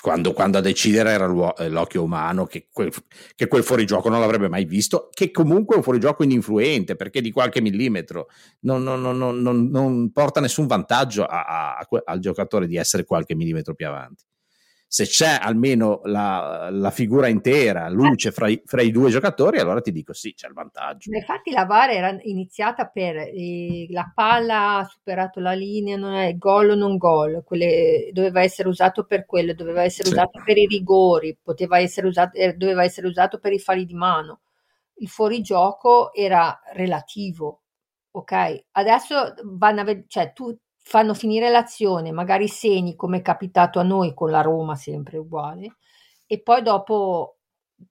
quando, 0.08 0.32
quando, 0.32 0.58
a 0.58 0.62
decidere 0.62 1.12
era 1.12 1.26
eh, 1.58 1.68
l'occhio 1.68 2.02
umano 2.02 2.46
che 2.46 2.70
quel, 2.72 2.94
che 3.36 3.48
quel 3.48 3.62
fuorigioco 3.62 4.08
non 4.08 4.22
l'avrebbe 4.22 4.48
mai 4.48 4.64
visto, 4.64 5.10
che 5.12 5.32
comunque 5.32 5.76
è 5.76 5.78
un 5.80 5.84
fuorigioco 5.84 6.24
ininfluente 6.24 6.96
perché 6.96 7.20
di 7.20 7.30
qualche 7.30 7.60
millimetro 7.60 8.30
non, 8.62 8.84
non, 8.84 9.02
non, 9.02 9.68
non 9.68 10.12
porta 10.14 10.40
nessun 10.40 10.66
vantaggio 10.66 11.26
a, 11.26 11.44
a, 11.44 11.78
a, 11.78 12.04
al 12.06 12.20
giocatore 12.20 12.68
di 12.68 12.78
essere 12.78 13.04
qualche 13.04 13.36
millimetro 13.36 13.74
più 13.74 13.86
avanti 13.86 14.24
se 14.90 15.04
c'è 15.04 15.38
almeno 15.42 16.00
la, 16.06 16.70
la 16.72 16.92
figura 16.92 17.28
intera, 17.28 17.90
luce 17.90 18.32
fra 18.32 18.48
i, 18.48 18.62
fra 18.64 18.82
i, 18.82 18.90
due 18.90 19.10
giocatori, 19.10 19.60
allora 19.60 19.82
ti 19.82 19.92
dico 19.92 20.14
sì, 20.14 20.34
c'è 20.34 20.48
il 20.48 20.54
vantaggio. 20.54 21.14
Infatti 21.14 21.52
la 21.52 21.66
VAR 21.66 21.90
era 21.90 22.18
iniziata 22.22 22.88
per 22.88 23.18
eh, 23.18 23.88
la 23.90 24.10
palla 24.16 24.78
ha 24.78 24.86
superato 24.86 25.42
la 25.42 25.52
linea, 25.52 25.98
non 25.98 26.14
è 26.14 26.38
gol 26.38 26.70
o 26.70 26.76
non 26.76 26.96
gol, 26.96 27.44
quelle, 27.44 28.10
doveva 28.14 28.42
essere 28.42 28.70
usato 28.70 29.04
per 29.04 29.26
quello, 29.26 29.54
doveva 29.54 29.84
essere 29.84 30.08
sì. 30.08 30.14
usato 30.14 30.42
per 30.46 30.58
i 30.58 30.66
rigori, 30.66 31.38
poteva 31.42 31.80
essere 31.80 32.08
usato, 32.08 32.38
eh, 32.38 32.54
doveva 32.54 32.84
essere 32.84 33.08
usato 33.08 33.40
per 33.40 33.52
i 33.52 33.60
falli 33.60 33.86
di 33.86 33.94
mano. 33.94 34.40
Il 35.00 35.10
fuorigioco 35.10 36.14
era 36.14 36.60
relativo, 36.74 37.64
ok? 38.12 38.66
Adesso 38.72 39.34
vanno 39.44 39.82
a 39.82 39.84
vedere, 39.84 40.06
cioè 40.08 40.32
tu 40.32 40.58
fanno 40.88 41.14
finire 41.14 41.50
l'azione, 41.50 42.12
magari 42.14 42.48
segni 42.48 42.96
come 42.96 43.18
è 43.18 43.22
capitato 43.22 43.80
a 43.80 43.84
noi 43.84 44.14
con 44.14 44.32
la 44.32 44.40
Roma, 44.42 44.76
sempre 44.76 45.18
uguale, 45.18 45.76
e 46.26 46.42
poi 46.42 46.62
dopo 46.62 47.40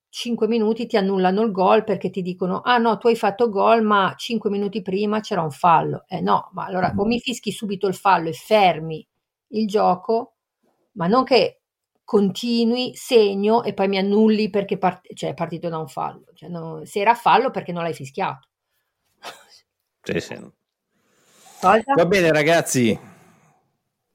5 0.08 0.48
minuti 0.48 0.86
ti 0.86 0.96
annullano 0.96 1.42
il 1.42 1.52
gol 1.52 1.84
perché 1.84 2.08
ti 2.08 2.22
dicono 2.22 2.62
ah 2.62 2.78
no 2.78 2.96
tu 2.96 3.08
hai 3.08 3.16
fatto 3.16 3.50
gol 3.50 3.82
ma 3.82 4.14
5 4.16 4.48
minuti 4.48 4.80
prima 4.80 5.20
c'era 5.20 5.42
un 5.42 5.50
fallo. 5.50 6.04
Eh 6.08 6.22
no 6.22 6.48
ma 6.54 6.64
allora 6.64 6.92
o 6.96 7.04
mi 7.04 7.20
fischi 7.20 7.52
subito 7.52 7.86
il 7.86 7.94
fallo 7.94 8.30
e 8.30 8.32
fermi 8.32 9.06
il 9.48 9.66
gioco 9.66 10.36
ma 10.92 11.06
non 11.06 11.24
che 11.24 11.60
continui 12.02 12.94
segno 12.94 13.62
e 13.62 13.74
poi 13.74 13.88
mi 13.88 13.98
annulli 13.98 14.48
perché 14.48 14.78
part- 14.78 15.12
cioè, 15.12 15.30
è 15.30 15.34
partito 15.34 15.68
da 15.68 15.78
un 15.78 15.88
fallo. 15.88 16.24
Cioè, 16.34 16.48
no, 16.48 16.82
se 16.84 17.00
era 17.00 17.14
fallo 17.14 17.50
perché 17.50 17.72
non 17.72 17.82
l'hai 17.82 17.94
fischiato. 17.94 18.48
Sì 20.02 20.20
sì 20.20 20.38
Cosa? 21.66 21.94
Va 21.94 22.06
bene 22.06 22.32
ragazzi, 22.32 22.98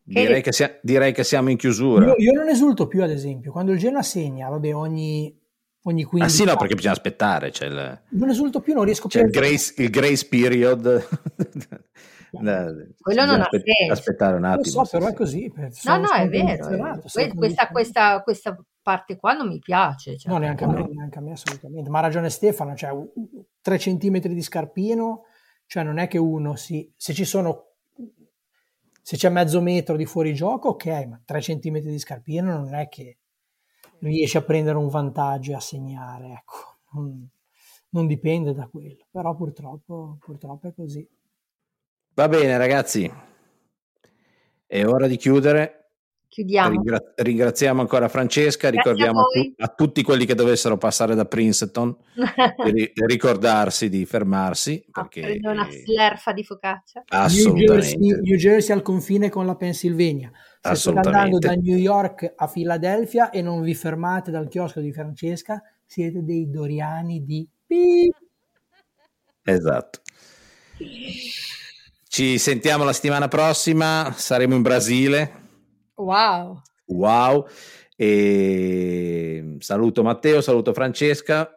direi 0.04 0.42
che, 0.42 0.52
sia, 0.52 0.80
direi 0.82 1.12
che, 1.14 1.24
siamo 1.24 1.50
in 1.50 1.58
chiusura. 1.58 2.06
Io, 2.06 2.16
io, 2.18 2.32
non 2.34 2.48
esulto 2.48 2.88
più 2.88 3.04
ad 3.04 3.12
esempio, 3.12 3.52
quando 3.52 3.72
il 3.72 3.80
Genoa 3.80 4.02
segna, 4.02 4.50
vabbè 4.50 4.74
ogni, 4.74 5.38
ogni 5.84 6.04
15 6.04 6.22
Ah 6.22 6.44
sì 6.44 6.50
no, 6.50 6.56
perché 6.58 6.76
bisogna 6.76 6.94
aspettare. 6.94 7.52
C'è 7.52 7.66
il, 7.66 8.02
non 8.10 8.30
esulto 8.30 8.62
più, 8.62 8.74
non 8.74 8.86
riesco 8.86 9.08
c'è 9.08 9.20
più. 9.20 9.28
Il 9.28 9.34
grace, 9.34 9.74
il 9.78 9.90
grace 9.90 10.28
period. 10.28 11.08
Quello 12.32 13.26
non 13.26 13.42
aspe- 13.42 13.58
ha 13.58 13.62
senso. 13.62 13.92
Aspettare 13.92 14.38
un 14.38 14.46
attimo. 14.46 14.80
Lo 14.80 14.86
so, 14.86 14.98
però 14.98 15.10
è 15.10 15.14
così. 15.14 15.52
No, 15.84 15.98
no, 15.98 16.12
è 16.12 16.30
vero. 16.30 17.02
È 17.14 17.34
questa, 17.34 17.68
questa, 17.68 18.22
questa, 18.22 18.58
parte 18.82 19.18
qua 19.18 19.34
non 19.34 19.50
mi 19.50 19.60
piace. 19.60 20.18
Cioè. 20.18 20.32
No, 20.32 20.38
neanche 20.38 20.64
a, 20.64 20.68
me, 20.68 20.88
neanche 20.94 21.18
a 21.18 21.22
me 21.22 21.34
assolutamente. 21.34 21.90
Ma 21.90 22.00
ha 22.00 22.04
ragione 22.04 22.30
Stefano, 22.30 22.74
cioè 22.74 22.92
3 23.62 23.78
centimetri 23.78 24.34
di 24.34 24.42
scarpino 24.42 25.26
cioè 25.72 25.84
non 25.84 26.00
è 26.00 26.10
che 26.10 26.18
uno 26.18 26.58
si... 26.58 26.92
se 26.98 27.14
ci 27.14 27.24
sono... 27.24 27.76
se 29.02 29.16
c'è 29.16 29.30
mezzo 29.30 29.62
metro 29.62 29.96
di 29.96 30.06
fuorigioco, 30.06 30.72
ok, 30.72 30.86
ma 31.06 31.22
3 31.24 31.42
centimetri 31.42 31.90
di 31.90 31.98
scarpino 31.98 32.58
non 32.58 32.74
è 32.74 32.90
che 32.90 33.20
riesci 34.00 34.36
a 34.36 34.42
prendere 34.42 34.78
un 34.78 34.90
vantaggio 34.90 35.52
e 35.52 35.56
a 35.56 35.62
segnare, 35.62 36.28
ecco. 36.34 36.80
Non, 36.92 37.26
non 37.92 38.06
dipende 38.06 38.54
da 38.54 38.68
quello, 38.68 39.08
però 39.10 39.34
purtroppo, 39.34 40.18
purtroppo 40.20 40.68
è 40.68 40.74
così. 40.74 41.08
Va 42.16 42.28
bene 42.28 42.58
ragazzi, 42.58 43.10
è 44.68 44.86
ora 44.86 45.08
di 45.08 45.16
chiudere. 45.16 45.81
Chiudiamo. 46.32 46.70
Ringra- 46.70 47.14
ringraziamo 47.18 47.82
ancora 47.82 48.08
Francesca, 48.08 48.70
Grazie 48.70 48.94
ricordiamo 48.94 49.20
a, 49.20 49.24
tu- 49.24 49.54
a, 49.58 49.68
tutti 49.68 50.02
quelli 50.02 50.26
che 50.26 50.34
dovessero 50.34 50.78
passare 50.78 51.14
da 51.14 51.26
Princeton 51.26 51.94
di 52.72 52.90
ricordarsi 53.06 53.90
di 53.90 54.06
fermarsi. 54.06 54.82
Perché... 54.90 55.20
Prendere 55.20 55.54
una 55.54 55.68
slerfa 55.70 56.32
di 56.32 56.46
focaccia. 56.46 57.04
Assolutamente. 57.10 57.66
New 57.66 57.76
Jersey, 57.76 58.22
New 58.22 58.38
Jersey 58.38 58.74
al 58.74 58.82
confine 58.82 59.28
con 59.28 59.46
la 59.46 59.58
Pennsylvania. 59.58 60.32
Se 60.62 60.76
state 60.76 61.00
andando 61.00 61.38
da 61.38 61.52
New 61.52 61.76
York 61.76 62.32
a 62.34 62.48
Filadelfia 62.48 63.30
e 63.30 63.42
non 63.42 63.62
vi 63.62 63.76
fermate 63.76 64.32
dal 64.32 64.48
chiosco 64.48 64.80
di 64.80 64.94
Francesca, 64.94 65.62
siete 65.86 66.24
dei 66.24 66.50
doriani 66.50 67.26
di... 67.26 67.46
Esatto. 69.44 70.00
Ci 72.08 72.38
sentiamo 72.38 72.86
la 72.86 72.94
settimana 72.94 73.28
prossima, 73.28 74.14
saremo 74.16 74.56
in 74.56 74.62
Brasile 74.62 75.40
Wow. 76.02 76.62
Wow. 76.88 77.48
E 77.96 79.58
saluto 79.60 80.04
Matteo, 80.04 80.42
saluto 80.42 80.74
Francesca. 80.74 81.50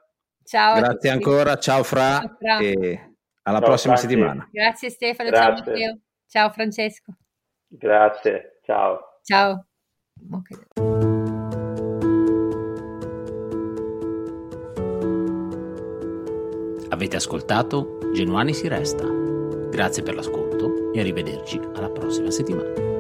Ciao. 0.45 0.79
Grazie 0.79 1.11
ancora, 1.11 1.57
ciao 1.57 1.83
Fra, 1.83 2.19
ciao, 2.21 2.37
Fra. 2.39 2.59
e 2.59 3.15
alla 3.43 3.59
ciao, 3.59 3.67
prossima 3.69 3.97
Franci. 3.97 4.15
settimana. 4.15 4.49
Grazie 4.51 4.91
Stefano, 4.91 5.31
Grazie. 5.31 5.55
ciao 5.55 5.73
Matteo. 5.73 5.99
Ciao 6.27 6.51
Francesco. 6.51 7.13
Grazie, 7.67 8.61
ciao. 8.63 9.01
Ciao. 9.23 9.67
Okay. 10.31 10.93
Avete 16.91 17.17
ascoltato 17.17 17.99
Genuani 18.13 18.53
si 18.55 18.69
resta. 18.69 19.05
Grazie 19.71 20.03
per 20.05 20.15
l'ascolto 20.15 20.93
e 20.93 21.01
arrivederci 21.01 21.59
alla 21.75 21.91
prossima 21.91 22.31
settimana. 22.31 22.94